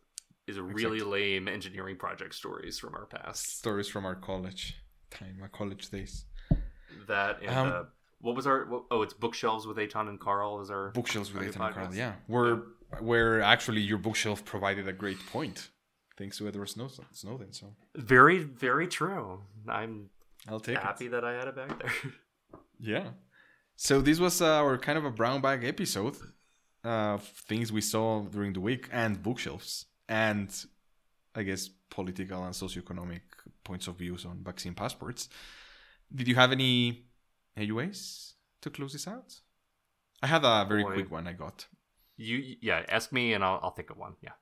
is 0.47 0.59
really 0.61 1.01
lame 1.01 1.49
engineering 1.49 1.97
project 1.97 2.35
stories 2.35 2.79
from 2.79 2.95
our 2.95 3.07
past. 3.07 3.59
Stories 3.59 3.89
from 3.89 4.05
our 4.07 4.15
college. 4.15 4.77
time, 5.11 5.37
my 5.41 5.49
college 5.49 5.89
days. 5.91 6.25
That 7.09 7.41
and 7.43 7.51
Um, 7.57 7.69
uh, 7.73 7.85
what 8.21 8.35
was 8.35 8.47
our? 8.47 8.67
Oh, 8.91 9.03
it's 9.03 9.15
bookshelves 9.15 9.67
with 9.67 9.77
Eitan 9.77 10.09
and 10.09 10.19
Carl. 10.21 10.61
Is 10.61 10.71
our 10.71 10.91
Bookshelves 10.91 11.33
with 11.33 11.43
our 11.43 11.49
Eitan 11.49 11.67
and 11.67 11.75
Carl, 11.75 11.87
podcast. 11.89 11.97
yeah. 11.97 12.15
Where 12.27 12.63
where 13.01 13.41
actually 13.43 13.81
your 13.83 13.99
bookshelf 13.99 14.45
provided 14.45 14.87
a 14.89 14.93
great 14.93 15.19
point, 15.27 15.71
thanks 16.17 16.39
to 16.39 16.49
Edward 16.49 16.69
Snowden. 16.69 17.05
Snowden 17.13 17.53
so 17.53 17.75
Very, 17.97 18.39
very 18.43 18.87
true. 18.89 19.43
I'm 19.69 20.11
I'll 20.49 20.61
take 20.61 20.79
happy 20.79 21.07
it. 21.07 21.11
that 21.11 21.25
I 21.25 21.33
had 21.35 21.49
it 21.49 21.57
back 21.57 21.79
there. 21.81 21.93
Yeah. 22.79 23.11
So 23.77 24.01
this 24.01 24.19
was 24.21 24.41
our 24.43 24.77
kind 24.79 24.99
of 24.99 25.05
a 25.05 25.11
brown 25.11 25.41
bag 25.41 25.65
episode 25.65 26.17
of 26.87 27.23
things 27.25 27.73
we 27.73 27.81
saw 27.81 28.23
during 28.23 28.53
the 28.53 28.61
week 28.61 28.89
and 28.93 29.23
bookshelves 29.23 29.87
and 30.09 30.49
I 31.35 31.43
guess 31.43 31.69
political 31.91 32.45
and 32.45 32.55
socioeconomic 32.55 33.21
points 33.65 33.87
of 33.89 33.97
views 33.97 34.25
on 34.25 34.43
vaccine 34.43 34.75
passports. 34.75 35.29
Did 36.15 36.29
you 36.29 36.35
have 36.37 36.53
any 36.53 37.05
AUAs 37.59 38.35
to 38.63 38.71
close 38.71 38.93
this 38.93 39.07
out? 39.09 39.41
I 40.23 40.29
had 40.29 40.45
a 40.45 40.65
very 40.67 40.83
Boy. 40.83 40.95
quick 40.95 41.11
one 41.11 41.27
I 41.27 41.33
got. 41.33 41.67
you, 42.17 42.57
yeah, 42.61 42.85
ask 42.89 43.13
me 43.13 43.35
and 43.35 43.45
I'll, 43.45 43.61
I'll 43.63 43.71
think 43.71 43.91
of 43.91 43.99
one. 43.99 44.15
Yeah. 44.23 44.33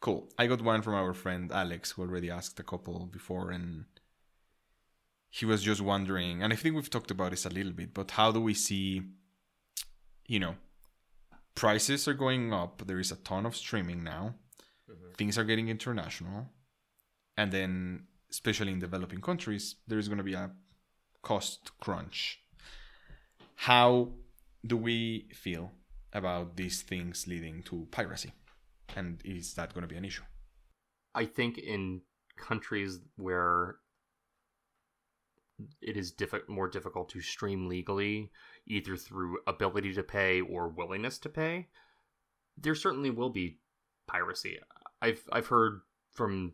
Cool. 0.00 0.28
I 0.38 0.46
got 0.46 0.62
one 0.62 0.82
from 0.82 0.94
our 0.94 1.12
friend 1.12 1.50
Alex, 1.50 1.92
who 1.92 2.02
already 2.02 2.30
asked 2.30 2.60
a 2.60 2.62
couple 2.62 3.06
before, 3.06 3.50
and 3.50 3.86
he 5.30 5.44
was 5.44 5.62
just 5.62 5.80
wondering, 5.80 6.42
and 6.42 6.52
I 6.52 6.56
think 6.56 6.76
we've 6.76 6.88
talked 6.88 7.10
about 7.10 7.32
this 7.32 7.44
a 7.44 7.50
little 7.50 7.72
bit, 7.72 7.92
but 7.92 8.12
how 8.12 8.30
do 8.30 8.40
we 8.40 8.54
see, 8.54 9.02
you 10.26 10.38
know, 10.38 10.54
prices 11.58 12.06
are 12.06 12.14
going 12.14 12.52
up. 12.52 12.86
There 12.86 13.00
is 13.00 13.10
a 13.10 13.16
ton 13.16 13.44
of 13.44 13.56
streaming 13.56 14.04
now. 14.04 14.34
Mm-hmm. 14.88 15.12
Things 15.16 15.36
are 15.36 15.44
getting 15.44 15.68
international. 15.68 16.46
And 17.36 17.52
then, 17.52 18.04
especially 18.30 18.72
in 18.72 18.78
developing 18.78 19.20
countries, 19.20 19.76
there 19.86 19.98
is 19.98 20.08
going 20.08 20.18
to 20.18 20.24
be 20.24 20.34
a 20.34 20.50
cost 21.22 21.72
crunch. 21.80 22.40
How 23.56 24.10
do 24.64 24.76
we 24.76 25.28
feel 25.34 25.72
about 26.12 26.56
these 26.56 26.82
things 26.82 27.26
leading 27.26 27.62
to 27.64 27.88
piracy? 27.90 28.32
And 28.96 29.20
is 29.24 29.54
that 29.54 29.74
going 29.74 29.82
to 29.82 29.88
be 29.88 29.96
an 29.96 30.04
issue? 30.04 30.22
I 31.14 31.24
think 31.24 31.58
in 31.58 32.02
countries 32.36 33.00
where 33.16 33.76
it 35.82 35.96
is 35.96 36.14
more 36.48 36.68
difficult 36.68 37.08
to 37.10 37.20
stream 37.20 37.68
legally, 37.68 38.30
either 38.68 38.96
through 38.96 39.38
ability 39.46 39.94
to 39.94 40.02
pay 40.02 40.40
or 40.40 40.68
willingness 40.68 41.18
to 41.18 41.28
pay, 41.28 41.68
there 42.56 42.74
certainly 42.74 43.10
will 43.10 43.30
be 43.30 43.58
piracy. 44.06 44.58
I've 45.00 45.22
I've 45.32 45.46
heard 45.46 45.80
from 46.12 46.52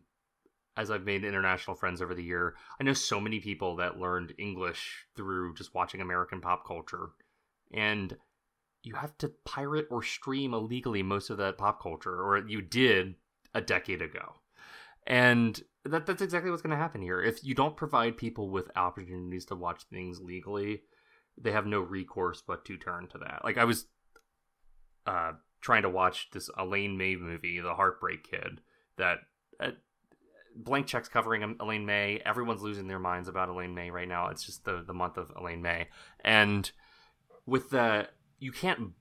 as 0.77 0.91
I've 0.91 1.05
made 1.05 1.23
international 1.23 1.75
friends 1.75 2.01
over 2.01 2.13
the 2.13 2.23
year, 2.23 2.55
I 2.79 2.83
know 2.83 2.93
so 2.93 3.19
many 3.19 3.39
people 3.39 3.77
that 3.77 3.99
learned 3.99 4.33
English 4.37 5.05
through 5.15 5.55
just 5.55 5.73
watching 5.73 6.01
American 6.01 6.41
pop 6.41 6.67
culture. 6.67 7.11
And 7.73 8.15
you 8.83 8.95
have 8.95 9.17
to 9.19 9.31
pirate 9.45 9.87
or 9.89 10.03
stream 10.03 10.53
illegally 10.53 11.01
most 11.01 11.29
of 11.29 11.37
that 11.37 11.57
pop 11.57 11.81
culture, 11.81 12.21
or 12.21 12.45
you 12.45 12.61
did 12.61 13.15
a 13.53 13.61
decade 13.61 14.01
ago. 14.01 14.35
And 15.07 15.61
that 15.85 16.05
that's 16.05 16.21
exactly 16.21 16.51
what's 16.51 16.61
going 16.61 16.71
to 16.71 16.77
happen 16.77 17.01
here. 17.01 17.21
If 17.21 17.43
you 17.43 17.53
don't 17.55 17.77
provide 17.77 18.17
people 18.17 18.49
with 18.49 18.69
opportunities 18.75 19.45
to 19.45 19.55
watch 19.55 19.83
things 19.83 20.19
legally, 20.19 20.81
they 21.37 21.51
have 21.51 21.65
no 21.65 21.79
recourse 21.79 22.41
but 22.45 22.65
to 22.65 22.77
turn 22.77 23.07
to 23.09 23.17
that. 23.19 23.41
Like 23.43 23.57
I 23.57 23.65
was 23.65 23.87
uh, 25.05 25.33
trying 25.61 25.83
to 25.83 25.89
watch 25.89 26.29
this 26.31 26.49
Elaine 26.57 26.97
May 26.97 27.15
movie, 27.15 27.59
The 27.59 27.73
Heartbreak 27.73 28.29
Kid, 28.29 28.61
that 28.97 29.19
uh, 29.59 29.71
blank 30.55 30.87
checks 30.87 31.09
covering 31.09 31.57
Elaine 31.59 31.85
May. 31.85 32.21
Everyone's 32.25 32.61
losing 32.61 32.87
their 32.87 32.99
minds 32.99 33.27
about 33.27 33.49
Elaine 33.49 33.75
May 33.75 33.91
right 33.91 34.07
now. 34.07 34.27
It's 34.27 34.45
just 34.45 34.65
the 34.65 34.83
the 34.85 34.93
month 34.93 35.17
of 35.17 35.31
Elaine 35.35 35.61
May, 35.61 35.87
and 36.23 36.71
with 37.45 37.69
the 37.69 38.07
you 38.39 38.51
can't 38.51 38.91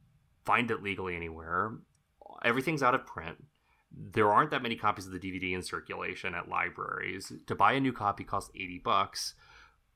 find 0.44 0.70
it 0.70 0.82
legally 0.82 1.16
anywhere. 1.16 1.72
Everything's 2.44 2.82
out 2.82 2.94
of 2.94 3.06
print. 3.06 3.36
There 3.96 4.32
aren't 4.32 4.50
that 4.50 4.62
many 4.62 4.76
copies 4.76 5.06
of 5.06 5.12
the 5.12 5.20
DVD 5.20 5.52
in 5.52 5.62
circulation 5.62 6.34
at 6.34 6.48
libraries. 6.48 7.32
To 7.46 7.54
buy 7.54 7.72
a 7.72 7.80
new 7.80 7.92
copy 7.92 8.24
costs 8.24 8.50
80 8.54 8.82
bucks. 8.84 9.34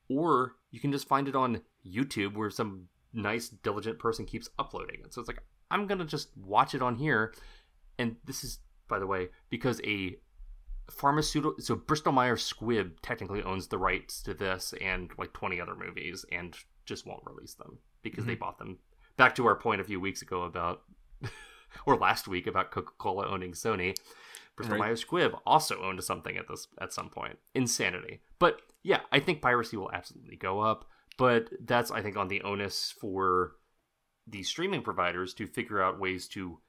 Or 0.09 0.55
you 0.71 0.79
can 0.79 0.91
just 0.91 1.07
find 1.07 1.27
it 1.27 1.35
on 1.35 1.61
YouTube 1.85 2.35
where 2.35 2.49
some 2.49 2.87
nice 3.13 3.49
diligent 3.49 3.99
person 3.99 4.25
keeps 4.25 4.49
uploading 4.59 5.01
it. 5.03 5.13
So 5.13 5.21
it's 5.21 5.27
like 5.27 5.41
I'm 5.71 5.87
going 5.87 5.99
to 5.99 6.05
just 6.05 6.29
watch 6.37 6.73
it 6.73 6.81
on 6.81 6.95
here. 6.95 7.33
And 7.97 8.15
this 8.25 8.43
is 8.43 8.59
by 8.87 8.99
the 8.99 9.07
way 9.07 9.29
because 9.49 9.79
a 9.85 10.15
pharmaceutical 10.89 11.61
so 11.63 11.75
Bristol 11.75 12.11
Myers 12.11 12.51
Squibb 12.51 12.93
technically 13.01 13.43
owns 13.43 13.67
the 13.67 13.77
rights 13.77 14.23
to 14.23 14.33
this 14.33 14.73
and 14.81 15.11
like 15.17 15.33
20 15.33 15.61
other 15.61 15.75
movies 15.75 16.25
and 16.31 16.55
just 16.85 17.05
won't 17.05 17.21
release 17.25 17.53
them 17.53 17.77
because 18.01 18.25
they 18.25 18.33
mm-hmm. 18.33 18.39
bought 18.39 18.57
them 18.57 18.79
back 19.15 19.35
to 19.35 19.45
our 19.45 19.55
point 19.55 19.81
a 19.81 19.83
few 19.83 19.99
weeks 19.99 20.21
ago 20.21 20.43
about 20.43 20.81
or 21.85 21.95
last 21.95 22.27
week 22.27 22.47
about 22.47 22.71
Coca-Cola 22.71 23.27
owning 23.27 23.51
Sony. 23.51 23.95
Bristol 24.55 24.77
Right. 24.77 24.87
Myers 24.87 25.05
Squibb 25.05 25.39
also 25.45 25.81
owned 25.81 26.03
something 26.03 26.35
at 26.37 26.47
this 26.47 26.67
at 26.81 26.91
some 26.91 27.09
point. 27.09 27.37
Insanity. 27.53 28.21
But 28.39 28.61
yeah, 28.83 29.01
I 29.11 29.19
think 29.19 29.41
piracy 29.41 29.77
will 29.77 29.91
absolutely 29.91 30.37
go 30.37 30.59
up, 30.59 30.85
but 31.17 31.49
that's 31.63 31.91
I 31.91 32.01
think 32.01 32.17
on 32.17 32.27
the 32.27 32.41
onus 32.41 32.93
for 32.99 33.53
the 34.27 34.43
streaming 34.43 34.81
providers 34.81 35.33
to 35.35 35.47
figure 35.47 35.81
out 35.81 35.99
ways 35.99 36.27
to 36.29 36.59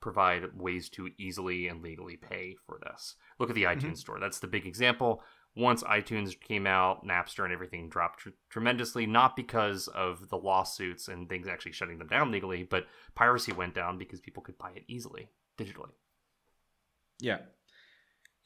provide 0.00 0.42
ways 0.54 0.88
to 0.90 1.08
easily 1.18 1.68
and 1.68 1.82
legally 1.82 2.16
pay 2.16 2.56
for 2.66 2.78
this. 2.82 3.14
Look 3.38 3.48
at 3.48 3.54
the 3.54 3.64
mm-hmm. 3.64 3.86
iTunes 3.86 3.98
store. 3.98 4.18
That's 4.20 4.40
the 4.40 4.48
big 4.48 4.66
example. 4.66 5.22
Once 5.54 5.82
iTunes 5.82 6.38
came 6.38 6.66
out, 6.66 7.06
Napster 7.06 7.44
and 7.44 7.52
everything 7.52 7.88
dropped 7.88 8.20
tr- 8.20 8.30
tremendously, 8.48 9.06
not 9.06 9.36
because 9.36 9.86
of 9.88 10.28
the 10.30 10.36
lawsuits 10.36 11.08
and 11.08 11.28
things 11.28 11.46
actually 11.46 11.72
shutting 11.72 11.98
them 11.98 12.08
down 12.08 12.30
legally, 12.30 12.62
but 12.64 12.86
piracy 13.14 13.52
went 13.52 13.74
down 13.74 13.98
because 13.98 14.20
people 14.20 14.42
could 14.42 14.56
buy 14.58 14.70
it 14.74 14.84
easily 14.88 15.28
digitally. 15.58 15.90
Yeah. 17.20 17.38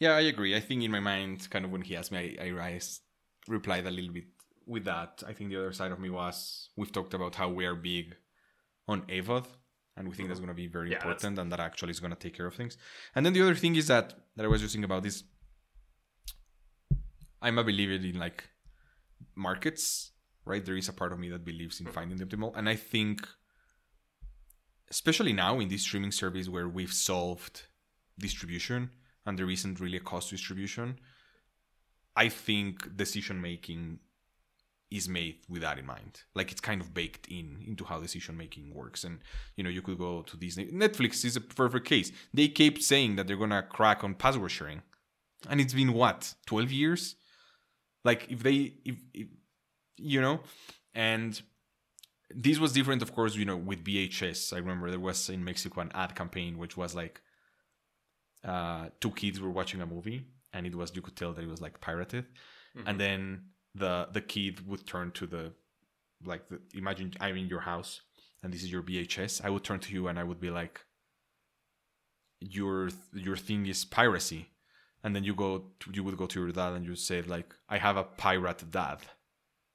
Yeah, 0.00 0.12
I 0.16 0.22
agree. 0.22 0.54
I 0.54 0.60
think 0.60 0.82
in 0.82 0.90
my 0.90 1.00
mind, 1.00 1.48
kind 1.48 1.64
of 1.64 1.70
when 1.70 1.80
he 1.80 1.96
asked 1.96 2.12
me, 2.12 2.36
I, 2.38 2.48
I, 2.48 2.80
replied 3.48 3.86
a 3.86 3.90
little 3.90 4.12
bit 4.12 4.26
with 4.66 4.84
that. 4.84 5.22
I 5.26 5.32
think 5.32 5.50
the 5.50 5.56
other 5.56 5.72
side 5.72 5.92
of 5.92 6.00
me 6.00 6.10
was 6.10 6.70
we've 6.76 6.92
talked 6.92 7.14
about 7.14 7.34
how 7.34 7.48
we 7.48 7.64
are 7.66 7.74
big 7.74 8.16
on 8.88 9.02
AVOD, 9.02 9.46
and 9.96 10.08
we 10.08 10.14
think 10.14 10.28
that's 10.28 10.40
mm-hmm. 10.40 10.46
going 10.46 10.56
to 10.56 10.62
be 10.62 10.66
very 10.66 10.90
Yeah, 10.90 10.98
that's- 10.98 11.24
important 11.24 11.38
and 11.38 11.52
that 11.52 11.60
actually 11.60 11.90
is 11.90 12.00
going 12.00 12.12
to 12.12 12.18
take 12.18 12.36
care 12.36 12.46
of 12.46 12.54
things. 12.54 12.76
And 13.14 13.24
then 13.24 13.32
the 13.32 13.42
other 13.42 13.54
thing 13.54 13.76
is 13.76 13.86
that, 13.88 14.14
that 14.36 14.44
I 14.44 14.48
was 14.48 14.60
just 14.60 14.74
thinking 14.74 14.84
about 14.84 15.02
this 15.02 15.24
I'm 17.42 17.58
a 17.58 17.64
believer 17.64 17.92
in 17.92 18.18
like 18.18 18.48
markets, 19.34 20.12
right? 20.44 20.64
There 20.64 20.76
is 20.76 20.88
a 20.88 20.92
part 20.92 21.12
of 21.12 21.18
me 21.18 21.28
that 21.28 21.44
believes 21.44 21.80
in 21.80 21.86
mm. 21.86 21.92
finding 21.92 22.18
the 22.18 22.24
optimal. 22.24 22.56
And 22.56 22.68
I 22.68 22.76
think, 22.76 23.26
especially 24.90 25.32
now 25.32 25.60
in 25.60 25.68
this 25.68 25.82
streaming 25.82 26.12
service 26.12 26.48
where 26.48 26.68
we've 26.68 26.92
solved 26.92 27.62
distribution 28.18 28.90
and 29.26 29.38
there 29.38 29.50
isn't 29.50 29.80
really 29.80 29.98
a 29.98 30.00
cost 30.00 30.30
distribution, 30.30 30.98
I 32.16 32.28
think 32.30 32.96
decision 32.96 33.40
making 33.40 33.98
is 34.90 35.08
made 35.08 35.38
with 35.48 35.62
that 35.62 35.78
in 35.78 35.86
mind. 35.86 36.22
Like 36.34 36.52
it's 36.52 36.60
kind 36.60 36.80
of 36.80 36.94
baked 36.94 37.26
in 37.26 37.62
into 37.66 37.84
how 37.84 38.00
decision 38.00 38.36
making 38.36 38.74
works. 38.74 39.04
And 39.04 39.18
you 39.56 39.64
know, 39.64 39.70
you 39.70 39.82
could 39.82 39.98
go 39.98 40.22
to 40.22 40.36
Disney. 40.36 40.66
Netflix 40.66 41.24
is 41.24 41.36
a 41.36 41.40
perfect 41.40 41.86
case. 41.86 42.12
They 42.32 42.48
keep 42.48 42.80
saying 42.80 43.16
that 43.16 43.26
they're 43.26 43.36
gonna 43.36 43.62
crack 43.62 44.04
on 44.04 44.14
password 44.14 44.50
sharing. 44.50 44.82
And 45.48 45.60
it's 45.60 45.74
been 45.74 45.92
what, 45.92 46.34
twelve 46.46 46.72
years? 46.72 47.16
Like 48.04 48.26
if 48.30 48.42
they 48.42 48.74
if, 48.84 48.96
if 49.12 49.26
you 49.96 50.20
know, 50.20 50.40
and 50.94 51.40
this 52.30 52.58
was 52.58 52.72
different 52.72 53.02
of 53.02 53.14
course, 53.14 53.34
you 53.34 53.44
know, 53.44 53.56
with 53.56 53.84
VHS. 53.84 54.52
I 54.54 54.58
remember 54.58 54.90
there 54.90 55.00
was 55.00 55.28
in 55.28 55.44
Mexico 55.44 55.80
an 55.80 55.90
ad 55.94 56.14
campaign 56.14 56.58
which 56.58 56.76
was 56.76 56.94
like 56.94 57.20
uh 58.44 58.86
two 59.00 59.10
kids 59.10 59.40
were 59.40 59.50
watching 59.50 59.80
a 59.80 59.86
movie 59.86 60.24
and 60.56 60.66
it 60.66 60.74
was 60.74 60.94
you 60.96 61.02
could 61.02 61.16
tell 61.16 61.32
that 61.32 61.44
it 61.44 61.50
was 61.50 61.60
like 61.60 61.80
pirated. 61.80 62.24
And 62.74 62.86
mm-hmm. 62.86 62.98
then 62.98 63.20
the 63.74 64.08
the 64.12 64.20
kid 64.20 64.66
would 64.68 64.86
turn 64.86 65.12
to 65.12 65.26
the 65.26 65.52
like 66.24 66.48
the, 66.48 66.58
imagine 66.74 67.12
i'm 67.20 67.36
in 67.36 67.46
your 67.46 67.60
house 67.60 68.00
and 68.42 68.50
this 68.52 68.62
is 68.62 68.72
your 68.72 68.82
vhs 68.82 69.34
i 69.44 69.50
would 69.50 69.62
turn 69.62 69.78
to 69.78 69.92
you 69.92 70.08
and 70.08 70.18
i 70.18 70.24
would 70.24 70.40
be 70.40 70.48
like 70.48 70.80
your 72.40 72.90
your 73.12 73.36
thing 73.36 73.66
is 73.66 73.84
piracy. 73.84 74.50
And 75.04 75.14
then 75.14 75.22
you 75.22 75.34
go 75.34 75.64
to, 75.80 75.90
you 75.92 76.02
would 76.02 76.16
go 76.16 76.26
to 76.26 76.40
your 76.40 76.52
dad 76.52 76.72
and 76.72 76.84
you 76.84 76.96
say 76.96 77.22
like 77.22 77.54
i 77.68 77.78
have 77.78 77.96
a 77.96 78.04
pirate 78.04 78.70
dad 78.70 78.98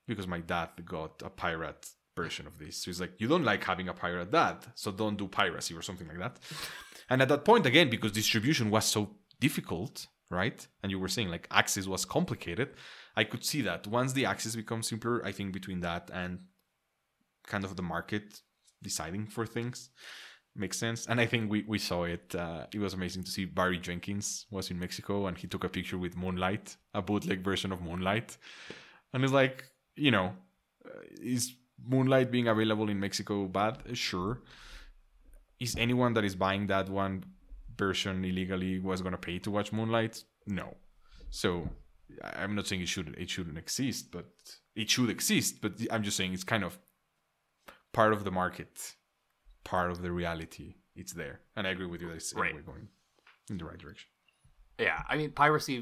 because 0.08 0.28
my 0.28 0.40
dad 0.40 0.70
got 0.86 1.22
a 1.24 1.30
pirate 1.30 1.88
version 2.18 2.46
of 2.48 2.58
this. 2.60 2.78
So 2.78 2.92
it's 2.92 3.00
like 3.00 3.14
you 3.20 3.28
don't 3.28 3.46
like 3.46 3.64
having 3.64 3.88
a 3.88 3.94
pirate 3.94 4.32
dad 4.32 4.58
so 4.76 4.92
don't 4.92 5.18
do 5.18 5.28
piracy 5.28 5.74
or 5.74 5.82
something 5.82 6.08
like 6.08 6.20
that. 6.20 6.40
And 7.10 7.22
at 7.22 7.28
that 7.28 7.44
point 7.44 7.66
again 7.66 7.90
because 7.90 8.12
distribution 8.12 8.70
was 8.70 8.86
so 8.86 9.16
difficult 9.40 10.08
right? 10.32 10.66
And 10.82 10.92
you 10.92 11.00
were 11.00 11.08
saying 11.08 11.30
like 11.30 11.48
access 11.52 11.88
was 11.88 12.06
complicated. 12.06 12.70
I 13.16 13.24
could 13.24 13.44
see 13.44 13.62
that. 13.64 13.88
Once 13.88 14.14
the 14.14 14.26
access 14.26 14.56
becomes 14.56 14.88
simpler 14.88 15.26
i 15.26 15.32
think 15.32 15.54
between 15.54 15.82
that 15.82 16.10
and 16.14 16.40
kind 17.48 17.64
of 17.64 17.76
the 17.76 17.82
market 17.82 18.42
deciding 18.82 19.28
for 19.28 19.46
things 19.46 19.90
makes 20.56 20.78
sense. 20.78 21.08
And 21.08 21.20
i 21.22 21.26
think 21.26 21.50
we, 21.52 21.64
we 21.68 21.80
saw 21.80 22.04
it 22.04 22.36
uh, 22.36 22.66
it 22.74 22.80
was 22.80 22.94
amazing 22.94 23.24
to 23.24 23.32
see 23.32 23.46
barry 23.46 23.80
jenkins 23.80 24.46
was 24.52 24.72
in 24.72 24.78
mexico 24.80 25.28
and 25.28 25.38
he 25.38 25.48
took 25.48 25.64
a 25.64 25.70
picture 25.70 25.98
with 25.98 26.18
moonlight 26.18 26.76
a 26.94 27.02
bootleg 27.02 27.44
version 27.44 27.72
of 27.72 27.82
moonlight. 27.82 28.38
And 29.14 29.24
it's 29.24 29.34
like, 29.34 29.66
you 29.96 30.12
know, 30.12 30.34
uh, 30.86 31.00
is 31.22 31.54
Moonlight 31.84 32.32
being 32.32 32.48
available 32.48 32.90
in 32.90 33.00
Mexico 33.00 33.46
bad? 33.48 33.98
Sure. 33.98 34.42
Is 35.60 35.76
anyone 35.78 36.14
that 36.14 36.24
is 36.24 36.36
buying 36.36 36.68
that 36.68 36.90
one 36.90 37.24
version 37.86 38.16
illegally 38.30 38.74
was 38.90 39.00
gonna 39.06 39.24
pay 39.30 39.38
to 39.46 39.50
watch 39.58 39.70
Moonlight? 39.78 40.16
No. 40.60 40.68
So 41.42 41.50
I'm 42.42 42.54
not 42.58 42.66
saying 42.68 42.82
it 42.84 42.92
should 42.96 43.10
it 43.24 43.30
shouldn't 43.34 43.58
exist, 43.66 44.04
but 44.18 44.28
it 44.82 44.88
should 44.94 45.10
exist. 45.18 45.52
But 45.64 45.74
I'm 45.94 46.04
just 46.08 46.18
saying 46.18 46.32
it's 46.34 46.50
kind 46.54 46.64
of 46.70 46.74
part 48.00 48.12
of 48.16 48.22
the 48.28 48.32
market, 48.42 48.74
part 49.64 49.90
of 49.94 49.98
the 50.06 50.12
reality. 50.22 50.68
It's 51.02 51.14
there, 51.22 51.38
and 51.56 51.64
I 51.68 51.72
agree 51.76 51.90
with 51.92 52.02
you 52.02 52.10
that 52.10 52.16
it's 52.22 52.34
Right. 52.34 52.50
anyway 52.50 52.64
going 52.72 52.88
in 53.50 53.58
the 53.58 53.66
right 53.72 53.82
direction. 53.86 54.08
yeah 54.88 55.00
i 55.12 55.14
mean 55.20 55.32
piracy 55.44 55.78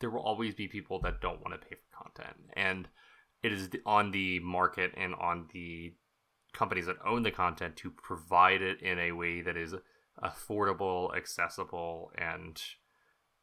there 0.00 0.10
will 0.12 0.24
always 0.30 0.54
be 0.60 0.66
people 0.76 0.96
that 1.04 1.14
don't 1.26 1.40
want 1.44 1.52
to 1.54 1.60
pay 1.66 1.74
for 1.82 1.88
content 2.02 2.36
and 2.68 2.80
it 3.46 3.52
is 3.56 3.64
on 3.98 4.04
the 4.18 4.28
market 4.58 4.90
and 5.02 5.12
on 5.30 5.36
the 5.56 5.70
companies 6.60 6.86
that 6.90 6.96
own 7.12 7.20
the 7.28 7.30
content 7.44 7.72
to 7.82 7.88
provide 8.08 8.62
it 8.70 8.78
in 8.90 8.96
a 8.98 9.10
way 9.20 9.34
that 9.46 9.56
is 9.64 9.72
affordable 10.22 11.14
accessible 11.16 12.12
and 12.16 12.62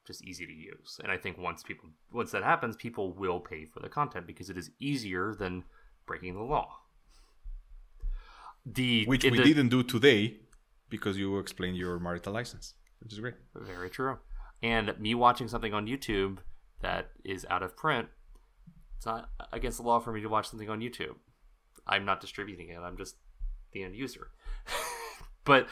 just 0.07 0.23
easy 0.23 0.45
to 0.45 0.53
use 0.53 0.99
and 1.03 1.11
i 1.11 1.17
think 1.17 1.37
once 1.37 1.63
people 1.63 1.89
once 2.11 2.31
that 2.31 2.43
happens 2.43 2.75
people 2.75 3.13
will 3.13 3.39
pay 3.39 3.65
for 3.65 3.79
the 3.81 3.89
content 3.89 4.25
because 4.25 4.49
it 4.49 4.57
is 4.57 4.71
easier 4.79 5.35
than 5.37 5.63
breaking 6.05 6.33
the 6.33 6.41
law 6.41 6.77
the 8.65 9.05
Which 9.05 9.23
we 9.23 9.37
the- 9.37 9.43
didn't 9.43 9.69
do 9.69 9.83
today 9.83 10.37
because 10.89 11.17
you 11.17 11.39
explained 11.39 11.77
your 11.77 11.99
marital 11.99 12.33
license, 12.33 12.75
which 12.99 13.13
is 13.13 13.19
great. 13.19 13.35
Very 13.55 13.89
true. 13.89 14.19
And 14.61 14.93
me 14.99 15.15
watching 15.15 15.47
something 15.47 15.73
on 15.73 15.87
YouTube 15.87 16.39
that 16.81 17.09
is 17.23 17.45
out 17.49 17.63
of 17.63 17.75
print, 17.75 18.07
it's 18.97 19.05
not 19.05 19.29
against 19.51 19.77
the 19.77 19.83
law 19.83 19.99
for 19.99 20.11
me 20.11 20.21
to 20.21 20.27
watch 20.29 20.49
something 20.49 20.69
on 20.69 20.79
YouTube. 20.79 21.15
I'm 21.87 22.05
not 22.05 22.21
distributing 22.21 22.69
it. 22.69 22.77
I'm 22.77 22.97
just 22.97 23.15
the 23.71 23.83
end 23.83 23.95
user. 23.95 24.27
but 25.43 25.67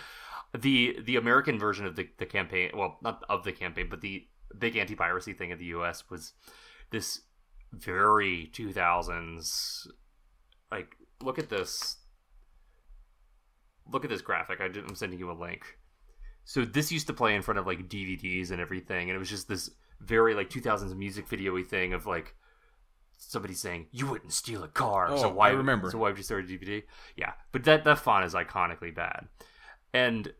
the 0.58 0.98
the 1.04 1.16
American 1.16 1.60
version 1.60 1.86
of 1.86 1.96
the, 1.96 2.10
the 2.18 2.26
campaign, 2.26 2.72
well, 2.74 2.98
not 3.02 3.24
of 3.30 3.44
the 3.44 3.52
campaign, 3.52 3.88
but 3.90 4.02
the 4.02 4.28
big 4.58 4.76
anti 4.76 4.96
piracy 4.96 5.34
thing 5.34 5.52
in 5.52 5.58
the 5.58 5.66
US 5.66 6.10
was 6.10 6.34
this 6.92 7.22
very 7.72 8.50
2000s 8.52 9.86
like 10.72 10.96
look 11.22 11.38
at 11.38 11.50
this 11.50 11.98
look 13.92 14.04
at 14.04 14.10
this 14.10 14.24
graphic 14.24 14.60
I 14.60 14.68
did, 14.68 14.86
i'm 14.86 14.96
sending 14.96 15.20
you 15.20 15.30
a 15.30 15.34
link 15.34 15.78
so 16.50 16.66
this 16.66 16.92
used 16.92 17.06
to 17.06 17.14
play 17.14 17.36
in 17.36 17.44
front 17.44 17.60
of 17.60 17.68
like 17.68 17.88
DVDs 17.88 18.50
and 18.50 18.60
everything, 18.60 19.08
and 19.08 19.16
it 19.16 19.20
was 19.20 19.30
just 19.30 19.48
this 19.48 19.70
very 20.02 20.34
like 20.34 20.50
2000s 20.50 20.98
music 20.98 21.28
video-y 21.28 21.62
thing 21.62 21.94
of 21.94 22.08
like 22.08 22.34
somebody 23.20 23.54
saying 23.54 23.86
you 23.92 24.08
wouldn't 24.08 24.34
steal 24.34 24.64
a 24.64 24.68
car. 24.68 25.16
so 25.16 25.30
Oh, 25.30 25.34
why 25.34 25.50
I 25.50 25.52
remember. 25.52 25.92
So 25.92 26.00
why 26.00 26.10
would 26.10 26.18
you 26.18 26.24
start 26.24 26.46
a 26.46 26.48
DVD? 26.48 26.82
Yeah, 27.16 27.34
but 27.52 27.66
that 27.66 27.84
that 27.84 28.00
font 28.00 28.26
is 28.26 28.34
iconically 28.34 28.96
bad, 28.96 29.28
and 29.94 30.34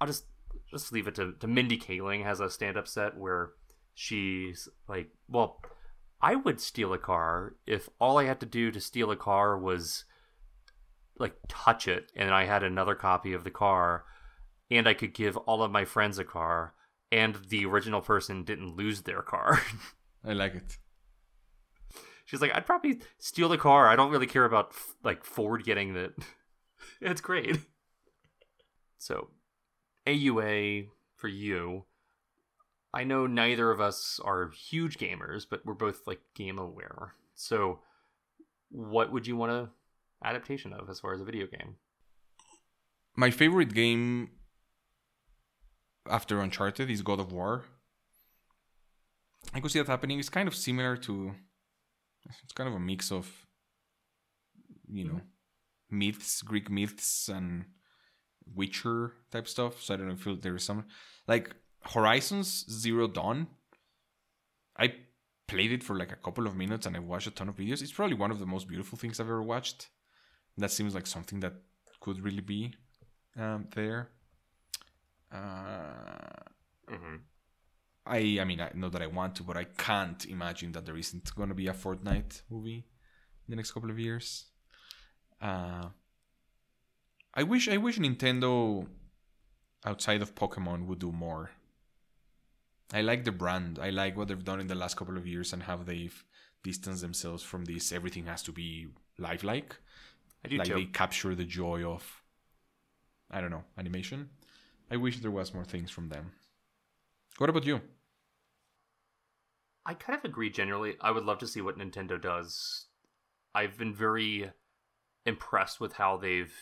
I'll 0.00 0.06
just 0.06 0.24
just 0.70 0.92
leave 0.92 1.06
it 1.06 1.14
to 1.16 1.32
to 1.40 1.46
Mindy 1.46 1.78
Kaling 1.78 2.24
has 2.24 2.40
a 2.40 2.50
stand-up 2.50 2.88
set 2.88 3.16
where 3.16 3.50
she's 3.94 4.68
like, 4.88 5.10
well, 5.28 5.60
I 6.20 6.36
would 6.36 6.60
steal 6.60 6.92
a 6.92 6.98
car 6.98 7.56
if 7.66 7.88
all 8.00 8.18
I 8.18 8.24
had 8.24 8.40
to 8.40 8.46
do 8.46 8.70
to 8.70 8.80
steal 8.80 9.10
a 9.10 9.16
car 9.16 9.58
was 9.58 10.04
like 11.18 11.34
touch 11.48 11.86
it, 11.86 12.10
and 12.16 12.30
I 12.30 12.44
had 12.44 12.62
another 12.62 12.94
copy 12.94 13.32
of 13.32 13.44
the 13.44 13.50
car 13.50 14.04
and 14.70 14.88
I 14.88 14.94
could 14.94 15.12
give 15.12 15.36
all 15.36 15.62
of 15.62 15.72
my 15.72 15.84
friends 15.84 16.18
a 16.18 16.24
car, 16.24 16.74
and 17.10 17.36
the 17.48 17.66
original 17.66 18.00
person 18.00 18.44
didn't 18.44 18.76
lose 18.76 19.02
their 19.02 19.22
car. 19.22 19.60
I 20.24 20.32
like 20.32 20.54
it. 20.54 20.78
She's 22.24 22.40
like, 22.40 22.54
I'd 22.54 22.66
probably 22.66 23.00
steal 23.18 23.48
the 23.48 23.58
car. 23.58 23.88
I 23.88 23.96
don't 23.96 24.12
really 24.12 24.26
care 24.26 24.44
about 24.44 24.68
f- 24.70 24.94
like 25.02 25.24
Ford 25.24 25.64
getting 25.64 25.96
it. 25.96 26.12
it's 27.00 27.20
great. 27.20 27.58
So, 29.00 29.28
AUA 30.06 30.88
for 31.16 31.28
you. 31.28 31.86
I 32.92 33.02
know 33.04 33.26
neither 33.26 33.70
of 33.70 33.80
us 33.80 34.20
are 34.22 34.50
huge 34.50 34.98
gamers, 34.98 35.46
but 35.48 35.64
we're 35.64 35.72
both 35.72 36.06
like 36.06 36.20
game 36.34 36.58
aware. 36.58 37.14
So, 37.34 37.80
what 38.70 39.10
would 39.10 39.26
you 39.26 39.36
want 39.36 39.52
a 39.52 39.70
adaptation 40.22 40.74
of 40.74 40.90
as 40.90 41.00
far 41.00 41.14
as 41.14 41.20
a 41.20 41.24
video 41.24 41.46
game? 41.46 41.76
My 43.16 43.30
favorite 43.30 43.72
game 43.72 44.32
after 46.08 46.38
Uncharted 46.38 46.90
is 46.90 47.00
God 47.00 47.20
of 47.20 47.32
War. 47.32 47.64
I 49.54 49.60
could 49.60 49.70
see 49.70 49.78
that 49.78 49.88
happening. 49.88 50.18
It's 50.18 50.28
kind 50.28 50.46
of 50.46 50.54
similar 50.54 50.98
to. 50.98 51.32
It's 52.44 52.52
kind 52.52 52.68
of 52.68 52.74
a 52.74 52.78
mix 52.78 53.10
of, 53.10 53.46
you 54.86 55.04
know, 55.04 55.14
mm-hmm. 55.14 55.98
myths, 55.98 56.42
Greek 56.42 56.70
myths, 56.70 57.28
and 57.28 57.64
Witcher 58.54 59.12
type 59.30 59.48
stuff. 59.48 59.82
So 59.82 59.94
I 59.94 59.96
don't 59.96 60.08
know 60.08 60.32
if 60.32 60.42
there 60.42 60.56
is 60.56 60.64
some 60.64 60.86
like 61.26 61.54
Horizons 61.82 62.66
Zero 62.70 63.06
Dawn. 63.06 63.48
I 64.76 64.94
played 65.46 65.72
it 65.72 65.82
for 65.82 65.96
like 65.96 66.12
a 66.12 66.16
couple 66.16 66.46
of 66.46 66.56
minutes 66.56 66.86
and 66.86 66.96
I 66.96 67.00
watched 67.00 67.26
a 67.26 67.30
ton 67.30 67.48
of 67.48 67.56
videos. 67.56 67.82
It's 67.82 67.92
probably 67.92 68.16
one 68.16 68.30
of 68.30 68.38
the 68.38 68.46
most 68.46 68.68
beautiful 68.68 68.98
things 68.98 69.20
I've 69.20 69.26
ever 69.26 69.42
watched. 69.42 69.88
That 70.58 70.70
seems 70.70 70.94
like 70.94 71.06
something 71.06 71.40
that 71.40 71.54
could 72.00 72.20
really 72.24 72.40
be 72.40 72.74
um, 73.36 73.68
there. 73.74 74.10
Uh, 75.32 76.50
Mm-hmm. 76.90 77.16
I 78.06 78.38
I 78.40 78.44
mean 78.44 78.60
I 78.60 78.70
know 78.74 78.88
that 78.88 79.02
I 79.02 79.06
want 79.06 79.36
to, 79.36 79.42
but 79.44 79.56
I 79.56 79.64
can't 79.64 80.24
imagine 80.26 80.72
that 80.72 80.84
there 80.86 80.96
isn't 80.96 81.34
gonna 81.34 81.54
be 81.54 81.68
a 81.68 81.72
Fortnite 81.72 82.42
movie 82.50 82.86
in 83.46 83.50
the 83.50 83.56
next 83.56 83.72
couple 83.72 83.90
of 83.90 83.98
years. 83.98 84.46
Uh, 85.40 85.86
I 87.40 87.42
wish 87.42 87.68
I 87.68 87.78
wish 87.78 87.98
Nintendo 87.98 88.86
outside 89.86 90.20
of 90.20 90.34
Pokemon 90.34 90.84
would 90.84 90.98
do 90.98 91.10
more. 91.10 91.52
I 92.92 93.00
like 93.00 93.24
the 93.24 93.32
brand. 93.32 93.78
I 93.80 93.88
like 93.88 94.14
what 94.14 94.28
they've 94.28 94.44
done 94.44 94.60
in 94.60 94.66
the 94.66 94.74
last 94.74 94.98
couple 94.98 95.16
of 95.16 95.26
years 95.26 95.54
and 95.54 95.62
how 95.62 95.78
they've 95.78 96.22
distanced 96.62 97.00
themselves 97.00 97.42
from 97.42 97.64
this. 97.64 97.92
Everything 97.92 98.26
has 98.26 98.42
to 98.42 98.52
be 98.52 98.88
lifelike. 99.16 99.74
I 100.44 100.48
do 100.48 100.58
like 100.58 100.66
too. 100.66 100.74
they 100.74 100.84
capture 100.84 101.34
the 101.34 101.46
joy 101.46 101.82
of 101.82 102.22
I 103.30 103.40
don't 103.40 103.50
know 103.50 103.64
animation. 103.78 104.28
I 104.90 104.98
wish 104.98 105.20
there 105.20 105.30
was 105.30 105.54
more 105.54 105.64
things 105.64 105.90
from 105.90 106.10
them. 106.10 106.32
What 107.38 107.48
about 107.48 107.64
you? 107.64 107.80
I 109.86 109.94
kind 109.94 110.18
of 110.18 110.26
agree 110.26 110.50
generally. 110.50 110.96
I 111.00 111.10
would 111.10 111.24
love 111.24 111.38
to 111.38 111.48
see 111.48 111.62
what 111.62 111.78
Nintendo 111.78 112.20
does. 112.20 112.88
I've 113.54 113.78
been 113.78 113.94
very 113.94 114.50
impressed 115.24 115.80
with 115.80 115.94
how 115.94 116.18
they've 116.18 116.54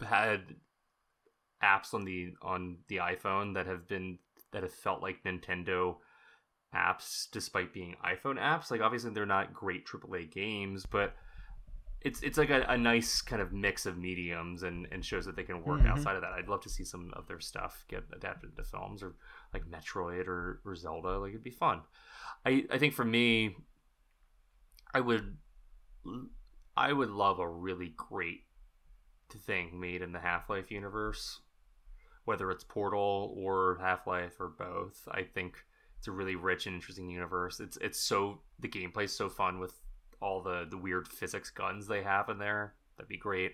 had 0.00 0.56
apps 1.62 1.94
on 1.94 2.04
the 2.04 2.34
on 2.42 2.78
the 2.88 2.96
iPhone 2.98 3.54
that 3.54 3.66
have 3.66 3.88
been 3.88 4.18
that 4.52 4.62
have 4.62 4.72
felt 4.72 5.02
like 5.02 5.24
Nintendo 5.24 5.96
apps 6.74 7.26
despite 7.32 7.72
being 7.72 7.96
iPhone 8.04 8.38
apps. 8.38 8.70
Like 8.70 8.80
obviously 8.80 9.10
they're 9.12 9.26
not 9.26 9.54
great 9.54 9.86
AAA 9.86 10.26
games, 10.26 10.86
but 10.86 11.14
it's 12.02 12.22
it's 12.22 12.38
like 12.38 12.50
a, 12.50 12.62
a 12.68 12.76
nice 12.78 13.20
kind 13.22 13.42
of 13.42 13.52
mix 13.52 13.86
of 13.86 13.96
mediums 13.98 14.62
and, 14.62 14.86
and 14.92 15.04
shows 15.04 15.24
that 15.26 15.36
they 15.36 15.42
can 15.44 15.62
work 15.64 15.80
Mhm. 15.80 15.88
outside 15.88 16.16
of 16.16 16.22
that. 16.22 16.32
I'd 16.32 16.48
love 16.48 16.62
to 16.62 16.68
see 16.68 16.84
some 16.84 17.10
of 17.14 17.26
their 17.26 17.40
stuff 17.40 17.84
get 17.88 18.04
adapted 18.12 18.50
into 18.50 18.64
films 18.64 19.02
or 19.02 19.14
like 19.54 19.64
Metroid 19.64 20.28
or, 20.28 20.60
or 20.64 20.76
Zelda. 20.76 21.18
Like 21.18 21.30
it'd 21.30 21.42
be 21.42 21.50
fun. 21.50 21.80
I, 22.44 22.66
I 22.70 22.78
think 22.78 22.94
for 22.94 23.04
me, 23.04 23.56
I 24.94 25.00
would 25.00 25.36
I 26.76 26.92
would 26.92 27.10
love 27.10 27.38
a 27.38 27.48
really 27.48 27.94
great 27.96 28.45
thing 29.30 29.78
made 29.78 30.02
in 30.02 30.12
the 30.12 30.20
Half 30.20 30.48
Life 30.50 30.70
universe, 30.70 31.40
whether 32.24 32.50
it's 32.50 32.64
Portal 32.64 33.34
or 33.36 33.78
Half 33.80 34.06
Life 34.06 34.40
or 34.40 34.48
both. 34.48 35.08
I 35.10 35.22
think 35.22 35.56
it's 35.98 36.08
a 36.08 36.12
really 36.12 36.36
rich 36.36 36.66
and 36.66 36.74
interesting 36.74 37.08
universe. 37.10 37.60
It's 37.60 37.76
it's 37.78 37.98
so 37.98 38.40
the 38.60 38.68
gameplay's 38.68 39.16
so 39.16 39.28
fun 39.28 39.58
with 39.58 39.74
all 40.20 40.42
the 40.42 40.66
the 40.68 40.78
weird 40.78 41.08
physics 41.08 41.50
guns 41.50 41.86
they 41.86 42.02
have 42.02 42.28
in 42.28 42.38
there. 42.38 42.74
That'd 42.96 43.08
be 43.08 43.16
great. 43.16 43.52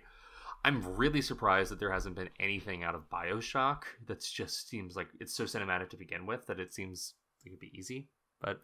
I'm 0.65 0.97
really 0.97 1.23
surprised 1.23 1.73
that 1.73 1.81
there 1.81 1.91
hasn't 1.91 2.15
been 2.15 2.31
anything 2.39 2.85
out 2.85 2.95
of 2.95 3.11
Bioshock 3.11 3.83
that's 4.07 4.31
just 4.31 4.69
seems 4.69 4.95
like 4.95 5.09
it's 5.19 5.35
so 5.35 5.45
cinematic 5.45 5.91
to 5.91 5.97
begin 5.97 6.25
with 6.25 6.47
that 6.47 6.61
it 6.61 6.73
seems 6.73 7.15
like 7.45 7.53
it'd 7.53 7.59
be 7.59 7.77
easy. 7.77 8.09
But 8.41 8.61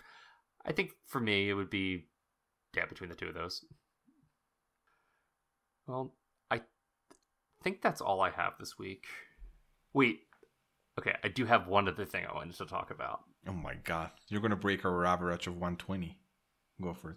I 0.64 0.72
think 0.72 0.92
for 1.06 1.20
me 1.20 1.48
it 1.48 1.54
would 1.54 1.70
be 1.70 2.06
yeah 2.76 2.86
between 2.86 3.10
the 3.10 3.16
two 3.16 3.28
of 3.28 3.34
those. 3.34 3.64
Well, 5.86 6.14
I 7.60 7.64
think 7.64 7.82
that's 7.82 8.00
all 8.00 8.20
I 8.20 8.30
have 8.30 8.54
this 8.58 8.78
week. 8.78 9.06
Wait, 9.92 10.20
okay, 10.98 11.14
I 11.24 11.28
do 11.28 11.44
have 11.44 11.66
one 11.66 11.88
other 11.88 12.04
thing 12.04 12.24
I 12.24 12.34
wanted 12.34 12.56
to 12.56 12.66
talk 12.66 12.90
about. 12.90 13.22
Oh 13.46 13.52
my 13.52 13.74
god, 13.84 14.10
you're 14.28 14.40
gonna 14.40 14.56
break 14.56 14.84
our 14.84 15.04
average 15.04 15.46
of 15.46 15.54
120. 15.54 16.18
Go 16.80 16.94
for 16.94 17.10
it. 17.12 17.16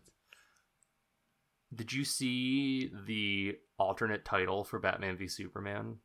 Did 1.74 1.94
you 1.94 2.04
see 2.04 2.92
the 3.06 3.58
alternate 3.78 4.26
title 4.26 4.64
for 4.64 4.80
Batman 4.80 5.18
v 5.18 5.28
Superman? 5.28 5.98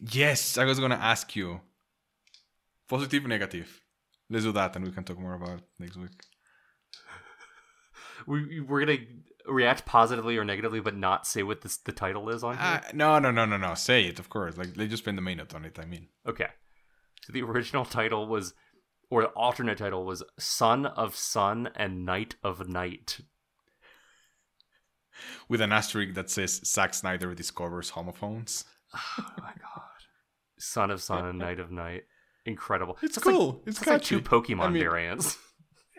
Yes, 0.00 0.58
I 0.58 0.64
was 0.64 0.80
gonna 0.80 0.96
ask 0.96 1.36
you. 1.36 1.60
Positive, 2.88 3.26
negative. 3.26 3.82
Let's 4.30 4.44
do 4.44 4.52
that, 4.52 4.74
and 4.76 4.84
we 4.84 4.92
can 4.92 5.04
talk 5.04 5.18
more 5.18 5.34
about 5.34 5.58
it 5.58 5.64
next 5.78 5.96
week. 5.96 6.12
We 8.26 8.60
we're 8.60 8.80
gonna 8.84 8.98
react 9.46 9.84
positively 9.86 10.36
or 10.36 10.44
negatively, 10.44 10.80
but 10.80 10.96
not 10.96 11.26
say 11.26 11.42
what 11.42 11.60
this, 11.62 11.76
the 11.76 11.92
title 11.92 12.28
is 12.30 12.42
on 12.42 12.56
here. 12.56 12.64
Uh, 12.64 12.80
no, 12.94 13.18
no, 13.18 13.30
no, 13.30 13.44
no, 13.44 13.56
no. 13.56 13.74
Say 13.74 14.06
it, 14.06 14.18
of 14.18 14.28
course. 14.28 14.56
Like 14.56 14.74
they 14.74 14.86
just 14.88 15.02
spend 15.02 15.16
the 15.18 15.22
main 15.22 15.36
note 15.38 15.54
on 15.54 15.64
it. 15.64 15.78
I 15.78 15.84
mean, 15.84 16.08
Okay. 16.26 16.48
So 17.22 17.32
the 17.32 17.42
original 17.42 17.84
title 17.84 18.26
was, 18.28 18.54
or 19.10 19.22
the 19.22 19.28
alternate 19.28 19.78
title 19.78 20.04
was 20.04 20.22
Son 20.38 20.86
of 20.86 21.16
Sun 21.16 21.70
and 21.74 22.04
Night 22.04 22.36
of 22.42 22.68
Night. 22.68 23.20
with 25.48 25.60
an 25.60 25.72
asterisk 25.72 26.14
that 26.14 26.30
says 26.30 26.60
Zack 26.64 26.94
Snyder 26.94 27.34
discovers 27.34 27.90
homophones. 27.90 28.64
Oh 29.18 29.26
my 29.38 29.52
god. 29.60 29.82
Son 30.58 30.90
of 30.90 31.02
Sun 31.02 31.26
and 31.26 31.38
Night 31.38 31.60
of 31.60 31.70
Night. 31.70 32.04
Incredible. 32.46 32.96
It's 33.02 33.16
That's 33.16 33.26
like- 33.26 33.34
cool. 33.34 33.62
it's 33.66 33.78
It's 33.78 33.86
like 33.86 34.02
two. 34.02 34.20
Pokemon 34.20 34.60
I 34.60 34.68
mean, 34.70 34.82
variants. 34.82 35.38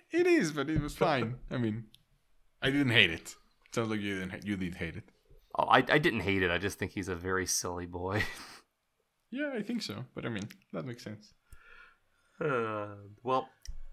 It 0.09 0.25
is, 0.25 0.53
but 0.53 0.69
it 0.69 0.81
was 0.81 0.95
fine. 0.95 1.35
I 1.51 1.57
mean, 1.57 1.83
I 2.61 2.69
didn't 2.69 2.91
hate 2.91 3.11
it. 3.11 3.35
Sounds 3.71 3.89
like 3.89 3.99
you 3.99 4.19
didn't. 4.19 4.45
You 4.45 4.57
did 4.57 4.75
hate 4.75 4.95
it. 4.97 5.03
Oh, 5.57 5.65
I, 5.65 5.77
I 5.77 5.97
didn't 5.97 6.21
hate 6.21 6.43
it. 6.43 6.51
I 6.51 6.57
just 6.57 6.77
think 6.79 6.91
he's 6.91 7.07
a 7.07 7.15
very 7.15 7.45
silly 7.45 7.85
boy. 7.85 8.23
Yeah, 9.29 9.51
I 9.53 9.61
think 9.61 9.81
so. 9.81 10.05
But 10.15 10.25
I 10.25 10.29
mean, 10.29 10.47
that 10.71 10.85
makes 10.85 11.03
sense. 11.03 11.33
Uh, 12.39 12.95
well, 13.23 13.49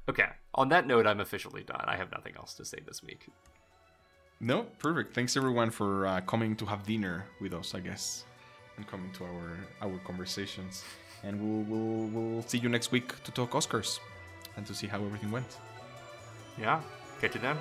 okay. 0.08 0.28
On 0.54 0.68
that 0.68 0.86
note, 0.86 1.08
I'm 1.08 1.18
officially 1.18 1.64
done. 1.64 1.84
I 1.86 1.96
have 1.96 2.12
nothing 2.12 2.34
else 2.36 2.54
to 2.54 2.64
say 2.64 2.78
this 2.86 3.02
week. 3.02 3.26
No, 4.40 4.62
perfect. 4.78 5.12
Thanks 5.12 5.36
everyone 5.36 5.70
for 5.70 6.06
uh, 6.06 6.20
coming 6.20 6.54
to 6.56 6.64
have 6.66 6.84
dinner 6.84 7.26
with 7.40 7.52
us. 7.52 7.74
I 7.74 7.80
guess, 7.80 8.24
and 8.76 8.86
coming 8.86 9.10
to 9.14 9.24
our 9.24 9.58
our 9.82 9.98
conversations. 10.06 10.84
And 11.24 11.40
we'll 11.40 11.64
we'll 11.64 12.06
we'll 12.14 12.42
see 12.42 12.58
you 12.58 12.68
next 12.68 12.92
week 12.92 13.20
to 13.24 13.32
talk 13.32 13.50
Oscars 13.50 13.98
and 14.56 14.64
to 14.66 14.72
see 14.74 14.86
how 14.86 15.02
everything 15.04 15.32
went. 15.32 15.58
Yeah. 16.60 16.80
Catch 17.20 17.34
you 17.34 17.40
then. 17.40 17.56